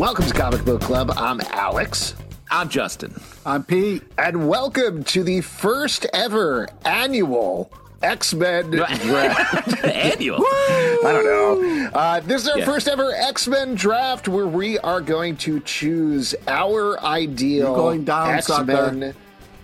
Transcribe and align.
Welcome 0.00 0.24
to 0.28 0.32
Comic 0.32 0.64
Book 0.64 0.80
Club. 0.80 1.12
I'm 1.14 1.42
Alex. 1.50 2.14
I'm 2.50 2.70
Justin. 2.70 3.20
I'm 3.44 3.62
Pete. 3.62 4.02
And 4.16 4.48
welcome 4.48 5.04
to 5.04 5.22
the 5.22 5.42
first 5.42 6.06
ever 6.14 6.66
annual 6.86 7.70
X 8.02 8.32
Men 8.32 8.70
draft. 8.70 9.84
Annual. 9.84 10.38
I 10.42 11.00
don't 11.02 11.24
know. 11.26 11.90
Uh, 11.92 12.20
this 12.20 12.44
is 12.44 12.48
our 12.48 12.60
yeah. 12.60 12.64
first 12.64 12.88
ever 12.88 13.12
X 13.12 13.46
Men 13.46 13.74
draft 13.74 14.26
where 14.26 14.46
we 14.46 14.78
are 14.78 15.02
going 15.02 15.36
to 15.36 15.60
choose 15.60 16.34
our 16.48 16.98
ideal 17.00 17.90
X 18.08 18.48
Men 18.64 19.14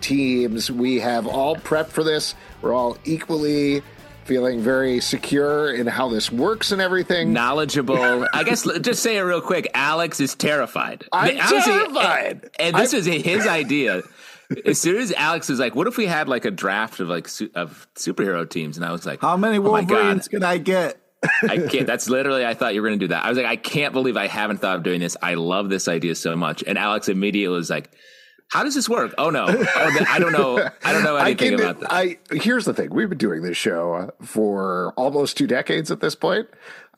teams. 0.01 0.69
We 0.69 0.99
have 0.99 1.25
all 1.25 1.55
prepped 1.55 1.87
for 1.87 2.03
this. 2.03 2.35
We're 2.61 2.75
all 2.75 2.99
equally 3.05 3.81
feeling 4.27 4.59
very 4.59 4.99
secure 4.99 5.73
in 5.73 5.87
how 5.87 6.09
this 6.09 6.31
works 6.31 6.71
and 6.71 6.81
everything. 6.81 7.33
Knowledgeable. 7.33 8.27
I 8.33 8.43
guess 8.43 8.67
just 8.81 9.01
say 9.01 9.17
it 9.17 9.21
real 9.21 9.41
quick. 9.41 9.69
Alex 9.73 10.19
is 10.19 10.35
terrified. 10.35 11.05
I'm 11.11 11.39
Honestly, 11.39 11.59
terrified. 11.61 12.49
And, 12.59 12.75
and 12.75 12.75
this 12.75 12.93
I'm... 12.93 12.99
is 12.99 13.05
his 13.05 13.47
idea. 13.47 14.03
as 14.65 14.79
soon 14.79 14.97
as 14.97 15.11
Alex 15.13 15.49
was 15.49 15.59
like, 15.59 15.75
"What 15.75 15.87
if 15.87 15.97
we 15.97 16.05
had 16.05 16.29
like 16.29 16.45
a 16.45 16.51
draft 16.51 16.99
of 16.99 17.07
like 17.07 17.27
su- 17.27 17.49
of 17.55 17.87
superhero 17.95 18.49
teams?" 18.49 18.77
and 18.77 18.85
I 18.85 18.91
was 18.91 19.05
like, 19.05 19.21
"How 19.21 19.37
many 19.37 19.57
oh 19.57 19.61
Wolverines 19.61 20.27
oh 20.27 20.31
can 20.31 20.43
I 20.43 20.57
get?" 20.57 21.01
I 21.43 21.57
can't. 21.69 21.87
That's 21.87 22.09
literally. 22.09 22.45
I 22.45 22.53
thought 22.53 22.73
you 22.73 22.81
were 22.81 22.89
going 22.89 22.99
to 22.99 23.05
do 23.05 23.09
that. 23.09 23.25
I 23.25 23.29
was 23.29 23.37
like, 23.37 23.47
I 23.47 23.55
can't 23.55 23.93
believe 23.93 24.17
I 24.17 24.27
haven't 24.27 24.57
thought 24.57 24.77
of 24.77 24.83
doing 24.83 24.99
this. 24.99 25.17
I 25.21 25.33
love 25.33 25.69
this 25.69 25.87
idea 25.87 26.15
so 26.15 26.35
much. 26.35 26.63
And 26.65 26.77
Alex 26.77 27.09
immediately 27.09 27.55
was 27.55 27.69
like, 27.69 27.91
how 28.49 28.63
does 28.63 28.75
this 28.75 28.87
work? 28.87 29.13
Oh 29.17 29.29
no, 29.29 29.45
oh, 29.49 30.05
I 30.09 30.19
don't 30.19 30.31
know. 30.31 30.69
I 30.83 30.93
don't 30.93 31.03
know 31.03 31.15
anything 31.17 31.51
can, 31.51 31.59
about 31.59 31.79
this. 31.79 31.89
I 31.89 32.17
here's 32.31 32.65
the 32.65 32.73
thing: 32.73 32.93
we've 32.93 33.09
been 33.09 33.17
doing 33.17 33.41
this 33.41 33.57
show 33.57 33.93
uh, 33.93 34.25
for 34.25 34.93
almost 34.95 35.37
two 35.37 35.47
decades 35.47 35.91
at 35.91 35.99
this 35.99 36.15
point. 36.15 36.47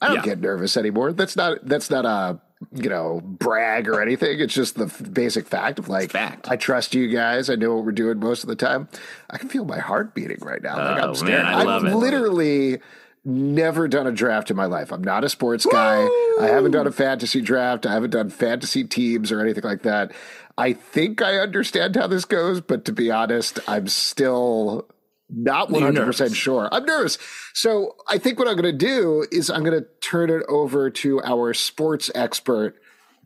I 0.02 0.08
don't 0.08 0.18
yeah. 0.18 0.24
get 0.24 0.40
nervous 0.40 0.78
anymore. 0.78 1.12
That's 1.12 1.36
not 1.36 1.66
that's 1.66 1.90
not 1.90 2.06
a 2.06 2.40
you 2.74 2.90
know 2.90 3.22
brag 3.24 3.88
or 3.88 4.02
anything. 4.02 4.40
It's 4.40 4.54
just 4.54 4.76
the 4.76 4.86
basic 5.10 5.48
fact 5.48 5.80
of 5.80 5.90
like 5.90 6.12
fact. 6.12 6.50
I 6.50 6.56
trust 6.56 6.94
you 6.94 7.08
guys. 7.08 7.50
I 7.50 7.56
know 7.56 7.76
what 7.76 7.86
we're 7.86 7.92
doing 7.92 8.20
most 8.20 8.44
of 8.44 8.50
the 8.50 8.56
time. 8.56 8.88
I 9.30 9.38
can 9.38 9.50
feel 9.50 9.66
my 9.66 9.80
heart 9.80 10.14
beating 10.14 10.40
right 10.42 10.62
now. 10.62 10.76
Oh, 10.76 10.92
Like 10.92 11.04
I'm 11.04 11.10
oh, 11.10 11.14
staring. 11.14 11.46
Man, 11.46 11.68
I 11.68 11.74
have 11.74 11.84
literally 11.84 12.80
never 13.26 13.88
done 13.88 14.08
a 14.08 14.12
draft 14.12 14.50
in 14.50 14.58
my 14.58 14.66
life. 14.66 14.92
I'm 14.92 15.04
not 15.04 15.24
a 15.24 15.30
sports 15.30 15.66
guy. 15.66 16.00
Woo! 16.00 16.40
I 16.42 16.48
haven't 16.48 16.72
done 16.72 16.88
a 16.88 16.92
fantasy 16.92 17.42
draft. 17.42 17.86
I 17.86 17.94
haven't 17.94 18.12
done 18.12 18.30
fantasy 18.30 18.84
teams 18.84 19.32
or 19.32 19.42
anything 19.42 19.64
like 19.64 19.84
that. 19.84 20.12
I 20.60 20.74
think 20.74 21.22
I 21.22 21.38
understand 21.38 21.96
how 21.96 22.08
this 22.08 22.26
goes, 22.26 22.60
but 22.60 22.84
to 22.84 22.92
be 22.92 23.10
honest, 23.10 23.60
I'm 23.66 23.88
still 23.88 24.90
not 25.30 25.70
100% 25.70 26.36
sure. 26.36 26.68
I'm 26.70 26.84
nervous. 26.84 27.18
So 27.54 27.96
I 28.10 28.18
think 28.18 28.38
what 28.38 28.50
I'm 28.50 28.58
going 28.58 28.78
to 28.78 28.86
do 28.86 29.26
is 29.32 29.50
I'm 29.50 29.64
going 29.64 29.82
to 29.82 29.88
turn 30.02 30.30
it 30.30 30.44
over 30.50 30.90
to 30.90 31.22
our 31.24 31.54
sports 31.54 32.12
expert, 32.14 32.76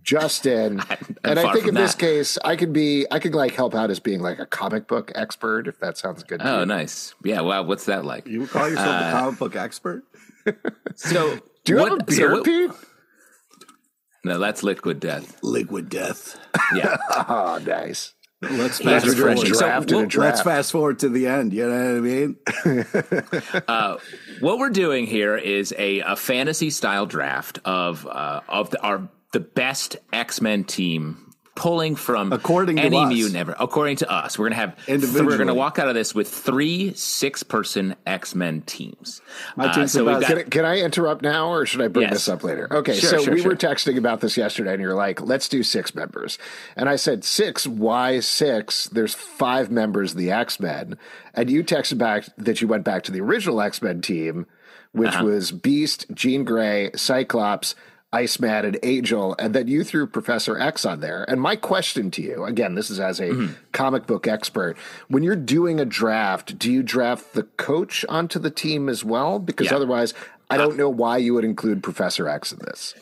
Justin. 0.03 0.83
and 1.23 1.39
I 1.39 1.51
think 1.53 1.65
in 1.65 1.73
that. 1.73 1.81
this 1.81 1.95
case, 1.95 2.37
I 2.45 2.55
could 2.55 2.71
be, 2.71 3.07
I 3.09 3.17
could 3.17 3.33
like 3.33 3.55
help 3.55 3.73
out 3.73 3.89
as 3.89 3.99
being 3.99 4.19
like 4.19 4.37
a 4.37 4.45
comic 4.45 4.87
book 4.87 5.11
expert, 5.15 5.67
if 5.67 5.79
that 5.79 5.97
sounds 5.97 6.21
good. 6.21 6.39
oh, 6.43 6.59
you. 6.59 6.65
nice. 6.67 7.15
Yeah. 7.23 7.41
Well, 7.41 7.65
what's 7.65 7.85
that 7.85 8.05
like? 8.05 8.27
You 8.27 8.45
call 8.45 8.69
yourself 8.69 8.87
uh, 8.87 9.07
a 9.07 9.11
comic 9.11 9.39
book 9.39 9.55
expert? 9.55 10.03
so 10.93 11.39
do 11.63 11.73
you 11.73 11.79
what, 11.79 11.89
have 11.89 12.01
a 12.01 12.03
beard, 12.03 12.19
so 12.19 12.31
what, 12.31 12.45
Pete? 12.45 12.71
No, 14.23 14.39
that's 14.39 14.63
liquid 14.63 14.99
death. 14.99 15.37
Liquid 15.41 15.89
death. 15.89 16.39
Yeah. 16.75 16.97
oh, 17.29 17.59
nice. 17.63 18.13
Let's 18.41 18.79
fast, 18.79 19.05
forward. 19.05 19.37
So 19.39 19.83
we'll, 19.87 20.07
let's 20.15 20.41
fast 20.41 20.71
forward 20.71 20.99
to 20.99 21.09
the 21.09 21.27
end. 21.27 21.53
You 21.53 21.69
know 21.69 21.93
what 21.93 21.97
I 21.97 21.99
mean? 21.99 23.63
uh, 23.67 23.97
what 24.39 24.57
we're 24.59 24.69
doing 24.69 25.05
here 25.05 25.37
is 25.37 25.73
a, 25.77 25.99
a 25.99 26.15
fantasy 26.15 26.69
style 26.71 27.05
draft 27.05 27.59
of 27.63 28.07
uh, 28.07 28.41
of 28.47 28.71
the, 28.71 28.81
our 28.81 29.07
the 29.33 29.39
best 29.39 29.97
X 30.11 30.41
Men 30.41 30.63
team 30.63 31.32
pulling 31.55 31.95
from 31.95 32.33
according 32.33 32.79
any 32.79 32.97
to 32.97 33.05
mutant 33.07 33.35
ever. 33.35 33.55
According 33.59 33.97
to 33.97 34.11
us, 34.11 34.39
we're 34.39 34.49
gonna 34.49 34.55
have 34.55 34.85
th- 34.85 35.01
we're 35.13 35.37
gonna 35.37 35.53
walk 35.53 35.77
out 35.77 35.87
of 35.87 35.95
this 35.95 36.15
with 36.15 36.27
three 36.27 36.93
six 36.93 37.43
person 37.43 37.95
X 38.05 38.33
Men 38.33 38.61
teams. 38.61 39.21
My 39.55 39.67
uh, 39.67 39.87
so 39.87 40.05
got, 40.05 40.23
can, 40.23 40.37
I, 40.37 40.43
can, 40.43 40.65
I 40.65 40.79
interrupt 40.79 41.21
now, 41.21 41.49
or 41.49 41.65
should 41.65 41.81
I 41.81 41.87
bring 41.87 42.03
yes. 42.03 42.13
this 42.13 42.29
up 42.29 42.43
later? 42.43 42.67
Okay, 42.71 42.95
sure, 42.95 43.09
so 43.09 43.23
sure, 43.23 43.33
we 43.33 43.41
sure. 43.41 43.51
were 43.51 43.55
texting 43.55 43.97
about 43.97 44.21
this 44.21 44.35
yesterday, 44.37 44.73
and 44.73 44.81
you're 44.81 44.95
like, 44.95 45.21
"Let's 45.21 45.47
do 45.47 45.63
six 45.63 45.93
members," 45.93 46.37
and 46.75 46.89
I 46.89 46.95
said, 46.95 47.23
six? 47.23 47.67
Why 47.67 48.19
six? 48.19 48.87
There's 48.87 49.13
five 49.13 49.69
members 49.69 50.11
of 50.11 50.17
the 50.17 50.31
X 50.31 50.59
Men," 50.59 50.97
and 51.33 51.49
you 51.49 51.63
texted 51.63 51.97
back 51.97 52.25
that 52.37 52.61
you 52.61 52.67
went 52.67 52.83
back 52.83 53.03
to 53.03 53.11
the 53.11 53.21
original 53.21 53.61
X 53.61 53.81
Men 53.81 54.01
team, 54.01 54.47
which 54.91 55.09
uh-huh. 55.09 55.25
was 55.25 55.51
Beast, 55.51 56.07
Jean 56.13 56.43
Grey, 56.43 56.91
Cyclops. 56.95 57.75
Iceman 58.13 58.65
and 58.65 58.79
Angel, 58.83 59.35
and 59.39 59.53
then 59.53 59.67
you 59.67 59.83
threw 59.83 60.07
Professor 60.07 60.57
X 60.57 60.85
on 60.85 60.99
there. 60.99 61.25
And 61.27 61.41
my 61.41 61.55
question 61.55 62.11
to 62.11 62.21
you, 62.21 62.45
again, 62.45 62.75
this 62.75 62.89
is 62.89 62.99
as 62.99 63.19
a 63.19 63.29
mm-hmm. 63.29 63.53
comic 63.71 64.05
book 64.05 64.27
expert, 64.27 64.77
when 65.07 65.23
you're 65.23 65.35
doing 65.35 65.79
a 65.79 65.85
draft, 65.85 66.57
do 66.59 66.71
you 66.71 66.83
draft 66.83 67.33
the 67.33 67.43
coach 67.43 68.05
onto 68.07 68.39
the 68.39 68.51
team 68.51 68.87
as 68.87 69.03
well? 69.03 69.39
Because 69.39 69.71
yeah. 69.71 69.75
otherwise, 69.75 70.13
I 70.49 70.57
don't 70.57 70.77
know 70.77 70.89
why 70.89 71.17
you 71.17 71.33
would 71.33 71.43
include 71.43 71.81
Professor 71.81 72.29
X 72.29 72.51
in 72.51 72.59
this. 72.59 72.93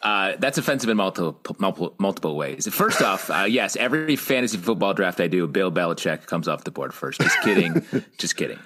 Uh, 0.00 0.36
that's 0.38 0.58
offensive 0.58 0.88
in 0.88 0.96
multiple, 0.96 1.38
multiple, 1.58 1.94
multiple 1.98 2.36
ways. 2.36 2.68
First 2.72 3.02
off, 3.02 3.30
uh, 3.30 3.44
yes, 3.48 3.76
every 3.76 4.16
fantasy 4.16 4.56
football 4.56 4.94
draft 4.94 5.20
I 5.20 5.26
do, 5.26 5.46
Bill 5.46 5.72
Belichick 5.72 6.26
comes 6.26 6.46
off 6.46 6.64
the 6.64 6.70
board 6.70 6.94
first. 6.94 7.20
Just 7.20 7.40
kidding, 7.42 7.84
just 8.18 8.36
kidding. 8.36 8.58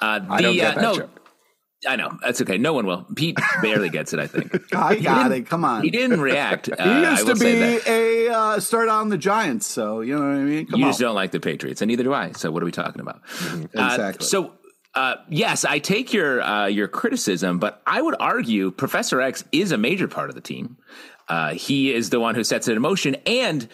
Uh, 0.00 0.18
the, 0.18 0.32
I 0.32 0.42
don't 0.42 0.56
get 0.56 0.72
uh, 0.72 0.74
that 0.74 0.82
no, 0.82 0.94
joke. 0.96 1.19
I 1.86 1.96
know 1.96 2.18
that's 2.20 2.40
okay. 2.42 2.58
No 2.58 2.74
one 2.74 2.86
will. 2.86 3.06
Pete 3.14 3.38
barely 3.62 3.88
gets 3.88 4.12
it. 4.12 4.20
I 4.20 4.26
think. 4.26 4.74
I 4.74 4.96
got 4.96 5.32
it. 5.32 5.48
Come 5.48 5.64
on. 5.64 5.82
He 5.82 5.90
didn't 5.90 6.20
react. 6.20 6.68
Uh, 6.68 6.76
he 7.02 7.10
used 7.10 7.26
to 7.26 7.34
be 7.36 7.80
a 7.86 8.28
uh, 8.28 8.60
start 8.60 8.88
on 8.88 9.08
the 9.08 9.16
Giants, 9.16 9.66
so 9.66 10.00
you 10.02 10.14
know 10.14 10.20
what 10.20 10.36
I 10.36 10.42
mean. 10.42 10.66
Come 10.66 10.80
you 10.80 10.86
on. 10.86 10.90
just 10.90 11.00
don't 11.00 11.14
like 11.14 11.30
the 11.30 11.40
Patriots, 11.40 11.80
and 11.80 11.88
neither 11.88 12.04
do 12.04 12.12
I. 12.12 12.32
So 12.32 12.50
what 12.50 12.62
are 12.62 12.66
we 12.66 12.72
talking 12.72 13.00
about? 13.00 13.24
Mm-hmm. 13.26 13.62
Exactly. 13.78 14.24
Uh, 14.24 14.28
so. 14.28 14.52
Uh, 14.92 15.14
yes, 15.28 15.64
I 15.64 15.78
take 15.78 16.12
your 16.12 16.42
uh, 16.42 16.66
your 16.66 16.88
criticism, 16.88 17.60
but 17.60 17.80
I 17.86 18.02
would 18.02 18.16
argue 18.18 18.72
Professor 18.72 19.20
X 19.20 19.44
is 19.52 19.70
a 19.70 19.78
major 19.78 20.08
part 20.08 20.30
of 20.30 20.34
the 20.34 20.40
team. 20.40 20.78
Uh, 21.28 21.54
he 21.54 21.94
is 21.94 22.10
the 22.10 22.18
one 22.18 22.34
who 22.34 22.42
sets 22.42 22.66
it 22.66 22.72
in 22.72 22.82
motion, 22.82 23.14
and 23.24 23.68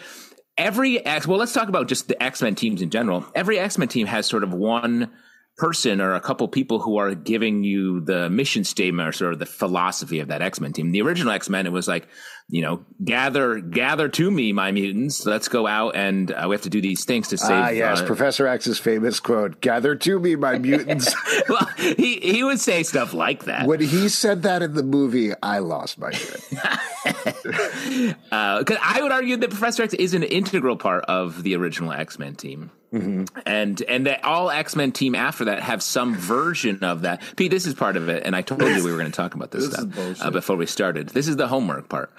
every 0.59 1.03
X. 1.03 1.25
Well, 1.25 1.39
let's 1.39 1.53
talk 1.53 1.69
about 1.69 1.87
just 1.87 2.07
the 2.07 2.21
X 2.21 2.43
Men 2.43 2.53
teams 2.53 2.83
in 2.83 2.91
general. 2.91 3.25
Every 3.33 3.57
X 3.57 3.79
Men 3.79 3.87
team 3.87 4.05
has 4.05 4.27
sort 4.27 4.43
of 4.43 4.53
one 4.53 5.11
person 5.57 5.99
or 6.01 6.13
a 6.13 6.21
couple 6.21 6.47
people 6.47 6.79
who 6.79 6.97
are 6.97 7.15
giving 7.15 7.63
you 7.63 7.99
the 8.01 8.29
mission 8.29 8.63
statement 8.63 9.09
or 9.09 9.11
sort 9.11 9.33
of 9.33 9.39
the 9.39 9.45
philosophy 9.45 10.19
of 10.19 10.27
that 10.27 10.41
X-Men 10.41 10.73
team. 10.73 10.91
The 10.91 11.01
original 11.01 11.33
X-Men, 11.33 11.65
it 11.65 11.71
was 11.71 11.87
like, 11.87 12.07
you 12.49 12.61
know, 12.61 12.85
gather, 13.03 13.59
gather 13.59 14.07
to 14.07 14.31
me, 14.31 14.53
my 14.53 14.71
mutants. 14.71 15.25
Let's 15.25 15.49
go 15.49 15.67
out 15.67 15.97
and 15.97 16.31
uh, 16.31 16.45
we 16.47 16.55
have 16.55 16.61
to 16.61 16.69
do 16.69 16.79
these 16.79 17.03
things 17.03 17.27
to 17.29 17.37
save. 17.37 17.51
Ah, 17.51 17.69
yes, 17.69 17.99
uh, 17.99 18.05
Professor 18.05 18.47
X's 18.47 18.79
famous 18.79 19.19
quote: 19.19 19.59
"Gather 19.59 19.95
to 19.95 20.19
me, 20.19 20.37
my 20.37 20.57
mutants." 20.59 21.13
well, 21.49 21.65
he 21.75 22.19
he 22.21 22.43
would 22.45 22.61
say 22.61 22.83
stuff 22.83 23.13
like 23.13 23.45
that. 23.45 23.67
When 23.67 23.81
he 23.81 24.07
said 24.07 24.43
that 24.43 24.61
in 24.61 24.75
the 24.75 24.83
movie, 24.83 25.33
I 25.43 25.59
lost 25.59 25.99
my 25.99 26.11
shit. 26.13 26.41
Because 26.49 28.15
uh, 28.31 28.63
I 28.81 28.99
would 29.01 29.11
argue 29.11 29.35
that 29.35 29.49
Professor 29.49 29.83
X 29.83 29.93
is 29.95 30.13
an 30.13 30.23
integral 30.23 30.77
part 30.77 31.03
of 31.05 31.43
the 31.43 31.55
original 31.55 31.91
X-Men 31.91 32.35
team. 32.35 32.71
Mm-hmm. 32.93 33.39
And 33.45 33.81
and 33.81 34.05
that 34.05 34.23
all 34.23 34.49
X 34.49 34.73
Men 34.73 34.93
team 34.93 35.13
after 35.13 35.45
that 35.45 35.61
have 35.61 35.83
some 35.83 36.15
version 36.15 36.85
of 36.85 37.01
that. 37.01 37.21
Pete, 37.35 37.51
this 37.51 37.65
is 37.65 37.73
part 37.73 37.97
of 37.97 38.07
it, 38.07 38.23
and 38.25 38.33
I 38.33 38.41
told 38.41 38.61
you 38.61 38.81
we 38.81 38.91
were 38.91 38.97
going 38.97 39.11
to 39.11 39.15
talk 39.15 39.35
about 39.35 39.51
this, 39.51 39.67
this 39.67 40.17
stuff 40.17 40.21
uh, 40.21 40.31
before 40.31 40.55
we 40.55 40.65
started. 40.65 41.09
This 41.09 41.27
is 41.27 41.35
the 41.35 41.49
homework 41.49 41.89
part 41.89 42.13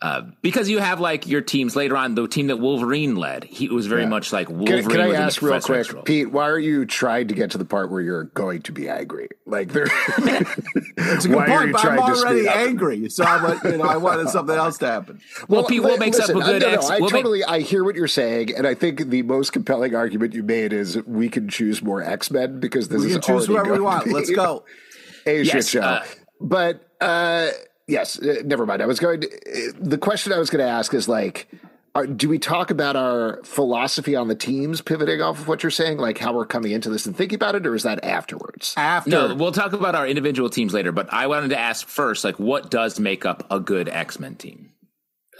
uh, 0.00 0.22
because 0.42 0.68
you 0.68 0.78
have 0.78 1.00
like 1.00 1.26
your 1.26 1.42
teams 1.42 1.76
later 1.76 1.96
on. 1.96 2.14
The 2.14 2.26
team 2.26 2.48
that 2.48 2.56
Wolverine 2.56 3.16
led, 3.16 3.44
he 3.44 3.68
was 3.68 3.86
very 3.86 4.02
yeah. 4.02 4.08
much 4.08 4.32
like 4.32 4.48
Wolverine. 4.48 4.82
Can, 4.82 4.90
can 4.90 5.00
I 5.00 5.14
ask 5.14 5.42
real 5.42 5.60
quick, 5.60 6.04
Pete? 6.04 6.30
Why 6.30 6.48
are 6.48 6.58
you 6.58 6.86
trying 6.86 7.28
to 7.28 7.34
get 7.34 7.50
to 7.52 7.58
the 7.58 7.64
part 7.64 7.90
where 7.90 8.00
you're 8.00 8.24
going 8.24 8.62
to 8.62 8.72
be 8.72 8.88
angry? 8.88 9.28
Like, 9.46 9.72
there, 9.72 9.86
it's 10.16 11.24
a 11.24 11.28
good 11.28 11.46
point, 11.46 11.72
but 11.72 11.84
I'm 11.84 11.98
already 11.98 12.48
angry, 12.48 13.08
so 13.10 13.24
I'm 13.24 13.42
like, 13.42 13.62
you 13.62 13.76
know, 13.76 13.84
I 13.84 13.96
wanted 13.96 14.30
something 14.30 14.56
else 14.56 14.78
to 14.78 14.86
happen. 14.86 15.20
Well, 15.48 15.60
well 15.60 15.68
Pete, 15.68 15.82
what 15.82 16.00
makes 16.00 16.18
listen, 16.18 16.36
up 16.36 16.42
a 16.42 16.46
good? 16.46 16.62
No, 16.62 16.74
no, 16.74 16.88
I 16.88 16.98
totally, 16.98 17.40
make- 17.40 17.48
I 17.48 17.60
hear 17.60 17.84
what 17.84 17.94
you're 17.94 18.08
saying, 18.08 18.54
and 18.56 18.66
I 18.66 18.74
think 18.74 19.10
the 19.10 19.22
most 19.22 19.52
compelling 19.52 19.94
argument 19.94 20.14
argument 20.14 20.34
you 20.34 20.42
made 20.42 20.72
is 20.72 21.02
we 21.06 21.28
can 21.28 21.48
choose 21.48 21.82
more 21.82 22.02
X 22.02 22.30
Men 22.30 22.60
because 22.60 22.88
this 22.88 23.00
we 23.00 23.08
is 23.08 23.12
can 23.14 23.22
choose 23.22 23.46
whoever 23.46 23.72
we 23.72 23.80
want. 23.80 24.06
Let's 24.06 24.30
go. 24.30 24.64
A 25.26 25.42
yes, 25.42 25.52
shit 25.52 25.66
show. 25.66 25.80
Uh, 25.80 26.04
but 26.40 26.86
uh, 27.00 27.48
yes, 27.86 28.18
uh, 28.20 28.42
never 28.44 28.66
mind. 28.66 28.82
I 28.82 28.86
was 28.86 29.00
going. 29.00 29.22
To, 29.22 29.28
uh, 29.28 29.72
the 29.78 29.98
question 29.98 30.32
I 30.32 30.38
was 30.38 30.50
going 30.50 30.64
to 30.64 30.70
ask 30.70 30.94
is 30.94 31.08
like 31.08 31.48
are, 31.96 32.06
do 32.06 32.28
we 32.28 32.40
talk 32.40 32.72
about 32.72 32.96
our 32.96 33.40
philosophy 33.44 34.16
on 34.16 34.26
the 34.26 34.34
teams 34.34 34.80
pivoting 34.80 35.22
off 35.22 35.38
of 35.38 35.46
what 35.46 35.62
you're 35.62 35.70
saying, 35.70 35.98
like 35.98 36.18
how 36.18 36.32
we're 36.32 36.44
coming 36.44 36.72
into 36.72 36.90
this 36.90 37.06
and 37.06 37.16
thinking 37.16 37.36
about 37.36 37.54
it, 37.54 37.64
or 37.66 37.74
is 37.74 37.84
that 37.84 38.02
afterwards? 38.04 38.74
After, 38.76 39.10
no, 39.10 39.34
we'll 39.34 39.52
talk 39.52 39.72
about 39.72 39.94
our 39.94 40.06
individual 40.06 40.50
teams 40.50 40.74
later. 40.74 40.90
But 40.90 41.12
I 41.12 41.28
wanted 41.28 41.50
to 41.50 41.58
ask 41.58 41.86
first, 41.86 42.24
like, 42.24 42.40
what 42.40 42.68
does 42.68 42.98
make 42.98 43.24
up 43.24 43.46
a 43.48 43.60
good 43.60 43.88
X 43.88 44.18
Men 44.18 44.34
team? 44.34 44.70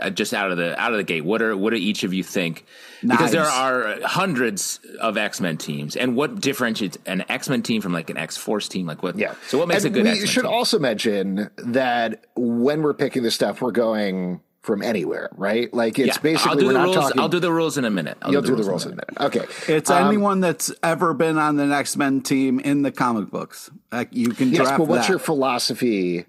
Uh, 0.00 0.11
just 0.11 0.35
out 0.35 0.50
of 0.50 0.56
the 0.56 0.79
out 0.81 0.93
of 0.93 0.96
the 0.96 1.05
gate, 1.05 1.25
what 1.25 1.41
are 1.41 1.56
what 1.56 1.70
do 1.70 1.76
each 1.76 2.02
of 2.02 2.12
you 2.12 2.25
think? 2.25 2.67
Because 3.02 3.31
there 3.31 3.44
are 3.44 4.00
hundreds 4.02 4.81
of 5.00 5.17
X 5.17 5.41
Men 5.41 5.56
teams, 5.56 5.94
and 5.94 6.17
what 6.17 6.41
differentiates 6.41 6.99
an 7.06 7.25
X 7.29 7.49
Men 7.49 7.62
team 7.62 7.81
from 7.81 7.93
like 7.93 8.11
an 8.11 8.17
X 8.17 8.37
Force 8.37 8.69
team? 8.69 8.87
Like 8.87 9.02
what? 9.05 9.17
Yeah. 9.17 9.35
So 9.46 9.58
what 9.58 9.69
makes 9.69 9.85
and 9.85 9.94
a 9.94 9.99
good? 9.99 10.05
We 10.05 10.11
should 10.11 10.14
team? 10.14 10.23
You 10.23 10.26
should 10.26 10.46
also 10.46 10.79
mention 10.81 11.50
that 11.58 12.25
when 12.35 12.82
we're 12.82 12.94
picking 12.94 13.23
this 13.23 13.37
stuff, 13.37 13.62
we're 13.62 13.70
going 13.70 14.41
from 14.64 14.82
anywhere, 14.82 15.29
right? 15.37 15.73
Like 15.73 15.99
it's 15.99 16.17
yeah, 16.17 16.23
basically 16.23 16.50
I'll 16.50 16.56
do 16.56 16.73
the 16.73 16.81
rules. 16.81 16.97
Talking, 16.97 17.20
I'll 17.20 17.29
do 17.29 17.40
the 17.40 17.52
rules 17.52 17.79
in 17.79 17.85
a 17.85 17.90
minute. 17.90 18.19
I'll 18.23 18.32
you'll 18.32 18.43
do 18.43 18.56
the, 18.56 18.62
do 18.62 18.69
rules, 18.69 18.85
the 18.85 18.90
rules 18.90 18.99
in 19.19 19.20
a 19.20 19.26
minute. 19.29 19.37
Okay. 19.37 19.75
It's 19.75 19.90
um, 19.90 20.08
anyone 20.08 20.40
that's 20.40 20.73
ever 20.82 21.14
been 21.14 21.38
on 21.38 21.56
the 21.56 21.64
X 21.64 21.97
Men 21.97 22.23
team 22.23 22.58
in 22.58 22.82
the 22.82 22.90
comic 22.90 23.31
books. 23.31 23.70
Like 23.93 24.08
you 24.12 24.31
can 24.31 24.50
yes, 24.50 24.70
but 24.76 24.88
what's 24.88 25.06
that. 25.06 25.11
your 25.11 25.19
philosophy 25.19 26.25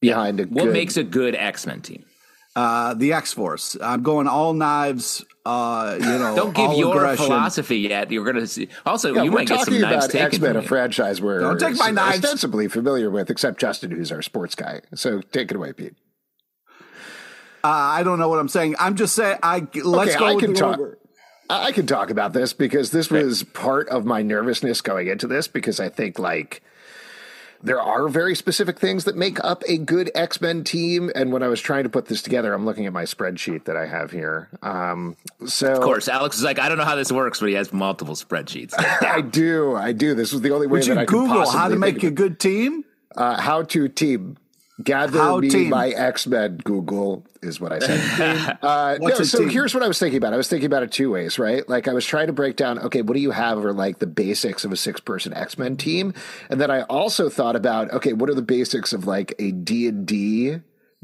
behind 0.00 0.38
yeah. 0.38 0.46
a? 0.46 0.48
What 0.48 0.64
good, 0.64 0.72
makes 0.72 0.96
a 0.96 1.04
good 1.04 1.34
X 1.34 1.66
Men 1.66 1.82
team? 1.82 2.04
Uh, 2.56 2.94
the 2.94 3.12
X 3.12 3.34
Force. 3.34 3.76
I'm 3.82 4.02
going 4.02 4.26
all 4.26 4.54
knives. 4.54 5.22
Uh, 5.44 5.98
you 6.00 6.06
know, 6.06 6.34
don't 6.34 6.56
give 6.56 6.72
your 6.72 6.96
aggression. 6.96 7.26
philosophy 7.26 7.80
yet. 7.80 8.10
You're 8.10 8.24
going 8.24 8.36
to 8.36 8.46
see. 8.46 8.68
Also, 8.86 9.14
yeah, 9.14 9.24
you 9.24 9.30
might 9.30 9.46
get 9.46 9.66
some 9.66 9.78
knives 9.78 10.08
taken. 10.08 10.26
X 10.26 10.38
Men, 10.40 10.56
a 10.56 10.62
franchise 10.62 11.20
we're 11.20 11.40
don't 11.40 11.60
take 11.60 11.76
my 11.76 11.90
knives. 11.90 12.24
ostensibly 12.24 12.66
familiar 12.68 13.10
with, 13.10 13.28
except 13.28 13.60
Justin, 13.60 13.90
who's 13.90 14.10
our 14.10 14.22
sports 14.22 14.54
guy. 14.54 14.80
So 14.94 15.20
take 15.20 15.50
it 15.50 15.56
away, 15.56 15.74
Pete. 15.74 15.96
Uh, 17.62 17.68
I 17.68 18.02
don't 18.02 18.18
know 18.18 18.30
what 18.30 18.38
I'm 18.38 18.48
saying. 18.48 18.76
I'm 18.78 18.96
just 18.96 19.14
saying. 19.14 19.38
I 19.42 19.66
let's 19.84 20.12
okay, 20.12 20.18
go. 20.18 20.26
I 20.26 20.40
can 20.40 20.54
talk. 20.54 20.80
I 21.50 21.72
can 21.72 21.86
talk 21.86 22.08
about 22.08 22.32
this 22.32 22.54
because 22.54 22.90
this 22.90 23.10
was 23.10 23.42
part 23.42 23.88
of 23.90 24.06
my 24.06 24.22
nervousness 24.22 24.80
going 24.80 25.08
into 25.08 25.26
this 25.26 25.46
because 25.46 25.78
I 25.78 25.90
think 25.90 26.18
like 26.18 26.62
there 27.66 27.80
are 27.80 28.08
very 28.08 28.36
specific 28.36 28.78
things 28.78 29.04
that 29.04 29.16
make 29.16 29.42
up 29.42 29.64
a 29.66 29.76
good 29.76 30.10
X 30.14 30.40
Men 30.40 30.62
team. 30.62 31.10
And 31.14 31.32
when 31.32 31.42
I 31.42 31.48
was 31.48 31.60
trying 31.60 31.82
to 31.82 31.88
put 31.88 32.06
this 32.06 32.22
together, 32.22 32.54
I'm 32.54 32.64
looking 32.64 32.86
at 32.86 32.92
my 32.92 33.02
spreadsheet 33.02 33.64
that 33.64 33.76
I 33.76 33.86
have 33.86 34.12
here. 34.12 34.48
Um, 34.62 35.16
so, 35.46 35.72
of 35.72 35.80
course, 35.80 36.06
Alex 36.08 36.36
is 36.36 36.44
like, 36.44 36.60
I 36.60 36.68
don't 36.68 36.78
know 36.78 36.84
how 36.84 36.94
this 36.94 37.10
works, 37.10 37.40
but 37.40 37.48
he 37.48 37.56
has 37.56 37.72
multiple 37.72 38.14
spreadsheets. 38.14 38.72
I 38.78 39.20
do, 39.20 39.74
I 39.74 39.92
do. 39.92 40.14
This 40.14 40.32
was 40.32 40.42
the 40.42 40.52
only 40.52 40.68
way 40.68 40.78
Would 40.78 40.82
that 40.82 40.94
you 40.94 41.00
I 41.00 41.04
Google 41.06 41.50
how 41.50 41.68
to 41.68 41.76
make 41.76 42.04
a 42.04 42.10
good 42.10 42.38
team. 42.38 42.84
Uh, 43.16 43.40
how 43.40 43.62
to 43.62 43.88
team. 43.88 44.36
Gather 44.82 45.18
How 45.18 45.38
me 45.38 45.48
team? 45.48 45.70
my 45.70 45.88
X 45.88 46.26
Men. 46.26 46.58
Google 46.58 47.24
is 47.40 47.58
what 47.58 47.72
I 47.72 47.78
said. 47.78 48.58
uh, 48.62 48.98
no, 49.00 49.14
so 49.22 49.38
team? 49.38 49.48
here's 49.48 49.72
what 49.72 49.82
I 49.82 49.88
was 49.88 49.98
thinking 49.98 50.18
about. 50.18 50.34
I 50.34 50.36
was 50.36 50.48
thinking 50.48 50.66
about 50.66 50.82
it 50.82 50.92
two 50.92 51.10
ways, 51.10 51.38
right? 51.38 51.66
Like 51.66 51.88
I 51.88 51.94
was 51.94 52.04
trying 52.04 52.26
to 52.26 52.34
break 52.34 52.56
down. 52.56 52.78
Okay, 52.80 53.00
what 53.00 53.14
do 53.14 53.20
you 53.20 53.30
have 53.30 53.64
or 53.64 53.72
like 53.72 54.00
the 54.00 54.06
basics 54.06 54.66
of 54.66 54.72
a 54.72 54.76
six 54.76 55.00
person 55.00 55.32
X 55.32 55.56
Men 55.56 55.78
team? 55.78 56.12
And 56.50 56.60
then 56.60 56.70
I 56.70 56.82
also 56.82 57.30
thought 57.30 57.56
about 57.56 57.90
okay, 57.92 58.12
what 58.12 58.28
are 58.28 58.34
the 58.34 58.42
basics 58.42 58.92
of 58.92 59.06
like 59.06 59.34
a 59.38 59.50
D 59.52 59.88
and 59.88 60.06
D 60.06 60.60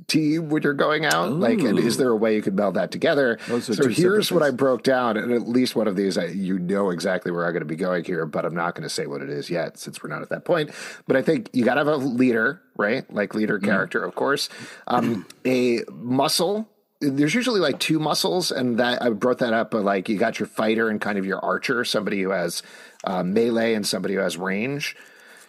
team 0.07 0.49
when 0.49 0.63
you're 0.63 0.75
going 0.75 1.05
out? 1.05 1.31
Ooh. 1.31 1.35
Like, 1.35 1.61
and 1.61 1.79
is 1.79 1.97
there 1.97 2.11
a 2.11 2.17
way 2.17 2.35
you 2.35 2.43
could 2.43 2.55
meld 2.55 2.75
that 2.75 2.91
together? 2.91 3.39
So 3.61 3.89
here's 3.89 4.31
what 4.31 4.43
I 4.43 4.51
broke 4.51 4.83
down, 4.83 5.17
and 5.17 5.33
at 5.33 5.49
least 5.49 5.77
one 5.77 5.89
of 5.89 5.97
these, 5.97 6.19
I, 6.19 6.27
you 6.27 6.59
know 6.59 6.91
exactly 6.91 7.33
where 7.33 7.45
I'm 7.45 7.53
going 7.53 7.61
to 7.61 7.67
be 7.67 7.77
going 7.77 8.05
here, 8.05 8.27
but 8.27 8.45
I'm 8.45 8.55
not 8.55 8.75
going 8.75 8.85
to 8.85 8.91
say 8.91 9.07
what 9.07 9.23
it 9.23 9.31
is 9.31 9.51
yet 9.51 9.79
since 9.79 10.03
we're 10.03 10.11
not 10.11 10.23
at 10.23 10.31
that 10.31 10.45
point. 10.45 10.71
But 11.07 11.17
I 11.17 11.23
think 11.23 11.51
you 11.53 11.65
got 11.65 11.75
to 11.75 11.81
have 11.81 11.89
a 11.89 11.97
leader, 11.97 12.63
right? 12.77 13.11
Like 13.13 13.35
leader 13.35 13.59
mm 13.59 13.63
character, 13.63 14.03
of 14.03 14.17
course. 14.17 14.49
Um, 14.89 15.25
a 15.47 15.83
muscle 15.89 16.69
there's 17.03 17.35
usually 17.35 17.61
like 17.61 17.81
two 17.81 17.99
muscles, 17.99 18.53
and 18.53 18.79
that 18.79 19.03
I 19.03 19.11
brought 19.11 19.39
that 19.39 19.53
up. 19.53 19.73
But 19.73 19.83
like 19.83 20.09
you 20.09 20.17
got 20.17 20.39
your 20.39 20.47
fighter 20.47 20.89
and 20.89 21.01
kind 21.01 21.19
of 21.19 21.27
your 21.27 21.41
archer, 21.41 21.85
somebody 21.85 22.23
who 22.23 22.31
has 22.31 22.63
uh, 23.05 23.23
melee 23.23 23.75
and 23.75 23.87
somebody 23.87 24.15
who 24.15 24.21
has 24.21 24.37
range. 24.37 24.97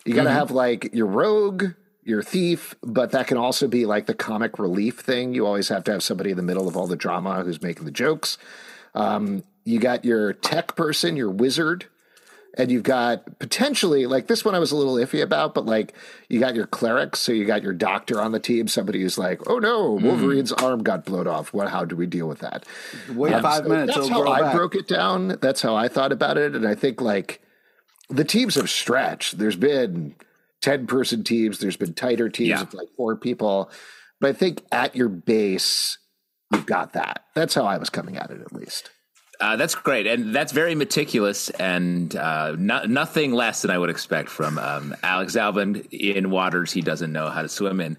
You 0.06 0.15
got 0.15 0.23
to 0.23 0.29
mm-hmm. 0.29 0.38
have 0.39 0.51
like 0.51 0.94
your 0.94 1.06
rogue, 1.06 1.65
your 2.05 2.21
thief, 2.21 2.75
but 2.81 3.11
that 3.11 3.27
can 3.27 3.38
also 3.38 3.67
be 3.67 3.85
like 3.85 4.05
the 4.05 4.13
comic 4.13 4.59
relief 4.59 5.00
thing. 5.00 5.33
You 5.33 5.45
always 5.45 5.69
have 5.69 5.83
to 5.85 5.91
have 5.91 6.03
somebody 6.03 6.31
in 6.31 6.38
the 6.38 6.44
middle 6.44 6.67
of 6.67 6.75
all 6.75 6.88
the 6.88 6.95
drama 6.95 7.44
who's 7.44 7.61
making 7.61 7.85
the 7.85 7.91
jokes. 7.91 8.38
Um, 8.95 9.44
you 9.65 9.79
got 9.79 10.05
your 10.05 10.33
tech 10.33 10.75
person, 10.75 11.15
your 11.15 11.29
wizard, 11.29 11.85
and 12.55 12.71
you've 12.71 12.83
got 12.83 13.39
potentially 13.39 14.05
like 14.05 14.27
this 14.27 14.45
one 14.45 14.53
I 14.53 14.59
was 14.59 14.71
a 14.71 14.75
little 14.75 14.95
iffy 14.95 15.21
about, 15.21 15.55
but 15.55 15.65
like 15.65 15.94
you 16.29 16.39
got 16.39 16.55
your 16.55 16.67
cleric, 16.67 17.15
so 17.15 17.31
you 17.31 17.45
got 17.45 17.63
your 17.63 17.73
doctor 17.73 18.21
on 18.21 18.31
the 18.31 18.39
team, 18.39 18.67
somebody 18.67 19.01
who's 19.01 19.17
like, 19.17 19.49
oh 19.49 19.59
no, 19.59 19.95
mm-hmm. 19.95 20.06
Wolverine's 20.06 20.51
mm. 20.51 20.63
arm 20.63 20.83
got 20.83 21.06
blown 21.06 21.27
off. 21.27 21.53
What? 21.53 21.69
How 21.69 21.85
do 21.85 21.95
we 21.95 22.06
deal 22.06 22.27
with 22.27 22.39
that? 22.39 22.65
Wait 23.09 23.33
um, 23.33 23.41
five 23.41 23.63
so 23.63 23.69
minutes. 23.69 23.95
That's 23.95 24.09
how 24.09 24.27
I 24.27 24.41
back. 24.41 24.56
broke 24.56 24.75
it 24.75 24.88
down. 24.88 25.39
That's 25.41 25.61
how 25.61 25.75
I 25.75 25.88
thought 25.88 26.11
about 26.11 26.38
it, 26.38 26.56
and 26.56 26.67
I 26.67 26.75
think 26.75 27.01
like 27.01 27.41
the 28.09 28.25
teams 28.25 28.56
have 28.56 28.69
stretched. 28.69 29.39
There's 29.39 29.56
been 29.56 30.15
10 30.63 30.88
person 30.88 31.24
teams. 31.24 31.60
There's 31.60 31.77
been 31.77 31.94
tighter 31.94 32.30
teams 32.30 32.50
yeah. 32.50 32.62
of 32.62 32.74
like 32.74 32.88
four 32.95 33.15
people. 33.15 33.69
But 34.19 34.30
I 34.30 34.33
think 34.33 34.63
at 34.71 34.95
your 34.95 35.10
base, 35.10 35.98
you've 36.51 36.65
got 36.65 36.94
that. 36.94 37.25
That's 37.36 37.54
how 37.54 37.65
I 37.65 37.77
was 37.77 37.89
coming 37.89 38.18
at 38.18 38.31
it, 38.31 38.42
at 38.42 38.54
least. 38.54 38.89
Uh, 39.44 39.57
that's 39.57 39.75
great, 39.75 40.07
and 40.07 40.34
that's 40.34 40.54
very 40.54 40.74
meticulous, 40.74 41.50
and 41.50 42.16
uh, 42.16 42.56
no, 42.57 42.86
nothing 42.86 43.34
less 43.34 43.62
than 43.62 43.72
I 43.72 43.78
would 43.78 43.90
expect 43.90 44.30
from 44.30 44.57
um, 44.57 44.95
Alex 45.04 45.36
Alvin 45.36 45.86
in 45.92 46.30
waters 46.30 46.72
he 46.72 46.80
doesn't 46.80 47.12
know 47.12 47.28
how 47.28 47.42
to 47.42 47.50
swim 47.50 47.81
in. 47.81 47.98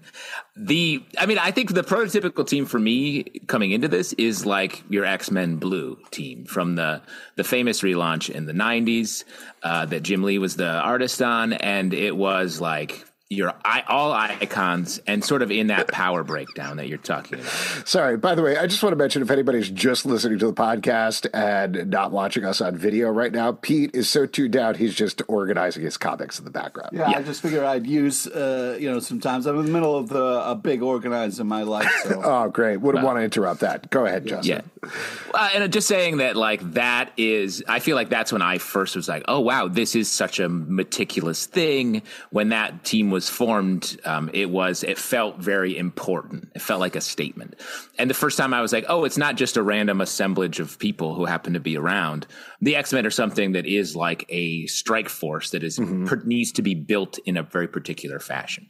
The, 0.55 1.03
I 1.19 1.27
mean, 1.27 1.37
I 1.37 1.51
think 1.51 1.75
the 1.75 1.83
prototypical 1.83 2.47
team 2.47 2.65
for 2.65 2.79
me 2.79 3.25
coming 3.45 3.69
into 3.69 3.87
this 3.87 4.13
is 4.13 4.47
like 4.47 4.81
your 4.89 5.05
X 5.05 5.29
Men 5.29 5.57
Blue 5.57 5.99
team 6.09 6.45
from 6.45 6.73
the 6.73 7.03
the 7.35 7.43
famous 7.43 7.83
relaunch 7.83 8.27
in 8.27 8.47
the 8.47 8.53
'90s 8.53 9.23
uh, 9.61 9.85
that 9.85 10.01
Jim 10.01 10.23
Lee 10.23 10.39
was 10.39 10.55
the 10.55 10.79
artist 10.79 11.21
on, 11.21 11.53
and 11.53 11.93
it 11.93 12.17
was 12.17 12.59
like 12.59 13.05
your 13.35 13.53
all 13.87 14.11
icons 14.11 15.01
and 15.07 15.23
sort 15.23 15.41
of 15.41 15.51
in 15.51 15.67
that 15.67 15.87
power 15.89 16.23
breakdown 16.23 16.77
that 16.77 16.87
you're 16.87 16.97
talking 16.97 17.39
about. 17.39 17.51
Sorry, 17.87 18.17
by 18.17 18.35
the 18.35 18.41
way, 18.41 18.57
I 18.57 18.67
just 18.67 18.81
want 18.81 18.93
to 18.93 18.97
mention 18.97 19.21
if 19.21 19.29
anybody's 19.29 19.69
just 19.69 20.05
listening 20.05 20.39
to 20.39 20.47
the 20.47 20.53
podcast 20.53 21.27
and 21.33 21.89
not 21.89 22.11
watching 22.11 22.45
us 22.45 22.61
on 22.61 22.75
video 22.75 23.09
right 23.09 23.31
now, 23.31 23.51
Pete 23.51 23.93
is 23.93 24.09
so 24.09 24.25
tuned 24.25 24.55
out 24.55 24.77
he's 24.77 24.95
just 24.95 25.21
organizing 25.27 25.83
his 25.83 25.97
comics 25.97 26.39
in 26.39 26.45
the 26.45 26.51
background. 26.51 26.91
Yeah, 26.93 27.09
yeah. 27.09 27.17
I 27.17 27.23
just 27.23 27.41
figured 27.41 27.63
I'd 27.63 27.85
use 27.87 28.27
uh, 28.27 28.77
you 28.79 28.89
know 28.89 28.99
sometimes 28.99 29.45
I'm 29.45 29.59
in 29.59 29.65
the 29.65 29.71
middle 29.71 29.95
of 29.95 30.09
the, 30.09 30.49
a 30.49 30.55
big 30.55 30.81
organizer 30.81 31.41
in 31.41 31.47
my 31.47 31.63
life. 31.63 31.91
So. 32.03 32.21
oh, 32.23 32.49
great! 32.49 32.77
Wouldn't 32.77 33.03
well, 33.03 33.13
want 33.13 33.21
to 33.21 33.23
interrupt 33.23 33.61
that. 33.61 33.89
Go 33.89 34.05
ahead, 34.05 34.25
Justin. 34.25 34.63
Yeah, 34.83 34.89
uh, 35.33 35.49
and 35.53 35.71
just 35.71 35.87
saying 35.87 36.17
that 36.17 36.35
like 36.35 36.73
that 36.73 37.11
is 37.17 37.63
I 37.67 37.79
feel 37.79 37.95
like 37.95 38.09
that's 38.09 38.31
when 38.31 38.41
I 38.41 38.57
first 38.57 38.95
was 38.95 39.07
like, 39.07 39.23
oh 39.27 39.39
wow, 39.39 39.67
this 39.67 39.95
is 39.95 40.09
such 40.09 40.39
a 40.39 40.49
meticulous 40.49 41.45
thing. 41.45 42.01
When 42.29 42.49
that 42.49 42.83
team 42.83 43.11
was 43.11 43.24
formed, 43.29 43.99
um, 44.05 44.29
it 44.33 44.49
was 44.49 44.83
it 44.83 44.97
felt 44.97 45.37
very 45.37 45.77
important. 45.77 46.51
It 46.55 46.61
felt 46.61 46.79
like 46.79 46.95
a 46.95 47.01
statement. 47.01 47.55
And 47.97 48.09
the 48.09 48.15
first 48.15 48.37
time 48.37 48.53
I 48.53 48.61
was 48.61 48.73
like, 48.73 48.85
oh, 48.87 49.03
it's 49.05 49.17
not 49.17 49.35
just 49.35 49.57
a 49.57 49.63
random 49.63 50.01
assemblage 50.01 50.59
of 50.59 50.79
people 50.79 51.15
who 51.15 51.25
happen 51.25 51.53
to 51.53 51.59
be 51.59 51.77
around. 51.77 52.27
The 52.61 52.75
X 52.75 52.93
Men 52.93 53.05
are 53.05 53.11
something 53.11 53.53
that 53.53 53.65
is 53.65 53.95
like 53.95 54.25
a 54.29 54.65
strike 54.67 55.09
force 55.09 55.51
that 55.51 55.63
is, 55.63 55.77
mm-hmm. 55.77 56.05
per, 56.05 56.21
needs 56.25 56.51
to 56.53 56.61
be 56.61 56.75
built 56.75 57.17
in 57.25 57.37
a 57.37 57.43
very 57.43 57.67
particular 57.67 58.19
fashion. 58.19 58.69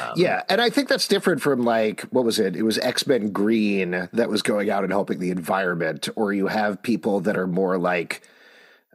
Um, 0.00 0.12
yeah, 0.16 0.42
and 0.48 0.60
I 0.60 0.70
think 0.70 0.88
that's 0.88 1.08
different 1.08 1.42
from 1.42 1.62
like 1.62 2.02
what 2.10 2.24
was 2.24 2.38
it? 2.38 2.56
It 2.56 2.62
was 2.62 2.78
X 2.78 3.06
Men 3.06 3.30
Green 3.32 4.08
that 4.12 4.28
was 4.28 4.42
going 4.42 4.70
out 4.70 4.84
and 4.84 4.92
helping 4.92 5.18
the 5.18 5.30
environment, 5.30 6.08
or 6.16 6.32
you 6.32 6.46
have 6.46 6.82
people 6.82 7.20
that 7.20 7.36
are 7.36 7.46
more 7.46 7.78
like 7.78 8.22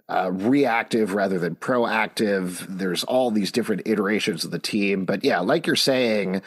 uh, 0.09 0.31
reactive 0.31 1.13
rather 1.13 1.39
than 1.39 1.55
proactive. 1.55 2.65
There's 2.67 3.03
all 3.03 3.31
these 3.31 3.51
different 3.51 3.83
iterations 3.85 4.43
of 4.43 4.51
the 4.51 4.59
team. 4.59 5.05
But 5.05 5.23
yeah, 5.23 5.39
like 5.39 5.65
you're 5.65 5.75
saying, 5.75 6.41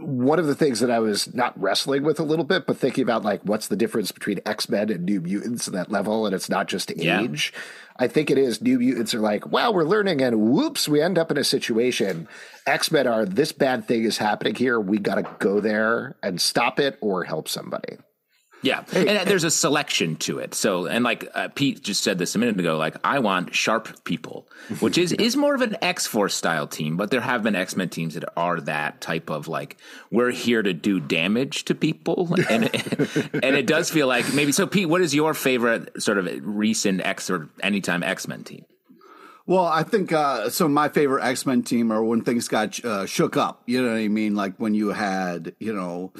one 0.00 0.38
of 0.38 0.46
the 0.46 0.54
things 0.54 0.80
that 0.80 0.90
I 0.90 0.98
was 0.98 1.32
not 1.34 1.60
wrestling 1.60 2.04
with 2.04 2.18
a 2.20 2.24
little 2.24 2.44
bit, 2.44 2.66
but 2.66 2.76
thinking 2.76 3.02
about 3.02 3.22
like 3.22 3.42
what's 3.42 3.68
the 3.68 3.76
difference 3.76 4.12
between 4.12 4.40
X 4.46 4.68
Men 4.68 4.90
and 4.90 5.04
New 5.04 5.20
Mutants 5.20 5.68
at 5.68 5.74
that 5.74 5.90
level, 5.90 6.26
and 6.26 6.34
it's 6.34 6.48
not 6.48 6.68
just 6.68 6.90
age. 6.92 7.52
Yeah. 7.54 7.60
I 7.96 8.08
think 8.08 8.30
it 8.30 8.38
is 8.38 8.62
New 8.62 8.78
Mutants 8.78 9.14
are 9.14 9.20
like, 9.20 9.46
wow, 9.46 9.72
we're 9.72 9.84
learning, 9.84 10.22
and 10.22 10.40
whoops, 10.40 10.88
we 10.88 11.02
end 11.02 11.18
up 11.18 11.30
in 11.30 11.36
a 11.36 11.44
situation. 11.44 12.28
X 12.66 12.90
Men 12.90 13.06
are 13.06 13.26
this 13.26 13.52
bad 13.52 13.86
thing 13.86 14.04
is 14.04 14.18
happening 14.18 14.54
here. 14.54 14.80
We 14.80 14.98
got 14.98 15.16
to 15.16 15.36
go 15.38 15.60
there 15.60 16.16
and 16.22 16.40
stop 16.40 16.80
it 16.80 16.96
or 17.00 17.24
help 17.24 17.48
somebody. 17.48 17.98
Yeah, 18.62 18.84
hey, 18.90 19.06
and 19.06 19.28
there's 19.28 19.44
a 19.44 19.50
selection 19.50 20.16
to 20.16 20.38
it. 20.38 20.54
So, 20.54 20.86
and 20.86 21.02
like 21.02 21.28
uh, 21.34 21.48
Pete 21.48 21.82
just 21.82 22.04
said 22.04 22.18
this 22.18 22.34
a 22.34 22.38
minute 22.38 22.58
ago, 22.58 22.76
like 22.76 22.96
I 23.02 23.18
want 23.20 23.54
sharp 23.54 24.04
people, 24.04 24.46
which 24.80 24.98
is 24.98 25.12
is 25.18 25.36
more 25.36 25.54
of 25.54 25.62
an 25.62 25.76
X 25.80 26.06
Force 26.06 26.34
style 26.34 26.66
team, 26.66 26.96
but 26.96 27.10
there 27.10 27.20
have 27.22 27.42
been 27.42 27.56
X 27.56 27.76
Men 27.76 27.88
teams 27.88 28.14
that 28.14 28.24
are 28.36 28.60
that 28.62 29.00
type 29.00 29.30
of 29.30 29.48
like 29.48 29.78
we're 30.10 30.30
here 30.30 30.62
to 30.62 30.74
do 30.74 31.00
damage 31.00 31.64
to 31.66 31.74
people, 31.74 32.34
and 32.50 32.64
and 33.32 33.56
it 33.56 33.66
does 33.66 33.90
feel 33.90 34.06
like 34.06 34.32
maybe. 34.34 34.52
So, 34.52 34.66
Pete, 34.66 34.88
what 34.88 35.00
is 35.00 35.14
your 35.14 35.32
favorite 35.32 36.02
sort 36.02 36.18
of 36.18 36.28
recent 36.42 37.04
X 37.04 37.30
or 37.30 37.48
anytime 37.62 38.02
X 38.02 38.28
Men 38.28 38.44
team? 38.44 38.64
Well, 39.46 39.64
I 39.64 39.82
think 39.82 40.12
uh, 40.12 40.50
so. 40.50 40.68
My 40.68 40.88
favorite 40.88 41.24
X 41.24 41.46
Men 41.46 41.62
team 41.62 41.90
are 41.90 42.04
when 42.04 42.22
things 42.22 42.46
got 42.46 42.84
uh, 42.84 43.06
shook 43.06 43.36
up. 43.36 43.62
You 43.66 43.82
know 43.82 43.88
what 43.88 43.98
I 43.98 44.08
mean? 44.08 44.34
Like 44.34 44.56
when 44.58 44.74
you 44.74 44.90
had 44.90 45.54
you 45.58 45.72
know 45.72 46.12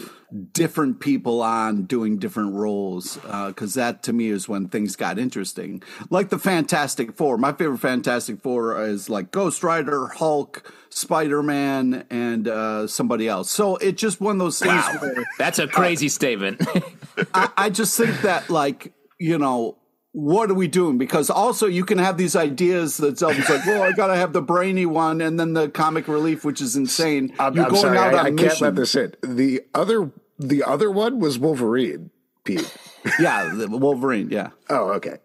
different 0.52 1.00
people 1.00 1.42
on 1.42 1.84
doing 1.84 2.18
different 2.18 2.54
roles. 2.54 3.16
Because 3.16 3.76
uh, 3.76 3.80
that 3.80 4.02
to 4.04 4.12
me 4.12 4.28
is 4.28 4.48
when 4.48 4.68
things 4.68 4.96
got 4.96 5.18
interesting. 5.18 5.82
Like 6.08 6.30
the 6.30 6.38
Fantastic 6.38 7.16
Four. 7.16 7.36
My 7.38 7.52
favorite 7.52 7.78
Fantastic 7.78 8.40
Four 8.40 8.82
is 8.84 9.10
like 9.10 9.30
Ghost 9.30 9.62
Rider, 9.62 10.08
Hulk, 10.08 10.72
Spider 10.88 11.42
Man, 11.42 12.04
and 12.10 12.48
uh, 12.48 12.86
somebody 12.86 13.28
else. 13.28 13.50
So 13.50 13.76
it's 13.76 14.00
just 14.00 14.20
one 14.20 14.36
of 14.36 14.38
those 14.40 14.58
things. 14.58 14.72
Wow. 14.72 14.98
Where, 15.00 15.24
That's 15.38 15.58
a 15.58 15.66
crazy 15.66 16.08
statement. 16.08 16.62
I, 17.34 17.50
I 17.56 17.70
just 17.70 17.96
think 17.96 18.22
that 18.22 18.50
like 18.50 18.92
you 19.18 19.38
know 19.38 19.76
what 20.12 20.50
are 20.50 20.54
we 20.54 20.66
doing? 20.66 20.98
Because 20.98 21.30
also 21.30 21.66
you 21.66 21.84
can 21.84 21.98
have 21.98 22.16
these 22.16 22.34
ideas 22.34 22.96
that 22.98 23.18
someone's 23.18 23.48
like, 23.48 23.64
well, 23.66 23.82
I 23.82 23.92
got 23.92 24.08
to 24.08 24.16
have 24.16 24.32
the 24.32 24.42
brainy 24.42 24.86
one 24.86 25.20
and 25.20 25.38
then 25.38 25.52
the 25.52 25.68
comic 25.68 26.08
relief, 26.08 26.44
which 26.44 26.60
is 26.60 26.76
insane. 26.76 27.34
I'm, 27.38 27.54
You're 27.54 27.66
I'm 27.66 27.70
going 27.70 27.82
sorry, 27.82 27.98
out 27.98 28.14
I, 28.14 28.18
on 28.18 28.26
I 28.26 28.42
can't 28.42 28.60
let 28.60 28.76
this 28.76 28.94
in. 28.94 29.14
The 29.22 29.62
other, 29.74 30.10
the 30.38 30.64
other 30.64 30.90
one 30.90 31.20
was 31.20 31.38
Wolverine, 31.38 32.10
Pete. 32.44 32.76
yeah, 33.20 33.66
Wolverine. 33.66 34.30
Yeah. 34.30 34.50
Oh, 34.68 34.92
okay. 34.94 35.18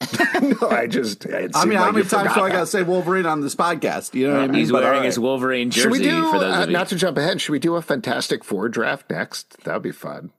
no, 0.42 0.68
I 0.68 0.88
just. 0.88 1.26
I 1.26 1.40
mean, 1.40 1.50
like 1.52 1.78
how 1.78 1.92
many 1.92 2.04
times 2.04 2.34
do 2.34 2.40
I 2.40 2.50
got 2.50 2.60
to 2.60 2.66
say 2.66 2.82
Wolverine 2.82 3.26
on 3.26 3.40
this 3.40 3.54
podcast? 3.54 4.14
You 4.14 4.28
know 4.28 4.34
what 4.34 4.42
I 4.42 4.46
mean? 4.48 4.54
He's 4.54 4.72
wearing 4.72 4.98
right. 4.98 5.04
his 5.04 5.18
Wolverine 5.18 5.70
jersey. 5.70 5.82
Should 5.82 5.92
we 5.92 5.98
do, 6.00 6.30
for 6.30 6.40
those 6.40 6.54
uh, 6.54 6.66
not 6.66 6.88
to 6.88 6.96
jump 6.96 7.18
ahead? 7.18 7.40
Should 7.40 7.52
we 7.52 7.60
do 7.60 7.76
a 7.76 7.82
Fantastic 7.82 8.42
Four 8.42 8.68
draft 8.68 9.08
next? 9.10 9.62
That 9.62 9.74
would 9.74 9.82
be 9.82 9.92
fun. 9.92 10.32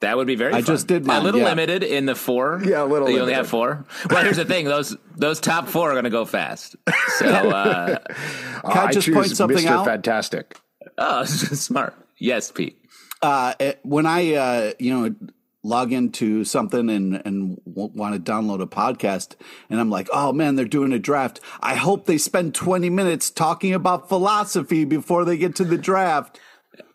That 0.00 0.16
would 0.16 0.28
be 0.28 0.36
very. 0.36 0.52
I 0.52 0.62
fun. 0.62 0.64
just 0.64 0.86
did 0.86 1.06
mine, 1.06 1.22
a 1.22 1.24
little 1.24 1.40
yeah. 1.40 1.48
limited 1.48 1.82
in 1.82 2.06
the 2.06 2.14
four. 2.14 2.60
Yeah, 2.64 2.82
a 2.82 2.84
little. 2.84 3.08
You 3.08 3.16
limited. 3.16 3.20
only 3.20 3.34
have 3.34 3.48
four. 3.48 3.84
Well, 4.08 4.22
here's 4.22 4.36
the 4.36 4.44
thing: 4.44 4.66
those 4.66 4.96
those 5.16 5.40
top 5.40 5.68
four 5.68 5.90
are 5.90 5.94
going 5.94 6.04
to 6.04 6.10
go 6.10 6.24
fast. 6.24 6.76
So 7.16 7.26
uh, 7.26 7.98
can 7.98 8.78
I, 8.78 8.84
I 8.84 8.92
just 8.92 9.12
point 9.12 9.36
something 9.36 9.58
Mr. 9.64 9.70
out? 9.70 9.86
Fantastic. 9.86 10.56
Oh, 10.98 11.24
smart. 11.24 11.94
Yes, 12.18 12.52
Pete. 12.52 12.80
Uh, 13.22 13.54
when 13.82 14.06
I 14.06 14.34
uh, 14.34 14.72
you 14.78 14.92
know 14.92 15.14
log 15.64 15.92
into 15.92 16.44
something 16.44 16.88
and 16.88 17.20
and 17.24 17.60
want 17.64 18.14
to 18.14 18.32
download 18.32 18.62
a 18.62 18.66
podcast, 18.66 19.34
and 19.68 19.80
I'm 19.80 19.90
like, 19.90 20.08
oh 20.12 20.32
man, 20.32 20.54
they're 20.54 20.64
doing 20.64 20.92
a 20.92 20.98
draft. 21.00 21.40
I 21.60 21.74
hope 21.74 22.06
they 22.06 22.18
spend 22.18 22.54
20 22.54 22.88
minutes 22.88 23.30
talking 23.30 23.74
about 23.74 24.08
philosophy 24.08 24.84
before 24.84 25.24
they 25.24 25.36
get 25.36 25.56
to 25.56 25.64
the 25.64 25.78
draft 25.78 26.38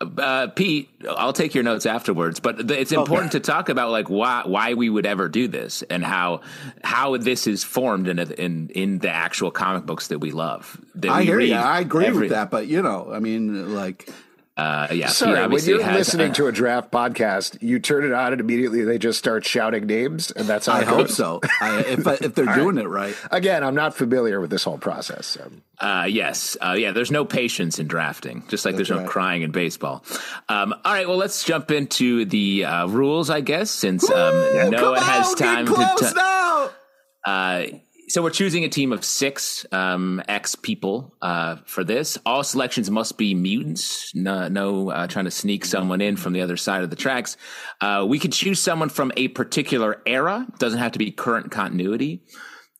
uh, 0.02 0.48
Pete, 0.48 0.90
I'll 1.10 1.34
take 1.34 1.54
your 1.56 1.64
notes 1.64 1.86
afterwards, 1.86 2.40
but 2.40 2.72
it's 2.72 2.92
important 2.92 3.32
okay. 3.32 3.40
to 3.40 3.52
talk 3.52 3.70
about 3.70 3.92
like 3.92 4.10
why 4.10 4.44
why 4.46 4.74
we 4.74 4.90
would 4.90 5.06
ever 5.06 5.30
do 5.30 5.48
this 5.48 5.82
and 5.84 6.04
how 6.04 6.42
how 6.84 7.18
this 7.18 7.48
is 7.48 7.64
formed 7.64 8.08
in 8.08 8.20
a, 8.20 8.24
in 8.24 8.70
in 8.70 9.00
the 9.00 9.10
actual 9.10 9.52
comic 9.52 9.86
books 9.86 10.08
that 10.10 10.20
we 10.20 10.32
love. 10.32 10.80
That 10.96 11.12
I 11.12 11.20
we 11.20 11.26
hear 11.26 11.40
you. 11.40 11.56
I 11.56 11.80
agree 11.80 12.06
every, 12.06 12.22
with 12.22 12.30
that, 12.32 12.52
but 12.52 12.68
you 12.68 12.82
know, 12.82 13.10
I 13.12 13.20
mean, 13.20 13.76
like 13.76 14.10
uh, 14.56 14.88
yeah. 14.92 15.08
Sorry, 15.08 15.48
when 15.48 15.64
you're 15.66 15.82
has, 15.82 15.96
listening 15.96 16.32
uh, 16.32 16.34
to 16.36 16.48
a 16.48 16.52
draft 16.52 16.92
podcast, 16.92 17.60
you 17.62 17.80
turn 17.80 18.04
it 18.04 18.12
on 18.12 18.34
and 18.34 18.40
immediately 18.40 18.84
they 18.84 19.00
just 19.00 19.18
start 19.18 19.44
shouting 19.46 19.88
names, 19.88 20.30
and 20.30 20.48
that's 20.48 20.68
how 20.68 20.74
I 20.74 20.84
hope 20.84 21.10
so. 21.10 21.42
I, 21.60 21.80
if 21.88 22.06
if 22.22 22.36
they're 22.36 22.46
doing 22.56 22.76
right. 22.76 22.86
it 22.86 22.88
right. 22.88 23.16
Again, 23.32 23.64
I'm 23.64 23.74
not 23.74 23.96
familiar 23.96 24.40
with 24.40 24.52
this 24.52 24.64
whole 24.64 24.78
process. 24.78 25.26
So. 25.26 25.52
Uh, 25.80 26.06
yes, 26.08 26.56
uh, 26.62 26.74
yeah. 26.74 26.92
There's 26.92 27.10
no 27.10 27.26
patience 27.26 27.80
in 27.80 27.88
drafting, 27.88 28.44
just 28.48 28.64
like 28.64 28.76
that's 28.76 28.90
there's 28.90 28.98
right. 28.98 29.06
no 29.06 29.10
crying 29.10 29.42
in 29.42 29.50
baseball. 29.50 30.04
Um, 30.48 30.74
all 30.86 30.94
right, 30.94 31.08
well, 31.08 31.18
let's 31.18 31.44
jump 31.44 31.72
into 31.72 32.26
the 32.26 32.66
uh, 32.66 32.88
rules, 32.88 33.32
I 33.32 33.42
guess, 33.42 33.72
since 33.72 34.08
um, 34.10 34.70
no 34.70 34.92
one 34.92 35.02
has 35.02 35.34
time 35.34 35.66
to. 35.66 35.96
T- 36.00 36.06
now. 36.16 37.83
Uh, 38.14 38.16
so 38.16 38.22
we're 38.22 38.30
choosing 38.30 38.64
a 38.64 38.70
team 38.70 38.92
of 38.92 39.04
six 39.04 39.66
um, 39.72 40.22
X 40.28 40.56
people 40.56 41.16
uh, 41.22 41.58
for 41.66 41.84
this. 41.84 42.18
All 42.26 42.44
selections 42.44 42.90
must 42.92 43.18
be 43.18 43.34
mutants. 43.34 44.14
No, 44.14 44.48
no 44.48 44.92
uh, 44.92 45.08
trying 45.08 45.26
to 45.26 45.32
sneak 45.32 45.66
someone 45.66 46.02
in 46.02 46.16
from 46.16 46.34
the 46.34 46.42
other 46.42 46.58
side 46.58 46.84
of 46.84 46.90
the 46.90 46.96
tracks. 46.96 47.38
Uh, 47.82 48.06
we 48.08 48.20
could 48.20 48.32
choose 48.32 48.60
someone 48.60 48.90
from 48.90 49.12
a 49.18 49.30
particular 49.30 50.02
era. 50.06 50.48
Doesn't 50.60 50.80
have 50.80 50.92
to 50.94 51.00
be 51.00 51.12
current 51.12 51.52
continuity. 51.52 52.24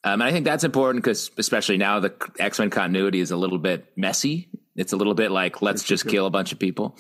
Um, 0.04 0.22
and 0.22 0.24
I 0.24 0.32
think 0.32 0.46
that's 0.46 0.66
important 0.66 1.04
because, 1.04 1.32
especially 1.38 1.78
now, 1.78 2.00
the 2.00 2.14
X 2.38 2.60
Men 2.60 2.70
continuity 2.70 3.20
is 3.20 3.32
a 3.32 3.38
little 3.38 3.60
bit 3.60 3.86
messy. 3.96 4.50
It's 4.76 4.94
a 4.94 4.98
little 4.98 5.14
bit 5.14 5.32
like 5.32 5.62
let's 5.62 5.84
just 5.84 6.08
kill 6.08 6.26
a 6.26 6.32
bunch 6.32 6.52
of 6.52 6.60
people. 6.60 6.98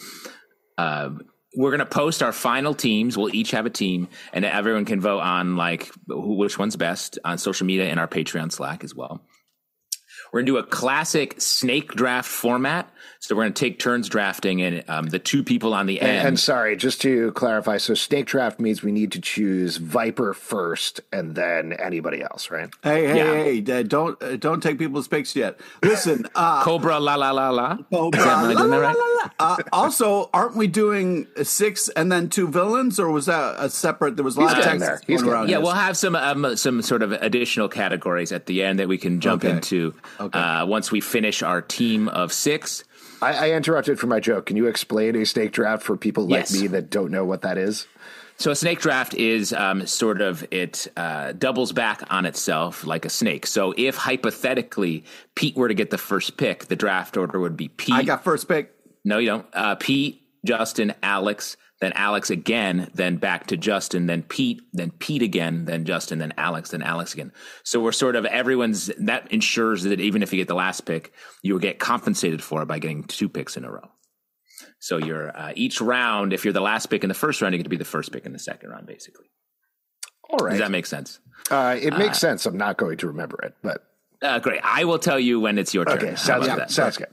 Um, 0.77 1.21
we're 1.55 1.71
going 1.71 1.79
to 1.79 1.85
post 1.85 2.23
our 2.23 2.31
final 2.31 2.73
teams. 2.73 3.17
We'll 3.17 3.33
each 3.33 3.51
have 3.51 3.65
a 3.65 3.69
team, 3.69 4.07
and 4.31 4.45
everyone 4.45 4.85
can 4.85 5.01
vote 5.01 5.19
on 5.19 5.55
like 5.55 5.91
who, 6.07 6.35
which 6.35 6.57
one's 6.57 6.75
best 6.75 7.19
on 7.23 7.37
social 7.37 7.65
media 7.65 7.85
and 7.85 7.99
our 7.99 8.07
Patreon 8.07 8.51
Slack 8.51 8.83
as 8.83 8.95
well. 8.95 9.21
We're 10.33 10.39
going 10.39 10.47
to 10.47 10.51
do 10.53 10.57
a 10.57 10.63
classic 10.63 11.39
snake 11.39 11.89
draft 11.89 12.27
format. 12.27 12.89
So 13.19 13.35
we're 13.35 13.43
going 13.43 13.53
to 13.53 13.59
take 13.59 13.79
turns 13.79 14.09
drafting, 14.09 14.61
and 14.61 14.83
um, 14.89 15.05
the 15.05 15.19
two 15.19 15.43
people 15.43 15.73
on 15.73 15.85
the 15.85 16.01
end. 16.01 16.11
And, 16.11 16.27
and, 16.27 16.39
sorry, 16.39 16.75
just 16.75 16.99
to 17.03 17.31
clarify, 17.31 17.77
so 17.77 17.93
snake 17.93 18.25
draft 18.25 18.59
means 18.59 18.83
we 18.83 18.91
need 18.91 19.13
to 19.13 19.21
choose 19.21 19.77
Viper 19.77 20.33
first, 20.33 20.99
and 21.13 21.33
then 21.33 21.71
anybody 21.71 22.21
else, 22.21 22.51
right? 22.51 22.69
Hey, 22.83 23.07
hey, 23.07 23.15
yeah. 23.15 23.71
hey! 23.71 23.79
Uh, 23.79 23.83
don't 23.83 24.21
uh, 24.21 24.35
don't 24.35 24.61
take 24.61 24.77
people's 24.77 25.07
picks 25.07 25.37
yet. 25.37 25.57
Listen, 25.81 26.27
uh, 26.35 26.63
Cobra, 26.63 26.99
la 26.99 27.15
la 27.15 27.31
la 27.31 27.49
la. 27.49 27.77
Cobra, 27.93 28.19
la, 28.19 28.41
la, 28.41 28.63
la, 28.63 28.77
la, 28.77 28.91
la. 28.91 29.29
Uh, 29.39 29.57
also, 29.71 30.29
aren't 30.33 30.57
we 30.57 30.67
doing 30.67 31.27
six 31.43 31.87
and 31.89 32.11
then 32.11 32.27
two 32.27 32.49
villains, 32.49 32.99
or 32.99 33.09
was 33.09 33.27
that 33.27 33.55
a 33.57 33.69
separate? 33.69 34.17
There 34.17 34.25
was 34.25 34.35
a 34.35 34.41
lot 34.41 34.49
He's 34.49 34.57
of 34.57 34.63
text 34.65 34.79
there. 34.81 35.01
He's 35.07 35.23
around. 35.23 35.49
Yeah, 35.49 35.59
this. 35.59 35.65
we'll 35.65 35.75
have 35.75 35.95
some 35.95 36.17
um, 36.17 36.57
some 36.57 36.81
sort 36.81 37.01
of 37.01 37.13
additional 37.13 37.69
categories 37.69 38.33
at 38.33 38.47
the 38.47 38.63
end 38.63 38.79
that 38.79 38.89
we 38.89 38.97
can 38.97 39.21
jump 39.21 39.45
okay. 39.45 39.55
into 39.55 39.93
okay. 40.23 40.39
Uh, 40.39 40.65
once 40.65 40.91
we 40.91 41.01
finish 41.01 41.41
our 41.41 41.61
team 41.61 42.07
of 42.09 42.31
six. 42.33 42.83
I, 43.21 43.33
I, 43.33 43.51
interrupted 43.51 43.99
for 43.99 44.07
my 44.07 44.19
joke. 44.19 44.47
Can 44.47 44.57
you 44.57 44.67
explain 44.67 45.15
a 45.15 45.25
snake 45.25 45.53
draft 45.53 45.83
for 45.83 45.95
people 45.95 46.23
like 46.23 46.41
yes. 46.41 46.61
me 46.61 46.67
that 46.67 46.89
don't 46.89 47.11
know 47.11 47.23
what 47.23 47.41
that 47.43 47.57
is? 47.57 47.87
So 48.37 48.51
a 48.51 48.55
snake 48.55 48.79
draft 48.79 49.13
is 49.13 49.53
um, 49.53 49.85
sort 49.87 50.21
of 50.21 50.45
it 50.51 50.87
uh, 50.97 51.33
doubles 51.33 51.71
back 51.71 52.01
on 52.11 52.25
itself 52.25 52.85
like 52.85 53.05
a 53.05 53.09
snake. 53.09 53.45
So 53.45 53.73
if 53.77 53.95
hypothetically 53.95 55.05
Pete 55.35 55.55
were 55.55 55.67
to 55.67 55.73
get 55.73 55.91
the 55.91 55.97
first 55.97 56.35
pick, 56.37 56.65
the 56.65 56.75
draft 56.75 57.15
order 57.15 57.39
would 57.39 57.55
be 57.55 57.69
Pete. 57.69 57.93
I 57.93 58.03
got 58.03 58.23
first 58.23 58.47
pick. 58.47 58.73
No, 59.05 59.17
you 59.17 59.27
don't. 59.27 59.45
Uh, 59.53 59.75
Pete, 59.75 60.23
Justin, 60.45 60.93
Alex, 61.03 61.57
then 61.83 61.93
Alex 61.93 62.29
again, 62.29 62.89
then 62.93 63.17
back 63.17 63.47
to 63.47 63.57
Justin, 63.57 64.07
then 64.07 64.23
Pete, 64.23 64.61
then 64.71 64.91
Pete 64.91 65.21
again, 65.21 65.65
then 65.65 65.85
Justin, 65.85 66.19
then 66.19 66.33
Alex, 66.37 66.71
then 66.71 66.81
Alex 66.81 67.13
again. 67.13 67.31
So 67.63 67.81
we're 67.81 67.91
sort 67.91 68.15
of 68.15 68.25
everyone's 68.25 68.89
that 68.99 69.31
ensures 69.31 69.83
that 69.83 69.99
even 69.99 70.23
if 70.23 70.31
you 70.31 70.37
get 70.37 70.47
the 70.47 70.55
last 70.55 70.81
pick, 70.81 71.13
you 71.41 71.53
will 71.53 71.59
get 71.59 71.79
compensated 71.79 72.41
for 72.41 72.61
it 72.61 72.67
by 72.67 72.79
getting 72.79 73.03
two 73.03 73.27
picks 73.27 73.57
in 73.57 73.65
a 73.65 73.71
row. 73.71 73.91
So 74.79 74.97
you're 74.97 75.35
uh, 75.37 75.53
each 75.55 75.81
round, 75.81 76.33
if 76.33 76.45
you're 76.45 76.53
the 76.53 76.61
last 76.61 76.87
pick 76.87 77.03
in 77.03 77.09
the 77.09 77.13
first 77.13 77.41
round, 77.41 77.53
you 77.53 77.57
get 77.57 77.63
to 77.63 77.69
be 77.69 77.77
the 77.77 77.85
first 77.85 78.11
pick 78.11 78.25
in 78.25 78.33
the 78.33 78.39
second 78.39 78.69
round, 78.69 78.87
basically. 78.87 79.25
All 80.29 80.39
right. 80.39 80.51
Does 80.51 80.59
that 80.59 80.71
make 80.71 80.85
sense? 80.85 81.19
Uh, 81.51 81.77
it 81.79 81.97
makes 81.97 82.17
uh, 82.17 82.27
sense. 82.27 82.45
I'm 82.45 82.57
not 82.57 82.77
going 82.77 82.97
to 82.97 83.07
remember 83.07 83.39
it, 83.43 83.55
but 83.61 83.83
uh, 84.21 84.39
great. 84.39 84.61
I 84.63 84.85
will 84.85 84.99
tell 84.99 85.19
you 85.19 85.39
when 85.39 85.57
it's 85.57 85.73
your 85.73 85.85
turn. 85.85 85.97
Okay, 85.97 86.15
sounds 86.15 86.47
good. 86.47 86.69
Sounds 86.69 86.97
good. 86.97 87.07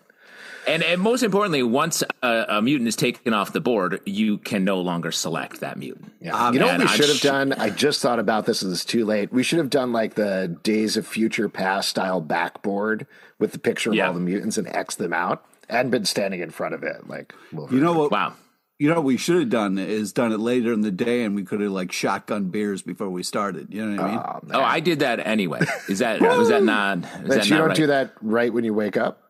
And, 0.67 0.83
and 0.83 1.01
most 1.01 1.23
importantly, 1.23 1.63
once 1.63 2.03
a, 2.23 2.45
a, 2.49 2.63
mutant 2.63 2.89
is 2.89 2.97
taken 2.97 3.33
off 3.33 3.53
the 3.53 3.61
board, 3.61 4.01
you 4.05 4.39
can 4.39 4.65
no 4.65 4.81
longer 4.81 5.11
select 5.11 5.61
that 5.61 5.79
mutant. 5.79 6.13
Yeah. 6.21 6.35
Um, 6.35 6.55
you 6.55 6.61
know 6.61 6.67
what 6.67 6.81
we 6.81 6.89
should 6.89 7.09
have 7.09 7.17
sh- 7.17 7.23
done? 7.23 7.53
I 7.53 7.71
just 7.71 8.03
thought 8.03 8.19
about 8.19 8.47
this 8.47 8.63
and 8.63 8.73
it's 8.73 8.85
too 8.85 9.05
late. 9.05 9.33
We 9.33 9.43
should 9.43 9.59
have 9.59 9.71
done 9.71 9.93
like 9.93 10.15
the 10.15 10.57
Days 10.63 10.97
of 10.97 11.07
Future 11.07 11.49
Past 11.49 11.89
style 11.89 12.21
backboard 12.21 13.07
with 13.39 13.53
the 13.53 13.59
picture 13.59 13.91
of 13.91 13.97
yeah. 13.97 14.09
all 14.09 14.15
the 14.15 14.21
mutants 14.21 14.59
and 14.59 14.69
X 14.69 14.97
them 14.97 15.13
out 15.13 15.45
and 15.69 15.91
been 15.91 16.05
standing 16.05 16.41
in 16.41 16.51
front 16.51 16.75
of 16.75 16.83
it. 16.83 17.09
Like, 17.09 17.35
you 17.53 17.81
know 17.81 17.95
what? 17.95 18.11
Wow. 18.11 18.35
You 18.79 18.89
know 18.89 18.95
what 18.97 19.05
we 19.05 19.19
should 19.19 19.39
have 19.39 19.51
done 19.51 19.79
is 19.79 20.15
done 20.15 20.33
it 20.33 20.41
later 20.41 20.73
in 20.73 20.81
the 20.81 20.91
day, 20.91 21.25
and 21.25 21.35
we 21.35 21.45
could 21.45 21.61
have 21.61 21.71
like 21.71 21.93
shotgun 21.93 22.45
beers 22.47 22.81
before 22.81 23.11
we 23.11 23.23
started. 23.23 23.75
You 23.75 23.85
know 23.85 24.03
what 24.03 24.11
I 24.11 24.11
mean? 24.11 24.21
Oh, 24.55 24.59
oh 24.59 24.63
I 24.63 24.81
did 24.81 25.01
that 25.01 25.27
anyway. 25.27 25.61
Is 25.89 25.99
that 25.99 26.23
was 26.23 26.49
that 26.49 26.63
not? 26.63 26.99
Is 26.99 27.05
that, 27.05 27.29
that 27.29 27.45
you 27.45 27.51
not 27.51 27.59
don't 27.59 27.69
right? 27.69 27.77
do 27.77 27.87
that 27.89 28.13
right 28.23 28.51
when 28.51 28.65
you 28.65 28.73
wake 28.73 28.97
up. 28.97 29.30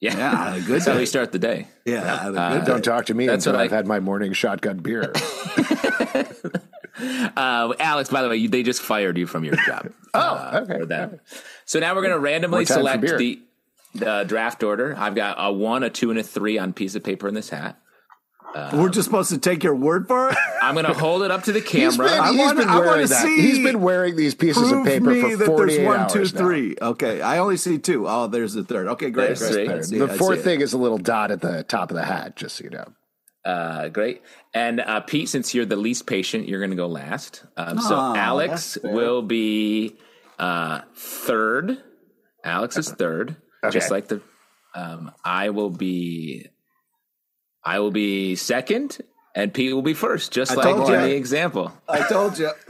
Yeah, 0.00 0.16
yeah 0.16 0.58
good 0.58 0.66
That's 0.66 0.84
day. 0.84 0.92
how 0.92 0.98
we 0.98 1.06
start 1.06 1.32
the 1.32 1.38
day. 1.38 1.68
Yeah, 1.84 2.02
uh, 2.02 2.64
don't 2.64 2.84
talk 2.84 3.06
to 3.06 3.14
me 3.14 3.28
until 3.28 3.56
I've 3.56 3.72
I... 3.72 3.76
had 3.76 3.86
my 3.86 4.00
morning 4.00 4.32
shotgun 4.32 4.78
beer. 4.78 5.12
uh, 7.36 7.72
Alex, 7.78 8.10
by 8.10 8.22
the 8.22 8.28
way, 8.28 8.36
you, 8.36 8.48
they 8.48 8.62
just 8.62 8.82
fired 8.82 9.16
you 9.16 9.26
from 9.26 9.44
your 9.44 9.56
job. 9.66 9.92
oh, 10.14 10.20
uh, 10.20 10.60
okay. 10.62 10.80
For 10.80 10.86
that. 10.86 11.20
So 11.64 11.80
now 11.80 11.94
we're 11.94 12.02
going 12.02 12.12
to 12.12 12.18
randomly 12.18 12.64
select 12.64 13.02
the 13.02 13.40
the 13.94 14.24
draft 14.24 14.62
order. 14.64 14.94
I've 14.98 15.14
got 15.14 15.36
a 15.38 15.52
one, 15.52 15.84
a 15.84 15.90
two, 15.90 16.10
and 16.10 16.18
a 16.18 16.22
three 16.22 16.58
on 16.58 16.72
piece 16.72 16.94
of 16.96 17.04
paper 17.04 17.28
in 17.28 17.34
this 17.34 17.50
hat. 17.50 17.78
Um, 18.54 18.78
We're 18.78 18.88
just 18.88 19.06
supposed 19.06 19.30
to 19.30 19.38
take 19.38 19.64
your 19.64 19.74
word 19.74 20.06
for 20.06 20.30
it. 20.30 20.36
I'm 20.62 20.74
going 20.74 20.86
to 20.86 20.94
hold 20.94 21.22
it 21.22 21.32
up 21.32 21.42
to 21.44 21.52
the 21.52 21.60
camera. 21.60 21.88
He's 21.88 21.96
been, 21.96 22.24
he's 22.24 22.38
wanna, 22.38 22.60
been 22.60 22.68
wearing 22.68 23.06
that. 23.08 23.22
See, 23.22 23.40
he's 23.40 23.58
been 23.58 23.80
wearing 23.80 24.14
these 24.14 24.34
pieces 24.34 24.70
of 24.70 24.84
paper 24.84 25.36
for 25.36 25.46
48 25.46 25.84
one, 25.84 26.08
two, 26.08 26.24
three. 26.26 26.76
Okay, 26.80 27.20
I 27.20 27.38
only 27.38 27.56
see 27.56 27.78
two. 27.78 28.08
Oh, 28.08 28.28
there's 28.28 28.54
the 28.54 28.62
third. 28.62 28.86
Okay, 28.88 29.10
great. 29.10 29.36
great. 29.38 29.82
The 29.82 30.14
fourth 30.16 30.44
thing 30.44 30.60
is 30.60 30.72
a 30.72 30.78
little 30.78 30.98
dot 30.98 31.32
at 31.32 31.40
the 31.40 31.64
top 31.64 31.90
of 31.90 31.96
the 31.96 32.04
hat, 32.04 32.36
just 32.36 32.56
so 32.56 32.64
you 32.64 32.70
know. 32.70 32.92
Uh, 33.44 33.88
great. 33.88 34.22
And 34.54 34.80
uh, 34.80 35.00
Pete, 35.00 35.28
since 35.28 35.52
you're 35.52 35.66
the 35.66 35.76
least 35.76 36.06
patient, 36.06 36.48
you're 36.48 36.60
going 36.60 36.70
to 36.70 36.76
go 36.76 36.86
last. 36.86 37.44
Um, 37.56 37.80
so 37.80 37.96
oh, 37.96 38.14
Alex 38.16 38.78
will 38.82 39.20
be 39.20 39.96
uh, 40.38 40.82
third. 40.94 41.82
Alex 42.44 42.76
is 42.76 42.90
third, 42.90 43.36
okay. 43.64 43.72
just 43.72 43.90
like 43.90 44.08
the. 44.08 44.22
Um, 44.74 45.12
I 45.24 45.50
will 45.50 45.70
be 45.70 46.48
I 47.64 47.78
will 47.80 47.90
be 47.90 48.36
second, 48.36 48.98
and 49.34 49.52
Pete 49.52 49.74
will 49.74 49.82
be 49.82 49.94
first, 49.94 50.32
just 50.32 50.52
I 50.52 50.54
like 50.54 50.88
in 50.88 51.02
the 51.02 51.16
example. 51.16 51.72
I 51.88 52.06
told 52.08 52.38
you. 52.38 52.50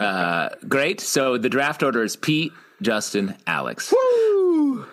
Uh, 0.00 0.48
great. 0.66 1.00
So 1.00 1.38
the 1.38 1.50
draft 1.50 1.82
order 1.82 2.02
is 2.02 2.16
Pete, 2.16 2.52
Justin, 2.82 3.36
Alex. 3.46 3.92
Woo! 3.92 4.84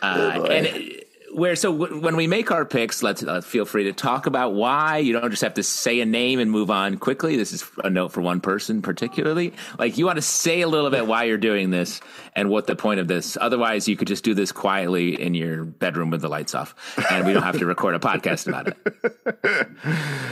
Uh, 0.00 0.32
oh 0.36 0.44
and 0.44 0.97
where 1.32 1.56
so 1.56 1.76
w- 1.76 2.00
when 2.00 2.16
we 2.16 2.26
make 2.26 2.50
our 2.50 2.64
picks, 2.64 3.02
let's 3.02 3.22
uh, 3.22 3.40
feel 3.40 3.64
free 3.64 3.84
to 3.84 3.92
talk 3.92 4.26
about 4.26 4.54
why. 4.54 4.98
You 4.98 5.12
don't 5.12 5.30
just 5.30 5.42
have 5.42 5.54
to 5.54 5.62
say 5.62 6.00
a 6.00 6.06
name 6.06 6.38
and 6.38 6.50
move 6.50 6.70
on 6.70 6.98
quickly. 6.98 7.36
This 7.36 7.52
is 7.52 7.64
a 7.82 7.90
note 7.90 8.12
for 8.12 8.20
one 8.20 8.40
person 8.40 8.82
particularly. 8.82 9.52
Like 9.78 9.98
you 9.98 10.06
want 10.06 10.16
to 10.16 10.22
say 10.22 10.60
a 10.60 10.68
little 10.68 10.90
bit 10.90 11.06
why 11.06 11.24
you're 11.24 11.38
doing 11.38 11.70
this 11.70 12.00
and 12.34 12.50
what 12.50 12.66
the 12.66 12.76
point 12.76 13.00
of 13.00 13.08
this. 13.08 13.36
Otherwise, 13.40 13.88
you 13.88 13.96
could 13.96 14.08
just 14.08 14.24
do 14.24 14.34
this 14.34 14.52
quietly 14.52 15.20
in 15.20 15.34
your 15.34 15.64
bedroom 15.64 16.10
with 16.10 16.20
the 16.20 16.28
lights 16.28 16.54
off, 16.54 16.74
and 17.10 17.26
we 17.26 17.32
don't 17.32 17.42
have 17.42 17.58
to 17.58 17.66
record 17.66 17.94
a 17.94 17.98
podcast 17.98 18.48
about 18.48 18.68
it. 18.68 19.68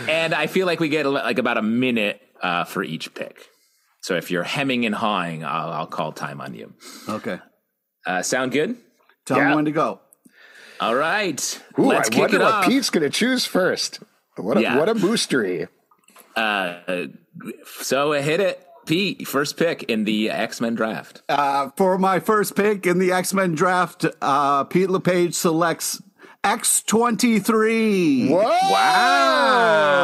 and 0.09 0.35
I 0.35 0.47
feel 0.47 0.67
like 0.67 0.81
we 0.81 0.89
get 0.89 1.07
like 1.07 1.39
about 1.39 1.59
a 1.59 1.63
minute 1.63 2.21
uh, 2.43 2.65
for 2.65 2.83
each 2.83 3.15
pick. 3.15 3.49
So 4.01 4.15
if 4.15 4.31
you're 4.31 4.45
hemming 4.45 4.87
and 4.87 4.95
hawing, 4.95 5.45
I'll, 5.45 5.73
I'll 5.73 5.87
call 5.87 6.13
time 6.13 6.41
on 6.41 6.55
you. 6.55 6.73
Okay. 7.09 7.41
Uh, 8.07 8.23
sound 8.23 8.53
good? 8.53 8.77
Tell 9.25 9.39
yeah. 9.39 9.49
me 9.49 9.57
when 9.57 9.65
to 9.65 9.73
go. 9.73 10.01
All 10.81 10.95
right. 10.95 11.63
Ooh, 11.79 11.87
Let's 11.87 12.09
I 12.09 12.13
kick 12.13 12.21
wonder 12.21 12.37
it 12.37 12.41
what 12.41 12.53
off. 12.53 12.67
Pete's 12.67 12.91
going 12.91 13.05
to 13.05 13.11
choose 13.11 13.45
first. 13.45 14.01
What 14.37 14.59
a, 14.59 14.63
yeah. 14.63 14.79
what 14.79 14.89
a 14.89 14.95
boostery. 14.95 15.69
Uh, 16.35 17.07
so 17.81 18.13
hit 18.13 18.41
it. 18.41 18.63
Pete, 18.87 19.27
first 19.27 19.57
pick 19.57 19.83
in 19.85 20.05
the 20.05 20.31
X 20.31 20.61
Men 20.61 20.77
draft. 20.77 21.23
Uh, 21.29 21.71
for 21.77 21.99
my 21.99 22.21
first 22.21 22.55
pick 22.55 22.87
in 22.87 22.99
the 22.99 23.11
X 23.11 23.35
Men 23.35 23.55
draft, 23.55 24.07
uh, 24.23 24.63
Pete 24.65 24.89
LePage 24.89 25.35
selects 25.35 26.01
X23. 26.45 28.31
Whoa! 28.31 28.39
Wow. 28.71 29.97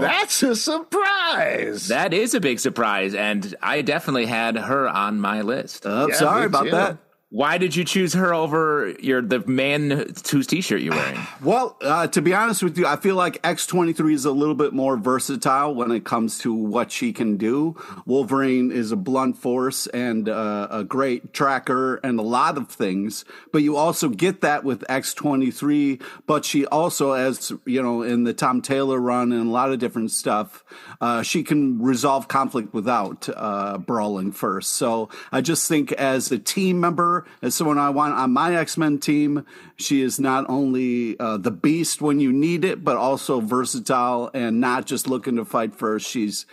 That's 0.00 0.42
a 0.42 0.54
surprise. 0.54 1.88
That 1.88 2.12
is 2.12 2.34
a 2.34 2.40
big 2.40 2.60
surprise. 2.60 3.14
And 3.14 3.54
I 3.62 3.80
definitely 3.80 4.26
had 4.26 4.58
her 4.58 4.86
on 4.86 5.18
my 5.18 5.40
list. 5.40 5.84
Oh, 5.86 6.08
yeah, 6.08 6.16
sorry 6.16 6.44
about 6.44 6.64
too. 6.64 6.72
that. 6.72 6.98
Why 7.28 7.58
did 7.58 7.74
you 7.74 7.84
choose 7.84 8.14
her 8.14 8.32
over 8.32 8.94
your 9.00 9.20
the 9.20 9.40
man 9.40 9.90
whose 10.30 10.46
t-shirt 10.46 10.80
you're 10.80 10.94
wearing? 10.94 11.20
Well, 11.42 11.76
uh, 11.82 12.06
to 12.08 12.22
be 12.22 12.34
honest 12.34 12.62
with 12.62 12.78
you, 12.78 12.86
I 12.86 12.96
feel 12.96 13.14
like 13.14 13.40
X23 13.42 14.14
is 14.14 14.24
a 14.24 14.32
little 14.32 14.54
bit 14.54 14.72
more 14.72 14.96
versatile 14.96 15.74
when 15.74 15.90
it 15.92 16.04
comes 16.04 16.38
to 16.38 16.52
what 16.52 16.90
she 16.90 17.12
can 17.12 17.36
do. 17.36 17.76
Wolverine 18.04 18.72
is 18.72 18.90
a 18.90 18.96
blunt 18.96 19.36
force 19.36 19.86
and 19.88 20.28
uh, 20.28 20.66
a 20.70 20.82
great 20.82 21.32
tracker 21.32 21.96
and 21.96 22.18
a 22.18 22.22
lot 22.22 22.56
of 22.56 22.68
things, 22.68 23.24
but 23.52 23.62
you 23.62 23.76
also 23.76 24.08
get 24.08 24.40
that 24.40 24.64
with 24.64 24.80
X23. 24.88 26.02
But 26.26 26.44
she 26.44 26.66
also, 26.66 27.12
as 27.12 27.52
you 27.64 27.82
know, 27.82 28.02
in 28.02 28.24
the 28.24 28.34
Tom 28.34 28.60
Taylor 28.62 28.98
run 28.98 29.30
and 29.30 29.46
a 29.46 29.50
lot 29.50 29.70
of 29.70 29.78
different 29.78 30.10
stuff, 30.10 30.64
uh, 31.00 31.22
she 31.22 31.44
can 31.44 31.80
resolve 31.80 32.28
conflict 32.28 32.72
without 32.74 33.28
uh, 33.36 33.78
brawling 33.78 34.32
first. 34.32 34.70
So 34.70 35.10
I 35.30 35.42
just 35.42 35.68
think 35.68 35.92
as 35.92 36.32
a 36.32 36.38
team 36.38 36.80
member 36.80 37.15
as 37.42 37.54
someone 37.54 37.78
I 37.78 37.90
want 37.90 38.14
on 38.14 38.32
my 38.32 38.54
X 38.56 38.76
Men 38.76 38.98
team. 38.98 39.46
She 39.76 40.02
is 40.02 40.18
not 40.18 40.48
only 40.48 41.18
uh, 41.18 41.36
the 41.36 41.50
beast 41.50 42.02
when 42.02 42.20
you 42.20 42.32
need 42.32 42.64
it, 42.64 42.82
but 42.82 42.96
also 42.96 43.40
versatile 43.40 44.30
and 44.34 44.60
not 44.60 44.86
just 44.86 45.08
looking 45.08 45.36
to 45.36 45.44
fight 45.44 45.74
first. 45.74 46.08
She's, 46.08 46.46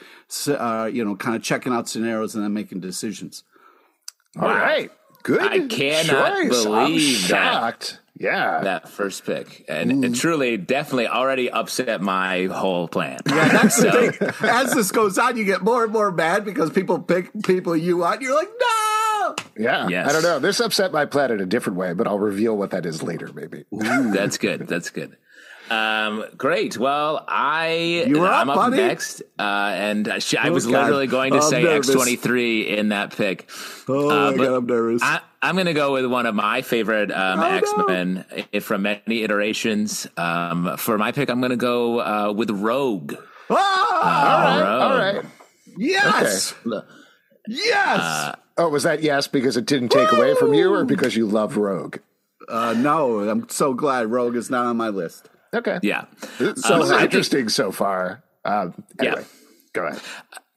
uh, 0.48 0.90
you 0.92 1.04
know, 1.04 1.16
kind 1.16 1.36
of 1.36 1.44
checking 1.44 1.74
out 1.74 1.90
scenarios 1.90 2.36
and 2.36 2.44
then 2.44 2.54
making 2.54 2.80
decisions. 2.80 3.44
All 4.38 4.48
wow. 4.48 4.56
right, 4.56 4.92
good. 5.24 5.42
I 5.42 5.68
cannot 5.68 6.44
choice. 6.44 6.64
believe 6.64 7.18
I'm 7.18 7.28
shocked. 7.28 7.92
That 7.92 8.00
yeah 8.20 8.62
that 8.62 8.88
first 8.88 9.26
pick 9.26 9.66
and 9.68 10.06
it 10.06 10.14
truly 10.14 10.56
definitely 10.56 11.08
already 11.08 11.50
upset 11.50 12.00
my 12.00 12.46
whole 12.46 12.88
plan 12.88 13.20
yeah 13.28 13.50
that's 13.50 13.76
so. 13.82 13.90
the 13.90 14.12
thing 14.12 14.50
as 14.50 14.74
this 14.74 14.92
goes 14.92 15.18
on 15.18 15.36
you 15.36 15.44
get 15.44 15.64
more 15.64 15.84
and 15.84 15.92
more 15.92 16.12
mad 16.12 16.46
because 16.46 16.70
people 16.70 17.00
pick 17.00 17.32
people 17.44 17.76
you 17.76 17.98
want 17.98 18.22
you're 18.22 18.36
like 18.36 18.50
no 18.60 18.83
yeah 19.58 19.88
yes. 19.88 20.10
i 20.10 20.14
don't 20.14 20.24
know 20.24 20.40
this 20.40 20.60
upset 20.60 20.92
my 20.92 21.06
plan 21.06 21.32
in 21.32 21.40
a 21.40 21.46
different 21.46 21.78
way 21.78 21.94
but 21.94 22.08
i'll 22.08 22.20
reveal 22.20 22.56
what 22.56 22.72
that 22.72 22.86
is 22.86 23.04
later 23.04 23.30
maybe 23.34 23.66
Ooh, 23.74 24.12
that's 24.14 24.38
good 24.38 24.68
that's 24.68 24.90
good 24.90 25.18
um, 25.70 26.26
great. 26.38 26.78
Well, 26.78 27.24
I 27.28 28.04
you 28.08 28.24
I'm 28.26 28.50
up, 28.50 28.58
up 28.58 28.74
next, 28.74 29.22
uh, 29.40 29.42
and 29.42 30.08
I 30.08 30.50
was 30.50 30.68
oh, 30.68 30.72
literally 30.72 31.08
going 31.08 31.32
to 31.32 31.38
I'm 31.38 31.50
say 31.50 31.66
X 31.66 31.90
twenty 31.90 32.16
three 32.16 32.68
in 32.68 32.90
that 32.90 33.16
pick. 33.16 33.50
Oh 33.88 34.10
uh, 34.10 34.32
my 34.32 34.38
god, 34.38 34.54
I'm 34.54 34.66
nervous. 34.66 35.02
I, 35.02 35.22
am 35.42 35.56
going 35.56 35.68
to 35.68 35.74
go 35.74 35.94
with 35.94 36.06
one 36.06 36.26
of 36.26 36.36
my 36.36 36.62
favorite 36.62 37.12
um, 37.12 37.40
oh, 37.40 37.44
X 37.44 37.74
Men 37.88 38.26
no. 38.54 38.60
from 38.60 38.82
many 38.84 39.24
iterations. 39.24 40.06
Um, 40.18 40.76
for 40.78 40.98
my 40.98 41.12
pick, 41.12 41.30
I'm 41.30 41.40
going 41.40 41.52
to 41.52 41.58
go 41.58 42.02
uh, 42.02 42.34
with 42.34 42.52
Rogue. 42.52 43.16
Oh, 43.50 43.56
all 43.56 43.60
right, 43.60 44.62
Rogue. 44.62 44.82
all 44.82 44.98
right. 44.98 45.26
Yes, 45.78 46.54
okay. 46.68 46.86
yes. 47.48 48.36
Oh, 48.58 48.70
was 48.70 48.84
that 48.84 49.02
yes 49.02 49.28
because 49.28 49.58
it 49.58 49.66
didn't 49.66 49.90
take 49.90 50.12
Woo! 50.12 50.18
away 50.20 50.36
from 50.36 50.54
you, 50.54 50.74
or 50.74 50.86
because 50.86 51.16
you 51.16 51.26
love 51.26 51.58
Rogue? 51.58 51.98
Uh, 52.48 52.74
no, 52.78 53.28
I'm 53.28 53.50
so 53.50 53.74
glad 53.74 54.12
Rogue 54.12 54.36
is 54.36 54.50
not 54.50 54.66
on 54.66 54.78
my 54.78 54.90
list. 54.90 55.30
Okay. 55.54 55.80
Yeah. 55.82 56.06
So 56.56 56.84
um, 56.84 57.04
interesting 57.04 57.42
think, 57.42 57.50
so 57.52 57.72
far. 57.72 58.24
Um, 58.44 58.84
anyway, 59.00 59.22
yeah. 59.22 59.24
Go 59.74 59.86
ahead. 59.88 60.02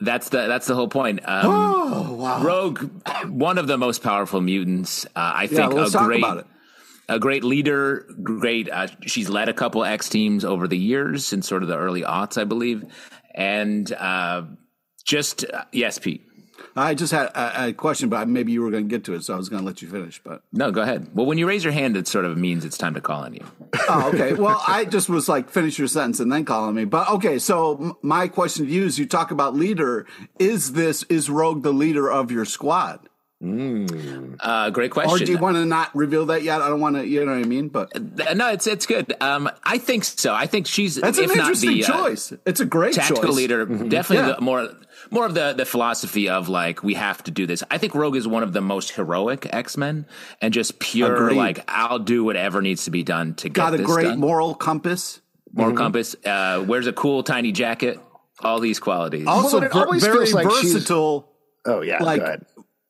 That's 0.01 0.29
the 0.29 0.47
that's 0.47 0.67
the 0.67 0.75
whole 0.75 0.89
point. 0.89 1.21
Um, 1.25 1.41
oh 1.45 2.15
wow! 2.15 2.43
Rogue, 2.43 2.91
one 3.27 3.57
of 3.57 3.67
the 3.67 3.79
most 3.79 4.03
powerful 4.03 4.41
mutants. 4.41 5.07
Uh, 5.07 5.33
I 5.35 5.47
think 5.47 5.73
yeah, 5.73 5.87
a 5.87 5.91
great 5.91 6.25
a 7.09 7.19
great 7.19 7.45
leader. 7.45 8.07
Great. 8.23 8.69
Uh, 8.71 8.89
she's 9.07 9.31
led 9.31 9.49
a 9.49 9.55
couple 9.55 9.85
X 9.85 10.09
teams 10.09 10.45
over 10.45 10.69
the 10.69 10.77
years 10.77 11.33
in 11.33 11.41
sort 11.41 11.63
of 11.63 11.69
the 11.69 11.79
early 11.79 12.03
aughts, 12.03 12.39
I 12.39 12.45
believe, 12.45 12.85
and 13.35 13.91
uh, 13.93 14.43
just 15.05 15.45
uh, 15.51 15.65
yes, 15.73 15.99
Pete. 15.99 16.27
I 16.75 16.95
just 16.95 17.13
had 17.13 17.27
a, 17.29 17.69
a, 17.69 17.73
question, 17.73 18.09
but 18.09 18.29
maybe 18.29 18.53
you 18.53 18.63
were 18.63 18.71
going 18.71 18.85
to 18.85 18.89
get 18.89 19.05
to 19.05 19.15
it, 19.15 19.25
so 19.25 19.35
I 19.35 19.37
was 19.37 19.49
going 19.49 19.63
to 19.63 19.67
let 19.67 19.83
you 19.83 19.89
finish. 19.89 20.21
But 20.23 20.43
no, 20.53 20.71
go 20.71 20.83
ahead. 20.83 21.09
Well, 21.15 21.27
when 21.27 21.39
you 21.39 21.47
raise 21.49 21.65
your 21.65 21.73
hand, 21.73 21.97
it 21.97 22.07
sort 22.07 22.25
of 22.25 22.37
means 22.37 22.65
it's 22.65 22.79
time 22.79 22.95
to 22.95 23.01
call 23.01 23.23
on 23.23 23.35
you. 23.35 23.45
oh, 23.89 24.11
okay. 24.13 24.35
Well, 24.35 24.63
I 24.67 24.85
just 24.85 25.09
was 25.09 25.29
like, 25.29 25.51
finish 25.51 25.79
your 25.79 25.89
sentence 25.89 26.21
and 26.21 26.31
then 26.31 26.45
call 26.45 26.65
on 26.65 26.75
me. 26.75 26.85
But 26.85 27.09
okay, 27.09 27.39
so 27.39 27.99
my 28.03 28.29
question 28.29 28.67
to 28.67 28.71
you 28.71 28.85
is: 28.85 28.99
you 28.99 29.07
talk 29.07 29.31
about 29.31 29.55
leader. 29.55 30.07
Is 30.39 30.73
this 30.73 31.03
is 31.05 31.31
Rogue 31.31 31.63
the 31.63 31.73
leader 31.73 32.11
of 32.11 32.31
your 32.31 32.45
squad? 32.45 33.09
Mm. 33.43 34.37
Uh, 34.41 34.71
great 34.71 34.91
question. 34.91 35.15
Or 35.15 35.19
do 35.19 35.31
you 35.31 35.37
want 35.37 35.57
to 35.57 35.67
not 35.67 35.95
reveal 35.95 36.27
that 36.27 36.43
yet? 36.43 36.63
I 36.63 36.69
don't 36.69 36.81
want 36.81 36.97
to. 36.97 37.07
You 37.07 37.25
know 37.25 37.33
what 37.33 37.45
I 37.45 37.45
mean? 37.45 37.69
But 37.69 37.95
uh, 37.95 38.33
no, 38.33 38.51
it's 38.51 38.67
it's 38.67 38.87
good. 38.87 39.15
Um, 39.21 39.51
I 39.63 39.77
think 39.77 40.05
so. 40.05 40.35
I 40.35 40.47
think 40.47 40.67
she's 40.67 40.95
that's 40.95 41.19
an 41.19 41.25
interesting 41.25 41.71
the, 41.71 41.85
uh, 41.85 41.87
choice. 41.87 42.33
Uh, 42.33 42.37
it's 42.47 42.61
a 42.61 42.65
great 42.65 42.95
tactical 42.95 43.25
choice. 43.25 43.35
leader. 43.35 43.67
Mm-hmm. 43.67 43.89
Definitely 43.89 44.31
yeah. 44.33 44.41
more 44.41 44.71
more 45.11 45.27
of 45.27 45.35
the 45.35 45.53
the 45.53 45.65
philosophy 45.65 46.29
of 46.29 46.49
like 46.49 46.83
we 46.83 46.95
have 46.95 47.23
to 47.25 47.31
do 47.31 47.47
this. 47.47 47.63
I 47.71 47.79
think 47.79 47.95
Rogue 47.95 48.17
is 48.17 48.27
one 48.27 48.43
of 48.43 48.53
the 48.53 48.61
most 48.61 48.93
heroic 48.93 49.47
X 49.53 49.77
Men, 49.77 50.07
and 50.41 50.53
just 50.53 50.79
pure 50.79 51.15
Agreed. 51.15 51.37
like 51.37 51.65
I'll 51.69 51.99
do 51.99 52.25
whatever 52.25 52.63
needs 52.63 52.85
to 52.85 52.91
be 52.91 53.03
done 53.03 53.35
to 53.37 53.49
got 53.49 53.73
get 53.73 53.81
a 53.81 53.83
great 53.85 54.05
done. 54.05 54.21
moral 54.21 54.55
compass. 54.55 55.21
Moral 55.53 55.73
mm-hmm. 55.73 55.79
compass. 55.79 56.17
Uh, 56.25 56.65
wears 56.67 56.87
a 56.87 56.93
cool 56.93 57.23
tiny 57.23 57.53
jacket. 57.53 57.99
All 58.41 58.61
these 58.61 58.79
qualities. 58.79 59.27
Also, 59.27 59.61
well, 59.61 59.93
very 59.99 60.31
like 60.31 60.47
versatile. 60.47 61.33
Oh 61.65 61.81
yeah, 61.81 62.03
like 62.03 62.21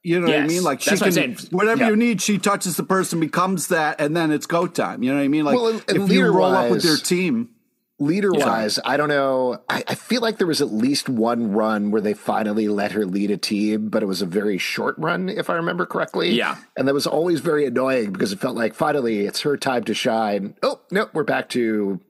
you 0.06 0.20
know 0.20 0.28
yes. 0.28 0.36
what 0.36 0.44
I 0.44 0.46
mean? 0.46 0.62
Like 0.62 0.80
she 0.80 0.94
That's 0.94 1.16
can, 1.16 1.32
what 1.32 1.52
whatever 1.52 1.82
yeah. 1.82 1.90
you 1.90 1.96
need, 1.96 2.22
she 2.22 2.38
touches 2.38 2.76
the 2.76 2.84
person, 2.84 3.18
becomes 3.18 3.68
that, 3.68 4.00
and 4.00 4.16
then 4.16 4.30
it's 4.30 4.46
go 4.46 4.68
time. 4.68 5.02
You 5.02 5.10
know 5.10 5.16
what 5.16 5.24
I 5.24 5.28
mean? 5.28 5.44
Like 5.44 5.56
well, 5.56 5.66
and, 5.66 5.84
and 5.88 6.02
if 6.04 6.10
you 6.12 6.26
roll 6.30 6.54
up 6.54 6.70
with 6.70 6.84
your 6.84 6.96
team, 6.96 7.50
leader 7.98 8.30
wise, 8.32 8.78
yeah. 8.82 8.90
I 8.90 8.96
don't 8.96 9.08
know. 9.08 9.62
I, 9.68 9.82
I, 9.88 9.94
feel 9.94 10.20
like 10.20 10.38
there 10.38 10.46
was 10.46 10.60
at 10.60 10.72
least 10.72 11.08
one 11.08 11.52
run 11.52 11.90
where 11.90 12.00
they 12.00 12.14
finally 12.14 12.68
let 12.68 12.92
her 12.92 13.06
lead 13.06 13.30
a 13.30 13.36
team, 13.36 13.88
but 13.88 14.02
it 14.02 14.06
was 14.06 14.22
a 14.22 14.26
very 14.26 14.58
short 14.58 14.96
run, 14.98 15.28
if 15.28 15.48
I 15.48 15.54
remember 15.54 15.86
correctly. 15.86 16.30
Yeah. 16.30 16.56
And 16.76 16.86
that 16.88 16.94
was 16.94 17.06
always 17.06 17.40
very 17.40 17.66
annoying 17.66 18.12
because 18.12 18.32
it 18.32 18.40
felt 18.40 18.56
like 18.56 18.74
finally 18.74 19.20
it's 19.20 19.40
her 19.42 19.56
time 19.56 19.84
to 19.84 19.94
shine. 19.94 20.54
Oh, 20.62 20.80
no, 20.90 21.08
we're 21.14 21.24
back 21.24 21.48
to 21.50 22.00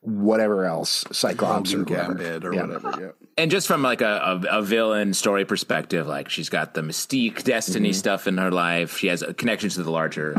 whatever 0.00 0.64
else, 0.64 1.04
Cyclops 1.12 1.74
or 1.74 1.84
Gambit 1.84 2.44
or 2.44 2.54
yeah. 2.54 2.62
whatever. 2.62 2.94
Yeah. 3.00 3.26
And 3.36 3.50
just 3.50 3.68
from 3.68 3.82
like 3.82 4.00
a, 4.00 4.40
a, 4.50 4.58
a, 4.58 4.62
villain 4.62 5.12
story 5.14 5.44
perspective, 5.44 6.06
like 6.06 6.28
she's 6.28 6.48
got 6.48 6.74
the 6.74 6.80
mystique, 6.80 7.44
destiny 7.44 7.90
mm-hmm. 7.90 7.94
stuff 7.94 8.26
in 8.26 8.38
her 8.38 8.50
life. 8.50 8.98
She 8.98 9.08
has 9.08 9.24
connections 9.36 9.74
to 9.74 9.82
the 9.82 9.90
larger 9.90 10.34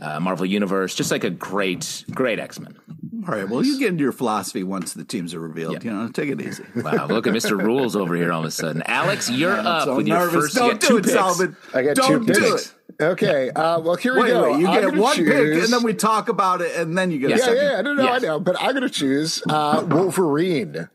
uh, 0.00 0.20
Marvel 0.20 0.46
universe. 0.46 0.94
Just 0.94 1.10
like 1.10 1.24
a 1.24 1.30
great, 1.30 2.04
great 2.12 2.38
X 2.38 2.60
Men. 2.60 2.76
All 3.26 3.34
right. 3.34 3.48
Well, 3.48 3.64
you 3.64 3.78
get 3.78 3.88
into 3.88 4.02
your 4.02 4.12
philosophy 4.12 4.62
once 4.62 4.92
the 4.92 5.04
teams 5.04 5.34
are 5.34 5.40
revealed. 5.40 5.82
Yeah. 5.84 5.90
You 5.90 5.96
know, 5.96 6.08
take 6.08 6.28
it 6.28 6.40
easy. 6.40 6.64
Wow. 6.76 7.06
Look 7.06 7.26
at 7.26 7.32
Mr. 7.32 7.62
Rules 7.62 7.96
over 7.96 8.14
here 8.14 8.32
all 8.32 8.40
of 8.40 8.46
a 8.46 8.50
sudden. 8.50 8.82
Alex, 8.86 9.30
you're 9.30 9.52
up 9.52 9.84
so 9.84 9.96
with 9.96 10.06
nervous. 10.06 10.32
your 10.32 10.42
first. 10.42 10.54
Don't 10.54 10.80
do 10.80 10.96
it, 10.98 11.06
Solomon. 11.06 11.56
I 11.72 11.82
got 11.82 11.96
Don't 11.96 12.26
two 12.26 12.32
picks. 12.32 12.38
Do 12.38 12.54
it. 12.54 12.74
Okay. 13.00 13.50
Uh, 13.50 13.80
well, 13.80 13.96
here 13.96 14.14
wait, 14.14 14.24
we 14.24 14.28
go. 14.28 14.52
Wait, 14.52 14.60
you 14.60 14.66
I'm 14.68 14.80
get 14.90 14.94
one 14.94 15.16
choose... 15.16 15.28
pick, 15.28 15.64
and 15.64 15.72
then 15.72 15.82
we 15.82 15.94
talk 15.94 16.28
about 16.28 16.60
it, 16.60 16.76
and 16.76 16.96
then 16.96 17.10
you 17.10 17.18
get 17.18 17.30
yeah, 17.30 17.36
a 17.36 17.38
second. 17.38 17.56
Yeah, 17.56 17.78
I 17.78 17.82
don't 17.82 17.96
know. 17.96 18.04
Yes. 18.04 18.22
I 18.22 18.26
know, 18.26 18.40
but 18.40 18.56
I'm 18.60 18.72
going 18.72 18.82
to 18.82 18.90
choose 18.90 19.42
uh, 19.48 19.84
Wolverine. 19.88 20.88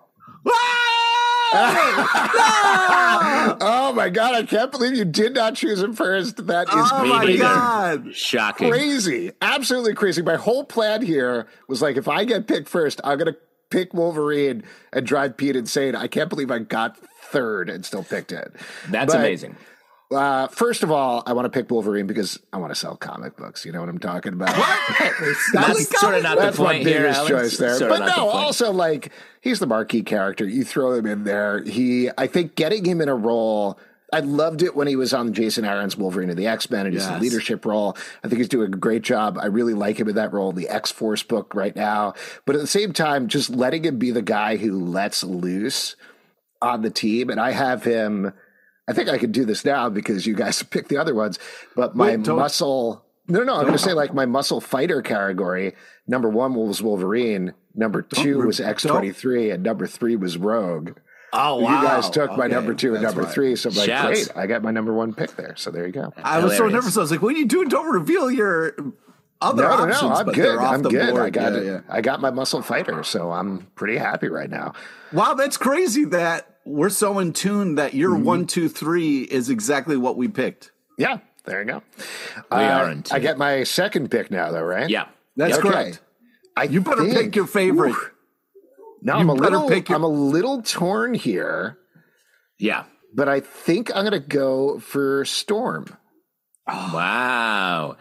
oh 3.61 3.93
my 3.95 4.09
god! 4.09 4.35
I 4.35 4.43
can't 4.43 4.71
believe 4.71 4.95
you 4.95 5.05
did 5.05 5.33
not 5.33 5.55
choose 5.55 5.81
him 5.81 5.93
first. 5.93 6.45
That 6.47 6.67
is 6.67 6.73
oh 6.75 7.05
my 7.05 7.35
god, 7.37 8.15
shocking, 8.15 8.69
crazy, 8.69 9.31
absolutely 9.41 9.95
crazy. 9.95 10.21
My 10.21 10.35
whole 10.35 10.63
plan 10.63 11.01
here 11.01 11.47
was 11.67 11.81
like, 11.81 11.97
if 11.97 12.07
I 12.07 12.23
get 12.23 12.47
picked 12.47 12.69
first, 12.69 13.01
I'm 13.03 13.17
gonna 13.17 13.35
pick 13.71 13.93
Wolverine 13.93 14.63
and 14.93 15.05
drive 15.05 15.37
Pete 15.37 15.55
insane. 15.55 15.95
I 15.95 16.07
can't 16.07 16.29
believe 16.29 16.51
I 16.51 16.59
got 16.59 16.97
third 16.97 17.69
and 17.69 17.85
still 17.85 18.03
picked 18.03 18.31
it. 18.31 18.53
That's 18.89 19.13
but, 19.13 19.19
amazing. 19.19 19.55
Uh, 20.11 20.47
first 20.47 20.81
of 20.81 20.91
all, 20.91 21.21
I 21.27 21.33
want 21.33 21.45
to 21.45 21.49
pick 21.49 21.69
Wolverine 21.69 22.07
because 22.07 22.39
I 22.51 22.57
want 22.57 22.71
to 22.71 22.75
sell 22.75 22.95
comic 22.95 23.37
books. 23.37 23.63
You 23.63 23.71
know 23.71 23.79
what 23.79 23.89
I'm 23.89 23.99
talking 23.99 24.33
about? 24.33 24.55
that's, 24.99 25.51
that's 25.53 25.99
sort 25.99 26.15
of 26.15 26.23
not 26.23 26.37
that's 26.37 26.57
the 26.57 26.63
point 26.63 26.79
my 26.79 26.83
biggest 26.83 27.27
here, 27.27 27.37
choice 27.37 27.57
there. 27.57 27.75
Sort 27.75 27.89
but 27.91 27.99
no, 27.99 28.15
the 28.15 28.21
also 28.21 28.71
like 28.71 29.11
he's 29.41 29.59
the 29.59 29.67
marquee 29.67 30.01
character. 30.01 30.47
You 30.47 30.63
throw 30.63 30.93
him 30.93 31.05
in 31.05 31.25
there. 31.25 31.63
He, 31.63 32.09
I 32.17 32.25
think, 32.25 32.55
getting 32.55 32.85
him 32.85 33.01
in 33.01 33.09
a 33.09 33.15
role. 33.15 33.77
I 34.11 34.21
loved 34.21 34.63
it 34.63 34.75
when 34.75 34.87
he 34.87 34.95
was 34.95 35.13
on 35.13 35.33
Jason 35.33 35.63
Aaron's 35.63 35.95
Wolverine 35.95 36.31
of 36.31 36.37
the 36.37 36.47
X 36.47 36.71
Men 36.71 36.87
and 36.87 36.95
his 36.95 37.05
yes. 37.05 37.21
leadership 37.21 37.63
role. 37.63 37.95
I 38.23 38.27
think 38.27 38.39
he's 38.39 38.49
doing 38.49 38.73
a 38.73 38.77
great 38.77 39.03
job. 39.03 39.37
I 39.39 39.45
really 39.45 39.75
like 39.75 39.99
him 39.99 40.09
in 40.09 40.15
that 40.15 40.33
role, 40.33 40.51
the 40.51 40.69
X 40.69 40.91
Force 40.91 41.21
book 41.21 41.53
right 41.53 41.75
now. 41.75 42.15
But 42.45 42.55
at 42.55 42.61
the 42.61 42.67
same 42.67 42.93
time, 42.93 43.27
just 43.27 43.51
letting 43.51 43.85
him 43.85 43.99
be 43.99 44.09
the 44.09 44.23
guy 44.23 44.57
who 44.57 44.83
lets 44.83 45.23
loose 45.23 45.95
on 46.63 46.81
the 46.81 46.89
team, 46.89 47.29
and 47.29 47.39
I 47.39 47.51
have 47.51 47.83
him 47.83 48.33
I 48.89 48.93
think 48.93 49.07
I 49.07 49.17
could 49.17 49.31
do 49.31 49.45
this 49.45 49.63
now 49.63 49.89
because 49.89 50.25
you 50.25 50.35
guys 50.35 50.63
picked 50.71 50.89
the 50.89 50.97
other 50.97 51.13
ones. 51.13 51.37
But 51.75 51.95
my 51.95 52.15
Wait, 52.15 52.27
muscle, 52.27 53.05
no, 53.27 53.43
no, 53.43 53.55
I'm 53.55 53.61
going 53.61 53.73
to 53.73 53.79
say 53.79 53.93
like 53.93 54.13
my 54.13 54.25
muscle 54.25 54.59
fighter 54.59 55.01
category. 55.01 55.75
Number 56.07 56.29
one 56.29 56.55
was 56.55 56.81
Wolverine. 56.81 57.53
Number 57.75 58.01
2 58.01 58.39
was 58.39 58.59
X23, 58.59 59.53
and 59.53 59.63
number 59.63 59.85
three 59.85 60.15
was 60.15 60.37
Rogue. 60.37 60.97
Oh 61.31 61.57
wow! 61.57 61.81
You 61.81 61.87
guys 61.87 62.09
took 62.09 62.35
my 62.37 62.47
number 62.47 62.73
two 62.73 62.95
and 62.95 63.03
number 63.03 63.21
right. 63.21 63.31
three, 63.31 63.55
so 63.55 63.69
I'm 63.69 63.75
like, 63.75 63.85
Shouts. 63.85 64.27
great, 64.27 64.37
I 64.37 64.47
got 64.47 64.63
my 64.63 64.71
number 64.71 64.93
one 64.93 65.13
pick 65.13 65.35
there. 65.35 65.53
So 65.57 65.69
there 65.69 65.85
you 65.85 65.91
go. 65.91 66.11
I 66.17 66.43
was 66.43 66.57
so 66.57 66.67
nervous. 66.67 66.97
I 66.97 67.01
was 67.01 67.11
like, 67.11 67.21
"What 67.21 67.35
are 67.35 67.37
you 67.37 67.45
doing? 67.45 67.69
Don't 67.69 67.93
reveal 67.93 68.31
your 68.31 68.75
other 69.39 69.63
no, 69.63 69.69
options." 69.69 70.01
No, 70.01 70.09
no, 70.09 70.15
I'm 70.15 70.25
good. 70.31 70.57
I'm 70.57 70.81
good. 70.81 71.11
Board. 71.11 71.21
I 71.21 71.29
got 71.29 71.53
yeah, 71.53 71.61
yeah. 71.61 71.81
I 71.87 72.01
got 72.01 72.19
my 72.19 72.31
muscle 72.31 72.63
fighter, 72.63 73.03
so 73.03 73.31
I'm 73.31 73.67
pretty 73.75 73.97
happy 73.97 74.27
right 74.27 74.49
now. 74.49 74.73
Wow, 75.13 75.35
that's 75.35 75.57
crazy 75.57 76.05
that 76.05 76.58
we're 76.69 76.89
so 76.89 77.19
in 77.19 77.33
tune 77.33 77.75
that 77.75 77.93
your 77.93 78.11
mm-hmm. 78.11 78.23
one, 78.23 78.47
two, 78.47 78.69
three 78.69 79.21
is 79.23 79.49
exactly 79.49 79.97
what 79.97 80.15
we 80.15 80.27
picked. 80.27 80.71
Yeah, 80.97 81.19
there 81.45 81.61
you 81.61 81.65
go. 81.65 81.83
We 82.51 82.57
uh, 82.57 82.79
are 82.79 82.91
in 82.91 83.03
tune. 83.03 83.15
I 83.15 83.19
get 83.19 83.37
my 83.37 83.63
second 83.63 84.11
pick 84.11 84.29
now, 84.29 84.51
though, 84.51 84.61
right? 84.61 84.89
Yeah, 84.89 85.07
that's 85.35 85.57
okay. 85.57 85.67
correct. 85.67 86.01
I 86.55 86.63
you 86.63 86.81
better 86.81 87.03
think, 87.03 87.17
pick 87.17 87.35
your 87.35 87.47
favorite. 87.47 87.91
Oof. 87.91 88.11
No, 89.01 89.15
you 89.15 89.19
I'm 89.19 89.29
a 89.29 89.33
little. 89.33 89.71
Your... 89.71 89.83
I'm 89.89 90.03
a 90.03 90.07
little 90.07 90.61
torn 90.61 91.13
here. 91.13 91.77
Yeah, 92.59 92.83
but 93.13 93.27
I 93.27 93.39
think 93.39 93.89
I'm 93.95 94.03
going 94.03 94.11
to 94.11 94.19
go 94.19 94.79
for 94.79 95.25
Storm. 95.25 95.87
Oh. 96.67 96.91
Wow. 96.93 97.97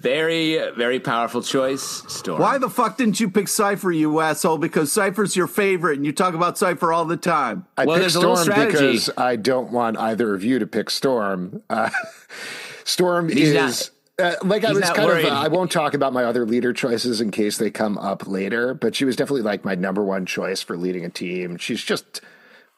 Very, 0.00 0.58
very 0.76 0.98
powerful 0.98 1.42
choice, 1.42 2.02
Storm. 2.08 2.40
Why 2.40 2.56
the 2.56 2.70
fuck 2.70 2.96
didn't 2.96 3.20
you 3.20 3.30
pick 3.30 3.48
Cypher, 3.48 3.92
you 3.92 4.20
asshole? 4.20 4.56
Because 4.56 4.90
Cypher's 4.90 5.36
your 5.36 5.46
favorite, 5.46 5.96
and 5.96 6.06
you 6.06 6.12
talk 6.12 6.32
about 6.32 6.56
Cypher 6.56 6.90
all 6.90 7.04
the 7.04 7.18
time. 7.18 7.66
I 7.76 7.84
well, 7.84 7.98
picked 7.98 8.12
Storm 8.12 8.46
because 8.46 9.10
I 9.18 9.36
don't 9.36 9.72
want 9.72 9.98
either 9.98 10.34
of 10.34 10.42
you 10.42 10.58
to 10.58 10.66
pick 10.66 10.88
Storm. 10.88 11.62
Uh, 11.68 11.90
Storm 12.84 13.28
He's 13.28 13.50
is. 13.50 13.54
Not, 13.54 13.90
uh, 14.20 14.36
like 14.42 14.64
I 14.64 14.72
was 14.72 14.88
kind 14.88 15.04
worried. 15.04 15.26
of, 15.26 15.32
uh, 15.32 15.36
I 15.36 15.48
won't 15.48 15.70
talk 15.70 15.92
about 15.92 16.14
my 16.14 16.24
other 16.24 16.46
leader 16.46 16.72
choices 16.72 17.20
in 17.20 17.30
case 17.30 17.58
they 17.58 17.70
come 17.70 17.98
up 17.98 18.26
later, 18.26 18.72
but 18.72 18.94
she 18.94 19.04
was 19.04 19.16
definitely 19.16 19.42
like 19.42 19.66
my 19.66 19.74
number 19.74 20.02
one 20.02 20.24
choice 20.24 20.62
for 20.62 20.78
leading 20.78 21.04
a 21.04 21.10
team. 21.10 21.58
She's 21.58 21.84
just 21.84 22.22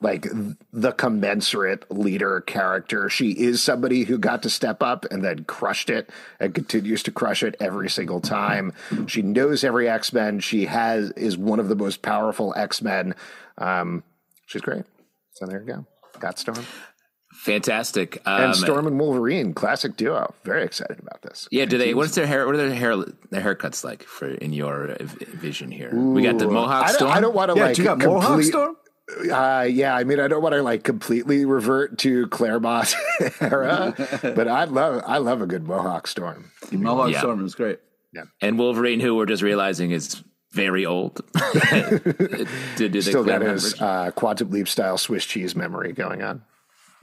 like 0.02 0.26
the 0.72 0.92
commensurate 0.92 1.90
leader 1.90 2.40
character. 2.40 3.08
She 3.08 3.30
is 3.32 3.62
somebody 3.62 4.04
who 4.04 4.18
got 4.18 4.42
to 4.42 4.50
step 4.50 4.82
up 4.82 5.06
and 5.10 5.24
then 5.24 5.44
crushed 5.44 5.90
it 5.90 6.10
and 6.40 6.54
continues 6.54 7.02
to 7.04 7.12
crush 7.12 7.42
it 7.42 7.56
every 7.60 7.88
single 7.88 8.20
time. 8.20 8.72
She 9.06 9.22
knows 9.22 9.64
every 9.64 9.88
X 9.88 10.12
Men. 10.12 10.40
She 10.40 10.66
has 10.66 11.10
is 11.12 11.38
one 11.38 11.60
of 11.60 11.68
the 11.68 11.76
most 11.76 12.02
powerful 12.02 12.52
X 12.56 12.82
Men. 12.82 13.14
Um, 13.58 14.02
she's 14.46 14.62
great. 14.62 14.84
So 15.32 15.46
there 15.46 15.60
you 15.60 15.66
go. 15.66 15.86
Got 16.18 16.38
Storm. 16.38 16.64
Fantastic. 17.32 18.20
Um, 18.26 18.42
and 18.42 18.56
Storm 18.56 18.86
and 18.86 19.00
Wolverine, 19.00 19.54
classic 19.54 19.96
duo. 19.96 20.34
Very 20.44 20.64
excited 20.64 21.00
about 21.00 21.22
this. 21.22 21.48
Yeah. 21.50 21.64
Do 21.64 21.78
they? 21.78 21.94
What's 21.94 22.14
their 22.14 22.26
hair? 22.26 22.46
What 22.46 22.54
are 22.54 22.58
their 22.58 22.74
hair? 22.74 22.96
Their 22.96 23.40
haircuts 23.40 23.82
like 23.82 24.02
for 24.02 24.28
in 24.28 24.52
your 24.52 24.96
vision 25.00 25.70
here? 25.70 25.90
Ooh, 25.94 26.12
we 26.12 26.22
got 26.22 26.38
the 26.38 26.46
Mohawk 26.46 26.90
Storm. 26.90 27.10
I 27.10 27.14
don't, 27.14 27.22
don't 27.22 27.34
want 27.34 27.50
to 27.50 27.56
yeah, 27.56 27.66
like. 27.66 27.78
You 27.78 27.84
got 27.84 28.00
complete, 28.00 28.14
Mohawk 28.14 28.42
Storm. 28.42 28.76
Uh, 29.10 29.66
yeah, 29.68 29.94
I 29.94 30.04
mean, 30.04 30.20
I 30.20 30.28
don't 30.28 30.42
want 30.42 30.54
to 30.54 30.62
like 30.62 30.84
completely 30.84 31.44
revert 31.44 31.98
to 31.98 32.28
Claremont 32.28 32.94
era, 33.40 33.94
but 34.22 34.48
I 34.48 34.64
love 34.64 35.02
I 35.06 35.18
love 35.18 35.42
a 35.42 35.46
good 35.46 35.66
Mohawk 35.66 36.06
Storm. 36.06 36.50
Mohawk 36.70 37.10
yeah. 37.10 37.18
Storm 37.18 37.44
is 37.44 37.54
great. 37.54 37.80
Yeah, 38.12 38.24
and 38.40 38.58
Wolverine, 38.58 39.00
who 39.00 39.16
we're 39.16 39.26
just 39.26 39.42
realizing 39.42 39.90
is 39.90 40.22
very 40.52 40.86
old. 40.86 41.20
to 41.34 42.46
do 42.76 43.00
Still 43.00 43.24
got 43.24 43.42
his 43.42 43.80
uh, 43.80 44.12
quantum 44.12 44.50
leap 44.50 44.68
style 44.68 44.98
Swiss 44.98 45.26
cheese 45.26 45.56
memory 45.56 45.92
going 45.92 46.22
on. 46.22 46.42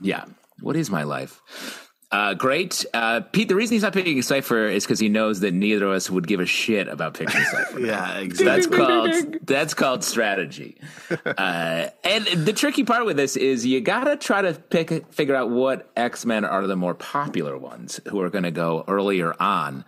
Yeah, 0.00 0.24
what 0.60 0.76
is 0.76 0.90
my 0.90 1.02
life? 1.02 1.89
Uh, 2.12 2.34
great. 2.34 2.84
Uh, 2.92 3.20
Pete, 3.20 3.48
the 3.48 3.54
reason 3.54 3.74
he's 3.74 3.82
not 3.82 3.92
picking 3.92 4.20
Cypher 4.20 4.66
is 4.66 4.84
because 4.84 4.98
he 4.98 5.08
knows 5.08 5.40
that 5.40 5.54
neither 5.54 5.86
of 5.86 5.92
us 5.92 6.10
would 6.10 6.26
give 6.26 6.40
a 6.40 6.46
shit 6.46 6.88
about 6.88 7.14
picking 7.14 7.40
Cypher. 7.40 7.80
yeah, 7.86 8.18
exactly. 8.18 8.44
That's 8.44 8.66
called 8.66 9.46
that's 9.46 9.74
called 9.74 10.04
strategy. 10.04 10.76
Uh, 11.24 11.88
and 12.04 12.26
the 12.26 12.52
tricky 12.52 12.82
part 12.84 13.04
with 13.04 13.16
this 13.16 13.36
is 13.36 13.64
you 13.64 13.80
gotta 13.80 14.16
try 14.16 14.42
to 14.42 14.52
pick 14.54 15.06
figure 15.12 15.34
out 15.34 15.50
what 15.50 15.90
X 15.96 16.26
Men 16.26 16.44
are 16.44 16.66
the 16.66 16.76
more 16.76 16.94
popular 16.94 17.56
ones 17.56 18.00
who 18.08 18.20
are 18.20 18.30
going 18.30 18.44
to 18.44 18.50
go 18.50 18.84
earlier 18.88 19.34
on. 19.40 19.84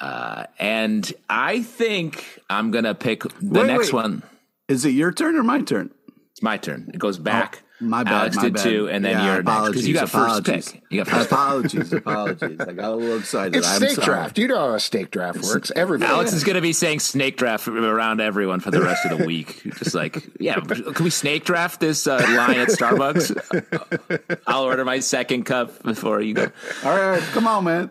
Uh, 0.00 0.44
and 0.58 1.12
I 1.30 1.62
think 1.62 2.40
I'm 2.50 2.70
gonna 2.70 2.94
pick 2.94 3.22
the 3.22 3.60
wait, 3.60 3.66
next 3.66 3.92
wait. 3.92 4.02
one. 4.02 4.22
Is 4.68 4.84
it 4.84 4.90
your 4.90 5.12
turn 5.12 5.36
or 5.36 5.42
my 5.42 5.60
turn? 5.62 5.90
It's 6.32 6.42
my 6.42 6.56
turn. 6.56 6.90
It 6.92 6.98
goes 6.98 7.18
back. 7.18 7.60
Oh. 7.62 7.66
My 7.82 8.04
bad. 8.04 8.12
Alex 8.12 8.36
my 8.36 8.42
did 8.42 8.54
bad. 8.54 8.62
too, 8.62 8.88
and 8.88 9.04
then 9.04 9.18
yeah, 9.18 9.34
you're 9.34 9.42
because 9.42 9.86
you 9.86 9.94
got 9.94 10.08
apologies. 10.08 10.54
first 10.66 10.74
pick. 10.74 10.82
You 10.90 11.04
got 11.04 11.08
first 11.08 11.32
apologies. 11.32 11.92
apologies. 11.92 12.60
I 12.60 12.72
got 12.72 12.92
a 12.92 12.94
little 12.94 13.18
excited. 13.18 13.56
It's 13.56 13.68
I'm 13.68 13.78
snake 13.78 13.90
sorry. 13.90 14.04
draft. 14.04 14.38
You 14.38 14.48
know 14.48 14.58
how 14.58 14.74
a 14.74 14.80
snake 14.80 15.10
draft 15.10 15.42
works. 15.42 15.72
Everybody. 15.74 16.10
Alex 16.10 16.32
is 16.32 16.44
going 16.44 16.54
to 16.54 16.62
be 16.62 16.72
saying 16.72 17.00
snake 17.00 17.36
draft 17.36 17.66
around 17.66 18.20
everyone 18.20 18.60
for 18.60 18.70
the 18.70 18.80
rest 18.80 19.04
of 19.04 19.18
the 19.18 19.24
week. 19.26 19.62
Just 19.78 19.94
like, 19.94 20.22
yeah, 20.38 20.60
can 20.60 21.04
we 21.04 21.10
snake 21.10 21.44
draft 21.44 21.80
this 21.80 22.06
uh, 22.06 22.18
line 22.18 22.58
at 22.58 22.68
Starbucks? 22.68 24.40
I'll 24.46 24.64
order 24.64 24.84
my 24.84 25.00
second 25.00 25.44
cup 25.44 25.82
before 25.82 26.20
you 26.20 26.34
go. 26.34 26.50
All 26.84 26.96
right, 26.96 27.20
come 27.32 27.46
on, 27.46 27.64
man. 27.64 27.90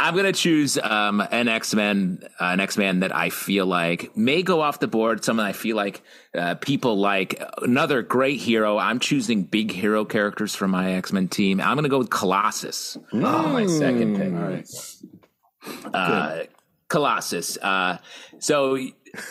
I'm 0.00 0.16
gonna 0.16 0.32
choose 0.32 0.78
um, 0.78 1.20
an 1.30 1.46
X 1.46 1.74
Men, 1.74 2.20
uh, 2.40 2.44
an 2.44 2.60
X 2.60 2.78
Man 2.78 3.00
that 3.00 3.14
I 3.14 3.28
feel 3.28 3.66
like 3.66 4.16
may 4.16 4.42
go 4.42 4.62
off 4.62 4.80
the 4.80 4.88
board. 4.88 5.24
Someone 5.24 5.44
I 5.44 5.52
feel 5.52 5.76
like 5.76 6.00
uh, 6.34 6.54
people 6.54 6.98
like. 6.98 7.40
Another 7.58 8.00
great 8.00 8.40
hero. 8.40 8.78
I'm 8.78 8.98
choosing 8.98 9.42
big 9.42 9.70
hero 9.70 10.06
characters 10.06 10.54
for 10.54 10.66
my 10.66 10.94
X 10.94 11.12
Men 11.12 11.28
team. 11.28 11.60
I'm 11.60 11.76
gonna 11.76 11.90
go 11.90 11.98
with 11.98 12.10
Colossus. 12.10 12.96
Mm. 13.12 13.24
Oh, 13.24 13.48
my 13.48 13.66
second 13.66 14.16
pick. 14.16 14.32
All 14.32 15.92
right. 15.92 15.94
Uh, 15.94 16.44
Colossus. 16.88 17.58
Uh, 17.58 17.98
so 18.38 18.78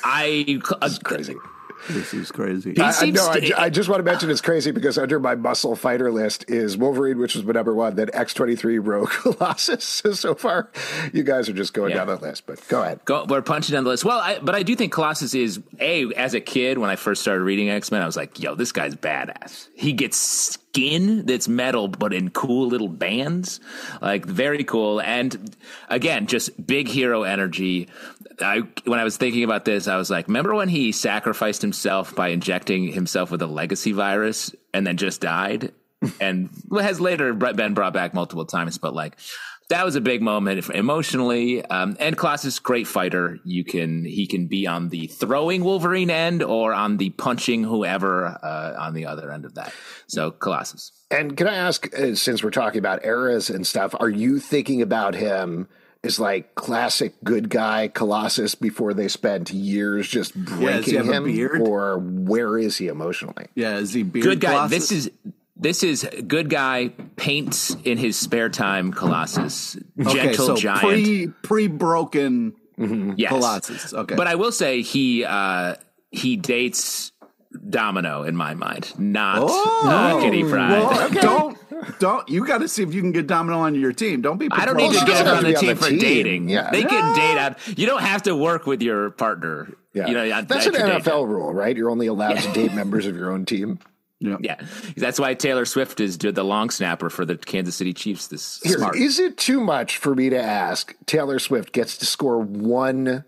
I 0.04 0.62
uh, 0.82 0.90
crazy. 1.04 1.36
This 1.88 2.14
is 2.14 2.32
crazy. 2.32 2.78
I, 2.80 2.94
I, 3.00 3.10
no, 3.10 3.26
I, 3.26 3.52
I, 3.58 3.70
just 3.70 3.90
want 3.90 4.00
to 4.00 4.04
mention 4.04 4.30
it's 4.30 4.42
crazy 4.42 4.72
because 4.72 4.98
under 4.98 5.20
my 5.20 5.36
muscle 5.36 5.76
fighter 5.76 6.12
list 6.12 6.46
is 6.50 6.78
Wolverine, 6.78 7.18
which 7.18 7.36
was 7.36 7.44
my 7.44 7.54
number 7.54 7.74
one, 7.74 7.96
then 7.96 8.08
X23 8.08 8.86
Rogue 8.86 9.10
Colossus. 9.38 9.84
So, 9.84 10.14
so 10.14 10.36
far, 10.36 10.70
you 11.14 11.24
guys 11.24 11.50
are 11.50 11.54
just 11.54 11.74
going 11.74 11.92
yeah. 11.92 11.98
down 11.98 12.08
that 12.08 12.22
list, 12.22 12.46
but 12.46 12.66
go 12.68 12.82
ahead. 12.82 13.00
Go, 13.06 13.26
we're 13.28 13.42
punching 13.42 13.74
down 13.74 13.84
the 13.84 13.90
list. 13.90 14.06
Well, 14.06 14.20
I, 14.20 14.40
but 14.40 14.56
I 14.56 14.64
do 14.64 14.76
think 14.76 14.92
Colossus 14.92 15.34
is, 15.34 15.62
A, 15.80 16.12
as 16.16 16.34
a 16.34 16.42
kid, 16.42 16.78
when 16.78 16.90
I 16.90 16.96
first 16.96 17.22
started 17.22 17.44
reading 17.44 17.70
X 17.70 17.92
Men, 17.92 18.02
I 18.02 18.06
was 18.06 18.18
like, 18.18 18.40
yo, 18.40 18.56
this 18.56 18.72
guy's 18.72 18.96
badass. 18.96 19.70
He 19.76 19.94
gets 19.94 20.18
skin 20.18 21.26
that's 21.26 21.48
metal, 21.48 21.88
but 21.88 22.14
in 22.14 22.30
cool 22.30 22.68
little 22.68 22.88
bands. 22.88 23.60
Like, 24.02 24.26
very 24.26 24.64
cool. 24.64 25.02
And 25.02 25.56
again, 25.90 26.28
just 26.28 26.66
big 26.66 26.88
hero 26.88 27.24
energy. 27.24 27.88
I 28.42 28.64
when 28.86 29.00
I 29.00 29.04
was 29.04 29.18
thinking 29.18 29.44
about 29.44 29.66
this, 29.66 29.88
I 29.88 29.98
was 29.98 30.10
like, 30.10 30.28
remember 30.28 30.56
when 30.56 30.70
he 30.70 30.92
sacrificed 30.92 31.62
himself 31.62 32.16
by 32.16 32.30
injecting 32.30 32.92
himself 32.92 33.32
with 33.32 33.42
a 33.42 33.48
legacy 33.48 33.92
virus 33.92 34.54
and 34.74 34.86
then 34.86 34.98
just 34.98 35.22
died, 35.22 35.74
and 36.22 36.50
has 36.80 37.00
later 37.00 37.34
been 37.34 37.74
brought 37.74 37.94
back 37.94 38.14
multiple 38.14 38.46
times. 38.46 38.78
But 38.78 38.94
like, 38.94 39.18
that 39.70 39.86
was 39.86 39.96
a 39.96 40.02
big 40.02 40.22
moment 40.22 40.68
emotionally. 40.70 41.64
Um, 41.64 41.96
and 42.00 42.18
Colossus, 42.18 42.60
great 42.60 42.88
fighter. 42.88 43.40
You 43.44 43.64
can 43.64 44.04
he 44.04 44.26
can 44.26 44.48
be 44.48 44.66
on 44.68 44.90
the 44.90 45.08
throwing 45.08 45.64
Wolverine 45.64 46.10
end 46.10 46.42
or 46.42 46.74
on 46.74 46.98
the 46.98 47.12
punching 47.12 47.64
whoever 47.64 48.26
uh, 48.26 48.76
on 48.80 48.94
the 48.94 49.06
other 49.06 49.32
end 49.32 49.46
of 49.46 49.56
that. 49.56 49.72
So 50.08 50.32
Colossus. 50.32 50.92
And 51.12 51.38
can 51.38 51.48
I 51.48 51.56
ask, 51.56 51.92
uh, 51.98 52.16
since 52.16 52.44
we're 52.44 52.52
talking 52.52 52.80
about 52.80 53.06
eras 53.06 53.50
and 53.50 53.66
stuff, 53.66 53.96
are 54.00 54.10
you 54.10 54.40
thinking 54.40 54.82
about 54.82 55.16
him? 55.16 55.68
Is 56.04 56.20
like 56.20 56.56
classic 56.56 57.14
good 57.24 57.50
guy 57.50 57.88
Colossus 57.88 58.56
before 58.56 58.94
they 58.94 59.08
spent 59.08 59.52
years 59.52 60.08
just 60.08 60.36
breaking 60.36 60.94
yeah, 60.94 61.04
him, 61.04 61.62
or 61.62 62.00
where 62.00 62.58
is 62.58 62.78
he 62.78 62.88
emotionally? 62.88 63.48
Yeah, 63.56 63.78
is 63.78 63.94
he 63.94 64.04
beard 64.04 64.24
good 64.24 64.40
guy? 64.40 64.52
Colossus? 64.52 64.90
This 64.90 64.92
is 64.92 65.12
this 65.58 65.84
is 65.84 66.10
good 66.28 66.50
guy 66.50 66.90
paints 67.18 67.76
in 67.84 67.98
his 67.98 68.18
spare 68.18 68.50
time 68.50 68.94
Colossus, 68.94 69.78
gentle 69.98 70.20
okay, 70.20 70.34
so 70.34 70.56
giant, 70.56 70.82
pre 70.82 71.28
pre 71.44 71.68
broken 71.68 72.54
mm-hmm. 72.78 73.14
yes. 73.18 73.30
Colossus. 73.30 73.94
Okay, 73.94 74.16
but 74.16 74.28
I 74.28 74.36
will 74.36 74.54
say 74.54 74.82
he 74.82 75.26
uh, 75.26 75.76
he 76.12 76.38
dates 76.38 77.12
Domino 77.70 78.24
in 78.24 78.38
my 78.38 78.54
mind, 78.54 78.98
not 78.98 79.40
oh, 79.42 79.82
uh, 79.86 80.22
Kitty 80.22 80.44
Pryde. 80.44 80.72
Well, 80.72 81.06
okay. 81.08 81.20
Don't 81.20 81.58
don't 82.00 82.28
you 82.30 82.46
got 82.46 82.60
to 82.60 82.68
see 82.68 82.84
if 82.84 82.94
you 82.94 83.02
can 83.02 83.12
get 83.12 83.28
Domino 83.28 83.60
on 83.60 83.76
your 83.76 83.94
team. 83.94 84.22
Don't 84.22 84.38
be. 84.38 84.48
I 84.52 84.66
don't 84.66 84.78
need 84.78 84.94
to 84.94 85.06
get 85.06 85.26
him 85.26 85.28
on 85.28 85.44
the 85.44 85.54
team 85.54 85.70
on 85.70 85.76
the 85.76 85.82
for 85.82 85.90
team. 85.90 86.00
dating. 86.00 86.50
Yeah. 86.50 86.70
They 86.72 86.84
can 86.84 87.16
date 87.16 87.38
out. 87.38 87.78
You 87.78 87.86
don't 87.86 88.02
have 88.02 88.24
to 88.24 88.36
work 88.36 88.66
with 88.66 88.82
your 88.82 89.12
partner. 89.12 89.74
Yeah, 89.94 90.08
you 90.08 90.14
know 90.14 90.42
that's 90.44 90.68
an 90.68 90.74
NFL 90.74 91.28
rule, 91.28 91.54
right? 91.54 91.76
You're 91.76 91.90
only 91.90 92.08
allowed 92.08 92.36
yeah. 92.36 92.42
to 92.42 92.54
date 92.54 92.74
members 92.74 93.06
of 93.06 93.16
your 93.16 93.32
own 93.32 93.46
team. 93.46 93.80
Yeah. 94.22 94.36
yeah, 94.42 94.62
that's 94.98 95.18
why 95.18 95.34
Taylor 95.34 95.64
Swift 95.64 96.02
is 96.02 96.18
the 96.18 96.44
long 96.44 96.72
snapper 96.72 97.10
for 97.10 97.24
the 97.24 97.38
Kansas 97.38 97.76
City 97.76 97.94
Chiefs. 97.94 98.28
This 98.28 98.60
Here, 98.62 98.78
smart. 98.78 98.98
Is 98.98 99.18
it 99.18 99.38
too 99.38 99.62
much 99.62 99.96
for 99.96 100.14
me 100.14 100.30
to 100.30 100.42
ask? 100.42 100.94
Taylor 101.06 101.40
Swift 101.40 101.72
gets 101.72 101.98
to 102.00 102.06
score 102.06 102.38
one 102.38 103.24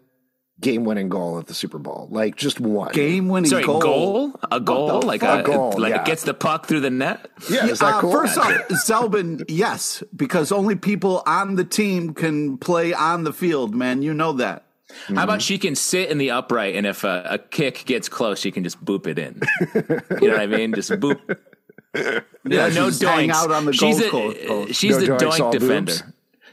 game 0.62 0.84
winning 0.86 1.10
goal 1.10 1.40
at 1.40 1.48
the 1.48 1.54
Super 1.54 1.78
Bowl. 1.78 2.08
Like 2.10 2.36
just 2.36 2.60
one 2.60 2.94
game 2.94 3.28
winning 3.28 3.52
goal. 3.52 3.80
goal, 3.80 4.40
a 4.52 4.60
goal, 4.60 5.02
like 5.02 5.24
a, 5.24 5.40
a, 5.40 5.44
goal, 5.44 5.74
like 5.78 5.94
yeah. 5.94 6.02
it 6.02 6.06
gets 6.06 6.24
the 6.24 6.34
puck 6.34 6.68
through 6.68 6.82
the 6.82 6.90
net. 6.90 7.30
Yeah, 7.50 7.68
is 7.68 7.80
that 7.80 7.96
uh, 7.96 8.02
cool? 8.02 8.12
First 8.12 8.38
off, 8.38 8.52
Zalben, 8.86 9.44
yes, 9.48 10.04
because 10.16 10.52
only 10.52 10.76
people 10.76 11.24
on 11.26 11.56
the 11.56 11.66
team 11.66 12.14
can 12.14 12.58
play 12.58 12.94
on 12.94 13.24
the 13.24 13.34
field. 13.34 13.76
Man, 13.76 14.02
you 14.02 14.14
know 14.14 14.34
that. 14.34 14.66
Mm-hmm. 14.90 15.16
How 15.16 15.24
about 15.24 15.42
she 15.42 15.58
can 15.58 15.76
sit 15.76 16.10
in 16.10 16.18
the 16.18 16.32
upright, 16.32 16.76
and 16.76 16.86
if 16.86 17.04
a, 17.04 17.26
a, 17.30 17.38
kick 17.38 17.86
gets 17.86 18.10
close, 18.10 18.40
she 18.40 18.52
can 18.52 18.64
just 18.64 18.84
boop 18.84 19.08
it 19.08 19.18
in. 19.18 19.42
you 20.22 20.28
know 20.28 20.34
what 20.34 20.42
I 20.42 20.48
mean? 20.48 20.74
Just 20.74 20.92
boop. 20.92 21.20
Yeah, 21.94 22.20
no, 22.44 22.70
no 22.70 22.88
doinks. 22.90 23.32
out 23.32 23.52
on 23.52 23.66
the 23.66 23.74
she's 23.74 24.00
a, 24.00 24.10
coast. 24.10 24.74
She's 24.74 24.98
no 24.98 25.18
the 25.18 25.26
doink 25.26 25.52
defender. 25.52 25.92
Boobs. 25.92 26.04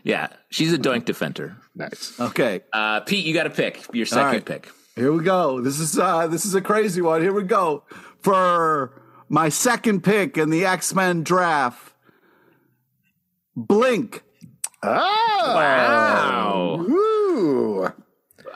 Yeah, 0.05 0.29
she's 0.51 0.73
a 0.73 0.79
doink 0.79 1.05
defender. 1.05 1.57
Nice. 1.79 2.19
Okay, 2.19 2.63
uh, 2.73 3.01
Pete, 3.01 3.25
you 3.25 3.33
got 3.33 3.45
to 3.45 3.51
pick 3.51 3.87
your 3.95 4.05
second 4.05 4.33
right. 4.33 4.45
pick. 4.45 4.69
Here 4.97 5.13
we 5.13 5.23
go. 5.23 5.61
This 5.61 5.79
is 5.79 5.97
uh, 5.97 6.27
this 6.27 6.45
is 6.45 6.57
a 6.57 6.61
crazy 6.61 7.01
one. 7.01 7.23
Here 7.23 7.33
we 7.33 7.45
go 7.45 7.85
for 8.21 9.01
my 9.29 9.49
second 9.49 10.03
pick 10.03 10.37
in 10.37 10.51
the 10.51 10.67
X 10.67 10.93
Men 10.93 11.23
draft. 11.23 11.95
Blink. 13.55 14.25
Oh 14.83 15.53
wow! 15.55 16.81
Ooh. 16.81 17.93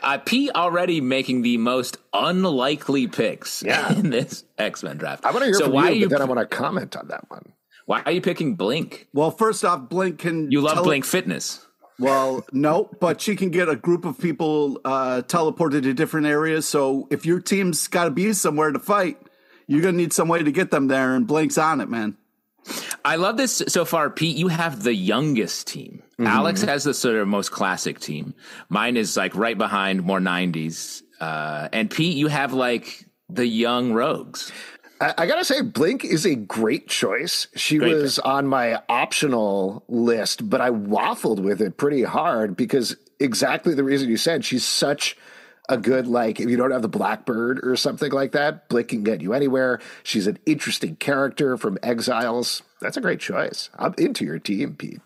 Uh, 0.03 0.19
Pete 0.19 0.51
already 0.57 1.01
making 1.01 1.43
the 1.43 1.59
most 1.59 1.99
unlikely 2.13 3.07
picks 3.07 3.63
yeah. 3.63 3.93
in 3.97 4.11
this 4.11 4.43
X 4.59 4.83
Men 4.83 4.97
draft. 4.97 5.25
I 5.25 5.31
want 5.31 5.43
to 5.43 5.47
hear 5.47 5.55
so 5.55 5.65
from 5.67 5.75
why 5.75 5.91
you, 5.91 6.09
but 6.09 6.19
then 6.19 6.23
I 6.23 6.25
want 6.25 6.41
to 6.41 6.47
comment 6.47 6.97
on 6.97 7.07
that 7.09 7.31
one. 7.31 7.53
Why 7.87 8.03
are 8.03 8.11
you 8.11 8.21
picking 8.21 8.57
Blink? 8.57 9.07
Well, 9.13 9.31
first 9.31 9.65
off, 9.65 9.89
Blink 9.89 10.19
can. 10.19 10.51
You 10.51 10.61
love 10.61 10.75
tele- 10.75 10.85
Blink 10.85 11.05
Fitness. 11.05 11.65
Well, 11.99 12.45
no, 12.53 12.91
but 13.01 13.21
she 13.21 13.37
can 13.37 13.51
get 13.51 13.69
a 13.69 13.77
group 13.77 14.05
of 14.05 14.19
people 14.19 14.81
uh, 14.85 15.23
teleported 15.27 15.83
to 15.83 15.95
different 15.95 16.27
areas. 16.27 16.67
So 16.67 17.07
if 17.11 17.27
your 17.27 17.41
team's 17.41 17.87
got 17.89 18.05
to 18.05 18.11
be 18.11 18.33
somewhere 18.33 18.73
to 18.73 18.79
fight, 18.79 19.19
you're 19.67 19.83
going 19.83 19.95
to 19.95 20.01
need 20.01 20.13
some 20.13 20.29
way 20.29 20.43
to 20.43 20.53
get 20.53 20.71
them 20.71 20.89
there, 20.89 21.15
and 21.15 21.27
Blink's 21.27 21.59
on 21.59 21.81
it, 21.81 21.89
man. 21.89 22.17
I 23.05 23.17
love 23.17 23.37
this 23.37 23.63
so 23.69 23.85
far, 23.85 24.11
Pete. 24.11 24.37
You 24.37 24.49
have 24.49 24.83
the 24.83 24.95
youngest 24.95 25.67
team. 25.67 26.03
Mm-hmm. 26.13 26.27
Alex 26.27 26.63
has 26.63 26.85
the 26.85 26.95
sort 26.95 27.17
of 27.17 27.27
most 27.27 27.51
classic 27.51 27.99
team. 27.99 28.35
Mine 28.69 28.97
is 28.97 29.17
like 29.17 29.35
right 29.35 29.59
behind, 29.59 30.03
more 30.03 30.21
90s. 30.21 31.03
Uh, 31.21 31.69
and 31.73 31.91
Pete, 31.91 32.17
you 32.17 32.29
have 32.29 32.53
like 32.53 33.07
the 33.29 33.47
young 33.47 33.93
rogues. 33.93 34.53
I, 35.03 35.15
I, 35.19 35.27
gotta 35.27 35.45
say, 35.45 35.63
Blink 35.63 36.05
is 36.05 36.25
a 36.25 36.37
great 36.37 36.87
choice. 36.87 37.49
She 37.57 37.79
great 37.79 37.95
was 37.95 38.17
pick. 38.17 38.25
on 38.25 38.47
my 38.47 38.81
optional 38.89 39.85
list, 39.89 40.49
but 40.49 40.61
I 40.61 40.71
waffled 40.71 41.41
with 41.41 41.61
it 41.61 41.77
pretty 41.77 42.05
hard 42.05 42.57
because 42.57 42.97
exactly 43.19 43.75
the 43.75 43.83
reason 43.83 44.09
you 44.09 44.17
said 44.17 44.45
she's 44.45 44.65
such 44.65 45.17
a 45.69 45.77
good 45.77 46.07
like 46.07 46.39
if 46.39 46.49
you 46.49 46.57
don't 46.57 46.71
have 46.71 46.83
the 46.83 46.89
blackbird 46.89 47.65
or 47.65 47.77
something 47.77 48.13
like 48.13 48.33
that 48.33 48.69
blink 48.69 48.89
can 48.89 49.03
get 49.03 49.21
you 49.21 49.33
anywhere. 49.33 49.81
She's 50.05 50.29
an 50.29 50.39
interesting 50.47 50.95
character 50.97 51.57
from 51.57 51.79
exiles. 51.83 52.63
That's 52.81 52.97
a 52.97 53.01
great 53.01 53.21
choice. 53.21 53.71
I'm 53.77 53.95
into 53.99 54.25
your 54.25 54.39
team 54.39 54.77
pete. 54.77 55.01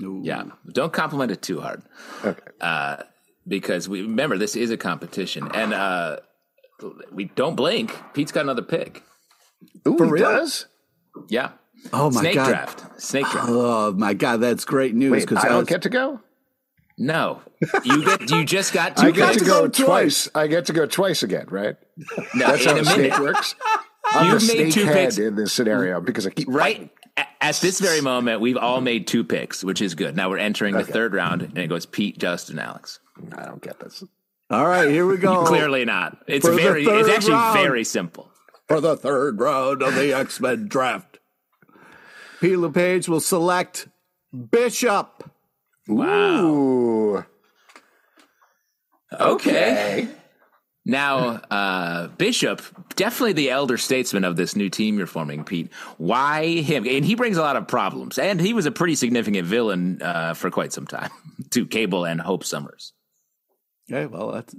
Ooh. 0.00 0.20
yeah. 0.24 0.44
Don't 0.72 0.92
compliment 0.92 1.32
it 1.32 1.42
too 1.42 1.60
hard. 1.60 1.82
Okay. 2.24 2.40
uh, 2.60 3.02
because 3.46 3.88
we 3.88 4.02
remember 4.02 4.38
this 4.38 4.54
is 4.56 4.70
a 4.70 4.76
competition. 4.76 5.48
And 5.54 5.74
uh, 5.74 6.18
we 7.12 7.26
don't 7.26 7.56
blink. 7.56 7.96
Pete's 8.12 8.32
got 8.32 8.42
another 8.42 8.62
pick 8.62 9.02
Ooh, 9.86 9.96
For 9.96 10.06
real? 10.06 10.24
does? 10.24 10.66
Yeah. 11.28 11.52
Oh 11.92 12.10
my 12.10 12.20
Snake 12.20 12.34
god! 12.34 12.48
Draft. 12.48 13.02
Snake 13.02 13.26
draft. 13.26 13.48
Oh 13.48 13.92
my 13.92 14.14
god, 14.14 14.40
that's 14.40 14.64
great 14.64 14.94
news. 14.94 15.24
Because 15.24 15.44
I, 15.44 15.48
I 15.48 15.50
don't 15.50 15.68
get 15.68 15.82
to 15.82 15.90
go. 15.90 16.20
No, 16.96 17.42
you 17.84 18.04
get. 18.04 18.30
You 18.30 18.44
just 18.44 18.72
got. 18.72 18.96
To 18.96 19.06
I 19.06 19.10
get 19.10 19.34
to 19.38 19.44
go, 19.44 19.62
go 19.62 19.68
twice. 19.68 20.28
I 20.34 20.46
get 20.46 20.66
to 20.66 20.72
go 20.72 20.86
twice 20.86 21.22
again, 21.22 21.46
right? 21.50 21.76
No, 22.34 22.46
that's 22.48 22.64
how 22.64 22.74
the 22.74 22.84
snake 22.84 23.18
works. 23.18 23.54
I'm 24.12 24.32
You've 24.32 24.46
the 24.46 24.54
made 24.64 24.72
two 24.72 24.86
picks 24.86 25.18
in 25.18 25.34
this 25.34 25.52
scenario 25.52 26.00
because 26.00 26.26
I 26.26 26.30
keep 26.30 26.48
right. 26.48 26.90
At 27.40 27.56
this 27.56 27.80
very 27.80 28.00
moment, 28.00 28.40
we've 28.40 28.56
all 28.56 28.80
made 28.80 29.06
two 29.06 29.22
picks, 29.24 29.62
which 29.62 29.80
is 29.80 29.94
good. 29.94 30.16
Now 30.16 30.30
we're 30.30 30.38
entering 30.38 30.74
okay. 30.74 30.84
the 30.84 30.92
third 30.92 31.14
round, 31.14 31.42
and 31.42 31.58
it 31.58 31.68
goes 31.68 31.86
Pete, 31.86 32.18
Justin, 32.18 32.58
Alex. 32.58 33.00
I 33.36 33.44
don't 33.44 33.62
get 33.62 33.78
this. 33.80 34.02
All 34.50 34.66
right, 34.66 34.88
here 34.88 35.06
we 35.06 35.16
go. 35.18 35.44
Clearly 35.44 35.84
not. 35.84 36.18
It's 36.26 36.46
For 36.46 36.54
very. 36.54 36.84
It's 36.84 37.08
actually 37.08 37.34
round. 37.34 37.58
very 37.58 37.84
simple 37.84 38.30
for 38.68 38.80
the 38.80 38.96
third 38.96 39.40
round 39.40 39.82
of 39.82 39.94
the 39.94 40.12
X 40.12 40.40
Men 40.40 40.68
draft. 40.68 41.18
Pete 42.40 42.58
LePage 42.58 43.08
will 43.08 43.20
select 43.20 43.88
Bishop. 44.50 45.30
Wow. 45.88 46.44
Ooh. 46.44 47.24
Okay. 49.12 50.08
Now, 50.86 51.40
uh, 51.50 52.08
Bishop, 52.08 52.60
definitely 52.94 53.32
the 53.32 53.50
elder 53.50 53.78
statesman 53.78 54.24
of 54.24 54.36
this 54.36 54.54
new 54.54 54.68
team 54.68 54.98
you're 54.98 55.06
forming, 55.06 55.44
Pete. 55.44 55.72
Why 55.96 56.60
him? 56.60 56.86
And 56.86 57.04
he 57.04 57.14
brings 57.14 57.38
a 57.38 57.42
lot 57.42 57.56
of 57.56 57.66
problems. 57.66 58.18
And 58.18 58.38
he 58.38 58.52
was 58.52 58.66
a 58.66 58.70
pretty 58.70 58.94
significant 58.94 59.46
villain 59.46 60.02
uh, 60.02 60.34
for 60.34 60.50
quite 60.50 60.72
some 60.72 60.86
time 60.86 61.10
to 61.50 61.66
Cable 61.66 62.04
and 62.04 62.20
Hope 62.20 62.44
Summers. 62.44 62.92
Okay, 63.90 64.06
well, 64.06 64.32
that's 64.32 64.54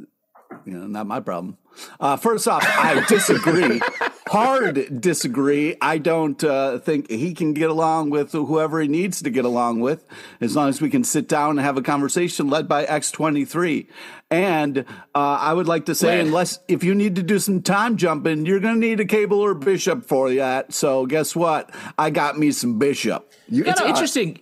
you 0.65 0.73
know, 0.73 0.87
not 0.87 1.07
my 1.07 1.19
problem. 1.19 1.57
Uh, 1.99 2.17
first 2.17 2.47
off, 2.47 2.63
I 2.65 3.05
disagree. 3.07 3.81
Hard 4.27 5.01
disagree. 5.01 5.75
I 5.81 5.97
don't 5.99 6.43
uh, 6.43 6.79
think 6.79 7.09
he 7.11 7.33
can 7.33 7.53
get 7.53 7.69
along 7.69 8.09
with 8.09 8.31
whoever 8.31 8.81
he 8.81 8.87
needs 8.87 9.21
to 9.21 9.29
get 9.29 9.45
along 9.45 9.81
with, 9.81 10.03
as 10.41 10.55
long 10.55 10.69
as 10.69 10.81
we 10.81 10.89
can 10.89 11.03
sit 11.03 11.27
down 11.27 11.51
and 11.51 11.59
have 11.59 11.77
a 11.77 11.81
conversation 11.81 12.49
led 12.49 12.67
by 12.67 12.85
X23. 12.85 13.87
And 14.31 14.79
uh, 14.79 14.83
I 15.13 15.53
would 15.53 15.67
like 15.67 15.85
to 15.85 15.95
say, 15.95 16.19
unless 16.19 16.59
if 16.67 16.83
you 16.83 16.95
need 16.95 17.15
to 17.17 17.23
do 17.23 17.37
some 17.37 17.61
time 17.61 17.97
jumping, 17.97 18.45
you're 18.45 18.59
going 18.59 18.81
to 18.81 18.87
need 18.87 18.99
a 18.99 19.05
cable 19.05 19.39
or 19.39 19.53
bishop 19.53 20.05
for 20.05 20.33
that. 20.33 20.73
So 20.73 21.05
guess 21.05 21.35
what? 21.35 21.73
I 21.97 22.09
got 22.09 22.37
me 22.37 22.51
some 22.51 22.79
bishop. 22.79 23.31
You, 23.47 23.65
it's 23.65 23.81
interesting 23.81 24.39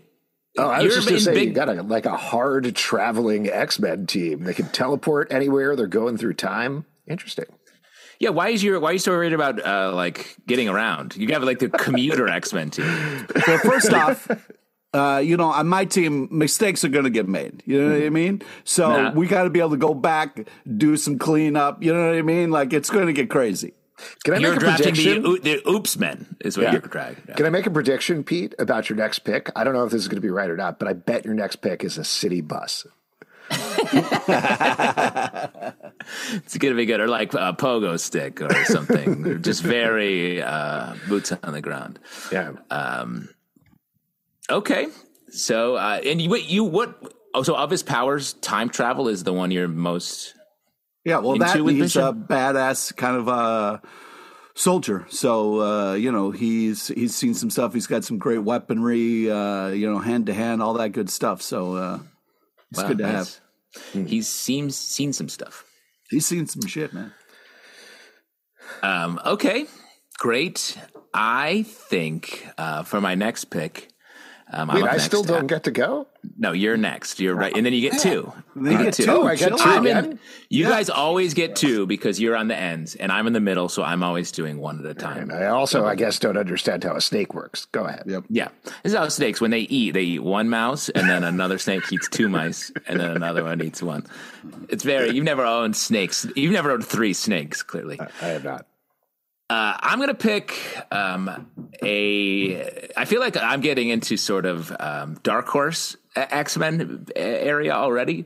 Oh, 0.58 0.70
I 0.70 0.84
was 0.84 0.94
just 0.94 1.08
going 1.08 1.20
to 1.20 1.24
say 1.24 1.34
big... 1.34 1.50
you 1.50 1.54
got 1.54 1.70
a 1.70 1.82
like 1.82 2.06
a 2.06 2.16
hard 2.16 2.76
traveling 2.76 3.50
X 3.50 3.80
Men 3.80 4.06
team. 4.06 4.44
They 4.44 4.54
can 4.54 4.68
teleport 4.68 5.34
anywhere. 5.34 5.76
They're 5.76 5.88
going 5.88 6.18
through 6.18 6.36
time. 6.36 6.86
Interesting. 7.08 7.46
Yeah, 8.20 8.30
why 8.30 8.50
is 8.50 8.64
your 8.64 8.80
why 8.80 8.92
are 8.92 8.94
you 8.94 9.00
so 9.00 9.12
worried 9.12 9.34
about 9.34 9.66
uh, 9.66 9.92
like 9.94 10.38
getting 10.46 10.70
around? 10.70 11.16
You 11.16 11.28
have 11.34 11.44
like 11.44 11.60
the 11.60 11.70
commuter 11.70 12.28
X 12.30 12.54
Men 12.54 12.70
team. 12.70 13.28
Well, 13.48 13.58
first 13.58 13.92
off, 13.94 14.30
uh, 14.94 15.22
you 15.24 15.38
know, 15.38 15.50
on 15.50 15.68
my 15.68 15.86
team, 15.86 16.28
mistakes 16.32 16.84
are 16.84 16.90
going 16.90 17.06
to 17.06 17.10
get 17.10 17.28
made. 17.28 17.64
You 17.66 17.82
know 17.82 17.88
what 17.88 17.96
I 17.96 18.02
mm-hmm. 18.02 18.14
mean? 18.14 18.42
So 18.64 18.90
nah. 18.90 19.12
we 19.12 19.26
got 19.26 19.44
to 19.44 19.50
be 19.50 19.60
able 19.60 19.72
to 19.72 19.78
go 19.78 19.96
back, 19.96 20.48
do 20.78 20.96
some 20.98 21.18
cleanup. 21.18 21.82
You 21.82 21.94
know 21.94 22.08
what 22.08 22.16
I 22.16 22.22
mean? 22.22 22.52
Like 22.52 22.74
it's 22.74 22.92
going 22.92 23.08
to 23.08 23.14
get 23.14 23.30
crazy. 23.30 23.74
Can 24.24 24.34
I 24.34 24.38
you're 24.38 24.54
make 24.54 24.62
a 24.62 24.76
prediction? 24.76 25.24
The, 25.24 25.40
the 25.40 25.70
oops 25.70 25.98
men 25.98 26.36
is 26.42 26.58
what 26.58 26.64
yeah. 26.64 26.72
you're. 26.74 27.16
Yeah. 27.28 27.36
Can 27.36 27.46
I 27.46 27.50
make 27.50 27.66
a 27.66 27.72
prediction, 27.72 28.24
Pete, 28.24 28.56
about 28.60 28.90
your 28.90 28.98
next 28.98 29.20
pick? 29.20 29.50
I 29.56 29.64
don't 29.64 29.74
know 29.74 29.86
if 29.86 29.92
this 29.92 30.02
is 30.02 30.08
going 30.08 30.18
to 30.18 30.22
be 30.22 30.30
right 30.30 30.50
or 30.50 30.58
not, 30.58 30.80
but 30.80 30.88
I 30.88 30.94
bet 30.94 31.26
your 31.26 31.34
next 31.34 31.58
pick 31.58 31.84
is 31.84 31.98
a 31.98 32.04
city 32.04 32.42
bus. 32.42 32.86
it's 36.34 36.58
gonna 36.58 36.76
be 36.76 36.86
good, 36.86 37.00
or 37.00 37.08
like 37.08 37.34
a 37.34 37.54
pogo 37.54 38.00
stick 38.00 38.42
or 38.42 38.66
something. 38.66 39.42
just 39.44 39.62
very 39.62 40.42
uh, 40.42 40.96
boots 41.08 41.32
on 41.44 41.54
the 41.54 41.62
ground. 41.62 42.00
Yeah. 42.32 42.54
Um, 42.72 43.30
okay. 44.50 44.88
So, 45.30 45.76
uh, 45.76 46.00
and 46.06 46.22
you, 46.22 46.36
you 46.38 46.64
what? 46.64 47.14
Oh, 47.34 47.44
so 47.44 47.56
of 47.56 47.70
his 47.70 47.84
powers, 47.84 48.34
time 48.34 48.70
travel 48.70 49.08
is 49.08 49.24
the 49.24 49.34
one 49.34 49.52
you're 49.52 49.68
most. 49.68 50.36
Yeah, 51.06 51.18
well, 51.20 51.38
that 51.38 51.58
he's 51.58 51.96
a 51.98 52.14
badass 52.14 52.96
kind 52.96 53.18
of 53.18 53.28
a 53.28 53.82
soldier. 54.56 55.06
So 55.10 55.62
uh, 55.62 55.94
you 55.94 56.12
know 56.12 56.32
he's 56.32 56.88
he's 56.88 57.16
seen 57.16 57.34
some 57.34 57.50
stuff. 57.50 57.74
He's 57.74 57.88
got 57.88 58.04
some 58.04 58.18
great 58.18 58.40
weaponry. 58.40 59.30
Uh, 59.30 59.68
you 59.70 59.92
know, 59.92 60.00
hand 60.00 60.28
to 60.28 60.34
hand, 60.34 60.62
all 60.62 60.76
that 60.76 60.90
good 60.90 61.10
stuff. 61.10 61.42
So 61.42 61.76
uh, 61.76 62.00
it's 62.72 62.82
wow, 62.82 62.88
good 62.88 62.98
to 63.00 63.04
nice. 63.04 63.42
have. 63.94 64.08
He's 64.08 64.28
seen 64.30 64.70
seen 64.70 65.14
some 65.14 65.30
stuff. 65.30 65.66
He's 66.10 66.28
seen 66.28 66.48
some 66.48 66.66
shit, 66.68 66.94
man. 66.94 67.14
Um, 68.82 69.20
okay, 69.26 69.66
great. 70.20 70.78
I 71.14 71.64
think 71.64 72.48
uh, 72.58 72.84
for 72.84 73.02
my 73.02 73.16
next 73.16 73.46
pick, 73.46 73.90
um, 74.54 74.68
Wait, 74.68 74.84
I 74.84 74.98
still 74.98 75.24
don't 75.24 75.48
get 75.48 75.64
to 75.64 75.72
go. 75.72 76.08
No, 76.38 76.52
you're 76.52 76.78
next. 76.78 77.20
You're 77.20 77.36
right, 77.36 77.56
and 77.56 77.66
then 77.66 77.74
you 77.74 77.82
get 77.82 78.00
two. 78.00 78.32
You 78.56 78.78
get 78.78 78.94
two. 78.94 79.06
Oh, 79.10 79.26
I 79.26 79.36
get 79.36 79.58
two. 79.58 79.86
In, 79.88 80.20
you 80.50 80.66
yeah. 80.66 80.70
guys 80.70 80.90
always 80.90 81.34
get 81.34 81.56
two 81.56 81.88
because 81.88 82.20
you're 82.20 82.36
on 82.36 82.48
the 82.48 82.56
ends, 82.56 82.94
and 82.96 83.12
I'm 83.12 83.26
in 83.26 83.34
the 83.34 83.40
middle, 83.40 83.68
so 83.68 83.82
I'm 83.84 84.04
always 84.04 84.32
doing 84.32 84.60
one 84.60 84.80
at 84.80 84.86
a 84.86 84.94
time. 84.94 85.32
And 85.32 85.34
I 85.34 85.48
also, 85.48 85.86
I 85.86 85.96
guess, 85.96 86.20
don't 86.20 86.38
understand 86.38 86.84
how 86.84 86.96
a 86.96 87.02
snake 87.02 87.34
works. 87.34 87.66
Go 87.66 87.86
ahead. 87.86 88.04
Yep. 88.06 88.26
Yeah, 88.30 88.50
this 88.84 88.94
is 88.94 88.98
how 88.98 89.08
snakes 89.10 89.42
when 89.42 89.52
they 89.52 89.62
eat, 89.62 89.92
they 89.92 90.04
eat 90.04 90.24
one 90.24 90.50
mouse, 90.50 90.90
and 90.90 91.10
then 91.10 91.24
another 91.24 91.58
snake 91.58 91.92
eats 91.92 92.08
two 92.08 92.30
mice, 92.30 92.72
and 92.88 93.00
then 93.00 93.12
another 93.12 93.44
one 93.44 93.62
eats 93.62 93.82
one. 93.82 94.06
It's 94.70 94.84
very. 94.84 95.10
You've 95.16 95.26
never 95.26 95.44
owned 95.44 95.76
snakes. 95.76 96.28
You've 96.36 96.54
never 96.54 96.72
owned 96.72 96.86
three 96.86 97.14
snakes. 97.14 97.64
Clearly, 97.64 98.00
I, 98.00 98.08
I 98.22 98.28
have 98.28 98.44
not. 98.44 98.68
Uh, 99.54 99.78
I'm 99.82 100.00
going 100.00 100.10
to 100.10 100.16
pick 100.16 100.58
um, 100.92 101.48
a. 101.84 102.90
I 102.98 103.06
feel 103.06 103.20
like 103.20 103.38
I'm 103.38 103.62
getting 103.62 103.90
into 103.90 104.18
sort 104.18 104.48
of 104.48 104.76
um, 104.80 105.20
dark 105.22 105.48
horse 105.48 105.96
X 106.16 106.58
Men 106.58 107.06
area 107.16 107.74
already, 107.74 108.26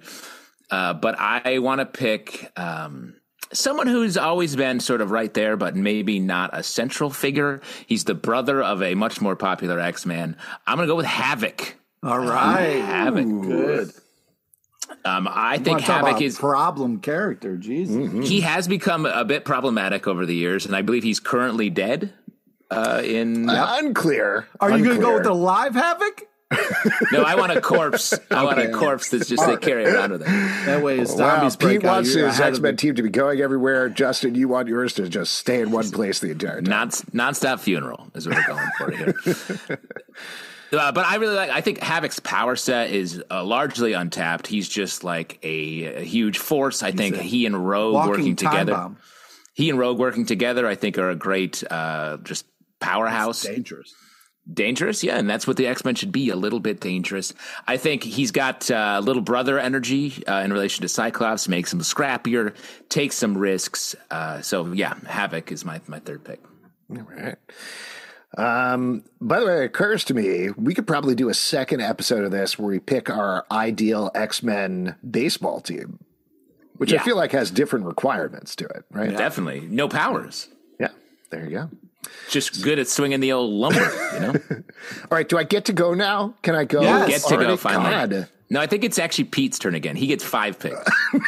uh, 0.72 0.94
but 0.94 1.20
I 1.20 1.60
want 1.60 1.82
to 1.82 1.86
pick 1.86 2.50
um, 2.56 3.16
someone 3.52 3.88
who's 3.88 4.16
always 4.16 4.56
been 4.56 4.80
sort 4.80 5.02
of 5.02 5.12
right 5.12 5.34
there, 5.34 5.58
but 5.58 5.76
maybe 5.76 6.20
not 6.20 6.52
a 6.54 6.64
central 6.64 7.10
figure. 7.10 7.60
He's 7.88 8.06
the 8.06 8.16
brother 8.16 8.64
of 8.64 8.82
a 8.82 8.96
much 8.96 9.20
more 9.20 9.36
popular 9.36 9.82
X 9.82 10.06
Man. 10.06 10.38
I'm 10.66 10.78
going 10.78 10.88
to 10.88 10.92
go 10.94 10.96
with 10.96 11.06
Havoc. 11.06 11.76
All 12.04 12.20
right, 12.20 12.80
Havoc. 12.80 13.26
Good. 13.26 13.92
Um, 15.06 15.28
I 15.32 15.58
think 15.58 15.82
Havoc 15.82 16.22
is 16.22 16.38
a 16.38 16.40
problem 16.40 17.00
character. 17.00 17.58
Jesus, 17.58 17.96
mm-hmm. 17.96 18.22
he 18.22 18.42
has 18.42 18.68
become 18.68 19.06
a 19.06 19.24
bit 19.24 19.46
problematic 19.46 20.08
over 20.08 20.26
the 20.26 20.36
years, 20.36 20.66
and 20.66 20.76
I 20.76 20.82
believe 20.82 21.04
he's 21.04 21.20
currently 21.20 21.70
dead. 21.70 22.14
Uh, 22.70 23.02
in 23.04 23.50
uh, 23.50 23.78
unclear. 23.80 24.48
Are 24.60 24.70
unclear. 24.70 24.78
you 24.78 24.84
going 24.84 24.96
to 25.00 25.02
go 25.02 25.14
with 25.14 25.24
the 25.24 25.34
live 25.34 25.74
Havoc? 25.74 26.28
no, 27.12 27.24
I 27.24 27.36
want 27.36 27.52
a 27.52 27.60
corpse. 27.60 28.14
I 28.32 28.44
want 28.46 28.60
a 28.60 28.72
corpse 28.72 29.10
that's 29.10 29.28
just 29.28 29.46
they 29.46 29.58
carry 29.58 29.86
around 29.86 30.12
with 30.12 30.22
them. 30.22 30.66
That 30.66 30.82
way, 30.82 30.98
his 30.98 31.10
zombies 31.10 31.58
wow. 31.60 31.70
Pete 31.70 31.84
wants 31.84 32.14
his 32.14 32.40
X 32.40 32.60
Men 32.60 32.78
team 32.78 32.96
to 32.96 33.04
be 33.04 33.10
going 33.10 33.42
everywhere. 33.42 33.90
Justin, 33.90 34.34
you 34.34 34.48
want 34.48 34.70
yours 34.70 34.94
to 34.94 35.10
just 35.10 35.34
stay 35.34 35.62
in 35.62 35.72
one 35.72 35.92
place 35.92 36.20
the 36.20 36.32
entire 36.32 36.62
time. 36.62 36.64
Non 36.64 36.90
nonstop 36.90 37.60
funeral 37.60 38.08
is 38.16 38.28
what 38.28 38.38
we're 38.38 38.48
going 38.48 38.70
for 38.78 38.92
here. 38.92 39.80
Uh, 40.72 40.92
but 40.92 41.06
I 41.06 41.16
really 41.16 41.36
like. 41.36 41.50
I 41.50 41.62
think 41.62 41.80
Havoc's 41.80 42.20
power 42.20 42.56
set 42.56 42.92
is 42.92 43.24
uh, 43.32 43.44
largely 43.44 43.94
untapped. 43.94 44.48
He's 44.48 44.68
just 44.68 45.04
like 45.04 45.40
a, 45.44 46.02
a 46.02 46.04
huge 46.04 46.38
force. 46.38 46.84
I 46.84 46.92
He's 46.92 46.98
think 46.98 47.16
he 47.18 47.46
and 47.46 47.68
Rogue 47.68 48.08
working 48.08 48.36
together. 48.36 48.74
Bomb. 48.74 48.98
He 49.54 49.70
and 49.70 49.80
Rogue 49.80 49.98
working 49.98 50.26
together, 50.26 50.68
I 50.68 50.76
think, 50.76 50.98
are 50.98 51.10
a 51.10 51.16
great 51.16 51.64
uh, 51.72 52.18
just 52.18 52.46
powerhouse. 52.80 53.46
It's 53.46 53.56
dangerous. 53.56 53.94
Dangerous, 54.52 55.04
yeah, 55.04 55.18
and 55.18 55.30
that's 55.30 55.46
what 55.46 55.58
the 55.58 55.68
X 55.68 55.84
Men 55.84 55.96
should 55.96 56.14
be—a 56.14 56.36
little 56.38 56.62
bit 56.62 56.80
dangerous. 56.80 57.34
I 57.68 57.76
think 57.76 58.02
he's 58.02 58.32
got 58.32 58.72
uh, 58.72 59.02
little 59.04 59.22
brother 59.22 59.60
energy 59.60 60.26
uh, 60.26 60.36
in 60.36 60.54
relation 60.54 60.84
to 60.84 60.88
Cyclops, 60.88 61.50
makes 61.50 61.74
him 61.74 61.80
scrappier, 61.80 62.56
takes 62.88 63.18
some 63.18 63.38
risks. 63.38 63.94
Uh, 64.10 64.42
so, 64.42 64.72
yeah, 64.72 64.94
Havoc 65.06 65.52
is 65.52 65.66
my 65.66 65.82
my 65.88 66.00
third 66.00 66.24
pick. 66.24 66.40
All 66.90 67.06
right. 67.14 67.36
Um, 68.36 69.04
by 69.22 69.40
the 69.40 69.46
way, 69.46 69.62
it 69.64 69.66
occurs 69.66 70.04
to 70.06 70.14
me 70.14 70.50
we 70.52 70.74
could 70.74 70.86
probably 70.86 71.16
do 71.16 71.30
a 71.30 71.34
second 71.34 71.82
episode 71.82 72.24
of 72.24 72.32
this 72.32 72.60
where 72.60 72.68
we 72.68 72.80
pick 72.80 73.10
our 73.10 73.46
ideal 73.52 74.12
X 74.14 74.44
Men 74.44 74.96
baseball 75.10 75.62
team, 75.62 76.00
which 76.76 76.92
yeah. 76.92 77.02
I 77.02 77.06
feel 77.06 77.16
like 77.16 77.32
has 77.32 77.52
different 77.52 77.86
requirements 77.86 78.56
to 78.58 78.66
it, 78.66 78.86
right? 78.92 79.16
Definitely. 79.16 79.62
No 79.62 79.88
powers. 79.88 80.50
Yeah. 80.80 80.90
There 81.30 81.46
you 81.46 81.52
go. 81.52 81.70
Just 82.30 82.64
good 82.64 82.80
at 82.80 82.88
swinging 82.88 83.20
the 83.20 83.32
old 83.34 83.52
lumber, 83.52 83.90
you 84.14 84.20
know? 84.20 84.34
All 84.50 84.64
right. 85.12 85.28
Do 85.28 85.38
I 85.38 85.44
get 85.44 85.66
to 85.66 85.74
go 85.74 85.94
now? 85.94 86.36
Can 86.42 86.56
I 86.56 86.66
go? 86.66 86.82
Yes. 86.82 87.08
Get 87.08 87.22
to 87.22 87.36
Already? 87.36 87.52
go 87.52 87.58
finally. 87.58 87.90
God. 87.90 88.30
No, 88.50 88.62
I 88.62 88.68
think 88.68 88.84
it's 88.86 88.98
actually 88.98 89.26
Pete's 89.26 89.60
turn 89.60 89.76
again. 89.76 89.96
He 89.96 90.08
gets 90.08 90.24
five 90.24 90.58
picks. 90.58 90.90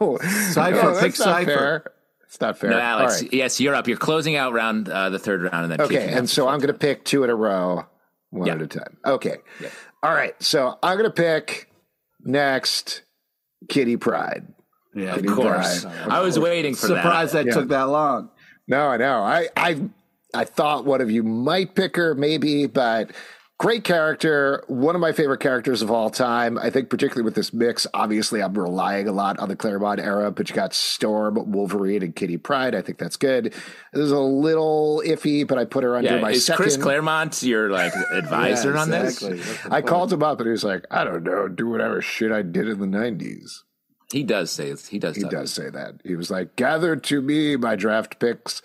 no. 0.00 0.18
Cypher, 0.50 0.92
no, 0.92 1.00
pick 1.00 1.14
Cypher. 1.14 1.92
Fair. 2.26 2.32
It's 2.36 2.40
not 2.40 2.58
fair. 2.58 2.70
No, 2.70 2.78
Alex. 2.78 3.22
Right. 3.22 3.32
Yes, 3.32 3.60
you're 3.60 3.74
up. 3.74 3.88
You're 3.88 3.96
closing 3.96 4.36
out 4.36 4.52
round 4.52 4.88
uh, 4.88 5.10
the 5.10 5.18
third 5.18 5.42
round, 5.42 5.64
and 5.64 5.72
then 5.72 5.80
okay. 5.80 6.12
And 6.12 6.28
so 6.28 6.48
I'm 6.48 6.58
going 6.58 6.72
to 6.72 6.78
pick 6.78 7.04
two 7.04 7.24
in 7.24 7.30
a 7.30 7.34
row, 7.34 7.86
one 8.30 8.48
at 8.48 8.60
a 8.60 8.66
time. 8.66 8.96
Okay. 9.04 9.36
All 10.02 10.12
right. 10.12 10.34
So 10.42 10.78
I'm 10.82 10.98
going 10.98 11.10
to 11.10 11.14
pick 11.14 11.70
next 12.24 13.02
Kitty 13.68 13.96
Pryde. 13.96 14.46
Yeah, 14.94 15.14
Kitty 15.14 15.28
of 15.28 15.34
course. 15.34 15.84
Pryde. 15.84 16.08
I 16.08 16.20
was 16.20 16.38
waiting 16.38 16.74
for 16.74 16.88
Surprised 16.88 17.34
that. 17.34 17.44
that 17.44 17.46
yeah. 17.46 17.54
took 17.54 17.68
that 17.68 17.84
long. 17.84 18.30
No, 18.68 18.88
I 18.88 18.96
know. 18.96 19.22
I 19.22 19.48
I 19.56 19.80
I 20.34 20.44
thought 20.44 20.84
one 20.84 21.00
of 21.00 21.10
you 21.10 21.22
might 21.22 21.74
pick 21.74 21.96
her, 21.96 22.14
maybe, 22.14 22.66
but 22.66 23.12
Great 23.58 23.84
character, 23.84 24.62
one 24.66 24.94
of 24.94 25.00
my 25.00 25.12
favorite 25.12 25.40
characters 25.40 25.80
of 25.80 25.90
all 25.90 26.10
time. 26.10 26.58
I 26.58 26.68
think, 26.68 26.90
particularly 26.90 27.24
with 27.24 27.34
this 27.34 27.54
mix, 27.54 27.86
obviously, 27.94 28.42
I'm 28.42 28.52
relying 28.52 29.08
a 29.08 29.12
lot 29.12 29.38
on 29.38 29.48
the 29.48 29.56
Claremont 29.56 29.98
era, 29.98 30.30
but 30.30 30.50
you 30.50 30.54
got 30.54 30.74
Storm, 30.74 31.52
Wolverine, 31.52 32.02
and 32.02 32.14
Kitty 32.14 32.36
Pryde. 32.36 32.74
I 32.74 32.82
think 32.82 32.98
that's 32.98 33.16
good. 33.16 33.54
This 33.94 34.02
is 34.02 34.12
a 34.12 34.20
little 34.20 35.02
iffy, 35.06 35.46
but 35.48 35.56
I 35.56 35.64
put 35.64 35.84
her 35.84 35.96
under 35.96 36.16
yeah, 36.16 36.20
my 36.20 36.32
is 36.32 36.44
second. 36.44 36.64
Chris 36.64 36.76
Claremont 36.76 37.42
your 37.42 37.70
like 37.70 37.94
advisor 38.12 38.74
yeah, 38.74 38.82
exactly. 38.82 39.30
on 39.30 39.36
this? 39.38 39.66
I 39.70 39.80
called 39.80 40.12
him 40.12 40.22
up, 40.22 40.38
and 40.38 40.46
he 40.46 40.52
was 40.52 40.64
like, 40.64 40.84
"I 40.90 41.04
don't 41.04 41.24
know, 41.24 41.48
do 41.48 41.66
whatever 41.66 42.02
shit 42.02 42.32
I 42.32 42.42
did 42.42 42.68
in 42.68 42.78
the 42.78 42.86
'90s." 42.86 43.62
He 44.12 44.22
does 44.22 44.50
say 44.50 44.74
he 44.90 44.98
does. 44.98 45.16
He 45.16 45.24
does 45.24 45.50
say 45.50 45.70
that. 45.70 45.94
He 46.04 46.14
was 46.14 46.30
like, 46.30 46.56
"Gather 46.56 46.94
to 46.94 47.22
me 47.22 47.56
my 47.56 47.74
draft 47.74 48.18
picks." 48.18 48.60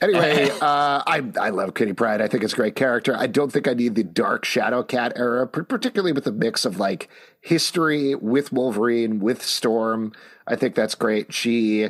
Anyway, 0.00 0.50
uh, 0.60 1.02
I 1.06 1.22
I 1.40 1.50
love 1.50 1.74
Kitty 1.74 1.92
Pryde. 1.92 2.20
I 2.20 2.28
think 2.28 2.42
it's 2.42 2.52
a 2.52 2.56
great 2.56 2.76
character. 2.76 3.16
I 3.16 3.26
don't 3.26 3.52
think 3.52 3.68
I 3.68 3.74
need 3.74 3.94
the 3.94 4.04
dark 4.04 4.44
Shadow 4.44 4.82
Cat 4.82 5.12
era, 5.16 5.46
particularly 5.46 6.12
with 6.12 6.24
the 6.24 6.32
mix 6.32 6.64
of 6.64 6.78
like 6.78 7.08
history 7.40 8.14
with 8.14 8.52
Wolverine, 8.52 9.20
with 9.20 9.42
Storm. 9.42 10.12
I 10.46 10.56
think 10.56 10.74
that's 10.74 10.94
great. 10.94 11.32
She, 11.32 11.88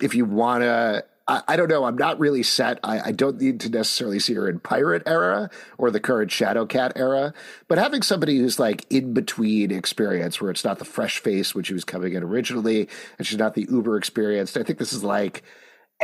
if 0.00 0.14
you 0.14 0.24
want 0.24 0.62
to. 0.62 1.04
I, 1.26 1.42
I, 1.48 1.56
don't 1.56 1.70
know. 1.70 1.84
I'm 1.84 1.96
not 1.96 2.18
really 2.20 2.42
set. 2.42 2.78
I, 2.84 3.00
I, 3.00 3.12
don't 3.12 3.40
need 3.40 3.58
to 3.60 3.70
necessarily 3.70 4.18
see 4.18 4.34
her 4.34 4.46
in 4.46 4.60
Pirate 4.60 5.04
era 5.06 5.48
or 5.78 5.90
the 5.90 5.98
current 5.98 6.30
Shadow 6.30 6.66
Cat 6.66 6.92
era, 6.96 7.32
but 7.66 7.78
having 7.78 8.02
somebody 8.02 8.36
who's 8.36 8.58
like 8.58 8.84
in 8.90 9.14
between 9.14 9.70
experience 9.70 10.38
where 10.38 10.50
it's 10.50 10.66
not 10.66 10.78
the 10.78 10.84
fresh 10.84 11.20
face 11.20 11.54
when 11.54 11.64
she 11.64 11.72
was 11.72 11.82
coming 11.82 12.12
in 12.12 12.22
originally 12.22 12.90
and 13.16 13.26
she's 13.26 13.38
not 13.38 13.54
the 13.54 13.66
uber 13.70 13.96
experienced. 13.96 14.58
I 14.58 14.64
think 14.64 14.78
this 14.78 14.92
is 14.92 15.02
like 15.02 15.42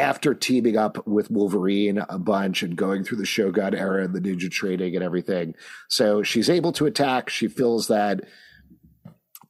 after 0.00 0.34
teaming 0.34 0.76
up 0.76 1.06
with 1.06 1.30
Wolverine 1.30 1.98
a 2.08 2.18
bunch 2.18 2.62
and 2.62 2.74
going 2.74 3.04
through 3.04 3.18
the 3.18 3.26
Shogun 3.26 3.74
era 3.74 4.02
and 4.02 4.14
the 4.14 4.20
ninja 4.20 4.50
training 4.50 4.96
and 4.96 5.04
everything. 5.04 5.54
So 5.88 6.22
she's 6.22 6.48
able 6.50 6.72
to 6.72 6.86
attack. 6.86 7.28
She 7.28 7.46
feels 7.46 7.88
that 7.88 8.22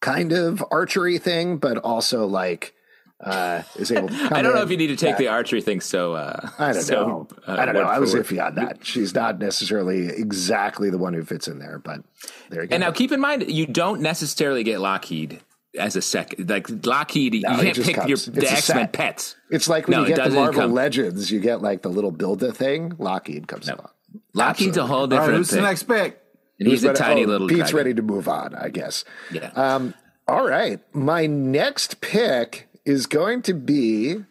kind 0.00 0.32
of 0.32 0.64
archery 0.70 1.18
thing, 1.18 1.58
but 1.58 1.78
also 1.78 2.26
like 2.26 2.74
uh, 3.20 3.62
is 3.76 3.92
able. 3.92 4.08
to 4.08 4.14
I 4.32 4.42
don't 4.42 4.54
know 4.54 4.62
if 4.62 4.70
you 4.70 4.76
need 4.76 4.88
to 4.88 4.96
take 4.96 5.12
that. 5.12 5.18
the 5.18 5.28
archery 5.28 5.60
thing 5.60 5.80
so. 5.80 6.14
Uh, 6.14 6.48
I 6.58 6.72
don't 6.72 6.82
so, 6.82 7.06
know. 7.06 7.28
Uh, 7.46 7.56
I 7.58 7.64
don't 7.66 7.74
know. 7.74 7.82
I 7.82 7.98
was 7.98 8.14
iffy 8.14 8.44
on 8.44 8.56
that. 8.56 8.84
She's 8.84 9.14
not 9.14 9.38
necessarily 9.38 10.06
exactly 10.08 10.90
the 10.90 10.98
one 10.98 11.14
who 11.14 11.22
fits 11.22 11.46
in 11.46 11.58
there, 11.58 11.78
but 11.78 12.02
there 12.48 12.62
you 12.62 12.68
go. 12.68 12.74
And 12.74 12.80
now 12.80 12.90
keep 12.90 13.12
in 13.12 13.20
mind, 13.20 13.50
you 13.50 13.66
don't 13.66 14.00
necessarily 14.00 14.64
get 14.64 14.80
Lockheed 14.80 15.40
as 15.78 15.96
a 15.96 16.02
second. 16.02 16.48
Like 16.48 16.68
Lockheed, 16.84 17.42
no, 17.42 17.50
you 17.52 17.62
can't 17.62 17.82
pick 17.82 17.96
comes. 17.96 18.08
your 18.08 18.34
the 18.34 18.50
X 18.50 18.68
Men 18.68 18.88
pets. 18.88 19.36
It's 19.50 19.68
like 19.68 19.88
when 19.88 19.98
no, 19.98 20.06
you 20.06 20.14
get 20.14 20.28
the 20.28 20.34
Marvel 20.34 20.62
come. 20.62 20.72
Legends, 20.72 21.30
you 21.30 21.40
get 21.40 21.62
like 21.62 21.82
the 21.82 21.88
little 21.88 22.10
build 22.10 22.42
a 22.42 22.52
thing. 22.52 22.94
Lockheed 22.98 23.48
comes 23.48 23.66
no. 23.66 23.74
along. 23.74 23.90
Lockheed's 24.34 24.76
Absolutely. 24.76 24.82
a 24.82 24.86
whole 24.86 25.06
different. 25.06 25.30
Right, 25.30 25.36
who's 25.36 25.50
pick. 25.50 25.56
the 25.56 25.62
next 25.62 25.82
pick? 25.84 26.20
And 26.58 26.68
he's 26.68 26.84
a 26.84 26.92
tiny 26.92 27.24
oh, 27.24 27.28
little. 27.28 27.48
Pete's 27.48 27.70
dragon. 27.70 27.76
ready 27.76 27.94
to 27.94 28.02
move 28.02 28.28
on, 28.28 28.54
I 28.54 28.68
guess. 28.68 29.04
Yeah. 29.32 29.50
Um, 29.54 29.94
all 30.28 30.46
right. 30.46 30.80
My 30.94 31.26
next 31.26 32.00
pick 32.00 32.68
is 32.84 33.06
going 33.06 33.42
to 33.42 33.54
be 33.54 34.24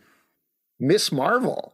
Miss 0.79 1.11
Marvel. 1.11 1.73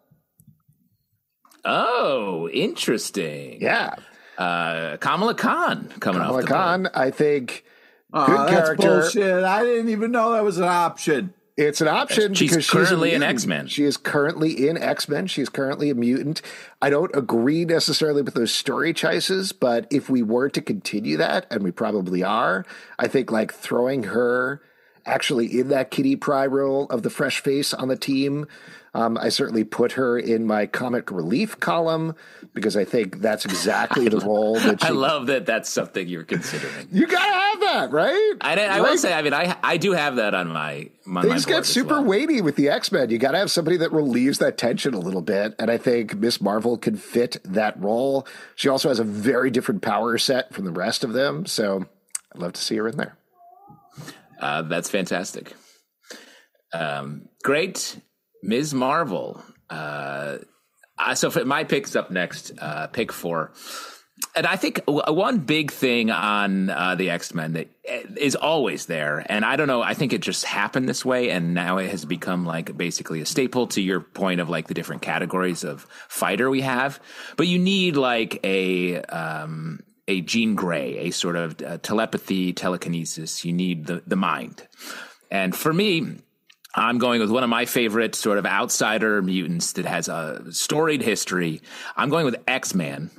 Oh, 1.65 2.47
interesting. 2.49 3.61
Yeah. 3.61 3.95
Uh, 4.37 4.97
Kamala 4.97 5.33
Khan 5.35 5.89
coming 5.99 6.21
Kamala 6.21 6.39
off. 6.39 6.45
Kamala 6.45 6.87
Khan, 6.87 6.89
I 6.93 7.11
think. 7.11 7.65
Oh, 8.15 8.25
good 8.25 8.49
character. 8.49 9.01
Bullshit. 9.01 9.43
I 9.43 9.63
didn't 9.63 9.89
even 9.89 10.11
know 10.11 10.31
that 10.31 10.43
was 10.43 10.57
an 10.57 10.63
option. 10.63 11.33
It's 11.57 11.79
an 11.79 11.87
option 11.87 12.33
she's 12.33 12.49
because 12.49 12.69
currently 12.69 13.09
she's 13.09 13.15
an 13.15 13.23
X 13.23 13.45
Men. 13.45 13.67
She 13.67 13.83
is 13.83 13.95
currently 13.95 14.67
in 14.67 14.77
X 14.77 15.07
Men. 15.07 15.27
She's 15.27 15.47
currently 15.47 15.89
a 15.89 15.95
mutant. 15.95 16.41
I 16.81 16.89
don't 16.89 17.15
agree 17.15 17.63
necessarily 17.63 18.21
with 18.21 18.33
those 18.33 18.53
story 18.53 18.93
choices, 18.93 19.51
but 19.51 19.87
if 19.89 20.09
we 20.09 20.21
were 20.21 20.49
to 20.49 20.61
continue 20.61 21.17
that, 21.17 21.45
and 21.49 21.63
we 21.63 21.71
probably 21.71 22.23
are, 22.23 22.65
I 22.99 23.07
think 23.07 23.31
like 23.31 23.53
throwing 23.53 24.03
her 24.03 24.61
actually 25.05 25.59
in 25.59 25.69
that 25.69 25.91
Kitty 25.91 26.15
Pry 26.15 26.45
role 26.45 26.87
of 26.87 27.03
the 27.03 27.09
fresh 27.09 27.39
face 27.39 27.73
on 27.73 27.87
the 27.87 27.95
team 27.95 28.47
um, 28.95 29.17
I 29.17 29.27
certainly 29.27 29.65
put 29.65 29.91
her 29.93 30.17
in 30.17 30.47
my 30.47 30.67
comic 30.67 31.11
relief 31.11 31.59
column 31.59 32.15
because 32.53 32.77
I 32.77 32.85
think 32.85 33.19
that's 33.19 33.43
exactly 33.43 34.07
the 34.07 34.19
role 34.25 34.57
that 34.57 34.81
she, 34.81 34.87
I 34.87 34.91
love 34.91 35.27
that 35.27 35.45
that's 35.45 35.69
something 35.69 36.07
you're 36.07 36.23
considering. 36.23 36.87
You 36.93 37.05
gotta 37.05 37.33
have 37.33 37.59
that, 37.59 37.91
right? 37.91 38.33
I, 38.39 38.53
I 38.53 38.79
like, 38.79 38.91
will 38.91 38.97
say, 38.97 39.13
I 39.13 39.21
mean, 39.21 39.33
I 39.33 39.57
I 39.61 39.75
do 39.75 39.91
have 39.91 40.15
that 40.15 40.33
on 40.33 40.47
my. 40.47 40.89
On 41.07 41.21
things 41.23 41.45
my 41.45 41.55
get 41.55 41.65
super 41.65 41.95
well. 41.95 42.05
weighty 42.05 42.39
with 42.39 42.55
the 42.55 42.69
X 42.69 42.89
Men. 42.89 43.09
You 43.09 43.17
got 43.17 43.31
to 43.31 43.37
have 43.37 43.51
somebody 43.51 43.75
that 43.77 43.91
relieves 43.91 44.37
that 44.37 44.57
tension 44.57 44.93
a 44.93 44.99
little 44.99 45.21
bit, 45.21 45.53
and 45.59 45.69
I 45.69 45.77
think 45.77 46.15
Miss 46.15 46.39
Marvel 46.39 46.77
can 46.77 46.95
fit 46.95 47.37
that 47.43 47.77
role. 47.77 48.25
She 48.55 48.69
also 48.69 48.87
has 48.87 48.99
a 48.99 49.03
very 49.03 49.51
different 49.51 49.81
power 49.81 50.17
set 50.17 50.53
from 50.53 50.63
the 50.63 50.71
rest 50.71 51.03
of 51.03 51.11
them, 51.11 51.45
so 51.45 51.85
I'd 52.33 52.41
love 52.41 52.53
to 52.53 52.61
see 52.61 52.77
her 52.77 52.87
in 52.87 52.95
there. 52.95 53.17
Uh, 54.39 54.61
that's 54.61 54.89
fantastic. 54.89 55.53
Um, 56.73 57.27
great. 57.43 57.99
Ms. 58.45 58.73
Marvel. 58.73 59.43
Uh, 59.69 60.37
so 61.15 61.31
my 61.45 61.63
pick 61.63 61.85
is 61.85 61.95
up 61.95 62.11
next, 62.11 62.51
uh, 62.59 62.87
pick 62.87 63.11
four. 63.11 63.51
And 64.33 64.45
I 64.45 64.55
think 64.55 64.81
one 64.87 65.39
big 65.39 65.71
thing 65.71 66.09
on 66.09 66.69
uh, 66.69 66.95
the 66.95 67.09
X 67.09 67.33
Men 67.33 67.53
that 67.53 67.67
uh, 67.89 67.99
is 68.17 68.35
always 68.35 68.85
there, 68.85 69.25
and 69.27 69.43
I 69.43 69.57
don't 69.57 69.67
know, 69.67 69.81
I 69.81 69.93
think 69.93 70.13
it 70.13 70.21
just 70.21 70.45
happened 70.45 70.87
this 70.87 71.03
way, 71.03 71.31
and 71.31 71.53
now 71.53 71.79
it 71.79 71.89
has 71.91 72.05
become 72.05 72.45
like 72.45 72.77
basically 72.77 73.19
a 73.19 73.25
staple 73.25 73.67
to 73.67 73.81
your 73.81 73.99
point 73.99 74.39
of 74.39 74.49
like 74.49 74.67
the 74.67 74.73
different 74.73 75.01
categories 75.01 75.65
of 75.65 75.85
fighter 76.07 76.49
we 76.49 76.61
have. 76.61 77.01
But 77.35 77.47
you 77.47 77.59
need 77.59 77.97
like 77.97 78.39
a 78.45 79.01
um, 79.03 79.81
a 80.07 80.21
Jean 80.21 80.55
Grey, 80.55 80.97
a 80.97 81.11
sort 81.11 81.35
of 81.35 81.61
uh, 81.61 81.77
telepathy, 81.79 82.53
telekinesis. 82.53 83.43
You 83.43 83.51
need 83.51 83.85
the 83.85 84.01
the 84.07 84.15
mind, 84.15 84.65
and 85.29 85.53
for 85.53 85.73
me, 85.73 86.19
I'm 86.75 86.97
going 86.97 87.21
with 87.21 87.31
one 87.31 87.43
of 87.43 87.49
my 87.49 87.65
favorite 87.65 88.15
sort 88.15 88.37
of 88.37 88.45
outsider 88.45 89.21
mutants 89.21 89.73
that 89.73 89.85
has 89.85 90.09
a 90.09 90.43
storied 90.51 91.01
history. 91.01 91.61
I'm 91.95 92.09
going 92.09 92.25
with 92.25 92.35
X 92.47 92.75
Man. 92.75 93.09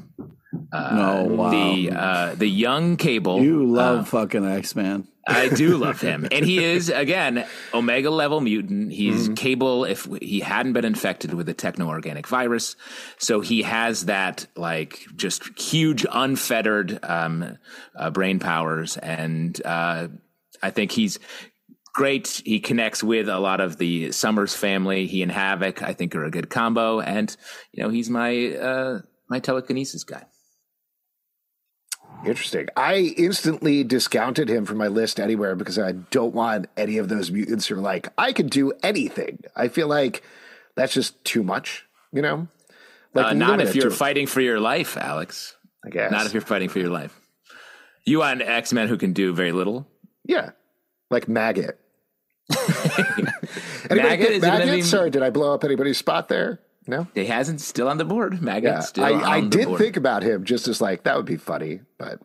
Uh, 0.72 0.88
oh, 0.92 1.24
wow. 1.24 1.50
The 1.50 1.90
uh, 1.90 2.34
the 2.34 2.46
young 2.46 2.96
Cable. 2.96 3.42
You 3.42 3.64
love 3.64 4.00
uh, 4.00 4.04
fucking 4.04 4.44
X 4.44 4.76
Man. 4.76 5.08
I 5.26 5.48
do 5.48 5.76
love 5.78 6.00
him, 6.00 6.28
and 6.30 6.44
he 6.44 6.62
is 6.62 6.88
again 6.88 7.46
Omega 7.74 8.10
level 8.10 8.40
mutant. 8.40 8.92
He's 8.92 9.24
mm-hmm. 9.24 9.34
Cable 9.34 9.84
if 9.84 10.06
he 10.20 10.40
hadn't 10.40 10.74
been 10.74 10.84
infected 10.84 11.34
with 11.34 11.48
a 11.48 11.54
techno 11.54 11.88
organic 11.88 12.28
virus, 12.28 12.76
so 13.18 13.40
he 13.40 13.62
has 13.62 14.06
that 14.06 14.46
like 14.54 15.00
just 15.16 15.58
huge 15.58 16.06
unfettered 16.10 16.98
um, 17.02 17.58
uh, 17.96 18.10
brain 18.10 18.38
powers, 18.38 18.96
and 18.98 19.60
uh, 19.64 20.08
I 20.62 20.70
think 20.70 20.92
he's 20.92 21.18
great. 21.96 22.42
He 22.44 22.60
connects 22.60 23.02
with 23.02 23.26
a 23.26 23.38
lot 23.38 23.60
of 23.60 23.78
the 23.78 24.12
Summers 24.12 24.54
family. 24.54 25.06
He 25.06 25.22
and 25.22 25.32
Havoc, 25.32 25.82
I 25.82 25.94
think, 25.94 26.14
are 26.14 26.24
a 26.24 26.30
good 26.30 26.50
combo. 26.50 27.00
And 27.00 27.34
you 27.72 27.82
know, 27.82 27.88
he's 27.88 28.10
my 28.10 28.54
uh, 28.54 29.00
my 29.28 29.40
telekinesis 29.40 30.04
guy. 30.04 30.24
Interesting. 32.24 32.68
I 32.76 33.14
instantly 33.16 33.82
discounted 33.82 34.48
him 34.48 34.66
from 34.66 34.76
my 34.76 34.88
list 34.88 35.18
anywhere 35.18 35.56
because 35.56 35.78
I 35.78 35.92
don't 35.92 36.34
want 36.34 36.66
any 36.76 36.98
of 36.98 37.08
those 37.08 37.30
mutants 37.30 37.66
who 37.66 37.76
are 37.76 37.80
like, 37.80 38.08
I 38.18 38.32
can 38.32 38.48
do 38.48 38.72
anything. 38.82 39.44
I 39.54 39.68
feel 39.68 39.88
like 39.88 40.22
that's 40.76 40.92
just 40.92 41.22
too 41.24 41.42
much, 41.42 41.84
you 42.12 42.22
know? 42.22 42.48
Like 43.14 43.26
uh, 43.26 43.32
not 43.34 43.60
if 43.60 43.74
you're 43.74 43.90
fighting 43.90 44.26
for 44.26 44.40
your 44.40 44.60
life, 44.60 44.96
Alex. 44.96 45.56
I 45.84 45.90
guess. 45.90 46.10
Not 46.10 46.26
if 46.26 46.34
you're 46.34 46.42
fighting 46.42 46.68
for 46.68 46.78
your 46.78 46.90
life. 46.90 47.18
You 48.04 48.18
want 48.18 48.42
an 48.42 48.48
X 48.48 48.72
Men 48.72 48.88
who 48.88 48.98
can 48.98 49.12
do 49.12 49.32
very 49.32 49.52
little? 49.52 49.86
Yeah. 50.24 50.50
Like 51.10 51.28
Maggot. 51.28 51.78
Anybody 52.98 54.02
Maggot? 54.02 54.42
Maggot? 54.42 54.84
Sorry, 54.84 55.10
did 55.10 55.22
I 55.22 55.30
blow 55.30 55.54
up 55.54 55.64
anybody's 55.64 55.98
spot 55.98 56.28
there? 56.28 56.60
No, 56.86 57.08
he 57.14 57.24
hasn't. 57.24 57.60
Still 57.60 57.88
on 57.88 57.98
the 57.98 58.04
board. 58.04 58.40
Maggot. 58.40 58.72
Yeah, 58.72 58.80
still. 58.80 59.04
I, 59.04 59.10
I 59.10 59.40
did 59.40 59.66
board. 59.66 59.80
think 59.80 59.96
about 59.96 60.22
him 60.22 60.44
just 60.44 60.68
as 60.68 60.80
like 60.80 61.02
that 61.04 61.16
would 61.16 61.26
be 61.26 61.36
funny, 61.36 61.80
but 61.98 62.20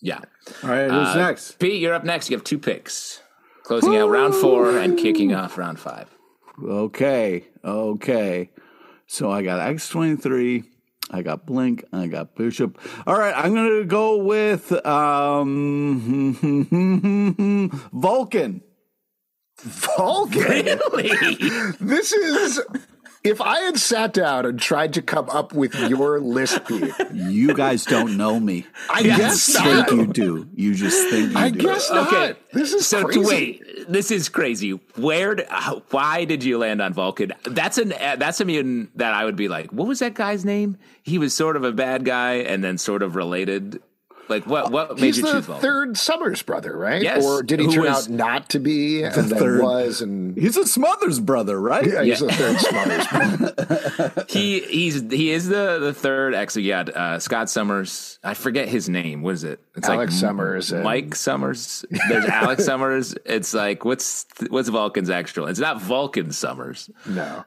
yeah. 0.00 0.20
All 0.62 0.70
right, 0.70 0.90
who's 0.90 1.08
uh, 1.08 1.16
next? 1.16 1.58
Pete, 1.58 1.80
you're 1.80 1.94
up 1.94 2.04
next. 2.04 2.30
You 2.30 2.36
have 2.36 2.44
two 2.44 2.58
picks, 2.58 3.22
closing 3.62 3.90
Woo! 3.90 4.02
out 4.02 4.10
round 4.10 4.34
four 4.34 4.78
and 4.78 4.98
kicking 4.98 5.34
off 5.34 5.56
round 5.56 5.80
five. 5.80 6.10
Okay, 6.62 7.46
okay. 7.64 8.50
So 9.06 9.30
I 9.30 9.42
got 9.42 9.60
X 9.60 9.88
twenty 9.88 10.16
three. 10.16 10.64
I 11.10 11.22
got 11.22 11.46
Blink. 11.46 11.84
I 11.92 12.08
got 12.08 12.34
Bishop. 12.34 12.78
All 13.06 13.16
right, 13.18 13.32
I'm 13.36 13.54
going 13.54 13.80
to 13.80 13.84
go 13.84 14.16
with 14.18 14.72
um, 14.84 16.34
Vulcan. 17.92 18.62
Vulcan. 19.62 20.78
Really? 20.92 21.36
this 21.80 22.12
is. 22.12 22.60
If 23.24 23.40
I 23.40 23.58
had 23.58 23.76
sat 23.76 24.12
down 24.12 24.46
and 24.46 24.56
tried 24.56 24.92
to 24.94 25.02
come 25.02 25.28
up 25.30 25.52
with 25.52 25.74
your 25.74 26.20
list, 26.20 26.64
Pete, 26.66 26.92
you 27.12 27.54
guys 27.54 27.84
don't 27.84 28.16
know 28.16 28.38
me. 28.38 28.66
I 28.88 29.00
you 29.00 29.16
guess 29.16 29.52
think 29.52 29.90
you 29.90 30.06
do. 30.06 30.48
You 30.54 30.74
just 30.74 31.10
think 31.10 31.32
you 31.32 31.36
I 31.38 31.50
do. 31.50 31.58
guess 31.58 31.90
not. 31.90 32.06
Okay, 32.06 32.38
this 32.52 32.72
is 32.72 32.86
so. 32.86 33.02
Crazy. 33.04 33.24
Wait, 33.24 33.88
this 33.88 34.12
is 34.12 34.28
crazy. 34.28 34.70
Where? 34.94 35.44
Uh, 35.50 35.80
why 35.90 36.24
did 36.24 36.44
you 36.44 36.58
land 36.58 36.80
on 36.80 36.92
Vulcan? 36.92 37.32
That's 37.42 37.78
an 37.78 37.94
uh, 37.94 38.14
that's 38.16 38.40
a 38.40 38.44
mutant 38.44 38.96
that 38.96 39.12
I 39.12 39.24
would 39.24 39.36
be 39.36 39.48
like. 39.48 39.72
What 39.72 39.88
was 39.88 39.98
that 39.98 40.14
guy's 40.14 40.44
name? 40.44 40.76
He 41.02 41.18
was 41.18 41.34
sort 41.34 41.56
of 41.56 41.64
a 41.64 41.72
bad 41.72 42.04
guy 42.04 42.34
and 42.34 42.62
then 42.62 42.78
sort 42.78 43.02
of 43.02 43.16
related 43.16 43.82
like 44.28 44.46
what? 44.46 44.70
What 44.72 44.96
made 44.96 45.04
He's 45.04 45.16
you 45.18 45.24
the 45.24 45.32
choose 45.32 45.44
Vulcan? 45.46 45.62
Third 45.62 45.96
Summers 45.96 46.42
brother, 46.42 46.76
right? 46.76 47.00
Yes. 47.02 47.24
Or 47.24 47.42
did 47.42 47.60
he 47.60 47.66
Who 47.66 47.72
turn 47.72 47.84
was- 47.84 48.06
out 48.08 48.12
not 48.12 48.48
to 48.50 48.58
be? 48.58 49.02
And 49.02 49.14
then 49.14 49.38
third. 49.38 49.62
was 49.62 50.00
and 50.02 50.36
He's 50.36 50.56
a 50.56 50.66
Smothers 50.66 51.20
brother, 51.20 51.60
right? 51.60 51.86
yeah, 51.86 52.02
he's 52.02 52.20
the 52.20 52.32
third 52.32 52.58
Summers. 52.60 53.06
brother. 53.08 54.24
he 54.28 54.60
he's 54.60 55.00
he 55.10 55.30
is 55.30 55.48
the 55.48 55.78
the 55.80 55.92
third. 55.94 56.34
Actually, 56.34 56.62
yeah, 56.64 56.80
uh, 56.80 57.18
Scott 57.18 57.48
Summers. 57.50 58.18
I 58.24 58.34
forget 58.34 58.68
his 58.68 58.88
name. 58.88 59.22
What 59.22 59.34
is 59.34 59.44
it? 59.44 59.60
It's 59.76 59.88
Alex 59.88 60.14
Summers 60.14 60.72
and- 60.72 60.82
Mike 60.84 61.14
Summers. 61.14 61.84
There's 62.08 62.24
Alex 62.26 62.64
Summers. 62.66 63.14
It's 63.24 63.54
like 63.54 63.84
what's 63.84 64.26
what's 64.50 64.68
Vulcan's 64.68 65.10
actual? 65.10 65.46
It's 65.46 65.60
not 65.60 65.80
Vulcan 65.80 66.32
Summers. 66.32 66.90
no. 67.06 67.44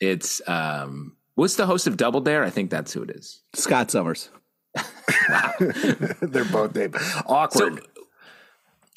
It's 0.00 0.46
um. 0.48 1.16
What's 1.36 1.56
the 1.56 1.66
host 1.66 1.86
of 1.88 1.96
Double 1.96 2.20
Dare? 2.20 2.44
I 2.44 2.50
think 2.50 2.70
that's 2.70 2.92
who 2.92 3.02
it 3.02 3.10
is. 3.10 3.42
Scott 3.54 3.90
Summers. 3.90 4.30
They're 6.20 6.44
both 6.44 6.74
named 6.74 6.96
awkward. 7.26 7.78
So, 7.78 8.02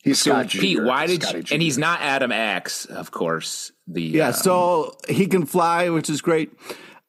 he's 0.03 0.19
so 0.19 0.31
Scott 0.31 0.49
Pete, 0.49 0.77
Jr., 0.77 0.85
why 0.85 1.07
did 1.07 1.21
Scotty 1.21 1.37
you? 1.37 1.43
Jr. 1.43 1.53
And 1.53 1.61
he's 1.61 1.77
not 1.77 2.01
Adam 2.01 2.31
X, 2.31 2.85
of 2.85 3.11
course. 3.11 3.71
The 3.87 4.01
Yeah, 4.01 4.27
um, 4.27 4.33
so 4.33 4.97
he 5.07 5.27
can 5.27 5.45
fly, 5.45 5.89
which 5.89 6.09
is 6.09 6.21
great. 6.21 6.51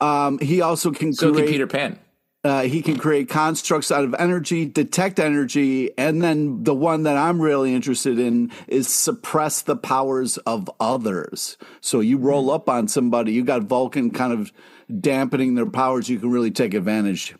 Um, 0.00 0.38
he 0.38 0.60
also 0.60 0.90
can 0.90 1.12
so 1.12 1.32
create. 1.32 1.44
can 1.44 1.52
Peter 1.52 1.66
Pan. 1.66 1.98
Uh, 2.44 2.62
he 2.62 2.82
can 2.82 2.96
create 2.96 3.28
constructs 3.28 3.90
out 3.90 4.04
of 4.04 4.14
energy, 4.16 4.64
detect 4.64 5.18
energy, 5.18 5.90
and 5.98 6.22
then 6.22 6.62
the 6.62 6.74
one 6.74 7.02
that 7.02 7.16
I'm 7.16 7.42
really 7.42 7.74
interested 7.74 8.18
in 8.18 8.52
is 8.68 8.86
suppress 8.88 9.62
the 9.62 9.76
powers 9.76 10.38
of 10.38 10.70
others. 10.78 11.56
So 11.80 11.98
you 11.98 12.16
roll 12.16 12.52
up 12.52 12.68
on 12.68 12.86
somebody, 12.86 13.32
you 13.32 13.42
got 13.42 13.62
Vulcan 13.62 14.12
kind 14.12 14.32
of 14.32 14.52
dampening 15.00 15.56
their 15.56 15.68
powers, 15.68 16.08
you 16.08 16.20
can 16.20 16.30
really 16.30 16.52
take 16.52 16.74
advantage. 16.74 17.34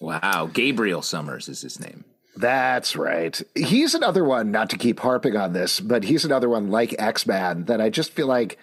Wow, 0.00 0.50
Gabriel 0.52 1.02
Summers 1.02 1.48
is 1.48 1.62
his 1.62 1.80
name. 1.80 2.04
That's 2.36 2.94
right. 2.94 3.40
He's 3.56 3.94
another 3.94 4.24
one, 4.24 4.52
not 4.52 4.70
to 4.70 4.78
keep 4.78 5.00
harping 5.00 5.36
on 5.36 5.54
this, 5.54 5.80
but 5.80 6.04
he's 6.04 6.24
another 6.24 6.48
one 6.48 6.70
like 6.70 6.94
X 6.98 7.26
Man 7.26 7.64
that 7.64 7.80
I 7.80 7.90
just 7.90 8.12
feel 8.12 8.28
like 8.28 8.58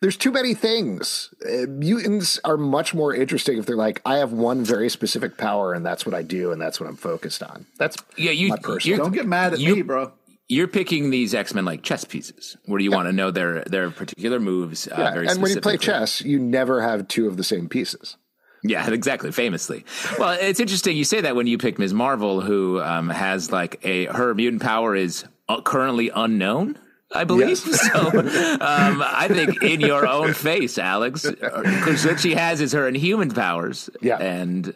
there's 0.00 0.16
too 0.16 0.30
many 0.30 0.54
things. 0.54 1.32
Uh, 1.44 1.66
mutants 1.66 2.40
are 2.44 2.56
much 2.56 2.94
more 2.94 3.14
interesting 3.14 3.58
if 3.58 3.66
they're 3.66 3.76
like, 3.76 4.00
I 4.06 4.18
have 4.18 4.32
one 4.32 4.64
very 4.64 4.88
specific 4.88 5.36
power 5.36 5.74
and 5.74 5.84
that's 5.84 6.06
what 6.06 6.14
I 6.14 6.22
do 6.22 6.52
and 6.52 6.60
that's 6.60 6.80
what 6.80 6.88
I'm 6.88 6.96
focused 6.96 7.42
on. 7.42 7.66
That's 7.76 7.96
yeah. 8.16 8.30
You 8.30 8.56
don't 8.96 9.12
get 9.12 9.26
mad 9.26 9.52
at 9.54 9.58
you, 9.58 9.76
me, 9.76 9.82
bro. 9.82 10.12
You're 10.48 10.68
picking 10.68 11.10
these 11.10 11.34
X 11.34 11.52
Men 11.52 11.66
like 11.66 11.82
chess 11.82 12.04
pieces, 12.04 12.56
where 12.64 12.80
you 12.80 12.90
yeah. 12.90 12.96
want 12.96 13.08
to 13.08 13.12
know 13.12 13.30
their 13.30 13.62
their 13.64 13.90
particular 13.90 14.40
moves. 14.40 14.88
Uh, 14.88 14.94
yeah. 14.96 15.30
and 15.30 15.42
when 15.42 15.52
you 15.52 15.60
play 15.60 15.76
chess, 15.76 16.22
you 16.22 16.38
never 16.38 16.80
have 16.80 17.08
two 17.08 17.26
of 17.28 17.36
the 17.36 17.44
same 17.44 17.68
pieces. 17.68 18.16
Yeah, 18.62 18.90
exactly. 18.90 19.32
Famously, 19.32 19.84
well, 20.18 20.36
it's 20.40 20.60
interesting 20.60 20.96
you 20.96 21.04
say 21.04 21.20
that 21.20 21.36
when 21.36 21.46
you 21.46 21.58
pick 21.58 21.78
Ms. 21.78 21.94
Marvel, 21.94 22.40
who 22.40 22.80
um, 22.80 23.08
has 23.08 23.50
like 23.52 23.80
a 23.84 24.06
her 24.06 24.34
mutant 24.34 24.62
power 24.62 24.94
is 24.94 25.24
uh, 25.48 25.60
currently 25.60 26.10
unknown. 26.14 26.78
I 27.14 27.24
believe 27.24 27.48
yes. 27.48 27.90
so. 27.92 28.18
Um, 28.18 29.02
I 29.02 29.28
think 29.30 29.62
in 29.62 29.80
your 29.80 30.06
own 30.06 30.34
face, 30.34 30.76
Alex, 30.76 31.22
because 31.22 32.04
what 32.04 32.20
she 32.20 32.34
has 32.34 32.60
is 32.60 32.72
her 32.72 32.86
inhuman 32.86 33.30
powers. 33.30 33.88
Yeah, 34.02 34.18
and 34.18 34.74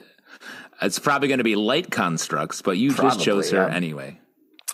it's 0.80 0.98
probably 0.98 1.28
going 1.28 1.38
to 1.38 1.44
be 1.44 1.56
light 1.56 1.90
constructs, 1.90 2.62
but 2.62 2.78
you 2.78 2.92
probably, 2.92 3.10
just 3.10 3.24
chose 3.24 3.50
her 3.50 3.68
yeah. 3.68 3.74
anyway. 3.74 4.18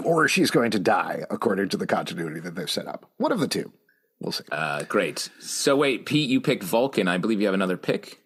Or 0.05 0.29
she's 0.29 0.51
going 0.51 0.71
to 0.73 0.79
die, 0.79 1.25
according 1.31 1.71
to 1.71 1.77
the 1.77 1.87
continuity 1.87 2.39
that 2.41 2.55
they've 2.55 2.71
set 2.71 2.87
up. 2.87 3.11
One 3.17 3.33
of 3.33 3.41
the 3.41 3.49
two. 3.49 3.73
We'll 4.21 4.33
see. 4.33 4.45
Uh, 4.51 4.85
great. 4.85 5.29
So 5.41 5.77
wait, 5.77 6.07
Pete, 6.07 6.31
you 6.31 6.41
picked 6.41 6.63
Vulcan. 6.63 7.09
I 7.09 7.19
believe 7.19 7.41
you 7.41 7.47
have 7.47 7.55
another 7.55 7.77
pick. 7.77 8.21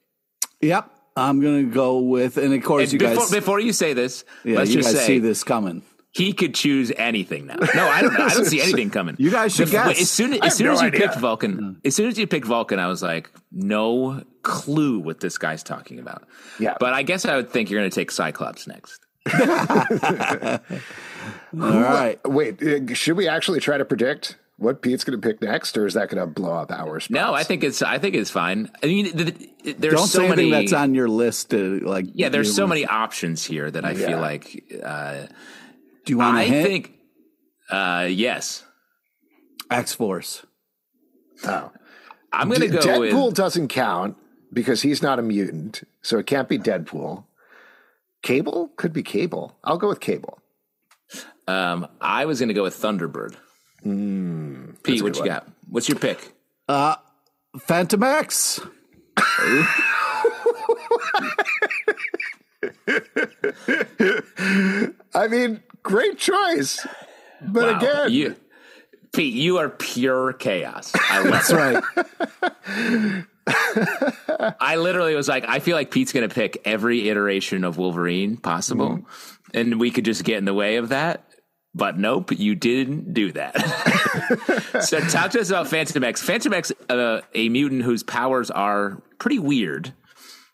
Yep. 0.62 0.90
I'm 1.16 1.40
going 1.40 1.68
to 1.68 1.74
go 1.74 1.98
with, 1.98 2.38
and 2.38 2.54
of 2.54 2.62
course, 2.62 2.84
and 2.84 2.92
you 2.94 2.98
before, 2.98 3.16
guys. 3.16 3.30
Before 3.30 3.60
you 3.60 3.72
say 3.72 3.92
this, 3.92 4.24
yeah, 4.44 4.56
let's 4.56 4.70
you 4.70 4.76
just 4.76 4.94
guys 4.94 5.00
say 5.00 5.06
see 5.06 5.18
this 5.18 5.44
coming. 5.44 5.82
He 6.12 6.32
could 6.32 6.54
choose 6.54 6.92
anything 6.96 7.46
now. 7.46 7.56
No, 7.74 7.86
I 7.88 8.02
don't 8.02 8.12
know. 8.12 8.24
I 8.24 8.28
don't 8.30 8.44
see 8.44 8.60
anything 8.62 8.90
coming. 8.90 9.16
You 9.18 9.30
guys 9.30 9.54
should 9.54 9.70
guess. 9.70 10.00
As 10.00 10.10
soon, 10.10 10.34
as, 10.34 10.56
soon 10.56 10.66
no 10.66 10.72
as 10.74 10.82
you 10.82 10.88
idea. 10.88 11.00
picked 11.00 11.16
Vulcan, 11.16 11.56
mm. 11.56 11.86
as 11.86 11.94
soon 11.94 12.08
as 12.08 12.18
you 12.18 12.26
picked 12.26 12.46
Vulcan, 12.46 12.78
I 12.78 12.86
was 12.86 13.02
like, 13.02 13.30
no 13.50 14.22
clue 14.42 14.98
what 14.98 15.20
this 15.20 15.38
guy's 15.38 15.62
talking 15.62 15.98
about. 15.98 16.24
Yeah. 16.58 16.76
But 16.78 16.92
I 16.92 17.02
guess 17.02 17.24
I 17.24 17.36
would 17.36 17.50
think 17.50 17.70
you're 17.70 17.80
going 17.80 17.90
to 17.90 17.94
take 17.94 18.10
Cyclops 18.10 18.66
next. 18.66 19.00
All 21.54 21.80
right. 21.80 22.18
Wait, 22.26 22.62
uh, 22.62 22.94
should 22.94 23.16
we 23.16 23.28
actually 23.28 23.60
try 23.60 23.78
to 23.78 23.84
predict? 23.84 24.36
What 24.56 24.82
Pete's 24.82 25.04
going 25.04 25.20
to 25.20 25.26
pick 25.26 25.42
next, 25.42 25.76
or 25.76 25.86
is 25.86 25.94
that 25.94 26.08
going 26.08 26.20
to 26.20 26.26
blow 26.26 26.52
up 26.52 26.70
hours? 26.70 27.08
No, 27.10 27.34
I 27.34 27.42
think 27.42 27.64
it's 27.64 27.82
I 27.82 27.98
think 27.98 28.14
it's 28.14 28.30
fine. 28.30 28.70
I 28.82 28.86
mean, 28.86 29.10
there's 29.14 29.94
Don't 29.94 30.06
so 30.06 30.20
say 30.20 30.28
many 30.28 30.50
that's 30.50 30.72
on 30.72 30.94
your 30.94 31.08
list. 31.08 31.50
To, 31.50 31.80
like, 31.80 32.06
yeah, 32.12 32.28
there's 32.28 32.54
so 32.54 32.66
many 32.66 32.86
options 32.86 33.44
here 33.44 33.70
that 33.70 33.84
I 33.84 33.92
yeah. 33.92 34.06
feel 34.06 34.20
like. 34.20 34.64
Uh, 34.82 35.26
Do 36.04 36.12
you 36.12 36.18
want? 36.18 36.36
I 36.36 36.44
hint? 36.44 36.66
think 36.66 36.92
uh, 37.70 38.08
yes. 38.10 38.64
X 39.70 39.94
Force. 39.94 40.44
Oh, 41.44 41.72
I'm 42.32 42.48
going 42.48 42.60
to 42.60 42.68
go. 42.68 42.78
Deadpool 42.78 43.26
with, 43.26 43.34
doesn't 43.34 43.68
count 43.68 44.16
because 44.52 44.82
he's 44.82 45.02
not 45.02 45.18
a 45.18 45.22
mutant, 45.22 45.82
so 46.02 46.18
it 46.18 46.26
can't 46.26 46.48
be 46.48 46.58
Deadpool. 46.58 47.24
Cable 48.22 48.70
could 48.76 48.92
be 48.92 49.02
Cable. 49.02 49.56
I'll 49.64 49.78
go 49.78 49.88
with 49.88 49.98
Cable. 49.98 50.38
Um, 51.48 51.88
I 52.00 52.26
was 52.26 52.38
going 52.38 52.48
to 52.48 52.54
go 52.54 52.62
with 52.62 52.76
Thunderbird. 52.76 53.34
Mm, 53.86 54.82
Pete, 54.82 55.02
what 55.02 55.14
you 55.16 55.22
one. 55.22 55.28
got? 55.28 55.48
What's 55.68 55.88
your 55.88 55.98
pick? 55.98 56.32
Uh, 56.68 56.96
Fantomex. 57.56 58.66
I 65.14 65.28
mean, 65.28 65.62
great 65.82 66.18
choice. 66.18 66.86
But 67.40 67.64
wow. 67.64 67.78
again, 67.78 68.12
you, 68.12 68.36
Pete, 69.12 69.34
you 69.34 69.58
are 69.58 69.68
pure 69.68 70.32
chaos. 70.32 70.92
That's 70.92 71.52
right. 71.52 71.82
I 74.60 74.76
literally 74.76 75.14
was 75.14 75.28
like, 75.28 75.44
I 75.48 75.58
feel 75.58 75.76
like 75.76 75.90
Pete's 75.90 76.12
going 76.12 76.28
to 76.28 76.34
pick 76.34 76.62
every 76.64 77.08
iteration 77.08 77.64
of 77.64 77.76
Wolverine 77.76 78.36
possible, 78.36 78.98
mm-hmm. 78.98 79.58
and 79.58 79.80
we 79.80 79.90
could 79.90 80.04
just 80.04 80.24
get 80.24 80.38
in 80.38 80.44
the 80.44 80.54
way 80.54 80.76
of 80.76 80.90
that. 80.90 81.24
But 81.74 81.98
nope, 81.98 82.32
you 82.32 82.54
didn't 82.54 83.14
do 83.14 83.32
that. 83.32 83.56
so 84.82 85.00
talk 85.00 85.30
to 85.30 85.40
us 85.40 85.48
about 85.48 85.66
Fantomex. 85.66 86.18
Phantom 86.18 86.52
X, 86.52 86.70
uh, 86.90 87.22
a 87.34 87.48
mutant 87.48 87.82
whose 87.82 88.02
powers 88.02 88.50
are 88.50 89.02
pretty 89.18 89.38
weird, 89.38 89.94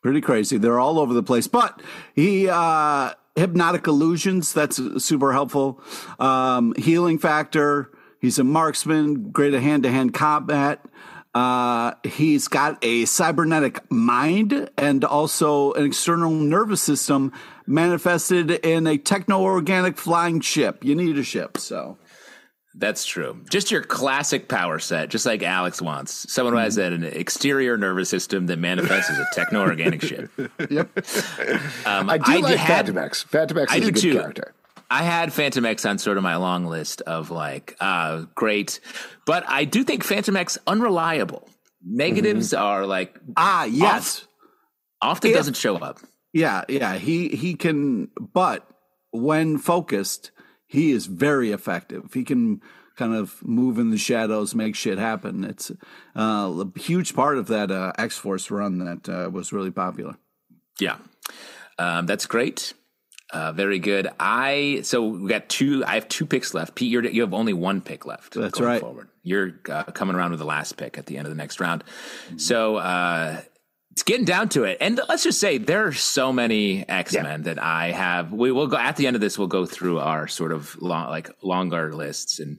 pretty 0.00 0.20
crazy. 0.20 0.58
They're 0.58 0.78
all 0.78 0.98
over 1.00 1.12
the 1.12 1.22
place. 1.24 1.48
But 1.48 1.82
he 2.14 2.48
uh, 2.48 3.14
hypnotic 3.34 3.86
illusions. 3.88 4.52
That's 4.52 4.76
super 5.02 5.32
helpful. 5.32 5.82
Um, 6.20 6.72
healing 6.76 7.18
factor. 7.18 7.90
He's 8.20 8.38
a 8.38 8.44
marksman, 8.44 9.30
great 9.30 9.54
at 9.54 9.62
hand 9.62 9.84
to 9.84 9.90
hand 9.90 10.14
combat. 10.14 10.84
Uh, 11.38 11.94
he's 12.02 12.48
got 12.48 12.76
a 12.82 13.04
cybernetic 13.04 13.88
mind 13.92 14.68
and 14.76 15.04
also 15.04 15.72
an 15.74 15.84
external 15.84 16.32
nervous 16.32 16.82
system 16.82 17.32
manifested 17.64 18.50
in 18.50 18.88
a 18.88 18.98
techno 18.98 19.42
organic 19.42 19.96
flying 19.96 20.40
ship. 20.40 20.84
You 20.84 20.96
need 20.96 21.16
a 21.16 21.22
ship, 21.22 21.56
so. 21.58 21.96
That's 22.74 23.04
true. 23.06 23.44
Just 23.50 23.70
your 23.70 23.82
classic 23.84 24.48
power 24.48 24.80
set, 24.80 25.10
just 25.10 25.26
like 25.26 25.44
Alex 25.44 25.80
wants. 25.80 26.32
Someone 26.32 26.54
who 26.54 26.60
has 26.60 26.76
an 26.76 27.04
exterior 27.04 27.78
nervous 27.78 28.08
system 28.08 28.46
that 28.46 28.58
manifests 28.58 29.08
as 29.08 29.18
a 29.20 29.26
techno 29.32 29.60
organic 29.60 30.02
ship. 30.02 30.30
Yep. 30.70 30.98
Um, 31.86 32.10
I 32.10 32.18
do 32.18 32.32
I 32.32 32.36
like 32.38 32.56
had, 32.56 32.86
Phantom 32.86 32.98
X. 32.98 33.24
Fantomex 33.24 33.76
is 33.76 33.88
a 33.88 33.92
good 33.92 34.00
too. 34.00 34.12
character. 34.12 34.54
I 34.90 35.02
had 35.02 35.30
Fantomex 35.30 35.88
on 35.88 35.98
sort 35.98 36.16
of 36.16 36.22
my 36.22 36.36
long 36.36 36.64
list 36.64 37.02
of 37.02 37.30
like, 37.30 37.76
uh, 37.80 38.24
great. 38.34 38.80
But 39.26 39.44
I 39.46 39.64
do 39.64 39.84
think 39.84 40.04
Fantomex 40.04 40.56
unreliable. 40.66 41.48
Negatives 41.84 42.52
mm-hmm. 42.52 42.62
are 42.62 42.86
like 42.86 43.18
ah 43.36 43.64
yes, 43.64 44.26
often 45.00 45.32
doesn't 45.32 45.56
show 45.56 45.76
up. 45.76 46.00
Yeah, 46.32 46.64
yeah. 46.68 46.94
He 46.96 47.28
he 47.28 47.54
can, 47.54 48.10
but 48.18 48.68
when 49.10 49.58
focused, 49.58 50.32
he 50.66 50.90
is 50.90 51.06
very 51.06 51.52
effective. 51.52 52.12
He 52.12 52.24
can 52.24 52.62
kind 52.96 53.14
of 53.14 53.40
move 53.46 53.78
in 53.78 53.90
the 53.90 53.96
shadows, 53.96 54.56
make 54.56 54.74
shit 54.74 54.98
happen. 54.98 55.44
It's 55.44 55.70
uh, 56.16 56.64
a 56.66 56.78
huge 56.78 57.14
part 57.14 57.38
of 57.38 57.46
that 57.46 57.70
uh, 57.70 57.92
X 57.96 58.18
Force 58.18 58.50
run 58.50 58.78
that 58.78 59.08
uh, 59.08 59.30
was 59.30 59.52
really 59.52 59.70
popular. 59.70 60.16
Yeah, 60.80 60.96
um, 61.78 62.06
that's 62.06 62.26
great. 62.26 62.74
Uh, 63.30 63.52
very 63.52 63.78
good. 63.78 64.08
I 64.18 64.80
so 64.84 65.06
we 65.06 65.28
got 65.28 65.48
two. 65.50 65.84
I 65.86 65.94
have 65.94 66.08
two 66.08 66.24
picks 66.24 66.54
left. 66.54 66.74
Pete, 66.74 66.90
you're, 66.90 67.04
you 67.04 67.20
have 67.20 67.34
only 67.34 67.52
one 67.52 67.82
pick 67.82 68.06
left. 68.06 68.34
That's 68.34 68.58
right. 68.58 68.80
Forward, 68.80 69.10
you're 69.22 69.52
uh, 69.68 69.84
coming 69.84 70.16
around 70.16 70.30
with 70.30 70.38
the 70.38 70.46
last 70.46 70.78
pick 70.78 70.96
at 70.96 71.06
the 71.06 71.18
end 71.18 71.26
of 71.26 71.30
the 71.30 71.36
next 71.36 71.60
round. 71.60 71.84
Mm-hmm. 71.84 72.38
So 72.38 72.76
uh, 72.76 73.42
it's 73.90 74.02
getting 74.02 74.24
down 74.24 74.48
to 74.50 74.64
it. 74.64 74.78
And 74.80 74.98
let's 75.08 75.24
just 75.24 75.40
say 75.40 75.58
there 75.58 75.86
are 75.86 75.92
so 75.92 76.32
many 76.32 76.88
X 76.88 77.12
Men 77.12 77.24
yeah. 77.24 77.36
that 77.54 77.62
I 77.62 77.90
have. 77.90 78.32
We 78.32 78.50
will 78.50 78.66
go 78.66 78.78
at 78.78 78.96
the 78.96 79.06
end 79.06 79.14
of 79.14 79.20
this. 79.20 79.36
We'll 79.36 79.48
go 79.48 79.66
through 79.66 79.98
our 79.98 80.26
sort 80.26 80.52
of 80.52 80.80
long, 80.80 81.10
like 81.10 81.30
longer 81.42 81.92
lists 81.92 82.38
and 82.38 82.58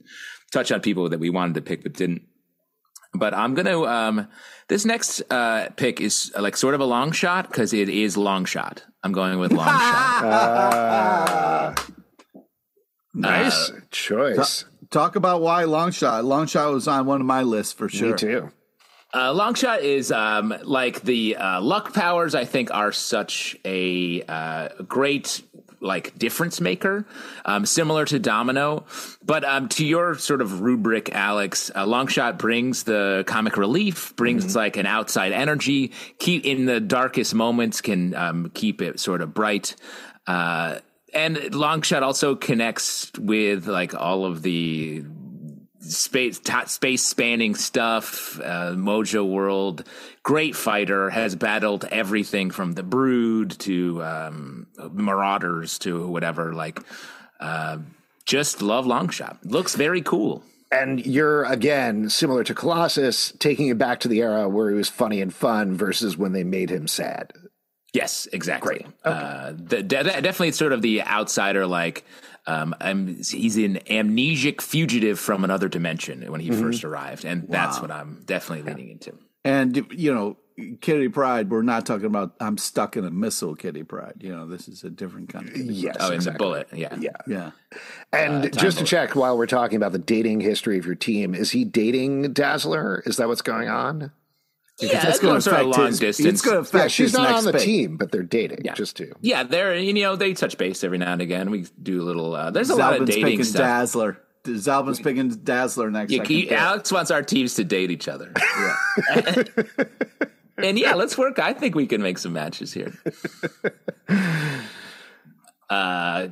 touch 0.52 0.70
on 0.70 0.80
people 0.80 1.08
that 1.08 1.18
we 1.18 1.30
wanted 1.30 1.54
to 1.54 1.62
pick 1.62 1.82
but 1.82 1.94
didn't. 1.94 2.22
But 3.12 3.34
I'm 3.34 3.54
gonna. 3.54 3.80
Um, 3.82 4.28
this 4.68 4.84
next 4.84 5.22
uh, 5.30 5.70
pick 5.76 6.00
is 6.00 6.30
like 6.38 6.56
sort 6.56 6.74
of 6.74 6.80
a 6.80 6.84
long 6.84 7.10
shot 7.10 7.48
because 7.48 7.72
it 7.72 7.88
is 7.88 8.16
Longshot. 8.16 8.82
I'm 9.02 9.12
going 9.12 9.38
with 9.38 9.52
Longshot. 9.52 10.22
Uh, 10.22 11.74
nice 13.14 13.70
uh, 13.70 13.80
choice. 13.90 14.64
talk 14.90 15.16
about 15.16 15.40
why 15.40 15.64
Longshot. 15.64 16.24
Long 16.24 16.46
shot 16.46 16.72
was 16.72 16.86
on 16.86 17.06
one 17.06 17.20
of 17.20 17.26
my 17.26 17.42
lists 17.42 17.72
for 17.72 17.88
sure. 17.88 18.10
Me 18.12 18.16
too. 18.16 18.52
Uh, 19.12 19.32
Longshot 19.32 19.80
is 19.80 20.12
um, 20.12 20.54
like 20.62 21.02
the 21.02 21.36
uh, 21.36 21.60
luck 21.60 21.92
powers. 21.92 22.34
I 22.34 22.44
think 22.44 22.72
are 22.72 22.92
such 22.92 23.56
a 23.64 24.22
uh, 24.22 24.68
great 24.86 25.42
like 25.80 26.16
difference 26.18 26.60
maker, 26.60 27.06
um, 27.44 27.66
similar 27.66 28.04
to 28.04 28.18
Domino. 28.18 28.84
But 29.24 29.44
um, 29.44 29.68
to 29.70 29.84
your 29.84 30.16
sort 30.16 30.40
of 30.40 30.60
rubric, 30.60 31.14
Alex, 31.14 31.70
uh, 31.74 31.86
Longshot 31.86 32.38
brings 32.38 32.84
the 32.84 33.24
comic 33.26 33.56
relief, 33.56 34.14
brings 34.16 34.46
mm-hmm. 34.46 34.58
like 34.58 34.76
an 34.76 34.86
outside 34.86 35.32
energy. 35.32 35.92
Keep 36.18 36.44
in 36.44 36.66
the 36.66 36.80
darkest 36.80 37.34
moments, 37.34 37.80
can 37.80 38.14
um, 38.14 38.50
keep 38.54 38.82
it 38.82 39.00
sort 39.00 39.22
of 39.22 39.34
bright. 39.34 39.74
Uh, 40.26 40.78
and 41.12 41.36
Longshot 41.36 42.02
also 42.02 42.36
connects 42.36 43.10
with 43.18 43.66
like 43.66 43.94
all 43.94 44.24
of 44.24 44.42
the 44.42 45.04
space 45.80 46.40
space 46.66 47.02
spanning 47.02 47.54
stuff. 47.54 48.38
Uh, 48.40 48.72
Mojo 48.72 49.28
World, 49.28 49.84
great 50.22 50.54
fighter, 50.54 51.10
has 51.10 51.34
battled 51.34 51.84
everything 51.86 52.50
from 52.50 52.72
the 52.72 52.82
Brood 52.82 53.50
to 53.60 54.02
um, 54.02 54.66
Marauders 54.92 55.78
to 55.80 56.06
whatever. 56.06 56.52
Like, 56.52 56.80
uh, 57.40 57.78
just 58.26 58.62
love 58.62 58.86
Longshot. 58.86 59.38
Looks 59.44 59.74
very 59.74 60.02
cool. 60.02 60.42
And 60.72 61.04
you're 61.04 61.44
again 61.44 62.10
similar 62.10 62.44
to 62.44 62.54
Colossus, 62.54 63.32
taking 63.38 63.68
it 63.68 63.78
back 63.78 64.00
to 64.00 64.08
the 64.08 64.20
era 64.20 64.48
where 64.48 64.70
he 64.70 64.76
was 64.76 64.88
funny 64.88 65.20
and 65.20 65.34
fun 65.34 65.74
versus 65.76 66.16
when 66.16 66.32
they 66.32 66.44
made 66.44 66.70
him 66.70 66.86
sad. 66.86 67.32
Yes, 67.92 68.28
exactly. 68.32 68.86
Okay. 68.86 68.90
Uh, 69.04 69.52
the, 69.56 69.82
de- 69.82 70.04
definitely 70.04 70.52
sort 70.52 70.72
of 70.72 70.80
the 70.80 71.02
outsider, 71.02 71.66
like 71.66 72.04
Um, 72.46 72.74
he's 72.80 73.56
an 73.56 73.76
amnesic 73.86 74.60
fugitive 74.60 75.20
from 75.20 75.44
another 75.44 75.68
dimension 75.68 76.30
when 76.30 76.40
he 76.40 76.50
mm-hmm. 76.50 76.60
first 76.60 76.84
arrived, 76.84 77.24
and 77.24 77.42
wow. 77.42 77.48
that's 77.50 77.80
what 77.80 77.90
I'm 77.90 78.22
definitely 78.24 78.70
leaning 78.72 78.90
into. 78.90 79.18
And 79.44 79.86
you 79.92 80.12
know, 80.12 80.36
Kitty 80.80 81.08
Pryde, 81.08 81.50
we're 81.50 81.62
not 81.62 81.86
talking 81.86 82.06
about 82.06 82.34
I'm 82.40 82.58
stuck 82.58 82.96
in 82.96 83.04
a 83.04 83.10
missile, 83.10 83.54
Kitty 83.54 83.82
Pryde. 83.82 84.16
You 84.20 84.34
know, 84.34 84.46
this 84.46 84.68
is 84.68 84.84
a 84.84 84.90
different 84.90 85.28
kind 85.28 85.48
of 85.48 85.54
Kitty 85.54 85.74
Yes. 85.74 85.96
Oh, 86.00 86.12
exactly. 86.12 86.16
in 86.16 86.24
the 86.24 86.38
bullet. 86.38 86.68
Yeah. 86.72 86.96
Yeah. 86.98 87.10
Yeah. 87.26 87.50
And 88.12 88.46
uh, 88.46 88.48
just 88.48 88.78
to 88.78 88.84
bullet. 88.84 88.88
check 88.88 89.16
while 89.16 89.36
we're 89.36 89.46
talking 89.46 89.76
about 89.76 89.92
the 89.92 89.98
dating 89.98 90.40
history 90.40 90.78
of 90.78 90.86
your 90.86 90.94
team, 90.94 91.34
is 91.34 91.52
he 91.52 91.64
dating 91.64 92.32
Dazzler? 92.32 93.02
Is 93.06 93.16
that 93.16 93.28
what's 93.28 93.42
going 93.42 93.68
on? 93.68 94.12
Yeah, 94.80 95.04
that's 95.04 95.18
going 95.18 95.40
to 95.40 95.50
affect 95.50 95.66
long 95.66 95.86
his, 95.86 95.98
distance. 95.98 96.28
It's 96.28 96.42
going 96.42 96.56
to 96.56 96.60
affect 96.60 96.84
yeah, 96.84 96.88
she's 96.88 97.12
not 97.12 97.32
on 97.32 97.44
the 97.44 97.58
team, 97.58 97.96
but 97.96 98.12
they're 98.12 98.22
dating. 98.22 98.62
Yeah. 98.64 98.74
just 98.74 98.96
to 98.96 99.12
yeah, 99.20 99.42
they're 99.42 99.76
you 99.76 99.92
know 99.92 100.16
they 100.16 100.34
touch 100.34 100.56
base 100.58 100.82
every 100.84 100.98
now 100.98 101.12
and 101.12 101.22
again. 101.22 101.50
We 101.50 101.66
do 101.82 102.00
a 102.00 102.04
little. 102.04 102.34
Uh, 102.34 102.50
there's 102.50 102.70
a 102.70 102.74
Zalben's 102.74 102.78
lot 102.78 103.00
of 103.00 103.06
dating 103.06 103.44
stuff. 103.44 103.60
Dazzler. 103.60 104.20
Zalben's 104.44 105.00
picking 105.00 105.28
Dazzler 105.28 105.90
next. 105.90 106.12
Yeah, 106.12 106.54
Alex 106.56 106.90
wants 106.90 107.10
our 107.10 107.22
teams 107.22 107.54
to 107.54 107.64
date 107.64 107.90
each 107.90 108.08
other. 108.08 108.32
Yeah. 108.58 109.42
and 110.56 110.78
yeah, 110.78 110.94
let's 110.94 111.18
work. 111.18 111.38
I 111.38 111.52
think 111.52 111.74
we 111.74 111.86
can 111.86 112.00
make 112.00 112.16
some 112.16 112.32
matches 112.32 112.72
here. 112.72 112.94
Uh, 115.70 116.30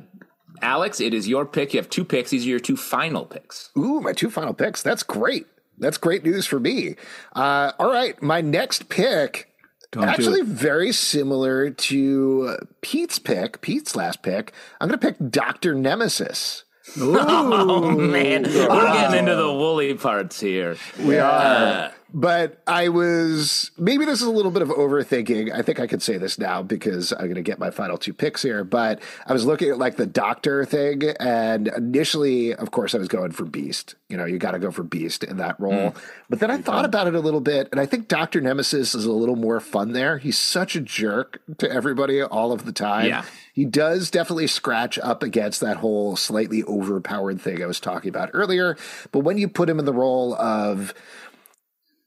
Alex, 0.61 0.99
it 0.99 1.13
is 1.13 1.27
your 1.27 1.45
pick. 1.45 1.73
You 1.73 1.79
have 1.79 1.89
two 1.89 2.03
picks. 2.03 2.31
These 2.31 2.45
are 2.45 2.49
your 2.49 2.59
two 2.59 2.75
final 2.75 3.25
picks. 3.25 3.69
Ooh, 3.77 4.01
my 4.01 4.11
two 4.11 4.29
final 4.29 4.53
picks. 4.53 4.83
That's 4.83 5.01
great. 5.01 5.47
That's 5.79 5.97
great 5.97 6.23
news 6.23 6.45
for 6.45 6.59
me. 6.59 6.95
Uh, 7.35 7.71
all 7.79 7.91
right, 7.91 8.21
my 8.21 8.41
next 8.41 8.89
pick. 8.89 9.47
Don't 9.91 10.03
actually 10.03 10.41
very 10.41 10.91
similar 10.91 11.71
to 11.71 12.57
Pete's 12.81 13.17
pick, 13.17 13.61
Pete's 13.61 13.95
last 13.95 14.21
pick. 14.21 14.53
I'm 14.79 14.87
going 14.87 14.99
to 14.99 15.07
pick 15.07 15.31
Doctor 15.31 15.73
Nemesis. 15.73 16.63
Ooh. 16.97 17.17
Oh 17.19 17.91
man, 17.91 18.43
we're 18.43 18.93
getting 18.93 19.19
into 19.19 19.35
the 19.35 19.51
woolly 19.51 19.93
parts 19.93 20.39
here. 20.39 20.75
We 20.99 21.17
are. 21.17 21.31
Uh, 21.31 21.91
but 22.13 22.61
I 22.65 22.89
was 22.89 23.71
maybe 23.77 24.05
this 24.05 24.21
is 24.21 24.27
a 24.27 24.31
little 24.31 24.51
bit 24.51 24.61
of 24.61 24.69
overthinking. 24.69 25.53
I 25.53 25.61
think 25.61 25.79
I 25.79 25.87
could 25.87 26.01
say 26.01 26.17
this 26.17 26.39
now 26.39 26.63
because 26.63 27.11
I'm 27.11 27.25
going 27.25 27.35
to 27.35 27.41
get 27.41 27.59
my 27.59 27.69
final 27.69 27.97
two 27.97 28.13
picks 28.13 28.41
here. 28.41 28.63
But 28.63 29.01
I 29.25 29.33
was 29.33 29.45
looking 29.45 29.69
at 29.69 29.77
like 29.77 29.97
the 29.97 30.05
doctor 30.05 30.65
thing, 30.65 31.03
and 31.19 31.67
initially, 31.67 32.53
of 32.55 32.71
course, 32.71 32.95
I 32.95 32.97
was 32.97 33.07
going 33.07 33.31
for 33.31 33.45
Beast. 33.45 33.95
You 34.09 34.17
know, 34.17 34.25
you 34.25 34.39
got 34.39 34.51
to 34.51 34.59
go 34.59 34.71
for 34.71 34.83
Beast 34.83 35.23
in 35.23 35.37
that 35.37 35.59
role. 35.59 35.91
Mm. 35.91 35.95
But 36.29 36.39
then 36.39 36.49
I 36.49 36.57
thought 36.57 36.85
about 36.85 37.07
it 37.07 37.15
a 37.15 37.19
little 37.19 37.41
bit, 37.41 37.69
and 37.71 37.79
I 37.79 37.85
think 37.85 38.07
Doctor 38.07 38.41
Nemesis 38.41 38.95
is 38.95 39.05
a 39.05 39.11
little 39.11 39.35
more 39.35 39.59
fun 39.59 39.93
there. 39.93 40.17
He's 40.17 40.37
such 40.37 40.75
a 40.75 40.81
jerk 40.81 41.41
to 41.59 41.71
everybody 41.71 42.21
all 42.21 42.51
of 42.51 42.65
the 42.65 42.71
time. 42.71 43.07
Yeah. 43.07 43.23
He 43.53 43.65
does 43.65 44.09
definitely 44.09 44.47
scratch 44.47 44.97
up 44.99 45.21
against 45.21 45.59
that 45.59 45.77
whole 45.77 46.15
slightly 46.15 46.63
overpowered 46.63 47.41
thing 47.41 47.61
I 47.61 47.65
was 47.65 47.79
talking 47.79 48.07
about 48.09 48.29
earlier. 48.33 48.77
But 49.11 49.19
when 49.19 49.37
you 49.37 49.49
put 49.49 49.69
him 49.69 49.79
in 49.79 49.85
the 49.85 49.93
role 49.93 50.33
of 50.35 50.93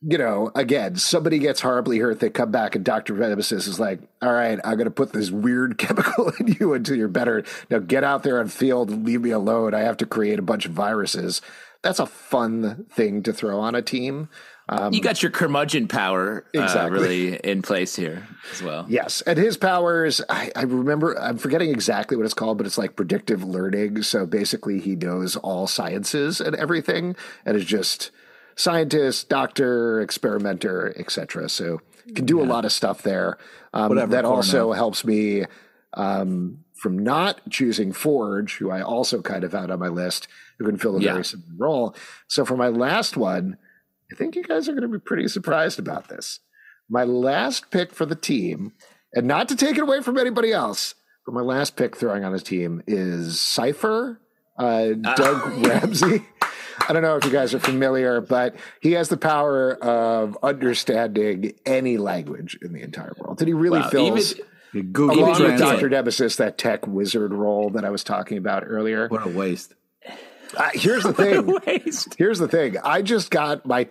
you 0.06 0.18
know, 0.18 0.50
again, 0.54 0.96
somebody 0.96 1.38
gets 1.38 1.60
horribly 1.60 1.98
hurt, 1.98 2.20
they 2.20 2.30
come 2.30 2.50
back, 2.50 2.74
and 2.74 2.84
Dr. 2.84 3.14
Nemesis 3.14 3.66
is 3.66 3.78
like, 3.78 4.00
all 4.20 4.32
right, 4.32 4.58
I'm 4.64 4.74
going 4.76 4.86
to 4.86 4.90
put 4.90 5.12
this 5.12 5.30
weird 5.30 5.78
chemical 5.78 6.30
in 6.40 6.56
you 6.58 6.74
until 6.74 6.96
you're 6.96 7.08
better. 7.08 7.44
Now 7.70 7.78
get 7.78 8.04
out 8.04 8.22
there 8.22 8.40
on 8.40 8.48
field 8.48 8.90
and 8.90 9.04
leave 9.04 9.22
me 9.22 9.30
alone. 9.30 9.74
I 9.74 9.80
have 9.80 9.96
to 9.98 10.06
create 10.06 10.38
a 10.38 10.42
bunch 10.42 10.66
of 10.66 10.72
viruses. 10.72 11.40
That's 11.82 11.98
a 11.98 12.06
fun 12.06 12.86
thing 12.90 13.22
to 13.24 13.32
throw 13.32 13.60
on 13.60 13.74
a 13.74 13.82
team. 13.82 14.28
Um, 14.68 14.92
you 14.94 15.02
got 15.02 15.22
your 15.22 15.32
curmudgeon 15.32 15.88
power 15.88 16.44
uh, 16.56 16.62
exactly. 16.62 16.98
really 16.98 17.36
in 17.36 17.62
place 17.62 17.96
here 17.96 18.26
as 18.52 18.62
well. 18.62 18.86
Yes. 18.88 19.20
And 19.22 19.36
his 19.36 19.56
powers, 19.56 20.20
I, 20.28 20.52
I, 20.54 20.62
remember, 20.62 21.20
I'm 21.20 21.36
forgetting 21.36 21.70
exactly 21.70 22.16
what 22.16 22.24
it's 22.24 22.34
called, 22.34 22.58
but 22.58 22.66
it's 22.66 22.78
like 22.78 22.94
predictive 22.94 23.42
learning. 23.42 24.02
So 24.02 24.24
basically, 24.24 24.78
he 24.80 24.94
knows 24.94 25.36
all 25.36 25.66
sciences 25.66 26.40
and 26.40 26.54
everything 26.54 27.16
and 27.44 27.56
is 27.56 27.64
just 27.64 28.12
scientist, 28.56 29.28
doctor, 29.28 30.00
experimenter, 30.00 30.94
etc. 30.98 31.48
So 31.48 31.80
can 32.14 32.26
do 32.26 32.38
yeah. 32.38 32.44
a 32.44 32.46
lot 32.46 32.64
of 32.64 32.72
stuff 32.72 33.02
there. 33.02 33.38
Um, 33.72 33.90
Whatever, 33.90 34.12
that 34.12 34.24
also 34.24 34.72
helps 34.72 35.04
me 35.04 35.44
um, 35.94 36.64
from 36.74 36.98
not 36.98 37.40
choosing 37.50 37.92
Forge, 37.92 38.56
who 38.56 38.70
I 38.70 38.82
also 38.82 39.22
kind 39.22 39.44
of 39.44 39.52
had 39.52 39.70
on 39.70 39.78
my 39.78 39.88
list, 39.88 40.28
who 40.58 40.64
can 40.64 40.76
fill 40.76 40.96
a 40.96 41.00
yeah. 41.00 41.12
very 41.12 41.24
similar 41.24 41.52
role. 41.56 41.96
So 42.28 42.44
for 42.44 42.56
my 42.56 42.68
last 42.68 43.16
one, 43.16 43.56
I 44.10 44.14
think 44.14 44.34
you 44.34 44.42
guys 44.42 44.68
are 44.68 44.72
going 44.72 44.82
to 44.82 44.88
be 44.88 44.98
pretty 44.98 45.28
surprised 45.28 45.78
about 45.78 46.08
this. 46.08 46.40
My 46.88 47.04
last 47.04 47.70
pick 47.70 47.94
for 47.94 48.04
the 48.04 48.16
team, 48.16 48.72
and 49.14 49.26
not 49.26 49.48
to 49.48 49.56
take 49.56 49.76
it 49.76 49.82
away 49.82 50.02
from 50.02 50.18
anybody 50.18 50.52
else, 50.52 50.94
but 51.24 51.34
my 51.34 51.40
last 51.40 51.76
pick 51.76 51.96
throwing 51.96 52.24
on 52.24 52.32
his 52.32 52.42
team 52.42 52.82
is 52.86 53.40
Cypher, 53.40 54.20
uh, 54.58 54.88
Doug 54.88 55.66
Ramsey. 55.66 56.24
I 56.88 56.92
don't 56.92 57.02
know 57.02 57.16
if 57.16 57.24
you 57.24 57.30
guys 57.30 57.54
are 57.54 57.60
familiar, 57.60 58.20
but 58.20 58.56
he 58.80 58.92
has 58.92 59.08
the 59.08 59.16
power 59.16 59.74
of 59.74 60.36
understanding 60.42 61.54
any 61.66 61.98
language 61.98 62.58
in 62.62 62.72
the 62.72 62.82
entire 62.82 63.12
world. 63.18 63.38
Did 63.38 63.48
he 63.48 63.54
really 63.54 63.80
wow, 63.80 63.90
fills 63.90 64.34
even, 64.34 64.92
Google 64.92 65.20
along 65.20 65.42
with 65.42 65.58
Doctor 65.58 65.88
Nemesis 65.88 66.36
that 66.36 66.56
tech 66.56 66.86
wizard 66.86 67.32
role 67.32 67.70
that 67.70 67.84
I 67.84 67.90
was 67.90 68.04
talking 68.04 68.38
about 68.38 68.64
earlier. 68.66 69.08
What 69.08 69.26
a 69.26 69.28
waste! 69.28 69.74
Uh, 70.56 70.70
here's 70.72 71.02
the 71.02 71.12
thing. 71.14 71.58
Waste. 71.66 72.14
Here's 72.16 72.38
the 72.38 72.48
thing. 72.48 72.76
I 72.82 73.02
just 73.02 73.30
got 73.30 73.66
my 73.66 73.88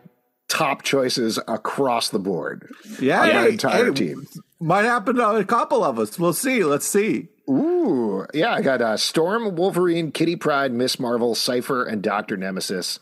top 0.47 0.84
choices 0.84 1.39
across 1.47 2.09
the 2.09 2.19
board. 2.19 2.71
Yeah, 2.99 3.19
my 3.19 3.47
entire 3.47 3.86
hey, 3.86 3.91
team. 3.91 4.27
Might 4.59 4.86
happen 4.86 5.15
to 5.15 5.29
a 5.29 5.45
couple 5.45 5.84
of 5.84 5.99
us. 5.99 6.19
We'll 6.19 6.34
see. 6.34 6.63
Let's 6.63 6.88
see. 6.88 7.29
Ooh, 7.52 8.26
yeah, 8.34 8.54
I 8.54 8.62
got 8.62 8.82
uh, 8.82 8.97
Storm, 8.97 9.56
Wolverine, 9.56 10.12
Kitty 10.12 10.36
Pryde, 10.38 10.72
Miss 10.72 10.99
Marvel, 10.99 11.36
Cypher, 11.36 11.84
and 11.84 12.02
Doctor 12.02 12.38
Nemesis. 12.38 12.99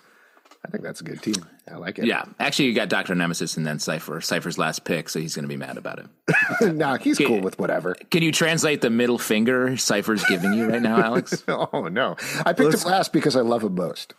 I 0.65 0.69
think 0.69 0.83
that's 0.83 1.01
a 1.01 1.03
good 1.03 1.21
team. 1.21 1.45
I 1.71 1.77
like 1.77 1.99
it. 1.99 2.05
Yeah, 2.05 2.25
actually, 2.39 2.65
you 2.65 2.73
got 2.73 2.89
Doctor 2.89 3.13
Nemesis 3.13 3.57
and 3.57 3.65
then 3.65 3.77
Cypher. 3.79 4.21
Cypher's 4.21 4.57
last 4.57 4.83
pick, 4.85 5.07
so 5.07 5.19
he's 5.19 5.35
going 5.35 5.43
to 5.43 5.49
be 5.49 5.55
mad 5.55 5.77
about 5.77 5.99
it. 5.99 6.73
nah, 6.75 6.97
he's 6.97 7.17
can, 7.17 7.27
cool 7.27 7.41
with 7.41 7.59
whatever. 7.59 7.95
Can 8.09 8.23
you 8.23 8.31
translate 8.31 8.81
the 8.81 8.89
middle 8.89 9.19
finger 9.19 9.77
Cypher's 9.77 10.23
giving 10.25 10.53
you 10.53 10.69
right 10.69 10.81
now, 10.81 10.99
Alex? 10.99 11.43
oh 11.47 11.87
no, 11.91 12.15
I 12.43 12.53
picked 12.53 12.71
Let's, 12.71 12.83
him 12.83 12.91
last 12.91 13.13
because 13.13 13.35
I 13.35 13.41
love 13.41 13.63
him 13.63 13.75
most. 13.75 14.15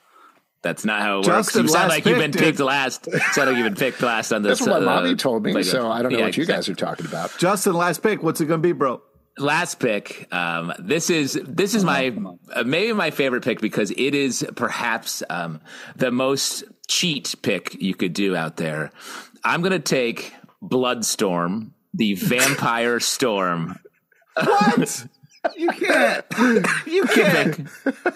That's 0.62 0.84
not 0.84 1.00
how 1.00 1.20
it 1.20 1.24
Justin 1.24 1.62
works. 1.62 1.72
You 1.72 1.78
sound 1.78 1.88
like 1.88 2.04
pick, 2.04 2.10
you've 2.10 2.20
been 2.20 2.30
dude. 2.30 2.42
picked 2.42 2.60
last. 2.60 3.08
You 3.10 3.18
sound 3.18 3.50
like 3.50 3.56
you've 3.58 3.66
been 3.66 3.74
picked 3.74 4.02
last 4.02 4.30
on 4.30 4.42
this. 4.42 4.58
That's 4.58 4.70
what 4.70 4.82
my 4.82 4.92
uh, 4.92 5.00
mommy 5.00 5.16
told 5.16 5.42
me. 5.42 5.62
So 5.62 5.90
I 5.90 6.02
don't 6.02 6.12
know 6.12 6.18
yeah, 6.18 6.26
what 6.26 6.36
you 6.36 6.42
exactly. 6.42 6.54
guys 6.54 6.68
are 6.68 6.74
talking 6.74 7.06
about. 7.06 7.36
Justin, 7.38 7.72
last 7.72 8.02
pick. 8.02 8.22
What's 8.22 8.40
it 8.40 8.46
going 8.46 8.60
to 8.60 8.68
be, 8.68 8.72
bro? 8.72 9.02
Last 9.38 9.78
pick. 9.78 10.32
Um, 10.32 10.72
this 10.78 11.10
is 11.10 11.38
this 11.44 11.74
is 11.74 11.84
my 11.84 12.16
uh, 12.52 12.64
maybe 12.64 12.92
my 12.92 13.10
favorite 13.10 13.44
pick 13.44 13.60
because 13.60 13.90
it 13.90 14.14
is 14.14 14.46
perhaps 14.56 15.22
um, 15.30 15.60
the 15.96 16.10
most 16.10 16.64
cheat 16.88 17.34
pick 17.42 17.80
you 17.80 17.94
could 17.94 18.12
do 18.12 18.36
out 18.36 18.56
there. 18.56 18.90
I'm 19.44 19.62
going 19.62 19.72
to 19.72 19.78
take 19.78 20.34
Bloodstorm, 20.62 21.72
the 21.94 22.14
Vampire 22.14 23.00
Storm. 23.00 23.78
What? 24.34 25.06
You 25.56 25.68
can't. 25.72 26.24
You 26.86 27.04
can't. 27.04 27.68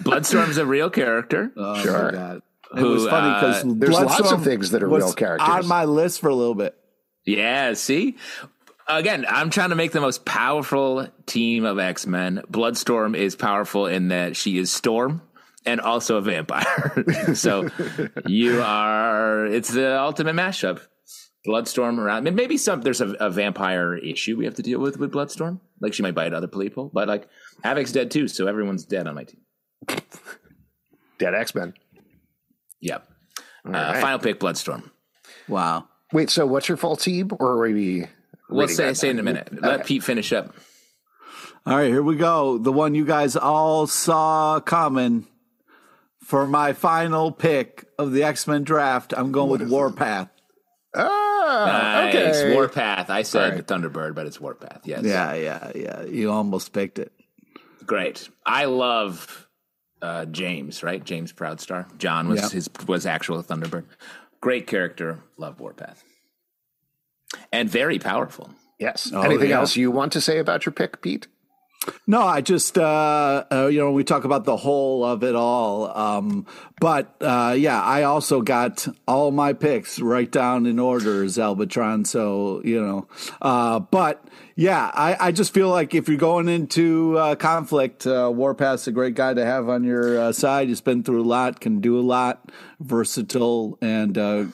Bloodstorm's 0.03 0.57
a 0.57 0.65
real 0.65 0.89
character. 0.89 1.51
Oh 1.55 1.81
sure. 1.81 2.05
my 2.05 2.11
god! 2.11 2.41
It 2.75 2.79
Who, 2.79 2.89
was 2.89 3.07
funny 3.07 3.33
because 3.33 3.63
uh, 3.63 3.73
there's 3.77 3.93
lots 3.93 4.31
of 4.31 4.43
things 4.43 4.71
that 4.71 4.83
are 4.83 4.89
real 4.89 5.13
characters 5.13 5.47
on 5.47 5.67
my 5.67 5.85
list 5.85 6.21
for 6.21 6.29
a 6.29 6.35
little 6.35 6.55
bit. 6.55 6.75
Yeah, 7.25 7.73
see, 7.73 8.17
again, 8.87 9.25
I'm 9.27 9.49
trying 9.49 9.69
to 9.69 9.75
make 9.75 9.91
the 9.91 10.01
most 10.01 10.25
powerful 10.25 11.07
team 11.25 11.65
of 11.65 11.79
X 11.79 12.05
Men. 12.05 12.43
Bloodstorm 12.49 13.15
is 13.15 13.35
powerful 13.35 13.87
in 13.87 14.09
that 14.09 14.35
she 14.35 14.57
is 14.57 14.71
Storm 14.71 15.21
and 15.65 15.81
also 15.81 16.17
a 16.17 16.21
vampire. 16.21 17.03
so 17.33 17.69
you 18.25 18.61
are, 18.61 19.45
it's 19.45 19.71
the 19.71 19.99
ultimate 19.99 20.35
mashup. 20.35 20.81
Bloodstorm 21.43 21.99
around. 21.99 22.17
I 22.17 22.21
mean, 22.21 22.35
maybe 22.35 22.57
some 22.57 22.81
there's 22.81 23.01
a, 23.01 23.09
a, 23.19 23.29
vampire 23.29 23.95
issue 23.95 24.35
we 24.35 24.45
have 24.45 24.55
to 24.55 24.63
deal 24.63 24.79
with 24.79 24.97
with 24.97 25.11
Bloodstorm. 25.11 25.61
Like 25.79 25.93
she 25.93 26.01
might 26.01 26.15
bite 26.15 26.33
other 26.33 26.47
people, 26.47 26.89
but 26.91 27.07
like 27.07 27.29
Havoc's 27.63 27.91
dead 27.91 28.09
too, 28.09 28.27
so 28.27 28.47
everyone's 28.47 28.83
dead 28.83 29.07
on 29.07 29.13
my 29.13 29.25
team. 29.25 29.41
dead 31.19 31.35
X 31.35 31.53
Men. 31.53 31.75
Yep. 32.81 33.07
Uh, 33.63 33.69
right. 33.69 34.01
Final 34.01 34.17
pick, 34.17 34.39
Bloodstorm. 34.39 34.89
Wow. 35.47 35.87
Wait, 36.11 36.31
so 36.31 36.47
what's 36.47 36.67
your 36.67 36.77
full 36.77 36.95
team, 36.95 37.29
or 37.39 37.51
are 37.51 37.71
we 37.71 38.07
We'll 38.49 38.67
say 38.67 38.93
say 38.93 39.09
in 39.09 39.19
a 39.19 39.23
minute. 39.23 39.49
Okay. 39.51 39.67
Let 39.67 39.85
Pete 39.85 40.03
finish 40.03 40.31
up. 40.31 40.53
All 41.65 41.75
right, 41.75 41.87
here 41.87 42.03
we 42.03 42.15
go. 42.15 42.57
The 42.59 42.71
one 42.71 42.93
you 42.93 43.05
guys 43.05 43.35
all 43.35 43.87
saw 43.87 44.59
coming 44.59 45.25
for 46.23 46.45
my 46.45 46.73
final 46.73 47.31
pick 47.31 47.85
of 47.97 48.11
the 48.11 48.23
X 48.23 48.47
Men 48.47 48.63
draft. 48.63 49.13
I'm 49.17 49.31
going 49.31 49.49
what 49.49 49.61
with 49.61 49.69
Warpath. 49.69 50.29
Ah, 50.93 52.01
nice. 52.05 52.15
okay. 52.15 52.53
Warpath. 52.53 53.09
I 53.09 53.23
said 53.23 53.53
right. 53.53 53.65
Thunderbird, 53.65 54.13
but 54.13 54.27
it's 54.27 54.39
Warpath. 54.39 54.81
Yes. 54.85 55.03
Yeah, 55.03 55.33
yeah, 55.33 55.71
yeah. 55.75 56.03
You 56.03 56.31
almost 56.31 56.71
picked 56.71 56.99
it. 56.99 57.11
Great. 57.85 58.29
I 58.45 58.65
love 58.65 59.47
uh, 60.01 60.25
James. 60.25 60.83
Right, 60.83 61.03
James 61.03 61.33
Proudstar. 61.33 61.85
John 61.97 62.29
was 62.29 62.41
yep. 62.41 62.51
his 62.51 62.69
was 62.87 63.07
actual 63.07 63.41
Thunderbird. 63.41 63.85
Great 64.39 64.67
character. 64.67 65.19
Love 65.37 65.59
Warpath 65.59 66.03
and 67.51 67.69
very 67.69 67.99
powerful. 67.99 68.49
Yes. 68.79 69.11
Oh, 69.13 69.21
Anything 69.21 69.49
yeah. 69.49 69.59
else 69.59 69.75
you 69.75 69.91
want 69.91 70.11
to 70.13 70.21
say 70.21 70.39
about 70.39 70.65
your 70.65 70.73
pick, 70.73 71.01
Pete? 71.01 71.27
No, 72.07 72.21
I 72.21 72.41
just 72.41 72.77
uh, 72.77 73.45
uh, 73.51 73.67
you 73.67 73.79
know 73.79 73.91
we 73.91 74.03
talk 74.03 74.23
about 74.23 74.45
the 74.45 74.57
whole 74.57 75.03
of 75.03 75.23
it 75.23 75.35
all, 75.35 75.95
um, 75.95 76.45
but 76.79 77.15
uh, 77.21 77.55
yeah, 77.57 77.81
I 77.81 78.03
also 78.03 78.41
got 78.41 78.87
all 79.07 79.31
my 79.31 79.53
picks 79.53 79.99
right 79.99 80.31
down 80.31 80.65
in 80.65 80.79
order, 80.79 81.23
Albatron. 81.25 82.07
So 82.07 82.61
you 82.63 82.81
know, 82.81 83.07
uh, 83.41 83.79
but 83.79 84.23
yeah, 84.55 84.89
I, 84.93 85.27
I, 85.27 85.31
just 85.31 85.53
feel 85.53 85.69
like 85.69 85.93
if 85.93 86.07
you're 86.07 86.17
going 86.17 86.47
into 86.47 87.17
uh, 87.17 87.35
conflict, 87.35 88.07
uh, 88.07 88.31
Warpath's 88.31 88.87
a 88.87 88.91
great 88.91 89.13
guy 89.13 89.33
to 89.33 89.45
have 89.45 89.67
on 89.67 89.83
your 89.83 90.19
uh, 90.19 90.31
side. 90.31 90.69
He's 90.69 90.81
been 90.81 91.03
through 91.03 91.23
a 91.23 91.27
lot, 91.27 91.59
can 91.59 91.81
do 91.81 91.99
a 91.99 92.01
lot, 92.01 92.51
versatile, 92.79 93.77
and 93.81 94.17
uh, 94.17 94.45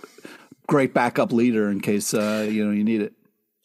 great 0.72 0.94
backup 0.94 1.34
leader 1.34 1.70
in 1.70 1.82
case 1.82 2.14
uh, 2.14 2.48
you 2.50 2.66
know 2.66 2.72
you 2.72 2.86
need 2.86 3.02
it. 3.02 3.14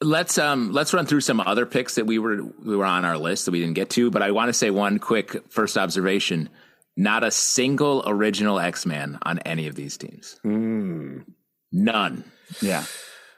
Let's 0.02 0.36
um 0.38 0.72
let's 0.72 0.92
run 0.92 1.06
through 1.06 1.20
some 1.20 1.40
other 1.40 1.64
picks 1.64 1.94
that 1.94 2.04
we 2.04 2.18
were 2.18 2.42
we 2.42 2.76
were 2.76 2.84
on 2.84 3.04
our 3.04 3.16
list 3.16 3.44
that 3.44 3.52
we 3.52 3.60
didn't 3.60 3.74
get 3.74 3.90
to, 3.90 4.10
but 4.10 4.22
I 4.22 4.32
want 4.32 4.48
to 4.48 4.52
say 4.52 4.70
one 4.70 4.98
quick 4.98 5.48
first 5.48 5.78
observation: 5.78 6.48
not 6.96 7.22
a 7.22 7.30
single 7.30 8.02
original 8.06 8.58
X 8.58 8.84
Man 8.84 9.18
on 9.22 9.38
any 9.40 9.68
of 9.68 9.76
these 9.76 9.96
teams. 9.96 10.38
Mm. 10.44 11.24
None. 11.72 12.24
Yeah, 12.60 12.84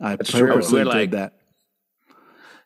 I 0.00 0.16
purposely 0.16 0.80
did 0.80 0.86
like, 0.86 1.10
that. 1.10 1.34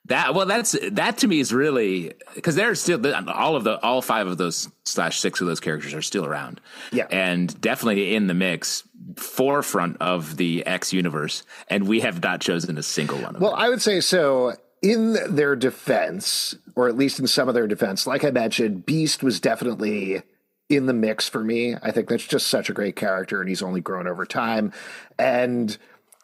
That 0.07 0.34
well, 0.34 0.46
that's 0.46 0.76
that 0.92 1.18
to 1.18 1.28
me 1.28 1.40
is 1.40 1.53
really 1.53 2.12
because 2.34 2.55
they're 2.55 2.74
still 2.74 3.00
all 3.28 3.57
of 3.57 3.64
the 3.64 3.80
all 3.80 4.03
five 4.03 4.26
of 4.26 4.36
those 4.36 4.68
slash 4.84 5.20
six 5.20 5.40
of 5.40 5.46
those 5.48 5.61
characters 5.61 5.94
are 5.94 6.03
still 6.03 6.24
around. 6.24 6.61
Yeah, 6.92 7.07
and 7.11 7.61
definitely 7.61 8.14
in 8.14 8.26
the 8.26 8.34
mix, 8.34 8.82
forefront 9.16 9.96
of 10.00 10.36
the 10.36 10.64
X 10.66 10.92
universe, 10.92 11.44
and 11.68 11.86
we 11.86 12.00
have 12.00 12.22
not 12.22 12.40
chosen 12.40 12.78
a 12.78 12.82
single 12.82 13.16
one. 13.16 13.24
well, 13.24 13.32
them. 13.32 13.42
Well, 13.42 13.55
I 13.55 13.68
would 13.68 13.82
say 13.82 14.00
so. 14.00 14.55
In 14.80 15.16
their 15.36 15.55
defense, 15.55 16.57
or 16.74 16.88
at 16.88 16.96
least 16.96 17.20
in 17.20 17.28
some 17.28 17.48
of 17.48 17.55
their 17.55 17.68
defense, 17.68 18.05
like 18.05 18.24
I 18.24 18.32
mentioned, 18.32 18.84
Beast 18.84 19.22
was 19.22 19.38
definitely 19.38 20.22
in 20.68 20.86
the 20.86 20.92
mix 20.92 21.28
for 21.28 21.44
me. 21.44 21.76
I 21.82 21.92
think 21.92 22.09
that's 22.09 22.26
just 22.26 22.48
such 22.48 22.68
a 22.68 22.72
great 22.72 22.96
character, 22.96 23.40
and 23.40 23.48
he's 23.48 23.62
only 23.62 23.80
grown 23.80 24.09
over 24.09 24.26
time. 24.26 24.72
And 25.18 25.76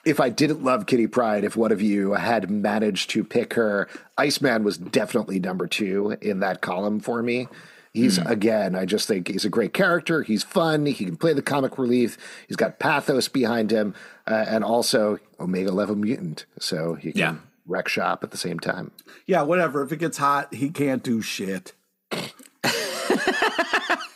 if 0.05 0.21
I 0.21 0.31
didn't 0.31 0.65
love 0.65 0.87
Kitty 0.87 1.07
Pryde, 1.07 1.45
if 1.45 1.57
one 1.57 1.71
of 1.71 1.83
you 1.83 2.13
had 2.13 2.51
managed 2.51 3.11
to 3.11 3.23
pick 3.23 3.55
her, 3.55 3.89
Iceman 4.17 4.65
was 4.65 4.79
definitely 4.79 5.39
number 5.39 5.67
two 5.67 6.17
in 6.21 6.41
that 6.41 6.61
column 6.61 7.01
for 7.01 7.23
me. 7.23 7.47
He's 7.93 8.19
mm. 8.19 8.31
again, 8.31 8.75
I 8.75 8.85
just 8.85 9.09
think 9.09 9.29
he's 9.29 9.45
a 9.45 9.51
great 9.51 9.73
character. 9.73 10.23
He's 10.23 10.43
fun. 10.43 10.87
He 10.87 10.95
can 10.95 11.17
play 11.17 11.33
the 11.33 11.43
comic 11.43 11.79
relief. 11.79 12.17
He's 12.47 12.57
got 12.57 12.79
pathos 12.79 13.29
behind 13.29 13.71
him, 13.71 13.95
uh, 14.27 14.45
and 14.49 14.65
also 14.65 15.19
Omega 15.41 15.73
level 15.73 15.97
mutant, 15.97 16.47
so 16.59 16.95
he 16.95 17.13
can 17.13 17.21
yeah. 17.21 17.35
wreck 17.67 17.89
shop 17.89 18.23
at 18.23 18.31
the 18.31 18.37
same 18.37 18.59
time. 18.61 18.93
Yeah, 19.27 19.43
whatever. 19.43 19.83
If 19.83 19.93
it 19.93 19.99
gets 19.99 20.19
hot, 20.19 20.55
he 20.55 20.71
can't 20.71 21.03
do 21.03 21.23
shit. 21.23 21.73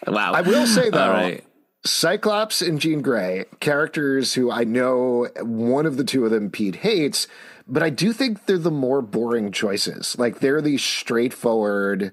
wow. 0.06 0.32
I 0.32 0.42
will 0.42 0.66
say 0.66 0.90
though, 0.90 1.38
Cyclops 1.84 2.62
and 2.62 2.80
Jean 2.80 3.02
Grey, 3.02 3.46
characters 3.60 4.34
who 4.34 4.50
I 4.50 4.64
know 4.64 5.28
one 5.40 5.84
of 5.86 5.96
the 5.96 6.04
two 6.04 6.24
of 6.24 6.30
them 6.30 6.50
Pete 6.50 6.76
hates, 6.76 7.26
but 7.66 7.82
I 7.82 7.90
do 7.90 8.12
think 8.12 8.46
they're 8.46 8.58
the 8.58 8.70
more 8.70 9.02
boring 9.02 9.50
choices. 9.50 10.16
Like 10.18 10.38
they're 10.38 10.62
the 10.62 10.78
straightforward, 10.78 12.12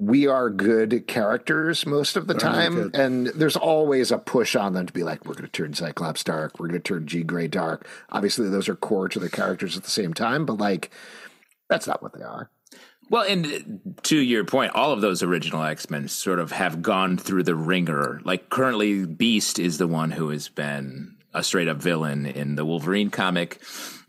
we 0.00 0.26
are 0.26 0.48
good 0.48 1.06
characters 1.06 1.84
most 1.84 2.16
of 2.16 2.26
the 2.26 2.34
time. 2.34 2.90
And 2.94 3.26
there's 3.28 3.56
always 3.56 4.10
a 4.10 4.18
push 4.18 4.56
on 4.56 4.72
them 4.72 4.86
to 4.86 4.92
be 4.92 5.02
like, 5.02 5.26
we're 5.26 5.34
going 5.34 5.44
to 5.44 5.50
turn 5.50 5.74
Cyclops 5.74 6.24
dark, 6.24 6.58
we're 6.58 6.68
going 6.68 6.80
to 6.80 6.88
turn 6.88 7.06
Jean 7.06 7.26
Grey 7.26 7.48
dark. 7.48 7.86
Obviously, 8.08 8.48
those 8.48 8.68
are 8.68 8.74
core 8.74 9.08
to 9.08 9.18
the 9.18 9.30
characters 9.30 9.76
at 9.76 9.84
the 9.84 9.90
same 9.90 10.14
time, 10.14 10.46
but 10.46 10.58
like, 10.58 10.90
that's 11.68 11.86
not 11.86 12.02
what 12.02 12.14
they 12.14 12.24
are. 12.24 12.50
Well, 13.10 13.24
and 13.24 13.46
uh, 13.46 14.00
to 14.04 14.16
your 14.16 14.44
point, 14.44 14.72
all 14.74 14.92
of 14.92 15.00
those 15.00 15.22
original 15.22 15.62
X 15.62 15.90
Men 15.90 16.08
sort 16.08 16.38
of 16.38 16.52
have 16.52 16.80
gone 16.80 17.18
through 17.18 17.42
the 17.42 17.54
ringer. 17.54 18.20
Like 18.24 18.48
currently, 18.48 19.04
Beast 19.04 19.58
is 19.58 19.78
the 19.78 19.88
one 19.88 20.12
who 20.12 20.30
has 20.30 20.48
been 20.48 21.16
a 21.34 21.42
straight 21.42 21.68
up 21.68 21.76
villain 21.76 22.24
in 22.24 22.54
the 22.54 22.64
Wolverine 22.64 23.10
comic 23.10 23.60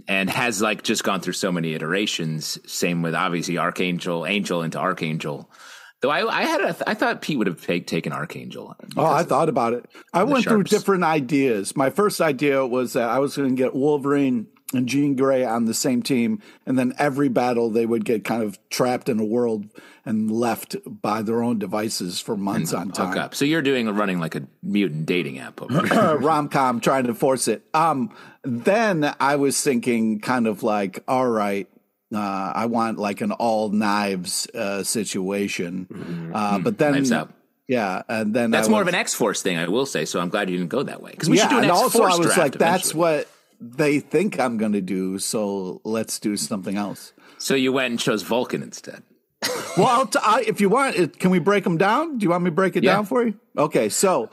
and 0.08 0.30
has 0.30 0.62
like 0.62 0.84
just 0.84 1.04
gone 1.04 1.20
through 1.20 1.34
so 1.34 1.52
many 1.52 1.74
iterations. 1.74 2.60
Same 2.72 3.02
with 3.02 3.16
obviously 3.16 3.58
Archangel, 3.58 4.26
Angel 4.26 4.62
into 4.62 4.80
Archangel. 4.80 5.50
Though 6.02 6.10
I, 6.10 6.28
I 6.28 6.42
had, 6.44 6.62
a, 6.62 6.90
I 6.90 6.96
thought 6.96 7.22
Pete 7.22 7.38
would 7.38 7.48
have 7.48 7.64
take, 7.64 7.86
taken 7.86 8.12
Archangel. 8.12 8.76
Oh, 8.98 9.06
I 9.06 9.24
thought 9.24 9.50
about 9.50 9.74
it. 9.74 9.86
I 10.14 10.24
went 10.24 10.44
sharps. 10.44 10.54
through 10.54 10.64
different 10.64 11.04
ideas. 11.04 11.76
My 11.76 11.92
first 11.92 12.20
idea 12.22 12.66
was 12.66 12.94
that 12.94 13.08
I 13.08 13.20
was 13.20 13.38
going 13.38 13.56
to 13.56 13.56
get 13.56 13.76
Wolverine 13.76 14.48
and 14.74 14.88
Jean 14.88 15.16
Grey 15.16 15.44
on 15.44 15.66
the 15.66 15.74
same 15.74 16.02
team, 16.02 16.42
and 16.66 16.78
then 16.80 16.94
every 16.98 17.30
battle 17.30 17.70
they 17.70 17.86
would 17.86 18.06
get 18.06 18.24
kind 18.24 18.42
of 18.42 18.58
trapped 18.70 19.10
in 19.10 19.20
a 19.20 19.26
world 19.26 19.68
and 20.06 20.32
left 20.32 20.76
by 20.86 21.22
their 21.22 21.44
own 21.44 21.60
devices 21.60 22.20
for 22.20 22.36
months 22.36 22.72
and 22.72 22.82
on 22.82 22.92
time. 22.92 23.18
Up. 23.18 23.36
So 23.36 23.46
you're 23.46 23.62
doing 23.62 23.90
running 23.90 24.20
like 24.20 24.36
a 24.36 24.44
mutant 24.64 25.06
dating 25.06 25.40
app, 25.40 25.62
rom 25.70 26.50
com, 26.50 26.80
trying 26.80 27.06
to 27.06 27.14
force 27.14 27.48
it. 27.48 27.64
Um, 27.74 28.16
then 28.44 29.14
I 29.20 29.36
was 29.36 29.62
thinking, 29.62 30.20
kind 30.20 30.48
of 30.48 30.64
like, 30.64 31.04
all 31.08 31.28
right. 31.28 31.68
Uh, 32.14 32.52
I 32.56 32.66
want 32.66 32.98
like 32.98 33.22
an 33.22 33.32
all 33.32 33.70
knives 33.70 34.48
uh, 34.54 34.84
situation, 34.84 35.88
mm-hmm. 35.92 36.36
uh, 36.36 36.60
but 36.60 36.78
then 36.78 36.94
knives 36.94 37.12
out. 37.12 37.34
Yeah, 37.68 38.02
and 38.10 38.34
then 38.34 38.52
that's 38.52 38.68
more 38.68 38.82
of 38.82 38.88
an 38.90 38.96
X 38.96 39.14
Force 39.14 39.42
thing, 39.42 39.58
I 39.58 39.68
will 39.70 39.86
say. 39.86 40.04
So 40.04 40.20
I'm 40.20 40.28
glad 40.30 40.50
you 40.50 40.58
didn't 40.58 40.72
go 40.72 40.84
that 40.84 41.02
way 41.02 41.12
because 41.12 41.30
we 41.30 41.38
yeah, 41.38 41.44
should 41.44 41.52
do 41.52 41.58
an 41.60 41.66
X 41.66 41.80
Force. 41.80 41.96
Also, 41.96 42.04
I 42.04 42.18
was 42.18 42.38
like, 42.38 42.54
that's 42.58 42.94
what 42.94 43.30
they 43.62 44.00
think 44.00 44.40
I'm 44.40 44.58
going 44.58 44.74
to 44.74 44.82
do, 44.82 45.20
so 45.20 45.80
let's 45.86 46.20
do 46.20 46.36
something 46.36 46.76
else. 46.76 47.14
So 47.38 47.56
you 47.56 47.72
went 47.72 47.92
and 47.92 48.00
chose 48.00 48.24
Vulcan 48.24 48.62
instead. 48.62 49.04
well, 49.78 50.06
t- 50.06 50.20
I, 50.22 50.44
if 50.46 50.60
you 50.60 50.70
want, 50.70 50.96
it, 50.96 51.20
can 51.20 51.32
we 51.32 51.40
break 51.40 51.64
them 51.64 51.78
down? 51.78 52.18
Do 52.18 52.24
you 52.26 52.30
want 52.30 52.44
me 52.44 52.50
to 52.50 52.56
break 52.56 52.76
it 52.76 52.84
yeah. 52.84 52.96
down 52.96 53.06
for 53.06 53.26
you? 53.26 53.40
Okay, 53.58 53.90
so 53.90 54.30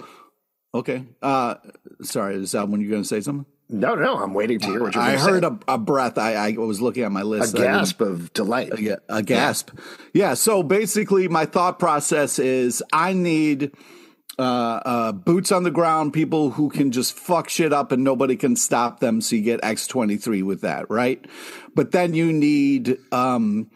okay. 0.74 1.05
Uh, 1.22 1.55
sorry, 2.03 2.35
is 2.37 2.53
that 2.53 2.68
when 2.68 2.81
you're 2.81 2.91
going 2.91 3.03
to 3.03 3.09
say 3.09 3.20
something? 3.20 3.47
No, 3.70 3.94
no, 3.94 4.16
I'm 4.16 4.32
waiting 4.32 4.58
to 4.60 4.66
hear 4.66 4.82
what 4.82 4.94
you're 4.94 5.02
I 5.02 5.16
heard 5.16 5.44
a, 5.44 5.58
a, 5.68 5.76
breath. 5.76 6.16
I, 6.16 6.34
I, 6.34 6.50
was 6.52 6.80
looking 6.80 7.02
at 7.02 7.12
my 7.12 7.22
list. 7.22 7.54
A 7.54 7.58
gasp 7.58 8.00
of 8.00 8.32
delight. 8.32 8.72
A, 8.72 8.98
a 9.10 9.22
gasp. 9.22 9.70
Yeah. 9.74 10.28
yeah. 10.28 10.34
So 10.34 10.62
basically, 10.62 11.28
my 11.28 11.44
thought 11.44 11.78
process 11.78 12.38
is 12.38 12.82
I 12.94 13.12
need 13.12 13.72
uh, 14.38 14.80
uh, 14.84 15.12
boots 15.12 15.50
on 15.50 15.64
the 15.64 15.70
ground, 15.70 16.12
people 16.12 16.50
who 16.50 16.70
can 16.70 16.92
just 16.92 17.12
fuck 17.12 17.48
shit 17.48 17.72
up 17.72 17.90
and 17.90 18.04
nobody 18.04 18.36
can 18.36 18.54
stop 18.54 19.00
them. 19.00 19.20
So 19.20 19.36
you 19.36 19.42
get 19.42 19.60
X23 19.62 20.44
with 20.44 20.60
that, 20.60 20.88
right? 20.88 21.24
But 21.74 21.90
then 21.90 22.14
you 22.14 22.32
need 22.32 22.98
um, 23.12 23.70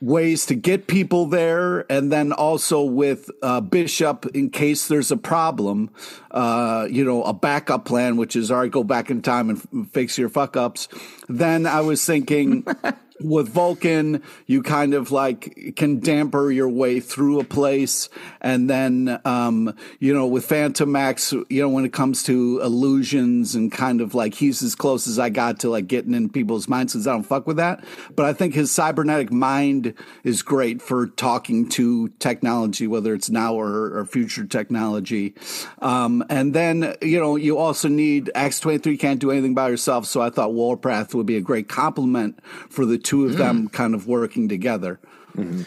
ways 0.00 0.46
to 0.46 0.54
get 0.54 0.86
people 0.86 1.26
there. 1.26 1.90
And 1.90 2.12
then 2.12 2.32
also 2.32 2.82
with 2.82 3.30
uh, 3.42 3.60
Bishop, 3.60 4.26
in 4.34 4.50
case 4.50 4.88
there's 4.88 5.10
a 5.10 5.16
problem, 5.16 5.90
uh, 6.30 6.86
you 6.90 7.04
know, 7.04 7.22
a 7.22 7.32
backup 7.32 7.84
plan, 7.84 8.16
which 8.16 8.36
is, 8.36 8.50
all 8.50 8.60
right, 8.60 8.70
go 8.70 8.84
back 8.84 9.10
in 9.10 9.22
time 9.22 9.50
and 9.50 9.58
f- 9.58 9.90
fix 9.92 10.18
your 10.18 10.28
fuck 10.28 10.56
ups. 10.56 10.88
Then 11.28 11.66
I 11.66 11.80
was 11.80 12.04
thinking. 12.04 12.66
with 13.20 13.48
Vulcan, 13.48 14.22
you 14.46 14.62
kind 14.62 14.94
of 14.94 15.10
like 15.10 15.74
can 15.76 16.00
damper 16.00 16.50
your 16.50 16.68
way 16.68 17.00
through 17.00 17.40
a 17.40 17.44
place. 17.44 18.08
And 18.40 18.68
then, 18.68 19.20
um, 19.24 19.74
you 19.98 20.14
know, 20.14 20.26
with 20.26 20.48
Fantomex, 20.48 21.32
you 21.48 21.62
know, 21.62 21.68
when 21.68 21.84
it 21.84 21.92
comes 21.92 22.22
to 22.24 22.60
illusions 22.62 23.54
and 23.54 23.72
kind 23.72 24.00
of 24.00 24.14
like 24.14 24.34
he's 24.34 24.62
as 24.62 24.74
close 24.74 25.06
as 25.06 25.18
I 25.18 25.30
got 25.30 25.60
to 25.60 25.70
like 25.70 25.86
getting 25.86 26.14
in 26.14 26.28
people's 26.28 26.68
minds 26.68 26.92
because 26.92 27.06
I 27.06 27.12
don't 27.12 27.24
fuck 27.24 27.46
with 27.46 27.56
that. 27.56 27.84
But 28.14 28.26
I 28.26 28.32
think 28.32 28.54
his 28.54 28.70
cybernetic 28.70 29.32
mind 29.32 29.94
is 30.24 30.42
great 30.42 30.82
for 30.82 31.06
talking 31.06 31.68
to 31.70 32.08
technology, 32.18 32.86
whether 32.86 33.14
it's 33.14 33.30
now 33.30 33.54
or, 33.54 33.98
or 33.98 34.04
future 34.04 34.44
technology. 34.44 35.34
Um, 35.80 36.24
and 36.28 36.54
then, 36.54 36.94
you 37.02 37.18
know, 37.18 37.36
you 37.36 37.58
also 37.58 37.88
need 37.88 38.30
X23 38.34 38.98
can't 38.98 39.20
do 39.20 39.30
anything 39.30 39.54
by 39.54 39.70
herself. 39.70 40.06
So 40.06 40.20
I 40.20 40.30
thought 40.30 40.52
Warpath 40.52 41.14
would 41.14 41.26
be 41.26 41.36
a 41.36 41.40
great 41.40 41.68
complement 41.68 42.38
for 42.68 42.84
the 42.84 42.98
two 43.08 43.24
of 43.24 43.32
mm. 43.32 43.38
them 43.38 43.68
kind 43.68 43.94
of 43.94 44.06
working 44.06 44.48
together. 44.48 45.00
Mm-hmm. 45.34 45.62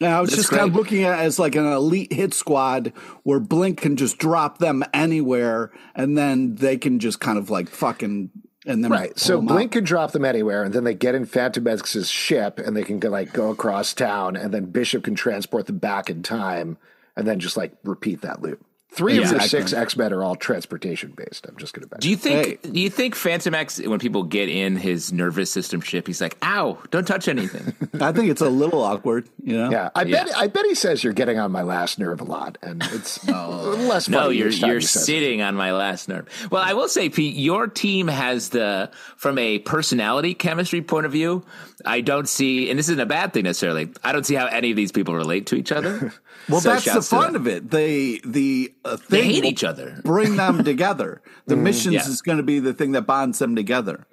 And 0.00 0.14
I 0.14 0.20
was 0.20 0.30
That's 0.30 0.40
just 0.40 0.48
great. 0.50 0.58
kind 0.60 0.70
of 0.70 0.76
looking 0.76 1.04
at 1.04 1.20
it 1.20 1.22
as 1.22 1.38
like 1.38 1.54
an 1.54 1.66
elite 1.66 2.12
hit 2.12 2.34
squad 2.34 2.92
where 3.22 3.38
Blink 3.38 3.80
can 3.80 3.96
just 3.96 4.18
drop 4.18 4.58
them 4.58 4.82
anywhere 4.92 5.70
and 5.94 6.18
then 6.18 6.56
they 6.56 6.78
can 6.78 6.98
just 6.98 7.20
kind 7.20 7.38
of 7.38 7.48
like 7.48 7.68
fucking 7.68 8.30
and 8.66 8.82
then 8.82 8.90
right. 8.90 9.16
So 9.18 9.40
Blink 9.40 9.70
out. 9.70 9.72
can 9.72 9.84
drop 9.84 10.12
them 10.12 10.24
anywhere, 10.24 10.64
and 10.64 10.74
then 10.74 10.84
they 10.84 10.92
get 10.92 11.14
in 11.14 11.24
Fantomex's 11.24 12.10
ship, 12.10 12.58
and 12.58 12.76
they 12.76 12.82
can 12.82 12.98
go, 12.98 13.08
like 13.08 13.32
go 13.32 13.50
across 13.50 13.94
town, 13.94 14.36
and 14.36 14.52
then 14.52 14.66
Bishop 14.66 15.04
can 15.04 15.14
transport 15.14 15.66
them 15.66 15.78
back 15.78 16.10
in 16.10 16.22
time, 16.22 16.76
and 17.16 17.26
then 17.26 17.40
just 17.40 17.56
like 17.56 17.72
repeat 17.84 18.20
that 18.20 18.42
loop. 18.42 18.62
Three 18.92 19.14
yeah, 19.14 19.22
of 19.22 19.30
your 19.30 19.40
six 19.40 19.72
X 19.72 19.96
Men 19.96 20.12
are 20.12 20.24
all 20.24 20.34
transportation 20.34 21.12
based. 21.16 21.46
I'm 21.46 21.56
just 21.56 21.74
going 21.74 21.82
to 21.82 21.88
bet. 21.88 22.00
Do 22.00 22.10
you 22.10 22.16
think? 22.16 22.46
Hey. 22.64 22.70
Do 22.70 22.80
you 22.80 22.90
think 22.90 23.14
Fantomex, 23.14 23.86
when 23.86 24.00
people 24.00 24.24
get 24.24 24.48
in 24.48 24.74
his 24.74 25.12
nervous 25.12 25.50
system 25.50 25.80
ship, 25.80 26.08
he's 26.08 26.20
like, 26.20 26.36
"Ow! 26.42 26.76
Don't 26.90 27.06
touch 27.06 27.28
anything." 27.28 27.72
I 28.00 28.10
think 28.10 28.30
it's 28.30 28.40
a 28.40 28.48
little 28.48 28.82
awkward. 28.82 29.28
You 29.44 29.58
know? 29.58 29.70
Yeah, 29.70 29.90
I 29.94 30.02
yeah. 30.02 30.24
bet. 30.24 30.36
I 30.36 30.48
bet 30.48 30.64
he 30.66 30.74
says 30.74 31.04
you're 31.04 31.12
getting 31.12 31.38
on 31.38 31.52
my 31.52 31.62
last 31.62 32.00
nerve 32.00 32.20
a 32.20 32.24
lot, 32.24 32.58
and 32.62 32.82
it's 32.92 33.24
no. 33.28 33.48
less. 33.50 34.08
no, 34.08 34.28
you're 34.28 34.48
you're 34.48 34.80
sitting 34.80 35.40
on 35.40 35.54
my 35.54 35.72
last 35.72 36.08
nerve. 36.08 36.26
Well, 36.50 36.62
I 36.62 36.72
will 36.72 36.88
say, 36.88 37.08
Pete, 37.10 37.36
your 37.36 37.68
team 37.68 38.08
has 38.08 38.48
the 38.48 38.90
from 39.16 39.38
a 39.38 39.60
personality 39.60 40.34
chemistry 40.34 40.82
point 40.82 41.06
of 41.06 41.12
view. 41.12 41.44
I 41.86 42.00
don't 42.00 42.28
see, 42.28 42.68
and 42.70 42.78
this 42.78 42.88
isn't 42.88 43.00
a 43.00 43.06
bad 43.06 43.32
thing 43.32 43.44
necessarily. 43.44 43.90
I 44.02 44.10
don't 44.10 44.26
see 44.26 44.34
how 44.34 44.46
any 44.46 44.70
of 44.70 44.76
these 44.76 44.90
people 44.90 45.14
relate 45.14 45.46
to 45.46 45.54
each 45.54 45.70
other. 45.70 46.12
well, 46.50 46.60
so 46.60 46.70
that's 46.70 46.92
the 46.92 47.02
fun 47.02 47.36
of 47.36 47.46
it. 47.46 47.70
They 47.70 48.20
the 48.24 48.72
uh, 48.84 48.96
they 49.08 49.24
hate 49.24 49.44
each 49.44 49.64
other. 49.64 50.00
Bring 50.04 50.36
them 50.36 50.64
together. 50.64 51.22
The 51.46 51.54
mm, 51.54 51.62
missions 51.62 51.94
yeah. 51.94 52.08
is 52.08 52.22
going 52.22 52.38
to 52.38 52.44
be 52.44 52.58
the 52.58 52.74
thing 52.74 52.92
that 52.92 53.02
bonds 53.02 53.38
them 53.38 53.56
together. 53.56 54.06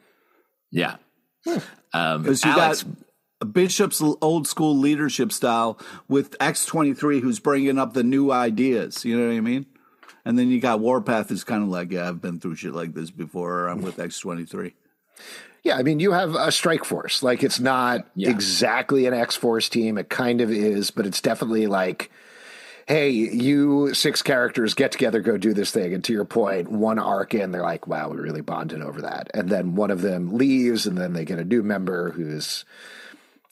Yeah, 0.71 0.97
um, 1.93 2.23
because 2.23 2.43
um, 2.43 2.51
you 2.51 2.59
Alex, 2.59 2.83
got 2.83 3.53
Bishop's 3.53 4.01
old 4.01 4.47
school 4.47 4.77
leadership 4.77 5.31
style 5.31 5.79
with 6.07 6.35
X 6.39 6.65
twenty 6.65 6.93
three, 6.93 7.19
who's 7.19 7.39
bringing 7.39 7.77
up 7.79 7.93
the 7.93 8.03
new 8.03 8.31
ideas. 8.31 9.05
You 9.05 9.17
know 9.17 9.27
what 9.27 9.35
I 9.35 9.41
mean? 9.41 9.65
And 10.25 10.37
then 10.37 10.49
you 10.49 10.59
got 10.59 10.81
Warpath, 10.81 11.29
who's 11.29 11.45
kind 11.45 11.63
of 11.63 11.69
like, 11.69 11.91
yeah, 11.91 12.09
I've 12.09 12.21
been 12.21 12.39
through 12.39 12.55
shit 12.55 12.73
like 12.73 12.93
this 12.93 13.11
before. 13.11 13.67
I'm 13.67 13.81
with 13.81 13.99
X 13.99 14.19
twenty 14.19 14.45
three. 14.45 14.73
Yeah, 15.63 15.75
I 15.75 15.83
mean, 15.83 15.99
you 15.99 16.13
have 16.13 16.33
a 16.33 16.49
strike 16.51 16.85
force. 16.85 17.21
Like, 17.21 17.43
it's 17.43 17.59
not 17.59 18.07
yeah. 18.15 18.29
exactly 18.29 19.05
an 19.05 19.13
X 19.13 19.35
Force 19.35 19.67
team. 19.67 19.97
It 19.97 20.09
kind 20.09 20.39
of 20.39 20.49
is, 20.49 20.91
but 20.91 21.05
it's 21.05 21.19
definitely 21.19 21.67
like, 21.67 22.09
hey, 22.87 23.09
you 23.09 23.93
six 23.93 24.21
characters 24.21 24.73
get 24.73 24.93
together, 24.93 25.19
go 25.19 25.37
do 25.37 25.53
this 25.53 25.71
thing. 25.71 25.93
And 25.93 26.03
to 26.05 26.13
your 26.13 26.25
point, 26.25 26.71
one 26.71 26.97
arc 26.97 27.33
in, 27.33 27.51
they're 27.51 27.61
like, 27.61 27.85
wow, 27.85 28.09
we 28.09 28.17
really 28.17 28.41
bonded 28.41 28.81
over 28.81 29.01
that. 29.01 29.29
And 29.33 29.49
then 29.49 29.75
one 29.75 29.91
of 29.91 30.01
them 30.01 30.33
leaves, 30.33 30.87
and 30.87 30.97
then 30.97 31.13
they 31.13 31.25
get 31.25 31.37
a 31.37 31.43
new 31.43 31.63
member 31.63 32.11
who's, 32.11 32.63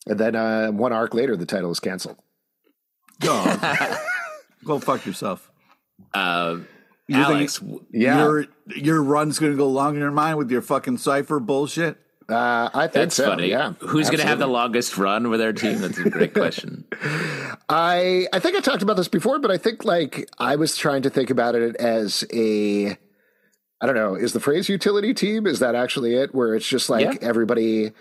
and 0.08 0.18
then 0.18 0.36
uh, 0.36 0.72
one 0.72 0.94
arc 0.94 1.14
later, 1.14 1.36
the 1.36 1.46
title 1.46 1.72
is 1.72 1.82
canceled. 1.82 2.18
Oh, 3.24 4.00
go 4.64 4.80
fuck 4.80 5.06
yourself. 5.06 5.52
Uh, 6.14 6.60
you 7.08 7.18
Alex, 7.18 7.60
think, 7.60 7.82
yeah, 7.92 8.18
your 8.18 8.46
your 8.68 9.04
run's 9.04 9.38
going 9.38 9.52
to 9.52 9.58
go 9.58 9.70
longer 9.70 10.00
than 10.00 10.14
mine 10.14 10.38
with 10.38 10.50
your 10.50 10.62
fucking 10.62 10.98
Cypher 10.98 11.40
bullshit. 11.40 11.98
Uh, 12.28 12.70
I 12.74 12.82
think 12.84 12.94
That's 12.94 13.16
so. 13.16 13.26
funny. 13.26 13.50
Yeah, 13.50 13.74
who's 13.74 14.10
going 14.10 14.20
to 14.20 14.26
have 14.26 14.40
the 14.40 14.48
longest 14.48 14.98
run 14.98 15.30
with 15.30 15.42
our 15.42 15.54
team? 15.54 15.80
That's 15.82 15.98
a 16.00 16.10
great 16.10 16.34
question. 16.34 16.86
I 17.70 18.28
I 18.34 18.40
think 18.40 18.56
I 18.56 18.62
talked 18.62 18.82
about 18.82 18.98
this 18.98 19.08
before, 19.08 19.38
but 19.38 19.52
I 19.52 19.58
think 19.58 19.86
like 19.86 20.28
I 20.40 20.56
was 20.56 20.76
trying 20.76 21.04
to 21.04 21.10
think 21.12 21.30
about 21.30 21.54
it 21.54 21.76
as 21.76 22.24
a 22.34 22.98
I 23.82 23.86
don't 23.86 23.96
know, 23.96 24.16
is 24.16 24.34
the 24.34 24.40
phrase 24.40 24.70
utility 24.70 25.14
team? 25.14 25.46
Is 25.46 25.60
that 25.60 25.76
actually 25.76 26.16
it? 26.16 26.34
Where 26.34 26.56
it's 26.56 26.68
just 26.68 26.90
like 26.90 27.06
yeah. 27.06 27.28
everybody 27.28 27.92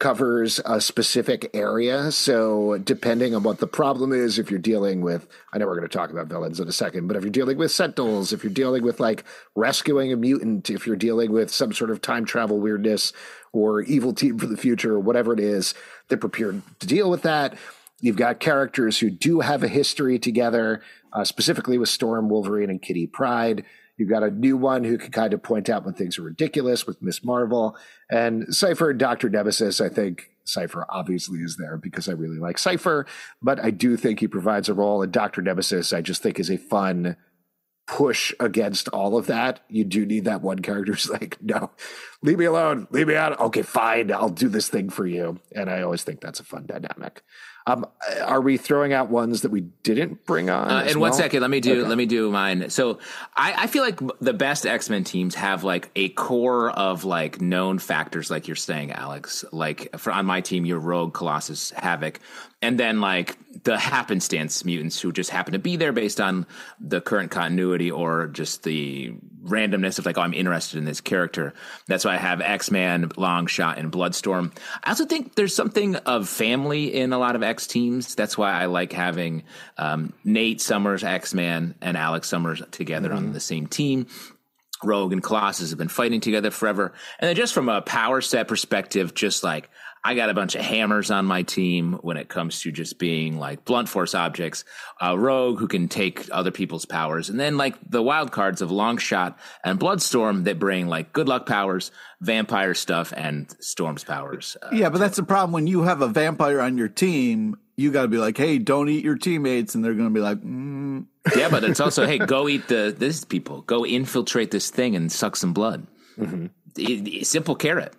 covers 0.00 0.60
a 0.66 0.80
specific 0.80 1.50
area. 1.54 2.10
So 2.10 2.78
depending 2.78 3.34
on 3.34 3.42
what 3.44 3.58
the 3.58 3.66
problem 3.66 4.12
is, 4.12 4.38
if 4.38 4.50
you're 4.50 4.58
dealing 4.58 5.02
with, 5.02 5.26
I 5.52 5.58
know 5.58 5.66
we're 5.66 5.76
going 5.76 5.88
to 5.88 5.96
talk 5.96 6.10
about 6.10 6.26
villains 6.26 6.58
in 6.58 6.66
a 6.68 6.72
second, 6.72 7.06
but 7.06 7.16
if 7.16 7.22
you're 7.22 7.30
dealing 7.30 7.58
with 7.58 7.70
sentinels, 7.70 8.32
if 8.32 8.42
you're 8.42 8.52
dealing 8.52 8.82
with 8.82 8.98
like 8.98 9.24
rescuing 9.54 10.12
a 10.12 10.16
mutant, 10.16 10.68
if 10.68 10.86
you're 10.86 10.96
dealing 10.96 11.30
with 11.32 11.50
some 11.50 11.72
sort 11.72 11.90
of 11.90 12.02
time 12.02 12.24
travel 12.24 12.58
weirdness 12.58 13.12
or 13.52 13.82
evil 13.82 14.12
team 14.12 14.38
for 14.38 14.46
the 14.46 14.56
future 14.56 14.94
or 14.94 15.00
whatever 15.00 15.32
it 15.32 15.40
is, 15.40 15.74
they're 16.08 16.18
prepared 16.18 16.60
to 16.80 16.86
deal 16.86 17.08
with 17.08 17.22
that. 17.22 17.56
You've 18.00 18.16
got 18.16 18.40
characters 18.40 18.98
who 18.98 19.10
do 19.10 19.40
have 19.40 19.62
a 19.62 19.68
history 19.68 20.18
together, 20.18 20.82
uh, 21.12 21.24
specifically 21.24 21.78
with 21.78 21.88
Storm, 21.88 22.28
Wolverine, 22.28 22.68
and 22.68 22.82
Kitty 22.82 23.06
Pryde. 23.06 23.64
You've 23.96 24.10
got 24.10 24.22
a 24.22 24.30
new 24.30 24.56
one 24.56 24.84
who 24.84 24.98
can 24.98 25.12
kind 25.12 25.32
of 25.32 25.42
point 25.42 25.68
out 25.68 25.84
when 25.84 25.94
things 25.94 26.18
are 26.18 26.22
ridiculous 26.22 26.86
with 26.86 27.00
Miss 27.00 27.24
Marvel 27.24 27.76
and 28.10 28.54
Cypher, 28.54 28.90
and 28.90 28.98
Dr. 28.98 29.28
Nemesis. 29.28 29.80
I 29.80 29.88
think 29.88 30.30
Cypher 30.44 30.84
obviously 30.88 31.38
is 31.38 31.56
there 31.56 31.76
because 31.76 32.08
I 32.08 32.12
really 32.12 32.38
like 32.38 32.58
Cypher, 32.58 33.06
but 33.40 33.62
I 33.62 33.70
do 33.70 33.96
think 33.96 34.20
he 34.20 34.28
provides 34.28 34.68
a 34.68 34.74
role. 34.74 35.02
And 35.02 35.12
Dr. 35.12 35.42
Nemesis, 35.42 35.92
I 35.92 36.00
just 36.02 36.22
think 36.22 36.40
is 36.40 36.50
a 36.50 36.56
fun 36.56 37.16
push 37.86 38.32
against 38.40 38.88
all 38.88 39.16
of 39.16 39.26
that. 39.26 39.60
You 39.68 39.84
do 39.84 40.06
need 40.06 40.24
that 40.24 40.42
one 40.42 40.60
character 40.60 40.92
who's 40.92 41.10
like, 41.10 41.38
no, 41.42 41.70
leave 42.22 42.38
me 42.38 42.46
alone, 42.46 42.88
leave 42.90 43.08
me 43.08 43.14
out. 43.14 43.38
Okay, 43.38 43.62
fine, 43.62 44.10
I'll 44.10 44.30
do 44.30 44.48
this 44.48 44.68
thing 44.68 44.88
for 44.88 45.06
you. 45.06 45.38
And 45.54 45.68
I 45.70 45.82
always 45.82 46.02
think 46.02 46.20
that's 46.20 46.40
a 46.40 46.44
fun 46.44 46.66
dynamic. 46.66 47.22
Um, 47.66 47.86
are 48.22 48.42
we 48.42 48.58
throwing 48.58 48.92
out 48.92 49.08
ones 49.08 49.40
that 49.40 49.50
we 49.50 49.62
didn't 49.62 50.26
bring 50.26 50.50
on? 50.50 50.70
Uh, 50.70 50.80
in 50.82 51.00
well? 51.00 51.10
one 51.10 51.12
second, 51.14 51.40
let 51.40 51.50
me 51.50 51.60
do 51.60 51.80
okay. 51.80 51.88
let 51.88 51.96
me 51.96 52.04
do 52.04 52.30
mine. 52.30 52.68
So 52.68 52.98
I, 53.34 53.54
I 53.56 53.66
feel 53.68 53.82
like 53.82 54.00
the 54.20 54.34
best 54.34 54.66
X 54.66 54.90
Men 54.90 55.02
teams 55.02 55.34
have 55.36 55.64
like 55.64 55.90
a 55.96 56.10
core 56.10 56.70
of 56.70 57.04
like 57.04 57.40
known 57.40 57.78
factors, 57.78 58.30
like 58.30 58.48
you're 58.48 58.56
saying, 58.56 58.92
Alex. 58.92 59.46
Like 59.50 59.96
for 59.98 60.12
on 60.12 60.26
my 60.26 60.42
team, 60.42 60.66
you're 60.66 60.78
Rogue, 60.78 61.14
Colossus, 61.14 61.70
Havoc 61.70 62.20
and 62.64 62.80
then 62.80 63.00
like 63.00 63.36
the 63.62 63.78
happenstance 63.78 64.64
mutants 64.64 65.00
who 65.00 65.12
just 65.12 65.30
happen 65.30 65.52
to 65.52 65.58
be 65.58 65.76
there 65.76 65.92
based 65.92 66.20
on 66.20 66.46
the 66.80 67.00
current 67.00 67.30
continuity 67.30 67.90
or 67.90 68.26
just 68.26 68.64
the 68.64 69.14
randomness 69.44 69.98
of 69.98 70.06
like, 70.06 70.18
oh, 70.18 70.22
I'm 70.22 70.34
interested 70.34 70.78
in 70.78 70.84
this 70.84 71.00
character. 71.00 71.54
That's 71.86 72.04
why 72.04 72.14
I 72.14 72.18
have 72.18 72.40
X 72.40 72.70
Man, 72.70 73.08
Longshot, 73.10 73.78
and 73.78 73.92
Bloodstorm. 73.92 74.52
I 74.82 74.90
also 74.90 75.06
think 75.06 75.34
there's 75.34 75.54
something 75.54 75.96
of 75.96 76.28
family 76.28 76.94
in 76.94 77.12
a 77.12 77.18
lot 77.18 77.36
of 77.36 77.42
X 77.42 77.66
teams. 77.66 78.14
That's 78.14 78.36
why 78.36 78.52
I 78.52 78.66
like 78.66 78.92
having 78.92 79.44
um, 79.78 80.12
Nate 80.24 80.60
Summers, 80.60 81.04
X 81.04 81.34
Man, 81.34 81.74
and 81.80 81.96
Alex 81.96 82.28
Summers 82.28 82.62
together 82.70 83.10
mm-hmm. 83.10 83.18
on 83.18 83.32
the 83.32 83.40
same 83.40 83.66
team. 83.66 84.06
Rogue 84.82 85.12
and 85.12 85.22
Colossus 85.22 85.70
have 85.70 85.78
been 85.78 85.88
fighting 85.88 86.20
together 86.20 86.50
forever. 86.50 86.92
And 87.18 87.28
then 87.28 87.36
just 87.36 87.54
from 87.54 87.68
a 87.68 87.80
power 87.80 88.20
set 88.20 88.48
perspective, 88.48 89.14
just 89.14 89.42
like 89.42 89.70
I 90.06 90.14
got 90.14 90.28
a 90.28 90.34
bunch 90.34 90.54
of 90.54 90.60
hammers 90.60 91.10
on 91.10 91.24
my 91.24 91.42
team 91.42 91.94
when 92.02 92.18
it 92.18 92.28
comes 92.28 92.60
to 92.60 92.70
just 92.70 92.98
being 92.98 93.38
like 93.38 93.64
blunt 93.64 93.88
force 93.88 94.14
objects. 94.14 94.64
A 95.00 95.18
rogue 95.18 95.58
who 95.58 95.66
can 95.66 95.88
take 95.88 96.28
other 96.30 96.50
people's 96.50 96.84
powers, 96.84 97.30
and 97.30 97.40
then 97.40 97.56
like 97.56 97.76
the 97.88 98.02
wild 98.02 98.30
cards 98.30 98.60
of 98.60 98.68
Longshot 98.68 99.34
and 99.64 99.80
Bloodstorm 99.80 100.44
that 100.44 100.58
bring 100.58 100.88
like 100.88 101.14
good 101.14 101.26
luck 101.26 101.46
powers, 101.46 101.90
vampire 102.20 102.74
stuff, 102.74 103.14
and 103.16 103.50
Storm's 103.60 104.04
powers. 104.04 104.58
Uh, 104.62 104.68
yeah, 104.72 104.90
but 104.90 104.98
that's 104.98 105.16
the 105.16 105.22
problem 105.22 105.52
when 105.52 105.66
you 105.66 105.84
have 105.84 106.02
a 106.02 106.08
vampire 106.08 106.60
on 106.60 106.76
your 106.76 106.88
team. 106.88 107.56
You 107.76 107.90
got 107.90 108.02
to 108.02 108.08
be 108.08 108.18
like, 108.18 108.36
hey, 108.36 108.58
don't 108.58 108.90
eat 108.90 109.04
your 109.04 109.16
teammates, 109.16 109.74
and 109.74 109.82
they're 109.82 109.94
going 109.94 110.08
to 110.08 110.14
be 110.14 110.20
like, 110.20 110.38
mm. 110.42 111.06
yeah, 111.36 111.48
but 111.48 111.64
it's 111.64 111.80
also, 111.80 112.06
hey, 112.06 112.18
go 112.18 112.46
eat 112.50 112.68
the 112.68 112.94
this 112.96 113.24
people, 113.24 113.62
go 113.62 113.86
infiltrate 113.86 114.50
this 114.50 114.68
thing 114.68 114.94
and 114.94 115.10
suck 115.10 115.34
some 115.34 115.54
blood. 115.54 115.86
Mm-hmm. 116.18 117.22
Simple 117.22 117.56
carrot. 117.56 117.94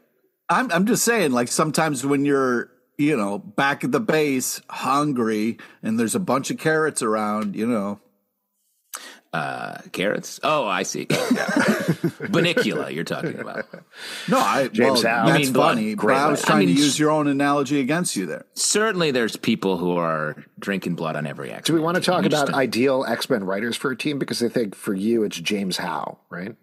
I'm 0.49 0.71
I'm 0.71 0.85
just 0.85 1.03
saying, 1.03 1.31
like 1.31 1.47
sometimes 1.47 2.05
when 2.05 2.25
you're 2.25 2.69
you 2.97 3.17
know 3.17 3.39
back 3.39 3.83
at 3.83 3.91
the 3.91 3.99
base, 3.99 4.61
hungry, 4.69 5.57
and 5.81 5.99
there's 5.99 6.15
a 6.15 6.19
bunch 6.19 6.51
of 6.51 6.57
carrots 6.57 7.01
around, 7.01 7.55
you 7.55 7.67
know. 7.67 7.99
Uh, 9.33 9.81
carrots? 9.91 10.39
Oh, 10.43 10.65
I 10.65 10.83
see. 10.83 11.07
Bunnicula, 11.07 12.93
you're 12.95 13.03
talking 13.03 13.37
about. 13.37 13.65
No, 14.29 14.39
I 14.39 14.69
James 14.69 15.03
well, 15.03 15.25
that's 15.25 15.49
funny. 15.49 15.93
But 15.95 16.11
I 16.11 16.29
was 16.29 16.41
trying 16.41 16.55
I 16.55 16.65
mean, 16.67 16.75
to 16.77 16.81
use 16.81 16.97
your 16.97 17.11
own 17.11 17.27
analogy 17.27 17.81
against 17.81 18.15
you 18.15 18.25
there. 18.27 18.45
Certainly, 18.53 19.11
there's 19.11 19.35
people 19.35 19.75
who 19.75 19.97
are 19.97 20.41
drinking 20.57 20.95
blood 20.95 21.17
on 21.17 21.27
every 21.27 21.51
X. 21.51 21.67
Do 21.67 21.73
we 21.73 21.81
want 21.81 21.95
to 21.95 22.01
talk 22.01 22.23
about 22.23 22.53
ideal 22.53 23.03
X 23.05 23.29
Men 23.29 23.43
writers 23.43 23.75
for 23.75 23.91
a 23.91 23.97
team? 23.97 24.19
Because 24.19 24.41
I 24.41 24.47
think 24.47 24.73
for 24.73 24.93
you, 24.93 25.23
it's 25.23 25.37
James 25.37 25.75
Howe, 25.75 26.17
right? 26.29 26.55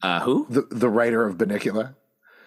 Uh, 0.00 0.20
who? 0.20 0.46
The 0.48 0.62
the 0.70 0.88
writer 0.88 1.26
of 1.26 1.36
Bunnicula. 1.36 1.94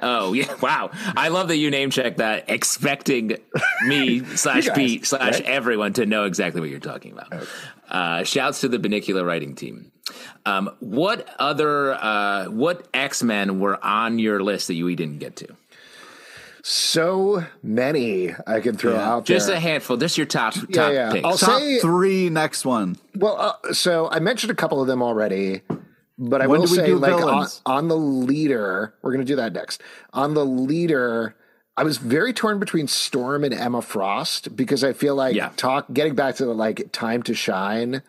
Oh 0.02 0.34
yeah! 0.34 0.54
Wow, 0.62 0.92
I 1.16 1.30
love 1.30 1.48
that 1.50 1.58
you 1.58 1.72
name 1.72 1.90
check 1.90 2.18
that, 2.18 2.46
expecting 2.50 3.38
me 3.86 4.24
slash 4.36 4.68
Pete 4.74 5.06
slash 5.06 5.36
right? 5.36 5.46
everyone 5.46 5.94
to 5.94 6.06
know 6.06 6.26
exactly 6.26 6.62
what 6.62 6.70
you're 6.70 6.80
talking 6.80 7.12
about. 7.12 7.32
Okay. 7.32 7.46
Uh, 7.90 8.24
shouts 8.24 8.62
to 8.62 8.68
the 8.68 8.78
Bunnicula 8.78 9.26
writing 9.26 9.56
team. 9.56 9.92
Um, 10.46 10.70
what 10.80 11.28
other 11.40 11.94
uh, 11.94 12.46
what 12.46 12.88
X 12.94 13.24
Men 13.24 13.60
were 13.60 13.84
on 13.84 14.20
your 14.20 14.42
list 14.44 14.68
that 14.68 14.76
you 14.76 14.94
didn't 14.96 15.20
get 15.20 15.36
to? 15.38 15.56
So 16.64 17.46
many 17.64 18.36
I 18.46 18.60
can 18.60 18.76
throw 18.76 18.94
yeah. 18.94 19.10
out. 19.10 19.26
Just 19.26 19.48
there. 19.48 19.56
a 19.56 19.60
handful. 19.60 19.96
Just 19.96 20.18
your 20.18 20.26
top 20.26 20.54
top 20.54 20.68
yeah, 20.70 20.90
yeah. 20.90 21.12
picks. 21.12 21.26
I'll 21.26 21.38
top 21.38 21.62
say, 21.62 21.80
three. 21.80 22.30
Next 22.30 22.66
one. 22.66 22.98
Well, 23.16 23.40
uh, 23.40 23.74
so 23.74 24.10
I 24.10 24.20
mentioned 24.20 24.52
a 24.52 24.56
couple 24.56 24.82
of 24.82 24.88
them 24.88 25.02
already. 25.02 25.62
But 26.18 26.42
I 26.42 26.48
when 26.48 26.62
will 26.62 26.68
say, 26.68 26.94
like 26.94 27.14
on, 27.14 27.48
on, 27.66 27.88
the 27.88 27.98
leader, 27.98 28.96
we're 29.02 29.12
going 29.12 29.26
to 29.26 29.32
do 29.32 29.36
that 29.36 29.54
next. 29.54 29.82
On 30.14 30.34
the 30.34 30.46
leader, 30.46 31.36
I 31.76 31.84
was 31.84 31.98
very 31.98 32.34
torn 32.34 32.60
between 32.60 32.88
Storm 32.88 33.44
and 33.44 33.54
Emma 33.54 33.84
Frost 33.84 34.56
because 34.56 34.84
I 34.84 34.94
feel 34.94 35.14
like 35.14 35.36
yeah. 35.36 35.52
talk 35.58 35.94
getting 35.94 36.16
back 36.16 36.36
to 36.36 36.46
the 36.46 36.56
like 36.56 36.92
time 36.92 37.22
to 37.24 37.36
shine, 37.36 38.02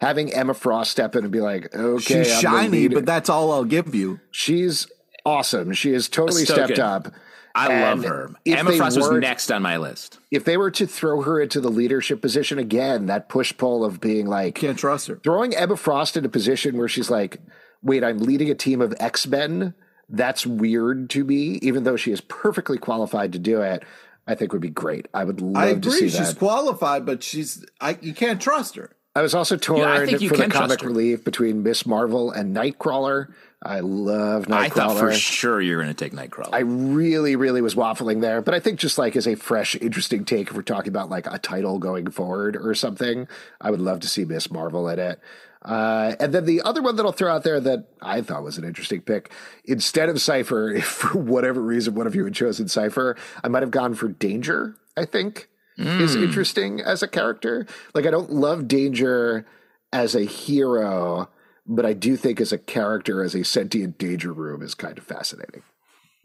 having 0.00 0.32
Emma 0.32 0.54
Frost 0.54 0.90
step 0.90 1.14
in 1.14 1.24
and 1.24 1.32
be 1.32 1.40
like, 1.40 1.74
okay, 1.74 2.24
she's 2.24 2.32
I'm 2.36 2.40
shiny, 2.40 2.88
but 2.88 3.04
that's 3.04 3.28
all 3.28 3.52
I'll 3.52 3.64
give 3.64 3.94
you. 3.94 4.20
She's 4.30 4.86
awesome. 5.26 5.74
She 5.74 5.92
has 5.92 6.08
totally 6.08 6.46
stepped 6.46 6.78
up. 6.78 7.12
I 7.54 7.72
and 7.72 8.02
love 8.02 8.10
her. 8.10 8.30
Emma 8.46 8.72
Frost 8.72 8.96
was 8.96 9.10
next 9.10 9.50
on 9.50 9.62
my 9.62 9.76
list. 9.76 10.18
If 10.30 10.44
they 10.44 10.56
were 10.56 10.70
to 10.72 10.86
throw 10.86 11.22
her 11.22 11.40
into 11.40 11.60
the 11.60 11.70
leadership 11.70 12.20
position 12.20 12.58
again, 12.58 13.06
that 13.06 13.28
push 13.28 13.56
pull 13.56 13.84
of 13.84 14.00
being 14.00 14.26
like 14.26 14.54
can't 14.54 14.78
trust 14.78 15.08
her. 15.08 15.16
Throwing 15.16 15.54
Emma 15.54 15.76
Frost 15.76 16.16
in 16.16 16.24
a 16.24 16.28
position 16.28 16.76
where 16.78 16.88
she's 16.88 17.10
like, 17.10 17.40
wait, 17.82 18.04
I'm 18.04 18.18
leading 18.18 18.50
a 18.50 18.54
team 18.54 18.80
of 18.80 18.94
X 19.00 19.26
Men. 19.26 19.74
That's 20.08 20.44
weird 20.44 21.10
to 21.10 21.24
me, 21.24 21.58
even 21.62 21.84
though 21.84 21.96
she 21.96 22.10
is 22.10 22.20
perfectly 22.20 22.78
qualified 22.78 23.32
to 23.32 23.38
do 23.38 23.62
it. 23.62 23.84
I 24.26 24.34
think 24.34 24.52
would 24.52 24.62
be 24.62 24.70
great. 24.70 25.08
I 25.12 25.24
would 25.24 25.40
love 25.40 25.62
I 25.62 25.66
agree. 25.68 25.80
to 25.80 25.90
see 25.90 26.08
that. 26.08 26.26
she's 26.26 26.34
qualified, 26.34 27.04
but 27.04 27.22
she's 27.22 27.64
I, 27.80 27.98
you 28.00 28.14
can't 28.14 28.40
trust 28.40 28.76
her. 28.76 28.90
I 29.16 29.22
was 29.22 29.34
also 29.34 29.56
torn 29.56 29.80
yeah, 29.80 30.28
for 30.28 30.36
the 30.36 30.48
comic 30.48 30.82
relief 30.82 31.24
between 31.24 31.64
Miss 31.64 31.84
Marvel 31.84 32.30
and 32.30 32.54
Nightcrawler. 32.54 33.32
I 33.62 33.80
love 33.80 34.46
Nightcrawler. 34.46 34.58
I 34.58 34.68
thought 34.70 34.98
for 34.98 35.12
sure 35.12 35.60
you're 35.60 35.82
going 35.82 35.94
to 35.94 36.04
take 36.04 36.14
Nightcrawler. 36.14 36.48
I 36.52 36.60
really, 36.60 37.36
really 37.36 37.60
was 37.60 37.74
waffling 37.74 38.22
there, 38.22 38.40
but 38.40 38.54
I 38.54 38.60
think 38.60 38.78
just 38.78 38.96
like 38.96 39.16
as 39.16 39.26
a 39.26 39.34
fresh, 39.34 39.76
interesting 39.76 40.24
take, 40.24 40.48
if 40.48 40.54
we're 40.54 40.62
talking 40.62 40.88
about 40.88 41.10
like 41.10 41.26
a 41.26 41.38
title 41.38 41.78
going 41.78 42.10
forward 42.10 42.56
or 42.56 42.74
something, 42.74 43.28
I 43.60 43.70
would 43.70 43.80
love 43.80 44.00
to 44.00 44.08
see 44.08 44.24
Miss 44.24 44.50
Marvel 44.50 44.88
in 44.88 44.98
it. 44.98 45.20
Uh, 45.62 46.16
and 46.18 46.32
then 46.32 46.46
the 46.46 46.62
other 46.62 46.80
one 46.80 46.96
that 46.96 47.04
I'll 47.04 47.12
throw 47.12 47.30
out 47.30 47.44
there 47.44 47.60
that 47.60 47.88
I 48.00 48.22
thought 48.22 48.42
was 48.42 48.56
an 48.56 48.64
interesting 48.64 49.02
pick, 49.02 49.30
instead 49.66 50.08
of 50.08 50.20
Cypher, 50.22 50.70
if 50.74 50.86
for 50.86 51.18
whatever 51.18 51.60
reason 51.60 51.94
one 51.94 52.06
of 52.06 52.14
you 52.14 52.24
had 52.24 52.34
chosen 52.34 52.66
Cypher, 52.66 53.16
I 53.44 53.48
might 53.48 53.62
have 53.62 53.70
gone 53.70 53.92
for 53.92 54.08
Danger. 54.08 54.76
I 54.96 55.04
think 55.04 55.48
mm. 55.78 56.00
is 56.00 56.16
interesting 56.16 56.80
as 56.80 57.02
a 57.02 57.08
character. 57.08 57.66
Like 57.94 58.06
I 58.06 58.10
don't 58.10 58.32
love 58.32 58.68
Danger 58.68 59.46
as 59.92 60.14
a 60.14 60.22
hero 60.22 61.28
but 61.70 61.86
I 61.86 61.92
do 61.92 62.16
think 62.16 62.40
as 62.40 62.52
a 62.52 62.58
character, 62.58 63.22
as 63.22 63.34
a 63.34 63.44
sentient 63.44 63.96
danger 63.96 64.32
room, 64.32 64.62
is 64.62 64.74
kind 64.74 64.98
of 64.98 65.04
fascinating. 65.04 65.62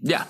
Yeah, 0.01 0.25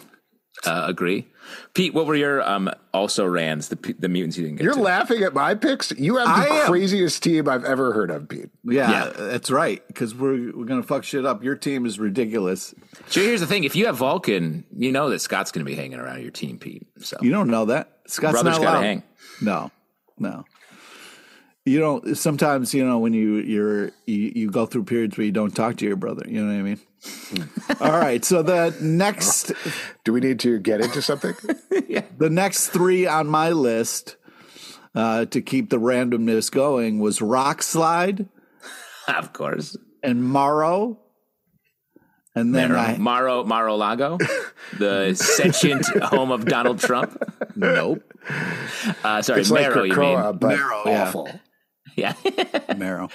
uh, 0.64 0.86
agree. 0.88 1.28
Pete, 1.74 1.94
what 1.94 2.06
were 2.06 2.16
your 2.16 2.42
um, 2.48 2.70
also 2.94 3.26
Rans, 3.26 3.70
the 3.70 3.96
the 3.98 4.10
mutants 4.10 4.38
you 4.38 4.44
didn't 4.44 4.58
get? 4.58 4.64
You're 4.64 4.74
to? 4.74 4.82
laughing 4.82 5.24
at 5.24 5.34
my 5.34 5.56
picks. 5.56 5.92
You 5.92 6.18
have 6.18 6.28
the 6.28 6.54
I 6.54 6.66
craziest 6.66 7.24
team 7.24 7.48
I've 7.48 7.66
ever 7.66 7.94
heard 7.94 8.12
of, 8.12 8.28
Pete. 8.28 8.50
Yeah, 8.64 8.90
yeah. 8.90 9.10
that's 9.16 9.50
right. 9.50 9.86
Because 9.88 10.14
we're 10.14 10.56
we're 10.56 10.66
gonna 10.66 10.84
fuck 10.84 11.04
shit 11.04 11.26
up. 11.26 11.44
Your 11.44 11.56
team 11.56 11.86
is 11.86 11.98
ridiculous. 11.98 12.76
So 13.08 13.22
here's 13.22 13.42
the 13.42 13.48
thing: 13.48 13.64
if 13.64 13.76
you 13.76 13.86
have 13.86 13.98
Vulcan, 13.98 14.66
you 14.76 14.92
know 14.92 15.10
that 15.10 15.20
Scott's 15.20 15.52
gonna 15.52 15.66
be 15.66 15.76
hanging 15.76 16.00
around 16.00 16.22
your 16.22 16.32
team, 16.32 16.58
Pete. 16.58 16.88
So 17.00 17.18
you 17.22 17.32
don't 17.32 17.50
know 17.50 17.66
that 17.66 18.00
Scott's 18.08 18.34
Brothers 18.34 18.60
not 18.60 18.62
allowed. 18.62 18.82
Hang. 18.82 19.04
No, 19.42 19.72
no 20.18 20.46
you 21.66 21.80
know 21.80 22.14
sometimes 22.14 22.74
you 22.74 22.86
know 22.86 23.00
when 23.00 23.14
you 23.14 23.36
you're 23.38 23.86
you, 24.06 24.32
you, 24.36 24.52
go 24.52 24.66
through 24.66 24.84
periods 24.84 25.18
where 25.18 25.26
you 25.26 25.32
don't 25.32 25.56
talk 25.56 25.76
to 25.78 25.86
your 25.86 25.96
brother 25.96 26.24
you 26.28 26.42
know 26.42 26.54
what 26.54 26.60
i 26.60 26.62
mean 26.62 26.80
all 27.82 28.00
right 28.00 28.24
so 28.24 28.42
the 28.42 28.76
next 28.82 29.52
do 30.04 30.14
we 30.14 30.20
need 30.20 30.40
to 30.40 30.60
get 30.60 30.80
into 30.80 31.02
something 31.02 31.34
yeah. 31.88 32.04
the 32.18 32.30
next 32.30 32.70
three 32.70 33.06
on 33.08 33.28
my 33.28 33.50
list 33.50 34.16
uh, 34.94 35.26
to 35.26 35.42
keep 35.42 35.70
the 35.70 35.80
randomness 35.80 36.50
going 36.50 37.00
was 37.00 37.20
Rockslide 37.20 38.30
of 39.08 39.34
course 39.34 39.76
and 40.02 40.32
Marrow 40.32 41.00
and 42.34 42.54
then 42.54 42.72
Maro, 42.72 42.82
I, 42.82 42.98
Maro 42.98 43.44
Mar-a-Lago, 43.46 44.18
the 44.78 45.14
sentient 45.14 45.86
home 46.04 46.32
of 46.32 46.44
Donald 46.44 46.80
Trump. 46.80 47.18
Nope. 47.56 48.04
Uh, 49.06 49.22
sorry, 49.22 49.40
it's 49.40 49.52
Marrow. 49.52 49.84
Like 49.84 49.92
Krakoa, 49.92 50.34
you 50.34 50.48
mean 50.50 50.58
Marrow? 50.58 50.84
Awful. 50.86 51.30
Yeah. 51.98 52.14
Marrow. 52.76 53.10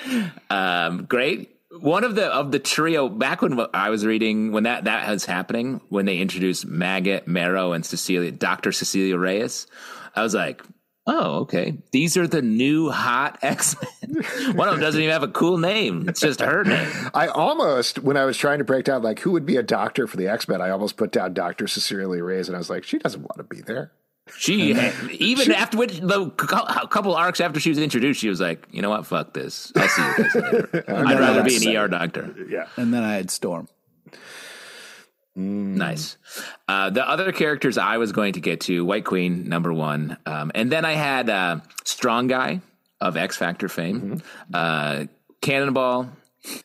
Um, 0.48 1.04
great. 1.04 1.56
One 1.80 2.02
of 2.02 2.14
the 2.14 2.26
of 2.26 2.50
the 2.50 2.58
trio 2.58 3.08
back 3.08 3.42
when 3.42 3.60
I 3.74 3.90
was 3.90 4.04
reading 4.06 4.52
when 4.52 4.64
that 4.64 4.84
that 4.84 5.08
was 5.08 5.24
happening 5.24 5.80
when 5.88 6.06
they 6.06 6.18
introduced 6.18 6.66
Maggot, 6.66 7.28
Marrow, 7.28 7.72
and 7.72 7.84
Cecilia, 7.84 8.32
Doctor 8.32 8.72
Cecilia 8.72 9.16
Reyes, 9.16 9.66
I 10.16 10.22
was 10.22 10.34
like, 10.34 10.62
oh, 11.06 11.40
okay. 11.40 11.78
These 11.92 12.16
are 12.16 12.26
the 12.26 12.42
new 12.42 12.90
hot 12.90 13.38
X 13.42 13.76
Men. 14.02 14.24
One 14.56 14.68
of 14.68 14.74
them 14.74 14.80
doesn't 14.80 15.00
even 15.00 15.12
have 15.12 15.22
a 15.22 15.28
cool 15.28 15.58
name. 15.58 16.08
It's 16.08 16.20
just 16.20 16.40
her 16.40 16.64
name. 16.64 16.88
I 17.14 17.26
almost, 17.28 18.00
when 18.00 18.16
I 18.16 18.24
was 18.24 18.36
trying 18.36 18.58
to 18.58 18.64
break 18.64 18.84
down 18.84 19.02
like 19.02 19.20
who 19.20 19.32
would 19.32 19.46
be 19.46 19.56
a 19.56 19.62
doctor 19.62 20.06
for 20.06 20.16
the 20.16 20.28
X 20.28 20.48
Men, 20.48 20.60
I 20.60 20.70
almost 20.70 20.96
put 20.96 21.12
down 21.12 21.34
Doctor 21.34 21.66
Cecilia 21.66 22.24
Reyes, 22.24 22.48
and 22.48 22.56
I 22.56 22.58
was 22.58 22.70
like, 22.70 22.84
she 22.84 22.98
doesn't 22.98 23.22
want 23.22 23.36
to 23.36 23.44
be 23.44 23.60
there. 23.60 23.92
She 24.36 24.70
even 24.72 25.44
she, 25.44 25.54
after 25.54 25.76
which 25.76 26.00
the 26.00 26.30
couple 26.30 27.14
arcs 27.14 27.40
after 27.40 27.60
she 27.60 27.68
was 27.68 27.78
introduced, 27.78 28.20
she 28.20 28.28
was 28.28 28.40
like, 28.40 28.66
"You 28.70 28.82
know 28.82 28.90
what? 28.90 29.06
Fuck 29.06 29.34
this. 29.34 29.72
I'll 29.76 29.88
see 29.88 30.02
you 30.02 30.14
guys 30.16 30.34
later. 30.34 30.84
I'd 30.88 31.18
rather 31.18 31.42
be 31.42 31.56
an 31.56 31.76
ER 31.76 31.88
doctor." 31.88 32.34
Yeah, 32.48 32.66
and 32.76 32.92
then 32.92 33.02
I 33.02 33.14
had 33.14 33.30
Storm. 33.30 33.68
Mm. 35.36 35.76
Nice. 35.76 36.16
Uh, 36.68 36.90
the 36.90 37.08
other 37.08 37.32
characters 37.32 37.78
I 37.78 37.98
was 37.98 38.12
going 38.12 38.34
to 38.34 38.40
get 38.40 38.62
to 38.62 38.84
White 38.84 39.04
Queen 39.04 39.48
number 39.48 39.72
one, 39.72 40.16
um, 40.26 40.50
and 40.54 40.70
then 40.70 40.84
I 40.84 40.92
had 40.92 41.30
uh, 41.30 41.60
Strong 41.84 42.28
Guy 42.28 42.60
of 43.00 43.16
X 43.16 43.36
Factor 43.36 43.68
fame, 43.68 44.00
mm-hmm. 44.00 44.54
uh, 44.54 45.04
Cannonball, 45.40 46.10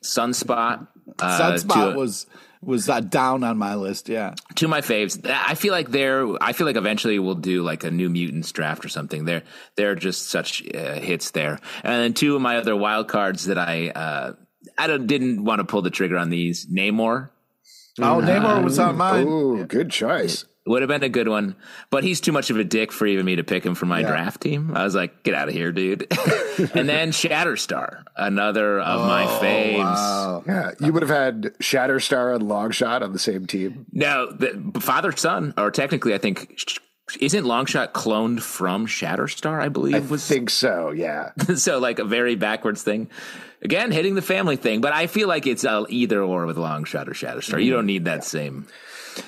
Sunspot. 0.04 0.88
Uh, 1.20 1.40
Sunspot 1.40 1.96
was 1.96 2.26
was 2.66 2.88
that 2.88 3.10
down 3.10 3.44
on 3.44 3.58
my 3.58 3.76
list. 3.76 4.10
Yeah, 4.10 4.36
two 4.56 4.66
of 4.66 4.70
my 4.70 4.82
faves. 4.82 5.20
I 5.30 5.56
feel 5.56 5.72
like 5.72 5.90
they're. 5.90 6.28
I 6.42 6.54
feel 6.54 6.68
like 6.68 6.76
eventually 6.76 7.20
we'll 7.20 7.36
do 7.36 7.64
like 7.64 7.84
a 7.84 7.92
new 7.92 8.10
mutants 8.10 8.52
draft 8.52 8.84
or 8.84 8.90
something. 8.90 9.26
They're 9.26 9.44
they're 9.76 9.96
just 9.96 10.30
such 10.30 10.64
uh, 10.74 10.96
hits 10.96 11.32
there. 11.32 11.60
And 11.84 12.02
then 12.02 12.14
two 12.14 12.36
of 12.36 12.42
my 12.42 12.58
other 12.58 12.76
wild 12.76 13.08
cards 13.08 13.46
that 13.46 13.58
I 13.58 13.90
uh, 13.90 14.34
I 14.78 14.98
didn't 14.98 15.44
want 15.44 15.60
to 15.60 15.66
pull 15.66 15.82
the 15.82 15.90
trigger 15.90 16.18
on 16.18 16.30
these. 16.30 16.66
Namor. 16.66 17.30
Oh, 18.00 18.22
Namor 18.22 18.64
was 18.64 18.78
on 18.78 18.98
mine. 18.98 19.26
Oh, 19.28 19.64
good 19.64 19.90
choice. 19.90 20.46
Would 20.68 20.82
have 20.82 20.90
been 20.90 21.04
a 21.04 21.10
good 21.10 21.28
one, 21.28 21.56
but 21.92 22.04
he's 22.04 22.20
too 22.20 22.32
much 22.32 22.50
of 22.50 22.58
a 22.58 22.64
dick 22.64 22.92
for 22.92 23.06
even 23.06 23.24
me 23.24 23.36
to 23.36 23.44
pick 23.44 23.64
him 23.64 23.76
for 23.76 23.86
my 23.86 24.00
yeah. 24.00 24.08
draft 24.08 24.42
team. 24.42 24.76
I 24.76 24.84
was 24.84 24.96
like, 24.96 25.22
get 25.22 25.36
out 25.36 25.48
of 25.48 25.54
here, 25.54 25.72
dude. 25.72 26.08
and 26.74 26.90
then 26.90 27.12
Shatterstar, 27.12 28.04
another 28.16 28.80
of 28.80 29.02
oh, 29.02 29.08
my 29.08 29.26
faves. 29.26 29.78
Wow. 29.78 30.44
Yeah, 30.48 30.72
you 30.80 30.92
would 30.92 31.04
have 31.04 31.12
had 31.12 31.54
Shatterstar 31.60 32.36
and 32.36 32.46
Longshot 32.46 33.04
on 33.04 33.14
the 33.14 33.20
same 33.20 33.46
team. 33.46 33.86
No, 33.92 34.32
the 34.32 34.80
father 34.80 35.12
son, 35.16 35.54
or 35.56 35.70
technically, 35.70 36.16
I 36.16 36.18
think 36.18 36.60
isn't 37.20 37.44
Longshot 37.44 37.92
cloned 37.92 38.42
from 38.42 38.88
Shatterstar? 38.88 39.62
I 39.62 39.70
believe. 39.70 39.96
I 39.96 40.00
was... 40.00 40.28
think 40.28 40.50
so. 40.50 40.90
Yeah. 40.90 41.32
so 41.56 41.78
like 41.78 42.00
a 42.00 42.06
very 42.06 42.34
backwards 42.34 42.82
thing. 42.82 43.10
Again, 43.62 43.92
hitting 43.92 44.16
the 44.16 44.24
family 44.24 44.56
thing, 44.56 44.82
but 44.82 44.94
I 44.94 45.06
feel 45.06 45.28
like 45.28 45.46
it's 45.46 45.64
uh, 45.64 45.86
either 45.90 46.22
or 46.22 46.48
with 46.48 46.58
Longshot 46.58 47.08
or 47.08 47.12
Shatterstar. 47.12 47.60
You 47.64 47.66
mm-hmm. 47.66 47.72
don't 47.72 47.86
need 47.86 48.06
that 48.06 48.16
yeah. 48.16 48.22
same 48.22 48.68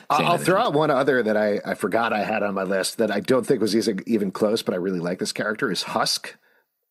I'll 0.10 0.38
throw 0.38 0.60
out 0.60 0.74
one 0.74 0.92
other 0.92 1.24
that 1.24 1.38
I, 1.38 1.60
I 1.66 1.74
forgot 1.74 2.14
I 2.14 2.24
had 2.24 2.44
on 2.44 2.54
my 2.54 2.64
list 2.64 2.98
that 2.98 3.12
I 3.12 3.20
don't 3.20 3.46
think 3.46 3.62
was 3.62 3.76
even 4.08 4.32
close, 4.32 4.62
but 4.62 4.74
I 4.74 4.78
really 4.78 5.00
like 5.00 5.20
this 5.20 5.32
character 5.32 5.72
is 5.72 5.84
Husk. 5.84 6.36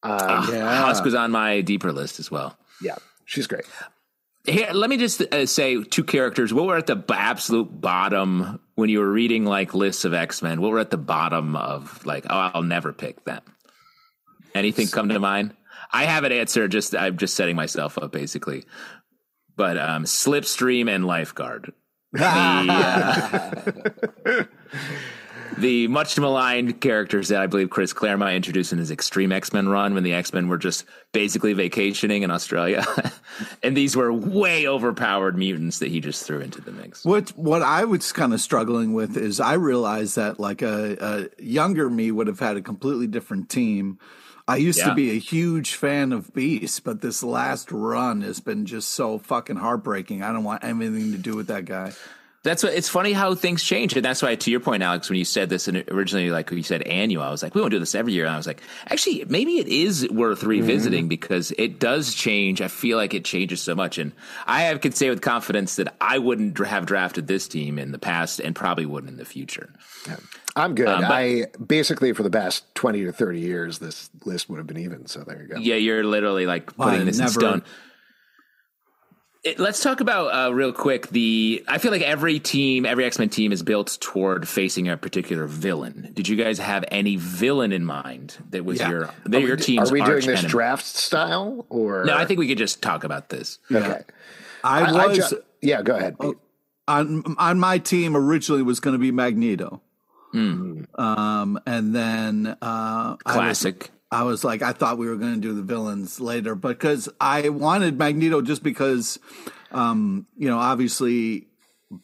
Um, 0.02 0.12
uh, 0.12 0.48
yeah. 0.52 0.84
Husk 0.84 1.04
was 1.04 1.14
on 1.14 1.30
my 1.30 1.60
deeper 1.60 1.92
list 1.92 2.20
as 2.20 2.30
well. 2.30 2.56
Yeah, 2.80 2.96
she's 3.24 3.46
great. 3.46 3.64
Here, 4.44 4.68
let 4.72 4.88
me 4.88 4.96
just 4.96 5.22
uh, 5.22 5.46
say 5.46 5.82
two 5.82 6.04
characters. 6.04 6.54
What 6.54 6.66
were 6.66 6.76
at 6.76 6.86
the 6.86 7.02
absolute 7.12 7.80
bottom 7.80 8.60
when 8.76 8.88
you 8.88 9.00
were 9.00 9.10
reading 9.10 9.44
like 9.44 9.74
lists 9.74 10.04
of 10.04 10.14
X 10.14 10.42
Men? 10.42 10.60
What 10.60 10.70
were 10.70 10.78
at 10.78 10.90
the 10.90 10.96
bottom 10.96 11.56
of 11.56 12.04
like, 12.06 12.26
oh, 12.30 12.50
I'll 12.54 12.62
never 12.62 12.92
pick 12.92 13.24
them. 13.24 13.42
Anything 14.54 14.86
come 14.86 15.08
to 15.08 15.18
mind? 15.18 15.54
I 15.90 16.04
have 16.04 16.24
an 16.24 16.32
answer. 16.32 16.68
Just 16.68 16.94
I'm 16.94 17.16
just 17.16 17.34
setting 17.34 17.56
myself 17.56 17.98
up 17.98 18.12
basically. 18.12 18.64
But 19.56 19.78
um, 19.78 20.04
Slipstream 20.04 20.88
and 20.88 21.06
Lifeguard 21.06 21.72
the, 22.12 22.24
uh, 24.28 24.44
the 25.58 25.88
much 25.88 26.18
maligned 26.18 26.80
characters 26.80 27.28
that 27.28 27.40
I 27.40 27.46
believe 27.46 27.70
Chris 27.70 27.92
Claremont 27.92 28.34
introduced 28.34 28.72
in 28.72 28.78
his 28.78 28.90
Extreme 28.90 29.32
X 29.32 29.52
Men 29.52 29.68
run 29.68 29.94
when 29.94 30.02
the 30.02 30.12
X 30.12 30.32
Men 30.32 30.48
were 30.48 30.58
just 30.58 30.84
basically 31.12 31.52
vacationing 31.52 32.22
in 32.22 32.30
Australia, 32.30 32.84
and 33.62 33.76
these 33.76 33.96
were 33.96 34.12
way 34.12 34.66
overpowered 34.66 35.36
mutants 35.36 35.78
that 35.78 35.88
he 35.88 36.00
just 36.00 36.26
threw 36.26 36.40
into 36.40 36.60
the 36.60 36.72
mix. 36.72 37.04
What 37.04 37.30
what 37.30 37.62
I 37.62 37.84
was 37.84 38.12
kind 38.12 38.34
of 38.34 38.40
struggling 38.40 38.92
with 38.92 39.16
is 39.16 39.40
I 39.40 39.54
realized 39.54 40.16
that 40.16 40.38
like 40.38 40.62
a, 40.62 40.96
a 41.38 41.42
younger 41.42 41.88
me 41.88 42.10
would 42.10 42.26
have 42.26 42.40
had 42.40 42.56
a 42.56 42.62
completely 42.62 43.06
different 43.06 43.48
team 43.48 43.98
I 44.48 44.56
used 44.56 44.78
yeah. 44.78 44.90
to 44.90 44.94
be 44.94 45.10
a 45.10 45.18
huge 45.18 45.74
fan 45.74 46.12
of 46.12 46.32
Beast, 46.32 46.84
but 46.84 47.00
this 47.00 47.22
last 47.24 47.72
run 47.72 48.20
has 48.20 48.38
been 48.38 48.64
just 48.64 48.92
so 48.92 49.18
fucking 49.18 49.56
heartbreaking. 49.56 50.22
I 50.22 50.32
don't 50.32 50.44
want 50.44 50.62
anything 50.62 51.12
to 51.12 51.18
do 51.18 51.34
with 51.34 51.48
that 51.48 51.64
guy. 51.64 51.92
That's 52.46 52.62
what 52.62 52.74
it's 52.74 52.88
funny 52.88 53.12
how 53.12 53.34
things 53.34 53.62
change, 53.62 53.94
and 53.94 54.04
that's 54.04 54.22
why, 54.22 54.36
to 54.36 54.50
your 54.52 54.60
point, 54.60 54.84
Alex, 54.84 55.10
when 55.10 55.18
you 55.18 55.24
said 55.24 55.48
this 55.48 55.66
and 55.66 55.78
originally, 55.88 56.30
like 56.30 56.48
you 56.52 56.62
said, 56.62 56.82
annual, 56.82 57.24
I 57.24 57.30
was 57.30 57.42
like, 57.42 57.56
we 57.56 57.60
won't 57.60 57.72
do 57.72 57.80
this 57.80 57.96
every 57.96 58.12
year. 58.12 58.24
And 58.24 58.32
I 58.32 58.36
was 58.36 58.46
like, 58.46 58.62
actually, 58.88 59.24
maybe 59.28 59.58
it 59.58 59.66
is 59.66 60.08
worth 60.08 60.44
revisiting 60.44 61.02
mm-hmm. 61.02 61.08
because 61.08 61.52
it 61.58 61.80
does 61.80 62.14
change. 62.14 62.60
I 62.60 62.68
feel 62.68 62.98
like 62.98 63.14
it 63.14 63.24
changes 63.24 63.60
so 63.60 63.74
much, 63.74 63.98
and 63.98 64.12
I 64.46 64.62
have, 64.62 64.80
could 64.80 64.96
say 64.96 65.10
with 65.10 65.22
confidence 65.22 65.74
that 65.76 65.96
I 66.00 66.18
wouldn't 66.18 66.56
have 66.58 66.86
drafted 66.86 67.26
this 67.26 67.48
team 67.48 67.80
in 67.80 67.90
the 67.90 67.98
past, 67.98 68.38
and 68.38 68.54
probably 68.54 68.86
wouldn't 68.86 69.10
in 69.10 69.18
the 69.18 69.24
future. 69.24 69.72
Yeah. 70.06 70.16
I'm 70.54 70.74
good. 70.74 70.88
Um, 70.88 71.02
but, 71.02 71.10
I 71.10 71.46
basically 71.64 72.12
for 72.12 72.22
the 72.22 72.30
past 72.30 72.64
twenty 72.74 73.04
to 73.04 73.12
thirty 73.12 73.40
years, 73.40 73.78
this 73.78 74.08
list 74.24 74.48
would 74.48 74.58
have 74.58 74.66
been 74.66 74.78
even. 74.78 75.06
So 75.06 75.20
there 75.20 75.42
you 75.42 75.48
go. 75.48 75.56
Yeah, 75.58 75.74
you're 75.74 76.04
literally 76.04 76.46
like 76.46 76.74
putting 76.76 77.00
well, 77.00 77.04
this 77.04 77.18
never, 77.18 77.28
in 77.28 77.40
stone 77.40 77.64
let's 79.58 79.82
talk 79.82 80.00
about 80.00 80.28
uh, 80.28 80.52
real 80.52 80.72
quick 80.72 81.08
the 81.08 81.64
i 81.68 81.78
feel 81.78 81.92
like 81.92 82.02
every 82.02 82.38
team 82.38 82.84
every 82.84 83.04
x-men 83.04 83.28
team 83.28 83.52
is 83.52 83.62
built 83.62 83.96
toward 84.00 84.48
facing 84.48 84.88
a 84.88 84.96
particular 84.96 85.46
villain 85.46 86.10
did 86.14 86.28
you 86.28 86.36
guys 86.36 86.58
have 86.58 86.84
any 86.90 87.16
villain 87.16 87.72
in 87.72 87.84
mind 87.84 88.36
that 88.50 88.64
was 88.64 88.80
yeah. 88.80 88.90
your 88.90 89.14
that 89.24 89.42
your 89.42 89.56
team's 89.56 89.90
are 89.90 89.92
we 89.92 90.02
doing 90.02 90.16
this 90.16 90.40
enemy? 90.40 90.48
draft 90.48 90.84
style 90.84 91.64
or 91.68 92.04
no 92.04 92.16
i 92.16 92.24
think 92.24 92.38
we 92.38 92.48
could 92.48 92.58
just 92.58 92.82
talk 92.82 93.04
about 93.04 93.28
this 93.28 93.58
okay 93.70 94.02
i, 94.64 94.80
I 94.80 95.06
was 95.06 95.20
I 95.20 95.28
ju- 95.28 95.42
yeah 95.62 95.82
go 95.82 95.96
ahead 95.96 96.18
Pete. 96.18 96.36
on 96.88 97.36
on 97.38 97.58
my 97.58 97.78
team 97.78 98.16
originally 98.16 98.62
was 98.62 98.80
going 98.80 98.94
to 98.94 98.98
be 98.98 99.12
magneto 99.12 99.80
mm. 100.34 100.98
um 100.98 101.60
and 101.66 101.94
then 101.94 102.56
uh 102.60 103.16
classic 103.16 103.90
I 104.10 104.22
was 104.22 104.44
like, 104.44 104.62
I 104.62 104.72
thought 104.72 104.98
we 104.98 105.08
were 105.08 105.16
going 105.16 105.34
to 105.34 105.40
do 105.40 105.54
the 105.54 105.62
villains 105.62 106.20
later, 106.20 106.54
because 106.54 107.08
I 107.20 107.48
wanted 107.48 107.98
Magneto 107.98 108.40
just 108.40 108.62
because, 108.62 109.18
um, 109.72 110.26
you 110.36 110.48
know, 110.48 110.58
obviously, 110.58 111.48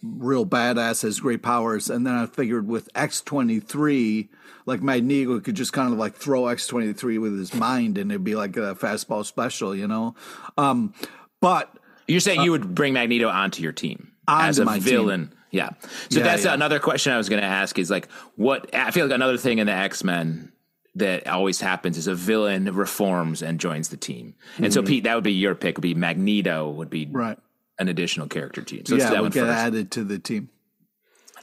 real 0.03 0.47
badass 0.47 1.03
has 1.03 1.21
great 1.21 1.43
powers, 1.43 1.91
and 1.91 2.07
then 2.07 2.15
I 2.15 2.27
figured 2.27 2.67
with 2.67 2.89
X 2.95 3.21
twenty 3.21 3.61
three, 3.61 4.31
like 4.65 4.83
Magneto 4.83 5.41
could 5.41 5.57
just 5.57 5.73
kind 5.73 5.93
of 5.93 5.99
like 5.99 6.15
throw 6.15 6.47
X 6.47 6.67
twenty 6.67 6.93
three 6.93 7.19
with 7.19 7.39
his 7.39 7.55
mind, 7.55 7.99
and 7.99 8.11
it'd 8.11 8.25
be 8.25 8.37
like 8.37 8.57
a 8.57 8.75
fastball 8.75 9.25
special, 9.25 9.75
you 9.75 9.89
know. 9.89 10.15
Um, 10.57 10.95
but 11.41 11.73
you're 12.07 12.21
saying 12.21 12.41
uh, 12.41 12.45
you 12.45 12.51
would 12.53 12.75
bring 12.75 12.95
Magneto 12.95 13.29
onto 13.29 13.63
your 13.63 13.73
team 13.73 14.13
as 14.29 14.59
a 14.59 14.65
villain. 14.65 15.29
Team. 15.29 15.39
Yeah. 15.51 15.71
So 16.11 16.21
yeah, 16.21 16.25
that's 16.25 16.45
yeah. 16.45 16.55
another 16.55 16.79
question 16.79 17.13
I 17.13 17.17
was 17.17 17.29
going 17.29 17.43
to 17.43 17.47
ask 17.47 17.79
is 17.79 17.91
like, 17.91 18.11
what 18.37 18.75
I 18.75 18.91
feel 18.91 19.07
like 19.07 19.15
another 19.15 19.37
thing 19.37 19.59
in 19.59 19.67
the 19.67 19.73
X 19.73 20.05
Men 20.05 20.52
that 20.95 21.27
always 21.27 21.61
happens 21.61 21.97
is 21.97 22.07
a 22.07 22.15
villain 22.15 22.73
reforms 22.75 23.43
and 23.43 23.59
joins 23.59 23.89
the 23.89 23.97
team. 23.97 24.35
And 24.57 24.67
mm-hmm. 24.67 24.73
so 24.73 24.83
Pete, 24.83 25.05
that 25.05 25.15
would 25.15 25.25
be 25.25 25.33
your 25.33 25.55
pick. 25.55 25.77
Would 25.77 25.83
be 25.83 25.95
Magneto 25.95 26.71
would 26.71 26.91
be 26.91 27.09
right 27.11 27.39
an 27.79 27.89
additional 27.89 28.29
character 28.29 28.63
team. 28.63 28.85
So 28.87 28.97
yeah, 28.97 29.11
that 29.11 29.23
would 29.23 29.33
get 29.33 29.47
first. 29.47 29.59
added 29.59 29.91
to 29.93 30.05
the 30.05 30.19
team. 30.19 30.49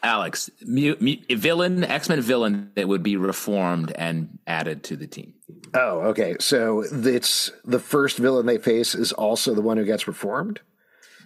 Alex, 0.01 0.49
mu- 0.65 0.95
mu- 0.99 1.17
villain, 1.35 1.83
X 1.83 2.07
Men 2.07 2.21
villain 2.21 2.71
that 2.75 2.87
would 2.87 3.03
be 3.03 3.17
reformed 3.17 3.91
and 3.91 4.39
added 4.47 4.83
to 4.85 4.95
the 4.95 5.07
team. 5.07 5.33
Oh, 5.73 5.99
okay. 6.09 6.37
So 6.39 6.85
it's 6.89 7.51
the 7.65 7.79
first 7.79 8.17
villain 8.17 8.45
they 8.45 8.57
face 8.57 8.95
is 8.95 9.11
also 9.11 9.53
the 9.53 9.61
one 9.61 9.77
who 9.77 9.85
gets 9.85 10.07
reformed. 10.07 10.61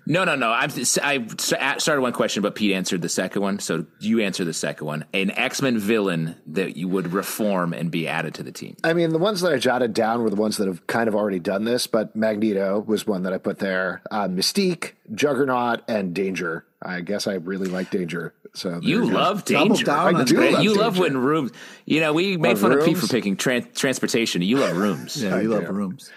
No, 0.06 0.24
no, 0.26 0.36
no. 0.36 0.50
i 0.50 0.68
I 1.04 1.78
started 1.78 2.02
one 2.02 2.14
question, 2.14 2.44
but 2.44 2.56
Pete 2.56 2.74
answered 2.74 3.02
the 3.02 3.10
second 3.10 3.42
one. 3.42 3.60
So 3.60 3.86
you 4.00 4.22
answer 4.22 4.44
the 4.44 4.54
second 4.54 4.86
one. 4.86 5.06
An 5.14 5.32
X 5.32 5.62
Men 5.62 5.78
villain 5.78 6.36
that 6.48 6.76
you 6.76 6.88
would 6.88 7.14
reform 7.14 7.74
and 7.74 7.90
be 7.90 8.08
added 8.08 8.34
to 8.36 8.44
the 8.44 8.52
team. 8.52 8.76
I 8.84 8.94
mean, 8.94 9.12
the 9.12 9.18
ones 9.18 9.42
that 9.42 9.54
I 9.54 9.58
jotted 9.58 9.94
down 9.94 10.22
were 10.22 10.30
the 10.30 10.36
ones 10.36 10.58
that 10.58 10.68
have 10.68 10.86
kind 10.88 11.08
of 11.08 11.16
already 11.16 11.40
done 11.40 11.64
this, 11.64 11.88
but 11.88 12.16
Magneto 12.16 12.80
was 12.80 13.08
one 13.08 13.24
that 13.24 13.34
I 13.34 13.38
put 13.38 13.60
there. 13.60 14.02
Uh, 14.12 14.28
Mystique, 14.28 14.94
Juggernaut, 15.14 15.82
and 15.88 16.14
Danger. 16.14 16.66
I 16.82 17.02
guess 17.02 17.28
I 17.28 17.36
really 17.36 17.68
like 17.68 17.90
Danger. 17.90 18.34
So 18.54 18.80
you 18.84 19.06
love 19.06 19.46
Danger. 19.46 19.90
I 19.90 20.24
do 20.24 20.36
love 20.36 20.64
you 20.64 20.70
danger. 20.70 20.74
love 20.76 21.00
when 21.00 21.18
rooms. 21.18 21.52
You 21.86 22.02
know, 22.02 22.14
we 22.14 22.38
made 22.38 22.60
fun 22.60 22.72
rooms? 22.72 22.84
of 22.84 22.88
Pete 22.88 22.98
for 22.98 23.08
picking 23.08 23.36
tra- 23.36 23.62
transportation. 23.62 24.42
You 24.42 24.58
love 24.58 24.78
rooms. 24.78 25.22
yeah, 25.22 25.40
you 25.40 25.50
love 25.50 25.70
rooms. 25.70 26.12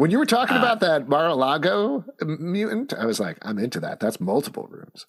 When 0.00 0.10
you 0.10 0.18
were 0.18 0.24
talking 0.24 0.56
uh, 0.56 0.60
about 0.60 0.80
that 0.80 1.10
Mar-a-Lago 1.10 2.06
mutant, 2.22 2.94
I 2.94 3.04
was 3.04 3.20
like, 3.20 3.36
I'm 3.42 3.58
into 3.58 3.80
that. 3.80 4.00
That's 4.00 4.18
multiple 4.18 4.66
rooms. 4.70 5.04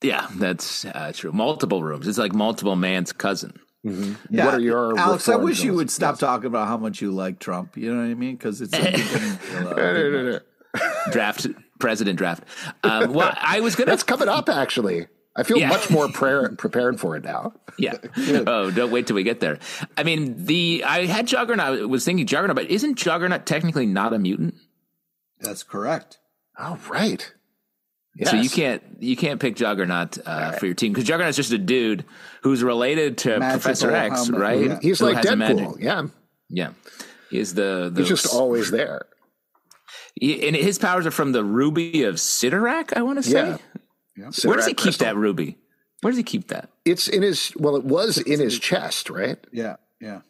Yeah, 0.00 0.26
that's 0.36 0.86
uh, 0.86 1.12
true. 1.14 1.32
Multiple 1.32 1.82
rooms. 1.82 2.08
It's 2.08 2.16
like 2.16 2.32
multiple 2.32 2.74
man's 2.74 3.12
cousin. 3.12 3.60
Mm-hmm. 3.84 4.14
Yeah. 4.34 4.46
What 4.46 4.54
are 4.54 4.60
your 4.60 4.98
Alex? 4.98 5.28
I 5.28 5.36
wish 5.36 5.62
you 5.62 5.74
would 5.74 5.90
stop 5.90 6.14
yes. 6.14 6.20
talking 6.20 6.46
about 6.46 6.66
how 6.66 6.78
much 6.78 7.02
you 7.02 7.12
like 7.12 7.40
Trump. 7.40 7.76
You 7.76 7.94
know 7.94 8.00
what 8.00 8.10
I 8.10 8.14
mean? 8.14 8.36
Because 8.36 8.62
it's 8.62 8.72
a 8.72 10.40
draft 11.10 11.46
president 11.78 12.16
draft. 12.16 12.44
Um, 12.84 13.12
well, 13.12 13.34
I 13.38 13.60
was 13.60 13.76
gonna. 13.76 13.90
That's 13.90 14.02
coming 14.02 14.28
up 14.28 14.48
actually. 14.48 15.08
I 15.34 15.44
feel 15.44 15.58
yeah. 15.58 15.68
much 15.68 15.90
more 15.90 16.08
prayer, 16.12 16.50
prepared 16.50 17.00
for 17.00 17.16
it 17.16 17.24
now. 17.24 17.54
Yeah. 17.78 17.96
oh, 18.46 18.70
don't 18.70 18.92
wait 18.92 19.06
till 19.06 19.16
we 19.16 19.22
get 19.22 19.40
there. 19.40 19.58
I 19.96 20.02
mean, 20.02 20.44
the 20.44 20.84
I 20.86 21.06
had 21.06 21.26
Juggernaut. 21.26 21.80
I 21.80 21.84
was 21.86 22.04
thinking 22.04 22.26
Juggernaut, 22.26 22.54
but 22.54 22.70
isn't 22.70 22.96
Juggernaut 22.96 23.46
technically 23.46 23.86
not 23.86 24.12
a 24.12 24.18
mutant? 24.18 24.56
That's 25.40 25.62
correct. 25.62 26.18
Oh, 26.58 26.78
right. 26.90 27.32
Yes. 28.14 28.30
So 28.30 28.36
you 28.36 28.50
can't 28.50 28.82
you 29.00 29.16
can't 29.16 29.40
pick 29.40 29.56
Juggernaut 29.56 30.18
uh, 30.18 30.22
right. 30.26 30.60
for 30.60 30.66
your 30.66 30.74
team 30.74 30.92
because 30.92 31.08
Juggernaut's 31.08 31.36
just 31.36 31.50
a 31.50 31.58
dude 31.58 32.04
who's 32.42 32.62
related 32.62 33.18
to 33.18 33.38
Magical 33.38 33.52
Professor 33.52 33.90
X, 33.90 34.28
right? 34.28 34.66
Yeah. 34.66 34.78
He's 34.82 34.98
Who 34.98 35.06
like 35.06 35.24
Deadpool. 35.24 35.80
Yeah. 35.80 36.08
Yeah. 36.50 36.72
He's 37.30 37.54
the, 37.54 37.90
the 37.92 38.02
He's 38.02 38.08
just 38.10 38.34
always 38.34 38.70
there. 38.70 39.06
He, 40.14 40.46
and 40.46 40.54
his 40.54 40.78
powers 40.78 41.06
are 41.06 41.10
from 41.10 41.32
the 41.32 41.42
ruby 41.42 42.04
of 42.04 42.16
Cyttorak, 42.16 42.92
I 42.94 43.02
want 43.02 43.18
to 43.18 43.22
say. 43.22 43.48
Yeah. 43.48 43.58
Yeah. 44.16 44.30
Where 44.44 44.56
does 44.56 44.66
he 44.66 44.74
keep 44.74 44.84
crystal. 44.84 45.06
that 45.06 45.16
ruby? 45.16 45.58
Where 46.00 46.10
does 46.10 46.18
he 46.18 46.24
keep 46.24 46.48
that? 46.48 46.70
It's 46.84 47.08
in 47.08 47.22
his. 47.22 47.52
Well, 47.56 47.76
it 47.76 47.84
was 47.84 48.18
in 48.18 48.40
his 48.40 48.58
chest, 48.58 49.08
right? 49.08 49.38
Yeah, 49.52 49.76
yeah. 50.00 50.20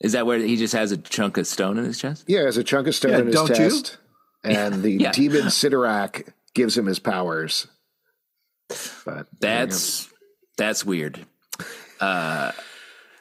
Is 0.00 0.12
that 0.12 0.26
where 0.26 0.38
he 0.38 0.56
just 0.56 0.74
has 0.74 0.92
a 0.92 0.96
chunk 0.96 1.36
of 1.36 1.46
stone 1.46 1.78
in 1.78 1.84
his 1.84 1.98
chest? 1.98 2.24
Yeah, 2.26 2.42
has 2.42 2.56
a 2.56 2.64
chunk 2.64 2.88
of 2.88 2.94
stone 2.94 3.12
yeah, 3.12 3.18
in 3.18 3.26
his 3.26 3.48
chest, 3.48 3.98
you? 4.44 4.50
and 4.50 4.82
the 4.82 4.92
yeah. 5.00 5.12
demon 5.12 5.46
Cyttorak 5.46 6.32
gives 6.54 6.76
him 6.76 6.86
his 6.86 6.98
powers. 6.98 7.68
But 9.04 9.26
that's 9.38 10.08
that's 10.56 10.84
weird. 10.84 11.24
Uh, 12.00 12.52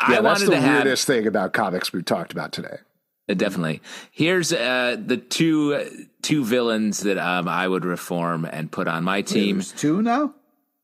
yeah, 0.09 0.19
I 0.19 0.21
that's 0.21 0.43
the 0.43 0.51
weirdest 0.51 1.07
have, 1.07 1.15
thing 1.15 1.27
about 1.27 1.53
comics 1.53 1.91
we've 1.91 2.05
talked 2.05 2.31
about 2.31 2.53
today. 2.53 2.77
Uh, 3.29 3.35
definitely. 3.35 3.81
Here's 4.11 4.51
uh, 4.51 4.97
the 5.03 5.17
two 5.17 6.07
two 6.21 6.43
villains 6.43 7.01
that 7.01 7.17
um, 7.17 7.47
I 7.47 7.67
would 7.67 7.85
reform 7.85 8.45
and 8.45 8.71
put 8.71 8.87
on 8.87 9.03
my 9.03 9.21
team. 9.21 9.57
Wait, 9.57 9.73
two 9.77 10.01
now. 10.01 10.33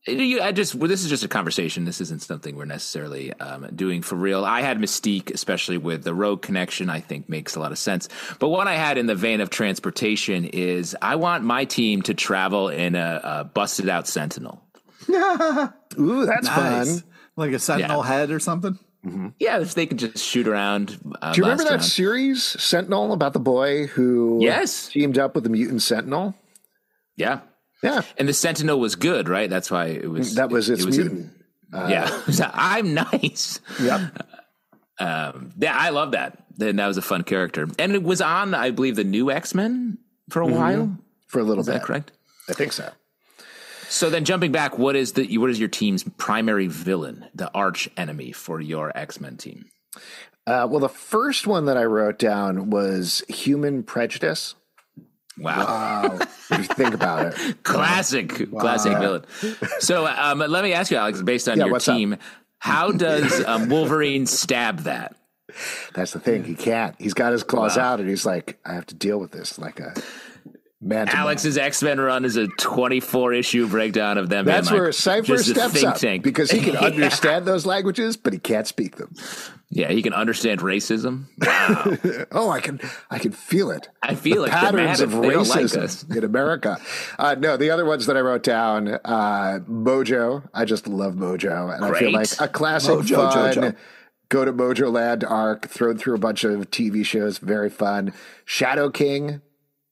I 0.07 0.51
just 0.51 0.75
well, 0.75 0.87
this 0.87 1.03
is 1.03 1.09
just 1.09 1.23
a 1.23 1.27
conversation. 1.27 1.85
This 1.85 1.99
isn't 1.99 2.21
something 2.21 2.55
we're 2.55 2.65
necessarily 2.65 3.33
um, 3.33 3.67
doing 3.75 4.03
for 4.03 4.15
real. 4.15 4.45
I 4.45 4.61
had 4.61 4.77
Mystique, 4.77 5.33
especially 5.33 5.79
with 5.79 6.03
the 6.03 6.13
Rogue 6.13 6.43
connection. 6.43 6.91
I 6.91 6.99
think 6.99 7.27
makes 7.27 7.55
a 7.55 7.59
lot 7.59 7.71
of 7.71 7.79
sense. 7.79 8.07
But 8.39 8.49
what 8.49 8.67
I 8.67 8.75
had 8.75 8.99
in 8.99 9.07
the 9.07 9.15
vein 9.15 9.41
of 9.41 9.49
transportation 9.49 10.45
is 10.45 10.95
I 11.01 11.15
want 11.15 11.43
my 11.43 11.65
team 11.65 12.03
to 12.03 12.13
travel 12.13 12.69
in 12.69 12.93
a, 12.93 13.21
a 13.23 13.43
busted 13.45 13.89
out 13.89 14.07
Sentinel. 14.07 14.61
Ooh, 15.09 16.25
that's 16.27 16.45
nice. 16.45 17.01
fun! 17.01 17.03
Like 17.35 17.53
a 17.53 17.59
Sentinel 17.59 18.03
yeah. 18.03 18.07
head 18.07 18.29
or 18.29 18.39
something. 18.39 18.77
Mm-hmm. 19.05 19.27
Yeah, 19.39 19.59
if 19.59 19.75
they 19.75 19.85
could 19.85 19.99
just 19.99 20.17
shoot 20.17 20.47
around. 20.47 20.99
Uh, 21.21 21.31
Do 21.31 21.37
you 21.37 21.43
remember 21.43 21.63
that 21.65 21.69
round. 21.71 21.83
series 21.83 22.43
Sentinel 22.43 23.13
about 23.13 23.33
the 23.33 23.39
boy 23.39 23.85
who 23.87 24.39
yes 24.41 24.89
teamed 24.89 25.19
up 25.19 25.35
with 25.35 25.43
the 25.43 25.49
mutant 25.49 25.83
Sentinel? 25.83 26.33
Yeah, 27.15 27.41
yeah, 27.83 28.01
and 28.17 28.27
the 28.27 28.33
Sentinel 28.33 28.79
was 28.79 28.95
good, 28.95 29.29
right? 29.29 29.49
That's 29.49 29.69
why 29.69 29.87
it 29.87 30.09
was. 30.09 30.35
That 30.35 30.49
was 30.49 30.69
its 30.69 30.81
it 30.81 30.85
was 30.87 30.97
mutant. 30.97 31.31
A, 31.71 31.83
uh, 31.83 31.87
yeah, 31.87 32.51
I'm 32.53 32.93
nice. 32.93 33.59
Yep. 33.81 34.01
Um, 34.97 35.51
yeah, 35.57 35.75
I 35.77 35.89
love 35.89 36.11
that. 36.11 36.41
And 36.57 36.79
that 36.79 36.87
was 36.87 36.95
a 36.95 37.01
fun 37.01 37.23
character, 37.23 37.67
and 37.77 37.91
it 37.95 38.01
was 38.01 38.21
on, 38.21 38.53
I 38.53 38.71
believe, 38.71 38.95
the 38.95 39.03
new 39.03 39.29
X 39.29 39.53
Men 39.53 39.97
for 40.29 40.41
a 40.41 40.45
mm-hmm. 40.45 40.55
while. 40.55 40.97
For 41.27 41.39
a 41.39 41.43
little 41.43 41.63
is 41.63 41.67
bit, 41.67 41.81
correct? 41.81 42.13
I 42.47 42.53
think 42.53 42.71
so. 42.71 42.89
So 43.89 44.09
then, 44.09 44.25
jumping 44.25 44.51
back, 44.51 44.77
what 44.77 44.95
is 44.95 45.13
the 45.13 45.37
what 45.37 45.49
is 45.49 45.59
your 45.59 45.69
team's 45.69 46.03
primary 46.17 46.67
villain, 46.67 47.25
the 47.33 47.51
arch 47.53 47.89
enemy 47.97 48.31
for 48.31 48.59
your 48.59 48.91
X 48.95 49.19
Men 49.19 49.37
team? 49.37 49.65
Uh, 50.47 50.67
well, 50.69 50.79
the 50.79 50.89
first 50.89 51.47
one 51.47 51.65
that 51.65 51.77
I 51.77 51.85
wrote 51.85 52.19
down 52.19 52.69
was 52.69 53.23
human 53.27 53.83
prejudice. 53.83 54.55
Wow! 55.37 55.65
wow. 55.65 56.19
if 56.51 56.57
you 56.57 56.63
think 56.63 56.93
about 56.93 57.33
it, 57.33 57.57
classic, 57.63 58.47
wow. 58.51 58.61
classic 58.61 58.97
villain. 58.97 59.25
So 59.79 60.05
um, 60.05 60.39
let 60.39 60.63
me 60.63 60.73
ask 60.73 60.91
you, 60.91 60.97
Alex, 60.97 61.21
based 61.21 61.49
on 61.49 61.57
yeah, 61.57 61.65
your 61.65 61.79
team, 61.79 62.13
up? 62.13 62.19
how 62.59 62.91
does 62.91 63.43
um, 63.45 63.69
Wolverine 63.69 64.27
stab 64.27 64.81
that? 64.81 65.15
That's 65.93 66.13
the 66.13 66.19
thing. 66.19 66.43
He 66.43 66.55
can't. 66.55 66.95
He's 66.99 67.13
got 67.13 67.31
his 67.31 67.43
claws 67.43 67.77
wow. 67.77 67.93
out, 67.93 67.99
and 67.99 68.09
he's 68.09 68.25
like, 68.25 68.59
"I 68.65 68.73
have 68.73 68.85
to 68.87 68.95
deal 68.95 69.19
with 69.19 69.31
this 69.31 69.57
like 69.57 69.79
a 69.79 69.93
Man 70.85 71.09
Alex's 71.09 71.57
X 71.57 71.81
Men 71.81 71.99
run 71.99 72.25
is 72.25 72.37
a 72.37 72.47
24 72.47 73.33
issue 73.33 73.67
breakdown 73.67 74.19
of 74.19 74.29
them. 74.29 74.45
That's 74.45 74.69
where 74.69 74.91
Cypher 74.91 75.39
steps 75.39 75.83
up 75.83 75.97
tank. 75.97 76.23
because 76.23 76.51
he 76.51 76.59
can 76.59 76.73
yeah. 76.75 76.81
understand 76.81 77.45
those 77.45 77.65
languages, 77.65 78.17
but 78.17 78.33
he 78.33 78.39
can't 78.39 78.67
speak 78.67 78.97
them. 78.97 79.11
Yeah, 79.71 79.89
he 79.89 80.03
can 80.03 80.13
understand 80.13 80.61
racism. 80.61 81.25
Wow. 81.45 82.25
oh, 82.31 82.49
I 82.51 82.59
can, 82.59 82.79
I 83.09 83.17
can 83.17 83.31
feel 83.31 83.71
it. 83.71 83.89
I 84.03 84.13
feel 84.13 84.35
the 84.35 84.41
like 84.43 84.51
patterns 84.51 84.99
of 84.99 85.11
racism 85.11 86.07
like 86.09 86.17
in 86.17 86.23
America. 86.23 86.77
Uh, 87.17 87.35
no, 87.39 87.57
the 87.57 87.71
other 87.71 87.85
ones 87.85 88.05
that 88.05 88.15
I 88.15 88.19
wrote 88.19 88.43
down, 88.43 88.87
uh, 88.87 89.59
Mojo. 89.67 90.47
I 90.53 90.65
just 90.65 90.87
love 90.87 91.15
Mojo, 91.15 91.73
and 91.73 91.83
Great. 91.83 91.95
I 91.95 91.99
feel 91.99 92.11
like 92.11 92.29
a 92.39 92.47
classic 92.47 92.99
Mojo, 92.99 93.15
fun. 93.15 93.53
Jojo. 93.53 93.75
Go 94.29 94.45
to 94.45 94.53
Mojo 94.53 94.91
Land 94.91 95.23
arc, 95.23 95.67
thrown 95.67 95.97
through 95.97 96.15
a 96.15 96.19
bunch 96.19 96.43
of 96.43 96.69
TV 96.69 97.03
shows, 97.05 97.39
very 97.39 97.69
fun. 97.69 98.13
Shadow 98.43 98.89
King, 98.89 99.41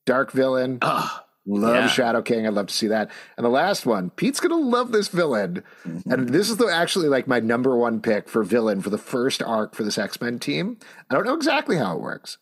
dark 0.06 0.32
villain. 0.32 0.80
Oh, 0.82 1.20
love 1.46 1.76
yeah. 1.76 1.88
Shadow 1.88 2.22
King. 2.22 2.48
I'd 2.48 2.54
love 2.54 2.68
to 2.68 2.74
see 2.74 2.88
that. 2.88 3.10
And 3.38 3.46
the 3.46 3.50
last 3.50 3.86
one, 3.86 4.10
Pete's 4.12 4.40
gonna 4.40 4.58
love 4.58 4.92
this 4.92 5.08
villain. 5.08 5.64
Mm-hmm. 5.86 6.12
And 6.12 6.30
this 6.30 6.50
is 6.50 6.58
the, 6.58 6.68
actually 6.68 7.08
like 7.08 7.28
my 7.28 7.40
number 7.40 7.78
one 7.78 8.02
pick 8.02 8.30
for 8.30 8.44
villain 8.44 8.82
for 8.82 8.90
the 8.90 8.98
first 8.98 9.42
arc 9.42 9.76
for 9.76 9.84
this 9.84 9.98
X 9.98 10.20
Men 10.22 10.40
team. 10.40 10.78
I 11.10 11.16
don't 11.16 11.26
know 11.26 11.36
exactly 11.36 11.78
how 11.78 11.96
it 11.96 12.02
works, 12.02 12.38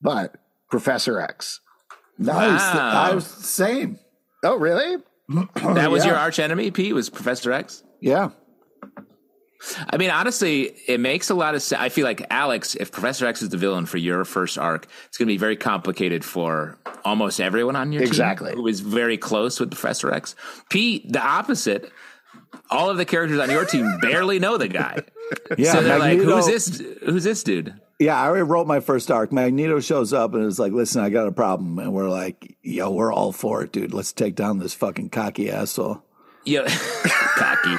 but 0.00 0.36
Professor 0.70 1.20
X. 1.20 1.60
Nice. 2.18 2.60
Wow. 2.74 3.10
I 3.10 3.14
was 3.14 3.26
same. 3.26 3.98
Oh, 4.44 4.56
really? 4.56 4.96
that 5.54 5.90
was 5.90 6.04
yeah. 6.04 6.10
your 6.10 6.18
arch 6.18 6.38
enemy, 6.38 6.70
Pete. 6.70 6.94
Was 6.94 7.10
Professor 7.10 7.52
X? 7.52 7.82
Yeah. 8.00 8.30
I 9.90 9.96
mean, 9.96 10.10
honestly, 10.10 10.74
it 10.86 11.00
makes 11.00 11.30
a 11.30 11.34
lot 11.34 11.54
of 11.54 11.62
sense. 11.62 11.80
I 11.80 11.88
feel 11.88 12.04
like 12.04 12.26
Alex, 12.30 12.74
if 12.74 12.90
Professor 12.90 13.26
X 13.26 13.42
is 13.42 13.50
the 13.50 13.56
villain 13.56 13.86
for 13.86 13.98
your 13.98 14.24
first 14.24 14.58
arc, 14.58 14.86
it's 15.06 15.18
going 15.18 15.28
to 15.28 15.32
be 15.32 15.38
very 15.38 15.56
complicated 15.56 16.24
for 16.24 16.78
almost 17.04 17.40
everyone 17.40 17.76
on 17.76 17.92
your 17.92 18.02
exactly. 18.02 18.50
team 18.50 18.58
who 18.58 18.66
is 18.66 18.80
very 18.80 19.16
close 19.16 19.60
with 19.60 19.70
Professor 19.70 20.12
X. 20.12 20.34
Pete, 20.68 21.10
the 21.12 21.22
opposite. 21.22 21.90
All 22.70 22.90
of 22.90 22.96
the 22.96 23.04
characters 23.04 23.38
on 23.38 23.50
your 23.50 23.64
team 23.64 23.98
barely 24.00 24.38
know 24.38 24.56
the 24.56 24.68
guy. 24.68 25.00
Yeah, 25.56 25.72
so 25.72 25.82
they're 25.82 25.98
Magneto, 25.98 26.34
like, 26.34 26.44
"Who's 26.44 26.68
this? 26.68 26.82
Who's 27.06 27.24
this 27.24 27.42
dude?" 27.42 27.72
Yeah, 27.98 28.20
I 28.20 28.26
already 28.26 28.42
wrote 28.42 28.66
my 28.66 28.80
first 28.80 29.10
arc. 29.10 29.32
Magneto 29.32 29.80
shows 29.80 30.12
up 30.12 30.34
and 30.34 30.44
is 30.44 30.58
like, 30.58 30.72
"Listen, 30.72 31.02
I 31.02 31.08
got 31.08 31.26
a 31.26 31.32
problem," 31.32 31.78
and 31.78 31.94
we're 31.94 32.10
like, 32.10 32.54
"Yo, 32.60 32.90
we're 32.90 33.10
all 33.10 33.32
for 33.32 33.62
it, 33.62 33.72
dude. 33.72 33.94
Let's 33.94 34.12
take 34.12 34.34
down 34.34 34.58
this 34.58 34.74
fucking 34.74 35.08
cocky 35.08 35.50
asshole." 35.50 36.02
Yeah, 36.44 36.64
cocky 37.36 37.78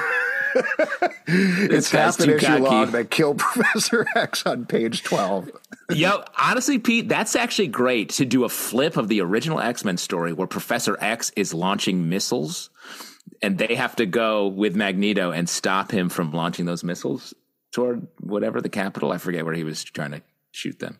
it's 1.26 1.90
half 1.90 2.20
an 2.20 2.30
issue 2.30 2.58
long 2.58 2.90
that 2.92 3.10
killed 3.10 3.38
Professor 3.38 4.06
X 4.14 4.46
on 4.46 4.66
page 4.66 5.02
12. 5.02 5.50
Yo, 5.90 6.24
honestly, 6.38 6.78
Pete, 6.78 7.08
that's 7.08 7.36
actually 7.36 7.68
great 7.68 8.08
to 8.10 8.24
do 8.24 8.44
a 8.44 8.48
flip 8.48 8.96
of 8.96 9.08
the 9.08 9.20
original 9.20 9.60
X 9.60 9.84
Men 9.84 9.96
story 9.96 10.32
where 10.32 10.46
Professor 10.46 10.96
X 11.00 11.30
is 11.36 11.52
launching 11.52 12.08
missiles 12.08 12.70
and 13.42 13.58
they 13.58 13.74
have 13.74 13.96
to 13.96 14.06
go 14.06 14.46
with 14.46 14.76
Magneto 14.76 15.30
and 15.30 15.48
stop 15.48 15.90
him 15.90 16.08
from 16.08 16.32
launching 16.32 16.66
those 16.66 16.84
missiles 16.84 17.34
toward 17.72 18.06
whatever 18.20 18.60
the 18.60 18.68
capital. 18.68 19.12
I 19.12 19.18
forget 19.18 19.44
where 19.44 19.54
he 19.54 19.64
was 19.64 19.82
trying 19.84 20.12
to 20.12 20.22
shoot 20.52 20.78
them. 20.78 20.98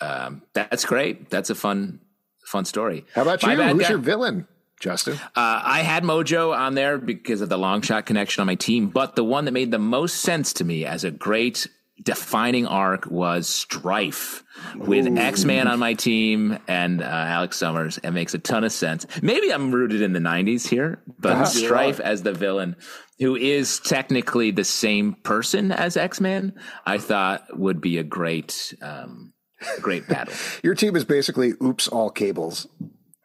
Um, 0.00 0.42
that's 0.52 0.84
great. 0.84 1.30
That's 1.30 1.48
a 1.48 1.54
fun, 1.54 2.00
fun 2.44 2.64
story. 2.64 3.04
How 3.14 3.22
about 3.22 3.42
you? 3.42 3.50
Who's 3.50 3.82
guy- 3.82 3.88
your 3.88 3.98
villain? 3.98 4.46
Justin? 4.80 5.14
Uh, 5.14 5.60
I 5.64 5.80
had 5.80 6.02
Mojo 6.02 6.56
on 6.56 6.74
there 6.74 6.98
because 6.98 7.40
of 7.40 7.48
the 7.48 7.58
Longshot 7.58 8.04
connection 8.04 8.40
on 8.42 8.46
my 8.46 8.54
team, 8.54 8.88
but 8.88 9.16
the 9.16 9.24
one 9.24 9.46
that 9.46 9.52
made 9.52 9.70
the 9.70 9.78
most 9.78 10.16
sense 10.16 10.52
to 10.54 10.64
me 10.64 10.84
as 10.84 11.04
a 11.04 11.10
great 11.10 11.66
defining 12.02 12.66
arc 12.66 13.06
was 13.06 13.48
Strife 13.48 14.44
with 14.76 15.06
X 15.18 15.44
Man 15.44 15.66
on 15.66 15.78
my 15.78 15.94
team 15.94 16.58
and 16.68 17.02
uh, 17.02 17.06
Alex 17.06 17.56
Summers. 17.56 17.98
It 17.98 18.10
makes 18.10 18.34
a 18.34 18.38
ton 18.38 18.64
of 18.64 18.72
sense. 18.72 19.06
Maybe 19.22 19.52
I'm 19.52 19.72
rooted 19.72 20.02
in 20.02 20.12
the 20.12 20.20
90s 20.20 20.66
here, 20.66 21.02
but 21.18 21.32
uh-huh. 21.32 21.44
Strife 21.46 22.00
as 22.00 22.22
the 22.22 22.32
villain, 22.32 22.76
who 23.18 23.34
is 23.34 23.80
technically 23.80 24.50
the 24.50 24.64
same 24.64 25.14
person 25.22 25.72
as 25.72 25.96
X 25.96 26.20
Man, 26.20 26.54
I 26.84 26.98
thought 26.98 27.44
would 27.56 27.80
be 27.80 27.98
a 27.98 28.04
great, 28.04 28.74
um, 28.82 29.32
great 29.80 30.06
battle. 30.06 30.34
Your 30.62 30.74
team 30.74 30.96
is 30.96 31.04
basically 31.04 31.54
oops, 31.62 31.88
all 31.88 32.10
cables. 32.10 32.66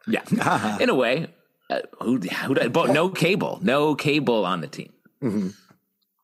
Yeah, 0.07 0.77
in 0.79 0.89
a 0.89 0.95
way. 0.95 1.27
Uh, 1.71 1.79
who, 2.01 2.17
who, 2.17 2.69
but 2.69 2.89
no 2.91 3.07
cable, 3.07 3.59
no 3.61 3.95
cable 3.95 4.45
on 4.45 4.59
the 4.59 4.67
team. 4.67 4.91
Mm-hmm. 5.23 5.49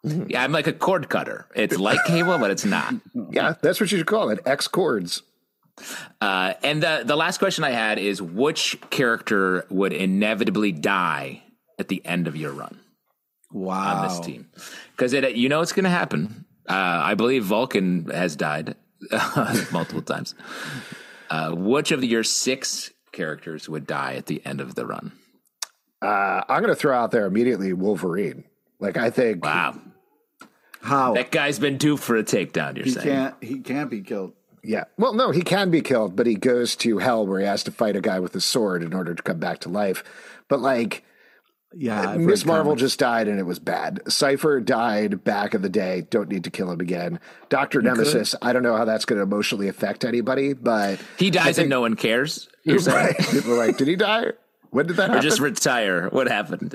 Mm-hmm. 0.05 0.29
Yeah, 0.29 0.43
I'm 0.43 0.51
like 0.51 0.67
a 0.67 0.73
cord 0.73 1.07
cutter. 1.07 1.47
It's 1.55 1.77
like 1.77 2.03
cable, 2.05 2.37
but 2.37 2.51
it's 2.51 2.65
not. 2.65 2.93
Yeah, 3.31 3.53
that's 3.61 3.79
what 3.79 3.89
you 3.91 3.97
should 3.97 4.07
call 4.07 4.29
it. 4.29 4.39
X 4.45 4.67
cords. 4.67 5.23
Uh, 6.19 6.53
and 6.63 6.83
the 6.83 7.03
the 7.05 7.15
last 7.15 7.37
question 7.37 7.63
I 7.63 7.71
had 7.71 7.97
is, 7.97 8.21
which 8.21 8.77
character 8.89 9.65
would 9.69 9.93
inevitably 9.93 10.71
die 10.73 11.43
at 11.79 11.87
the 11.87 12.05
end 12.05 12.27
of 12.27 12.35
your 12.35 12.51
run? 12.51 12.79
Wow, 13.51 14.03
on 14.03 14.07
this 14.07 14.19
team, 14.19 14.49
because 14.91 15.13
it 15.13 15.35
you 15.35 15.47
know 15.47 15.61
it's 15.61 15.73
going 15.73 15.85
to 15.85 15.89
happen. 15.89 16.45
Uh, 16.67 16.73
I 16.73 17.13
believe 17.13 17.45
Vulcan 17.45 18.09
has 18.09 18.35
died 18.35 18.75
multiple 19.71 20.01
times. 20.01 20.35
Uh, 21.29 21.53
which 21.53 21.91
of 21.91 22.03
your 22.03 22.23
six 22.23 22.91
characters 23.13 23.69
would 23.69 23.87
die 23.87 24.15
at 24.15 24.25
the 24.25 24.41
end 24.45 24.59
of 24.59 24.75
the 24.75 24.85
run? 24.85 25.13
Uh, 26.01 26.43
I'm 26.47 26.61
going 26.61 26.73
to 26.73 26.79
throw 26.79 26.95
out 26.95 27.11
there 27.11 27.25
immediately 27.25 27.73
Wolverine. 27.73 28.43
Like 28.79 28.97
I 28.97 29.09
think. 29.09 29.43
Wow. 29.43 29.79
How 30.81 31.15
that 31.15 31.31
guy's 31.31 31.59
been 31.59 31.77
due 31.77 31.97
for 31.97 32.15
a 32.15 32.23
takedown. 32.23 32.75
You're 32.75 32.85
he 32.85 32.91
saying 32.91 33.07
can't 33.07 33.35
he 33.41 33.59
can't 33.59 33.89
be 33.89 34.01
killed. 34.01 34.33
Yeah. 34.63 34.85
Well, 34.97 35.13
no, 35.13 35.31
he 35.31 35.41
can 35.41 35.71
be 35.71 35.81
killed, 35.81 36.15
but 36.15 36.27
he 36.27 36.35
goes 36.35 36.75
to 36.77 36.99
hell 36.99 37.25
where 37.25 37.39
he 37.39 37.45
has 37.45 37.63
to 37.63 37.71
fight 37.71 37.95
a 37.95 38.01
guy 38.01 38.19
with 38.19 38.35
a 38.35 38.41
sword 38.41 38.83
in 38.83 38.93
order 38.93 39.15
to 39.15 39.23
come 39.23 39.39
back 39.39 39.59
to 39.59 39.69
life. 39.69 40.03
But 40.47 40.59
like, 40.59 41.03
yeah, 41.73 42.15
Miss 42.17 42.45
Marvel 42.45 42.71
comments. 42.71 42.81
just 42.81 42.99
died 42.99 43.27
and 43.27 43.39
it 43.39 43.43
was 43.43 43.59
bad. 43.59 44.01
Cypher 44.07 44.59
died 44.61 45.23
back 45.23 45.53
in 45.53 45.61
the 45.61 45.69
day. 45.69 46.05
Don't 46.09 46.29
need 46.29 46.43
to 46.45 46.49
kill 46.49 46.71
him 46.71 46.79
again. 46.79 47.19
Doctor 47.49 47.81
Nemesis. 47.81 48.31
Could. 48.31 48.47
I 48.47 48.53
don't 48.53 48.63
know 48.63 48.75
how 48.77 48.85
that's 48.85 49.05
going 49.05 49.17
to 49.17 49.23
emotionally 49.23 49.67
affect 49.67 50.05
anybody, 50.05 50.53
but 50.53 50.99
he 51.17 51.29
dies 51.31 51.55
think, 51.55 51.65
and 51.65 51.69
no 51.69 51.81
one 51.81 51.95
cares. 51.95 52.47
You're 52.63 52.79
right. 52.81 53.17
People 53.17 53.53
are 53.53 53.67
like, 53.67 53.77
did 53.77 53.87
he 53.87 53.95
die? 53.95 54.31
When 54.71 54.87
did 54.87 54.97
that 54.97 55.09
happen? 55.09 55.19
Or 55.19 55.21
just 55.21 55.39
retire. 55.39 56.09
What 56.09 56.27
happened? 56.27 56.73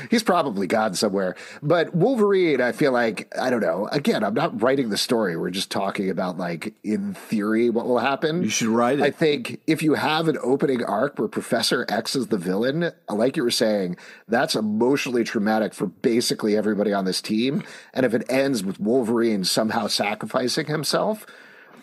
He's 0.10 0.22
probably 0.22 0.66
gone 0.66 0.94
somewhere. 0.94 1.36
But 1.62 1.94
Wolverine, 1.94 2.60
I 2.60 2.72
feel 2.72 2.92
like, 2.92 3.32
I 3.38 3.50
don't 3.50 3.60
know. 3.60 3.88
Again, 3.92 4.22
I'm 4.22 4.34
not 4.34 4.62
writing 4.62 4.90
the 4.90 4.96
story. 4.96 5.36
We're 5.36 5.50
just 5.50 5.70
talking 5.70 6.10
about, 6.10 6.38
like, 6.38 6.74
in 6.84 7.14
theory, 7.14 7.70
what 7.70 7.86
will 7.86 7.98
happen. 7.98 8.42
You 8.42 8.48
should 8.48 8.68
write 8.68 9.00
it. 9.00 9.04
I 9.04 9.10
think 9.10 9.60
if 9.66 9.82
you 9.82 9.94
have 9.94 10.28
an 10.28 10.38
opening 10.42 10.84
arc 10.84 11.18
where 11.18 11.28
Professor 11.28 11.84
X 11.88 12.14
is 12.14 12.28
the 12.28 12.38
villain, 12.38 12.92
like 13.08 13.36
you 13.36 13.42
were 13.42 13.50
saying, 13.50 13.96
that's 14.28 14.54
emotionally 14.54 15.24
traumatic 15.24 15.74
for 15.74 15.86
basically 15.86 16.56
everybody 16.56 16.92
on 16.92 17.04
this 17.04 17.20
team. 17.20 17.62
And 17.92 18.06
if 18.06 18.14
it 18.14 18.24
ends 18.28 18.62
with 18.62 18.80
Wolverine 18.80 19.44
somehow 19.44 19.86
sacrificing 19.88 20.66
himself, 20.66 21.26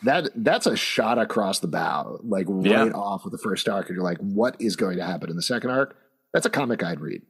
that 0.04 0.30
that's 0.36 0.66
a 0.66 0.76
shot 0.76 1.18
across 1.18 1.60
the 1.60 1.68
bow, 1.68 2.20
like 2.24 2.46
right 2.50 2.88
yeah. 2.88 2.92
off 2.94 3.26
of 3.26 3.32
the 3.32 3.38
first 3.38 3.68
arc, 3.70 3.88
and 3.88 3.96
you're 3.96 4.04
like, 4.04 4.20
what 4.20 4.56
is 4.60 4.76
going 4.76 4.98
to 4.98 5.06
happen 5.06 5.30
in 5.30 5.36
the 5.36 5.42
second 5.42 5.70
arc? 5.70 5.96
That's 6.34 6.46
a 6.46 6.50
comic 6.50 6.84
I'd 6.84 7.00
read. 7.00 7.22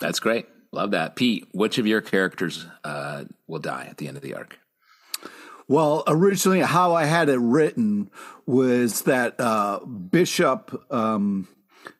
That's 0.00 0.18
great. 0.18 0.46
Love 0.72 0.92
that. 0.92 1.16
Pete, 1.16 1.46
which 1.52 1.78
of 1.78 1.86
your 1.86 2.00
characters 2.00 2.66
uh, 2.84 3.24
will 3.46 3.58
die 3.58 3.86
at 3.90 3.98
the 3.98 4.08
end 4.08 4.16
of 4.16 4.22
the 4.22 4.34
arc? 4.34 4.58
Well, 5.68 6.02
originally, 6.06 6.60
how 6.60 6.94
I 6.94 7.04
had 7.04 7.28
it 7.28 7.38
written 7.38 8.10
was 8.46 9.02
that 9.02 9.38
uh, 9.38 9.78
Bishop 9.84 10.84
um, 10.92 11.46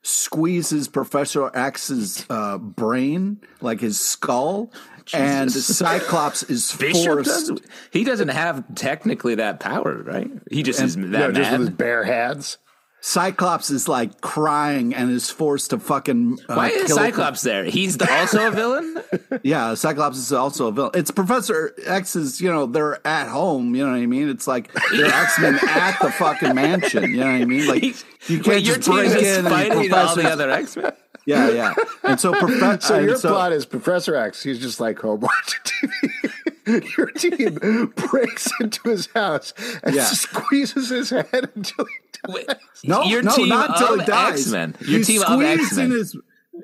squeezes 0.03 0.89
Professor 0.89 1.51
X's 1.55 2.27
uh, 2.29 2.59
brain, 2.59 3.41
like 3.61 3.81
his 3.81 4.01
skull, 4.01 4.73
and 5.15 5.53
Cyclops 5.53 6.43
is 6.45 6.71
forced. 7.05 7.49
Does, 7.49 7.61
he 7.91 8.05
doesn't 8.05 8.29
have 8.29 8.75
technically 8.75 9.37
that 9.37 9.61
power, 9.61 10.03
right? 10.03 10.31
He 10.51 10.63
just 10.63 10.81
and, 10.81 10.89
is 10.89 10.97
that 10.97 11.05
no, 11.05 11.33
just 11.33 11.51
with 11.53 11.61
his 11.61 11.71
bare 11.71 12.05
hands. 12.05 12.59
Cyclops 13.03 13.71
is 13.71 13.89
like 13.89 14.21
crying 14.21 14.95
and 14.95 15.11
is 15.11 15.31
forced 15.31 15.71
to 15.71 15.79
fucking. 15.79 16.39
Uh, 16.49 16.55
Why 16.55 16.69
is 16.69 16.93
Cyclops 16.93 17.41
there? 17.41 17.65
He's 17.65 17.97
the, 17.97 18.11
also 18.13 18.47
a 18.47 18.51
villain. 18.51 19.03
yeah, 19.43 19.73
Cyclops 19.73 20.19
is 20.19 20.33
also 20.33 20.67
a 20.67 20.73
villain. 20.73 20.91
It's 20.95 21.11
Professor 21.11 21.75
X's. 21.87 22.43
You 22.43 22.53
know, 22.53 22.67
they're 22.67 23.05
at 23.07 23.29
home. 23.29 23.75
You 23.75 23.87
know 23.87 23.93
what 23.93 24.01
I 24.01 24.07
mean? 24.07 24.29
It's 24.29 24.47
like 24.47 24.71
they're 24.91 25.07
X 25.07 25.39
Men 25.41 25.59
at 25.67 25.99
the 26.01 26.13
fucking 26.13 26.55
mansion. 26.55 27.11
You 27.11 27.17
know 27.17 27.33
what 27.33 27.41
I 27.41 27.45
mean? 27.47 27.67
Like 27.67 27.83
you 28.29 28.41
can't 28.41 28.47
Wait, 28.47 28.65
just 28.65 28.87
break 28.87 29.11
in 29.13 29.47
and 29.47 29.95
all 29.95 30.15
the 30.15 30.29
other 30.31 30.51
X 30.51 30.77
Men. 30.77 30.93
Yeah, 31.27 31.51
yeah. 31.51 31.75
And 32.03 32.19
so, 32.19 32.33
prof- 32.33 32.83
so 32.83 32.99
your 32.99 33.17
so, 33.17 33.31
plot 33.31 33.53
is 33.53 33.67
Professor 33.67 34.17
X. 34.17 34.43
He's 34.43 34.59
just 34.59 34.81
like 34.81 34.99
home 34.99 35.21
watching 35.21 35.61
TV. 35.65 36.97
your 36.97 37.11
team 37.13 37.93
breaks 37.97 38.49
into 38.61 38.91
his 38.91 39.07
house 39.15 39.53
and 39.83 39.95
yeah. 39.95 40.05
squeezes 40.05 40.91
his 40.91 41.11
head 41.11 41.51
until 41.55 41.85
he 41.85 42.45
dies. 42.45 42.57
No, 42.85 43.03
your 43.05 43.23
no, 43.23 43.35
team 43.35 43.49
not 43.49 43.71
until 43.71 43.99
he 43.99 44.05
dies. 44.05 44.41
X-Men. 44.41 44.77
Your 44.81 44.99
He's 44.99 45.07
team 45.07 45.23
of 45.23 45.43
X 45.43 45.77
Men. 45.77 45.91
His, 45.91 46.17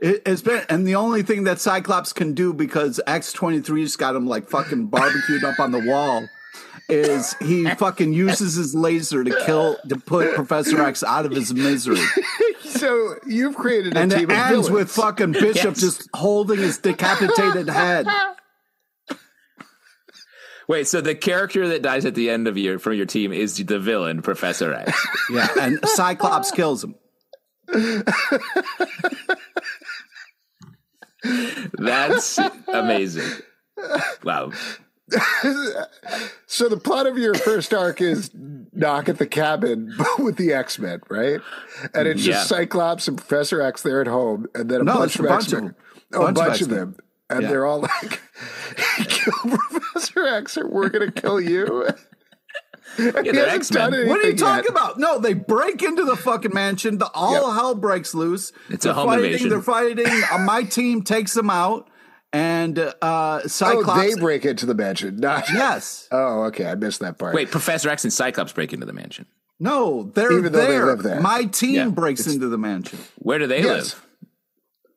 it's 0.02 0.42
been, 0.42 0.62
and 0.68 0.86
the 0.86 0.94
only 0.94 1.22
thing 1.22 1.44
that 1.44 1.58
Cyclops 1.58 2.12
can 2.12 2.34
do 2.34 2.52
because 2.52 3.00
X 3.06 3.32
twenty 3.32 3.60
three's 3.60 3.96
got 3.96 4.14
him 4.14 4.26
like 4.26 4.48
fucking 4.48 4.88
barbecued 4.88 5.44
up 5.44 5.58
on 5.58 5.72
the 5.72 5.80
wall 5.80 6.26
is 6.88 7.34
he 7.40 7.68
fucking 7.70 8.12
uses 8.12 8.54
his 8.54 8.74
laser 8.74 9.24
to 9.24 9.42
kill 9.44 9.76
to 9.88 9.96
put 9.96 10.34
Professor 10.34 10.80
X 10.82 11.02
out 11.02 11.26
of 11.26 11.32
his 11.32 11.52
misery. 11.52 12.00
So 12.64 13.14
you've 13.26 13.56
created 13.56 13.96
a 13.96 14.00
and 14.00 14.10
team 14.10 14.30
it 14.30 14.36
ends 14.36 14.70
with 14.70 14.90
fucking 14.90 15.32
Bishop 15.32 15.64
yes. 15.64 15.80
just 15.80 16.08
holding 16.12 16.58
his 16.58 16.78
decapitated 16.78 17.68
head. 17.68 18.06
Wait, 20.68 20.88
so 20.88 21.00
the 21.00 21.14
character 21.14 21.68
that 21.68 21.82
dies 21.82 22.04
at 22.04 22.14
the 22.14 22.28
end 22.28 22.48
of 22.48 22.58
your 22.58 22.78
from 22.78 22.94
your 22.94 23.06
team 23.06 23.32
is 23.32 23.56
the 23.56 23.78
villain, 23.78 24.20
Professor 24.20 24.74
X. 24.74 25.06
yeah, 25.30 25.48
and 25.60 25.78
Cyclops 25.88 26.50
kills 26.50 26.84
him. 26.84 26.96
That's 31.78 32.38
amazing. 32.68 33.30
Wow. 34.24 34.52
so 36.46 36.68
the 36.68 36.80
plot 36.82 37.06
of 37.06 37.16
your 37.16 37.34
first 37.34 37.72
arc 37.72 38.00
is 38.00 38.30
knock 38.72 39.08
at 39.08 39.18
the 39.18 39.26
cabin 39.26 39.94
with 40.18 40.36
the 40.36 40.52
X 40.52 40.78
Men, 40.80 41.00
right? 41.08 41.40
And 41.94 42.08
it's 42.08 42.22
just 42.22 42.50
yeah. 42.50 42.58
Cyclops 42.58 43.06
and 43.06 43.16
Professor 43.16 43.62
X 43.62 43.82
there 43.82 44.00
at 44.00 44.08
home, 44.08 44.46
and 44.54 44.68
then 44.68 44.80
a 44.80 44.84
no, 44.84 44.94
bunch 44.94 45.16
of 45.18 45.26
X 45.26 45.52
Men. 45.52 45.74
Oh, 46.12 46.26
a 46.26 46.32
bunch 46.32 46.60
of 46.60 46.70
them, 46.70 46.96
and 47.30 47.42
yeah. 47.42 47.48
they're 47.48 47.66
all 47.66 47.80
like, 47.80 48.20
"Kill 48.96 49.32
Professor 49.32 50.26
X, 50.26 50.58
or 50.58 50.68
we're 50.68 50.88
gonna 50.88 51.12
kill 51.12 51.40
you." 51.40 51.86
Yeah, 52.98 53.10
they're 53.22 53.48
X 53.48 53.70
Men. 53.70 54.08
What 54.08 54.24
are 54.24 54.28
you 54.28 54.36
talking 54.36 54.64
yet. 54.64 54.70
about? 54.70 54.98
No, 54.98 55.18
they 55.20 55.34
break 55.34 55.82
into 55.82 56.04
the 56.04 56.16
fucking 56.16 56.54
mansion. 56.54 56.98
The 56.98 57.10
all 57.12 57.32
yep. 57.32 57.42
hell 57.42 57.74
breaks 57.76 58.14
loose. 58.14 58.52
It's 58.70 58.84
they're 58.84 58.92
a 58.92 58.94
home 58.94 59.08
fighting, 59.08 59.26
invasion. 59.26 59.48
They're 59.50 59.62
fighting. 59.62 60.06
uh, 60.32 60.38
my 60.38 60.64
team 60.64 61.02
takes 61.02 61.34
them 61.34 61.50
out, 61.50 61.88
and 62.32 62.78
uh, 62.78 63.46
Cyclops. 63.48 63.88
Oh, 63.88 64.02
they 64.02 64.20
break 64.20 64.44
into 64.44 64.66
the 64.66 64.74
mansion. 64.74 65.16
Not 65.20 65.48
yes. 65.52 66.08
oh, 66.10 66.44
okay. 66.44 66.66
I 66.66 66.74
missed 66.74 67.00
that 67.00 67.18
part. 67.18 67.34
Wait, 67.34 67.50
Professor 67.50 67.88
X 67.88 68.04
and 68.04 68.12
Cyclops 68.12 68.52
break 68.52 68.72
into 68.72 68.86
the 68.86 68.92
mansion. 68.92 69.26
No, 69.58 70.10
they're 70.14 70.32
Even 70.32 70.52
there. 70.52 70.66
They 70.66 70.80
live 70.80 71.02
there. 71.02 71.20
My 71.20 71.44
team 71.44 71.74
yeah. 71.74 71.88
breaks 71.88 72.26
into 72.26 72.48
the 72.48 72.58
mansion. 72.58 72.98
Where 73.16 73.38
do 73.38 73.46
they 73.46 73.62
yes. 73.62 73.94
live? 73.94 74.06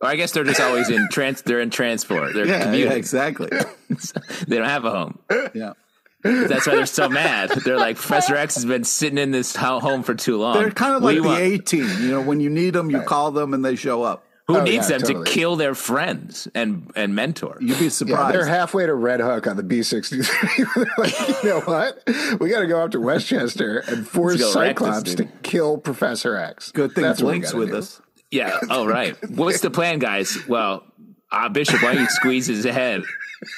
Or 0.02 0.10
I 0.10 0.16
guess 0.16 0.32
they're 0.32 0.44
just 0.44 0.60
always 0.60 0.90
in 0.90 1.08
trans. 1.12 1.42
They're 1.42 1.62
in 1.62 1.70
transport. 1.70 2.34
They're 2.34 2.48
yeah, 2.48 2.74
yeah 2.74 2.94
exactly. 2.94 3.50
they 4.48 4.58
don't 4.58 4.68
have 4.68 4.86
a 4.86 4.92
home. 4.92 5.20
Yeah. 5.54 5.74
That's 6.22 6.68
why 6.68 6.76
they're 6.76 6.86
so 6.86 7.08
mad. 7.08 7.50
They're 7.64 7.78
like, 7.78 7.96
Professor 7.96 8.36
X 8.36 8.56
has 8.56 8.66
been 8.66 8.84
sitting 8.84 9.18
in 9.18 9.32
this 9.32 9.56
home 9.56 10.04
for 10.04 10.14
too 10.14 10.38
long. 10.38 10.56
They're 10.56 10.72
kind 10.72 10.96
of 10.96 11.04
like 11.04 11.22
the 11.22 11.36
A 11.36 11.58
team. 11.60 11.88
You 12.02 12.12
know, 12.12 12.22
when 12.22 12.42
you 12.42 12.50
need 12.50 12.72
them, 12.72 12.90
you 12.90 13.02
call 13.02 13.32
them 13.32 13.54
and 13.54 13.64
they 13.64 13.76
show 13.76 14.04
up. 14.04 14.26
Who 14.50 14.58
oh, 14.58 14.64
needs 14.64 14.90
yeah, 14.90 14.98
them 14.98 15.08
totally. 15.08 15.26
to 15.26 15.32
kill 15.32 15.58
their 15.58 15.76
friends 15.76 16.48
and 16.56 16.92
and 16.96 17.14
mentor? 17.14 17.60
You'd 17.62 17.78
be 17.78 17.90
surprised. 17.90 18.34
Yeah, 18.34 18.40
they're 18.40 18.48
halfway 18.48 18.88
to 18.88 18.96
Red 18.96 19.20
Hook 19.20 19.46
on 19.46 19.58
the 19.58 19.62
B 19.62 19.84
sixty 19.84 20.24
three. 20.24 20.66
like, 20.98 21.44
you 21.44 21.50
know 21.50 21.62
what? 21.62 22.02
We 22.40 22.50
got 22.50 22.62
to 22.62 22.68
go 22.68 22.84
up 22.84 22.90
to 22.92 23.00
Westchester 23.00 23.84
and 23.88 24.08
force 24.08 24.42
Cyclops 24.52 25.14
to 25.14 25.26
kill 25.44 25.78
Professor 25.78 26.36
X. 26.36 26.72
Good 26.72 26.94
thing 26.94 27.04
That's 27.04 27.22
Link's 27.22 27.54
with 27.54 27.70
do. 27.70 27.78
us. 27.78 28.02
Yeah. 28.32 28.60
Oh, 28.72 28.88
right. 28.88 29.16
What's 29.30 29.62
the 29.62 29.70
plan, 29.70 30.00
guys? 30.00 30.36
Well, 30.48 30.84
uh, 31.32 31.50
Bishop, 31.50 31.84
why 31.84 31.94
don't 31.94 32.02
you 32.02 32.10
squeeze 32.10 32.48
his 32.48 32.64
head? 32.64 33.04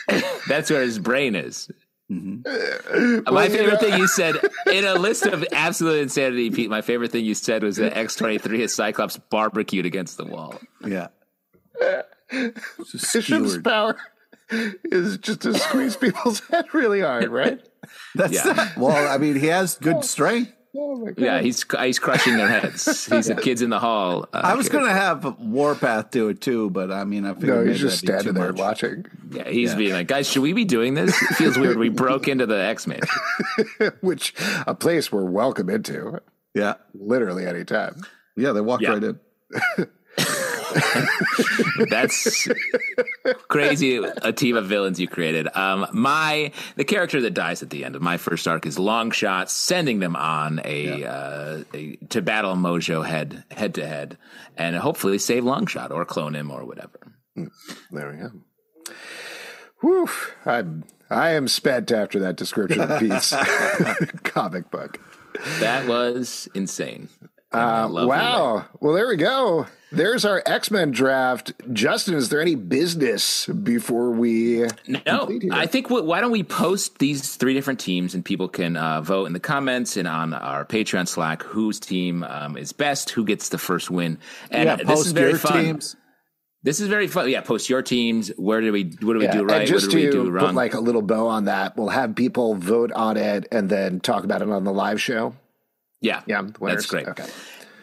That's 0.49 0.69
where 0.69 0.81
his 0.81 0.99
brain 0.99 1.35
is. 1.35 1.71
Mm-hmm. 2.11 3.33
My 3.33 3.47
favorite 3.47 3.79
thing 3.79 3.97
you 3.97 4.07
said 4.07 4.35
in 4.71 4.85
a 4.85 4.95
list 4.95 5.25
of 5.25 5.45
absolute 5.53 5.99
insanity, 5.99 6.49
Pete. 6.51 6.69
My 6.69 6.81
favorite 6.81 7.11
thing 7.11 7.23
you 7.23 7.35
said 7.35 7.63
was 7.63 7.77
that 7.77 7.95
X 7.95 8.15
twenty 8.15 8.37
three 8.37 8.61
has 8.61 8.73
Cyclops 8.81 9.17
barbecued 9.17 9.85
against 9.85 10.17
the 10.17 10.25
wall. 10.25 10.59
Yeah, 10.85 11.07
Bishop's 12.29 13.57
power 13.59 13.97
is 14.83 15.17
just 15.19 15.41
to 15.41 15.57
squeeze 15.57 15.95
people's 15.95 16.41
head 16.47 16.73
really 16.73 17.01
hard, 17.01 17.29
right? 17.29 17.61
That's 18.15 18.33
yeah. 18.33 18.71
well. 18.75 19.07
I 19.07 19.17
mean, 19.17 19.35
he 19.35 19.47
has 19.47 19.75
good 19.75 20.03
strength. 20.03 20.51
Oh 20.73 21.09
yeah, 21.17 21.41
he's 21.41 21.65
he's 21.81 21.99
crushing 21.99 22.37
their 22.37 22.47
heads. 22.47 23.05
He's 23.11 23.27
the 23.27 23.35
kids 23.35 23.61
in 23.61 23.69
the 23.69 23.79
hall. 23.79 24.29
Uh, 24.31 24.41
I 24.41 24.55
was 24.55 24.69
going 24.69 24.85
to 24.85 24.91
have 24.91 25.37
Warpath 25.37 26.11
do 26.11 26.29
it 26.29 26.39
too, 26.39 26.69
but 26.69 26.91
I 26.91 27.03
mean, 27.03 27.25
I 27.25 27.33
figured 27.33 27.65
no, 27.65 27.71
he's 27.71 27.81
just 27.81 27.99
standing 27.99 28.33
there 28.33 28.53
much. 28.53 28.59
watching. 28.59 29.05
Yeah, 29.31 29.49
he's 29.49 29.71
yeah. 29.71 29.77
being 29.77 29.93
like, 29.93 30.07
guys, 30.07 30.29
should 30.29 30.43
we 30.43 30.53
be 30.53 30.63
doing 30.63 30.93
this? 30.93 31.21
It 31.23 31.35
feels 31.35 31.57
weird. 31.57 31.77
We 31.77 31.89
broke 31.89 32.29
into 32.29 32.45
the 32.45 32.57
X 32.57 32.87
Men, 32.87 33.01
which 34.01 34.33
a 34.65 34.73
place 34.73 35.11
we're 35.11 35.25
welcome 35.25 35.69
into. 35.69 36.21
Yeah, 36.53 36.75
literally 36.93 37.45
anytime. 37.45 38.01
Yeah, 38.37 38.53
they 38.53 38.61
walked 38.61 38.83
yeah. 38.83 38.91
right 38.91 39.03
in. 39.03 39.19
That's 41.89 42.47
crazy. 43.47 43.97
A 43.97 44.31
team 44.31 44.55
of 44.55 44.67
villains 44.67 44.99
you 44.99 45.07
created. 45.07 45.47
Um, 45.55 45.87
my 45.93 46.51
the 46.75 46.83
character 46.83 47.21
that 47.21 47.33
dies 47.33 47.61
at 47.61 47.69
the 47.69 47.85
end 47.85 47.95
of 47.95 48.01
my 48.01 48.17
first 48.17 48.47
arc 48.47 48.65
is 48.65 48.77
Longshot, 48.77 49.49
sending 49.49 49.99
them 49.99 50.15
on 50.15 50.61
a, 50.63 50.99
yeah. 50.99 51.11
uh, 51.11 51.63
a 51.73 51.95
to 52.09 52.21
battle 52.21 52.55
Mojo 52.55 53.05
head 53.05 53.43
head 53.51 53.75
to 53.75 53.87
head, 53.87 54.17
and 54.57 54.75
hopefully 54.75 55.17
save 55.17 55.43
Longshot 55.43 55.91
or 55.91 56.05
clone 56.05 56.35
him 56.35 56.51
or 56.51 56.65
whatever. 56.65 56.99
Hmm. 57.35 57.45
There 57.91 58.11
we 58.11 58.17
go. 58.17 58.95
Whew. 59.81 60.09
I'm 60.45 60.83
I 61.09 61.31
am 61.31 61.47
spent 61.49 61.91
after 61.91 62.19
that 62.19 62.37
description 62.37 62.79
of 62.81 62.99
Pete's 62.99 63.31
comic 64.23 64.71
book. 64.71 64.99
That 65.59 65.87
was 65.87 66.47
insane. 66.53 67.09
Uh, 67.51 67.89
wow. 67.91 68.65
Well, 68.79 68.93
there 68.93 69.07
we 69.07 69.17
go. 69.17 69.67
There's 69.91 70.23
our 70.23 70.41
X 70.45 70.71
Men 70.71 70.91
draft. 70.91 71.51
Justin, 71.73 72.15
is 72.15 72.29
there 72.29 72.41
any 72.41 72.55
business 72.55 73.45
before 73.47 74.11
we? 74.11 74.67
No, 74.87 75.29
I 75.51 75.65
think. 75.65 75.89
Why 75.89 76.21
don't 76.21 76.31
we 76.31 76.43
post 76.43 76.99
these 76.99 77.35
three 77.35 77.53
different 77.53 77.79
teams 77.79 78.15
and 78.15 78.23
people 78.23 78.47
can 78.47 78.77
uh, 78.77 79.01
vote 79.01 79.25
in 79.25 79.33
the 79.33 79.39
comments 79.39 79.97
and 79.97 80.07
on 80.07 80.33
our 80.33 80.63
Patreon 80.63 81.07
Slack 81.07 81.43
whose 81.43 81.79
team 81.79 82.23
um, 82.23 82.55
is 82.55 82.71
best, 82.71 83.09
who 83.09 83.25
gets 83.25 83.49
the 83.49 83.57
first 83.57 83.91
win, 83.91 84.17
and 84.49 84.65
yeah, 84.65 84.75
this 84.77 85.05
is 85.05 85.11
very 85.11 85.37
fun. 85.37 85.63
Teams. 85.63 85.95
This 86.63 86.79
is 86.79 86.87
very 86.87 87.07
fun. 87.07 87.29
Yeah, 87.29 87.41
post 87.41 87.69
your 87.69 87.81
teams. 87.81 88.29
Where 88.37 88.61
do 88.61 88.71
we? 88.71 88.83
What 89.01 89.13
do 89.13 89.19
we 89.19 89.25
yeah, 89.25 89.33
do 89.33 89.43
right? 89.43 89.61
And 89.61 89.67
just 89.67 89.87
what 89.87 89.91
do 89.93 90.11
to 90.11 90.19
we 90.19 90.25
do 90.25 90.29
wrong? 90.31 90.47
put 90.47 90.55
like 90.55 90.73
a 90.73 90.79
little 90.79 91.01
bow 91.01 91.27
on 91.27 91.45
that, 91.45 91.75
we'll 91.75 91.89
have 91.89 92.15
people 92.15 92.55
vote 92.55 92.93
on 92.93 93.17
it 93.17 93.47
and 93.51 93.69
then 93.69 93.99
talk 93.99 94.23
about 94.23 94.41
it 94.41 94.49
on 94.49 94.63
the 94.63 94.71
live 94.71 95.01
show. 95.01 95.35
Yeah, 95.99 96.21
yeah, 96.25 96.47
that's 96.61 96.85
great. 96.85 97.07
Okay. 97.07 97.25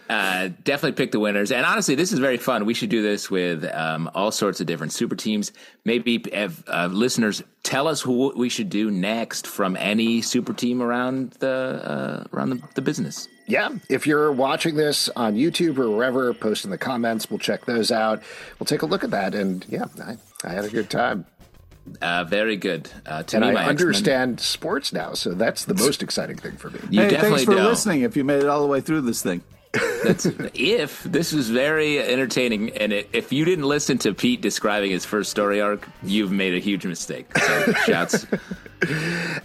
Uh, 0.08 0.48
definitely 0.64 0.92
pick 0.92 1.12
the 1.12 1.20
winners. 1.20 1.52
And 1.52 1.66
honestly, 1.66 1.94
this 1.94 2.12
is 2.12 2.18
very 2.18 2.38
fun. 2.38 2.64
We 2.64 2.72
should 2.72 2.88
do 2.88 3.02
this 3.02 3.30
with 3.30 3.64
um, 3.64 4.10
all 4.14 4.30
sorts 4.30 4.58
of 4.60 4.66
different 4.66 4.92
super 4.92 5.14
teams. 5.14 5.52
Maybe 5.84 6.16
if 6.32 6.62
uh, 6.66 6.88
listeners 6.90 7.42
tell 7.62 7.86
us 7.86 8.00
who 8.00 8.32
we 8.34 8.48
should 8.48 8.70
do 8.70 8.90
next 8.90 9.46
from 9.46 9.76
any 9.76 10.22
super 10.22 10.54
team 10.54 10.80
around 10.80 11.32
the 11.40 11.48
uh, 11.50 12.24
around 12.32 12.50
the, 12.50 12.62
the, 12.74 12.80
business. 12.80 13.28
Yeah, 13.46 13.70
if 13.90 14.06
you're 14.06 14.32
watching 14.32 14.76
this 14.76 15.10
on 15.10 15.34
YouTube 15.34 15.78
or 15.78 15.90
wherever, 15.90 16.32
post 16.32 16.64
in 16.64 16.70
the 16.70 16.78
comments. 16.78 17.28
We'll 17.28 17.38
check 17.38 17.66
those 17.66 17.90
out. 17.90 18.22
We'll 18.58 18.66
take 18.66 18.82
a 18.82 18.86
look 18.86 19.04
at 19.04 19.10
that. 19.10 19.34
And 19.34 19.64
yeah, 19.68 19.86
I, 20.02 20.16
I 20.42 20.52
had 20.52 20.64
a 20.64 20.70
good 20.70 20.88
time. 20.88 21.26
Uh, 22.00 22.24
very 22.24 22.56
good. 22.56 22.88
Uh, 23.04 23.22
to 23.24 23.36
and 23.36 23.46
me, 23.46 23.56
I 23.56 23.66
understand 23.66 24.34
X-Men... 24.34 24.38
sports 24.38 24.92
now, 24.92 25.12
so 25.14 25.32
that's 25.32 25.66
the 25.66 25.74
most 25.74 26.02
exciting 26.02 26.36
thing 26.36 26.56
for 26.56 26.70
me. 26.70 26.80
You 26.90 27.02
hey, 27.02 27.16
thanks 27.16 27.44
for 27.44 27.54
do. 27.54 27.62
listening. 27.62 28.02
If 28.02 28.16
you 28.16 28.24
made 28.24 28.42
it 28.42 28.46
all 28.48 28.62
the 28.62 28.68
way 28.68 28.80
through 28.80 29.02
this 29.02 29.22
thing. 29.22 29.42
That's 29.72 30.26
if 30.54 31.02
this 31.02 31.32
was 31.32 31.50
very 31.50 31.98
entertaining, 32.00 32.70
and 32.70 32.92
it, 32.92 33.10
if 33.12 33.32
you 33.32 33.44
didn't 33.44 33.66
listen 33.66 33.98
to 33.98 34.14
Pete 34.14 34.40
describing 34.40 34.90
his 34.90 35.04
first 35.04 35.30
story 35.30 35.60
arc, 35.60 35.86
you've 36.02 36.32
made 36.32 36.54
a 36.54 36.58
huge 36.58 36.86
mistake. 36.86 37.36
So, 37.36 37.72
shouts. 37.84 38.26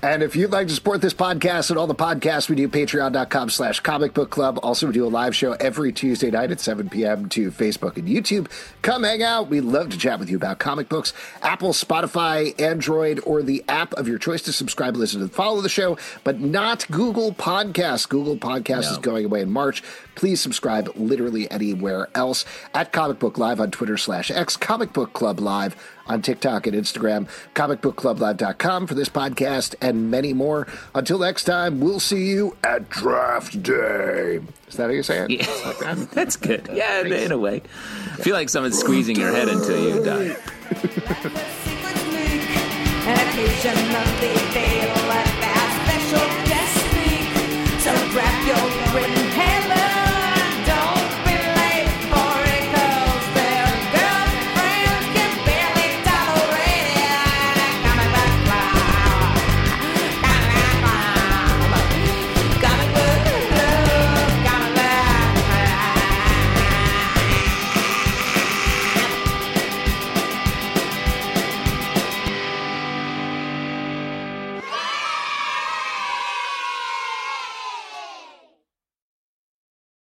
and 0.02 0.22
if 0.22 0.36
you'd 0.36 0.52
like 0.52 0.68
to 0.68 0.76
support 0.76 1.02
this 1.02 1.14
podcast 1.14 1.72
and 1.72 1.80
all 1.80 1.88
the 1.88 1.96
podcasts 1.96 2.50
we 2.50 2.56
do, 2.56 2.70
patreon.com 2.70 3.50
slash 3.50 3.80
comic 3.80 4.14
book 4.14 4.30
club. 4.30 4.60
Also, 4.62 4.88
we 4.88 4.94
do 4.94 5.06
a 5.06 5.10
live 5.10 5.36
show 5.36 5.54
every 5.54 5.92
Tuesday 5.92 6.30
night 6.30 6.52
at 6.52 6.60
7 6.60 6.90
p.m. 6.90 7.28
to 7.30 7.52
Facebook 7.52 7.98
and 7.98 8.08
YouTube. 8.08 8.48
Come 8.82 9.04
hang 9.04 9.24
out. 9.24 9.50
We'd 9.50 9.62
love 9.62 9.90
to 9.90 9.98
chat 9.98 10.20
with 10.20 10.30
you 10.30 10.38
about 10.38 10.60
comic 10.60 10.88
books. 10.88 11.14
Apple, 11.42 11.74
Spotify, 11.74 12.60
Android, 12.62 13.20
or 13.26 13.42
the 13.42 13.64
app 13.68 13.94
of 13.96 14.08
your 14.08 14.20
choice 14.20 14.44
to 14.44 14.54
subscribe, 14.54 14.96
listen, 14.96 15.22
and 15.22 15.32
follow 15.32 15.62
the 15.62 15.70
show, 15.70 15.98
but 16.24 16.40
not 16.40 16.90
Google 16.92 17.34
Podcasts. 17.34 18.08
Google 18.08 18.38
Podcasts 18.38 18.86
no. 18.86 18.92
is 18.92 18.98
going 19.00 19.26
away 19.26 19.42
in 19.42 19.52
March. 19.52 19.84
Please 20.16 20.42
subscribe 20.42 20.90
literally 20.96 21.50
anywhere 21.50 22.08
else 22.16 22.46
at 22.74 22.92
Comic 22.92 23.20
Book 23.20 23.38
Live 23.38 23.60
on 23.60 23.72
Twitter 23.72 23.98
slash 23.98 24.30
X, 24.32 24.58
Comic 24.58 24.94
Book 24.94 25.14
Club 25.14 25.40
Live 25.40 25.76
on 26.06 26.22
TikTok 26.22 26.68
and 26.68 26.76
Instagram, 26.76 27.28
comicbookclublive.com 27.56 28.88
for 28.88 28.94
this 28.94 29.10
podcast 29.10 29.76
and 29.82 30.12
many 30.12 30.34
more. 30.34 30.68
Until 30.94 31.20
next 31.20 31.46
time, 31.46 31.80
we'll 31.80 32.00
see 32.00 32.26
you 32.30 32.56
at 32.64 32.90
draft 32.90 33.64
day. 33.64 34.42
Is 34.68 34.76
that 34.76 34.84
how 34.84 34.90
you 34.90 35.04
say 35.04 35.20
it? 35.20 35.30
Yeah. 35.30 35.48
Like 35.66 35.80
that? 35.80 36.12
That's 36.12 36.36
good. 36.36 36.70
Yeah, 36.74 37.02
in 37.02 37.32
a 37.32 37.38
way. 37.38 37.62
I 38.12 38.18
feel 38.18 38.36
like 38.36 38.50
someone's 38.50 38.78
squeezing 38.78 39.16
your 39.16 39.32
head 39.32 39.48
until 39.48 39.82
you 39.82 40.04
die. 40.04 40.36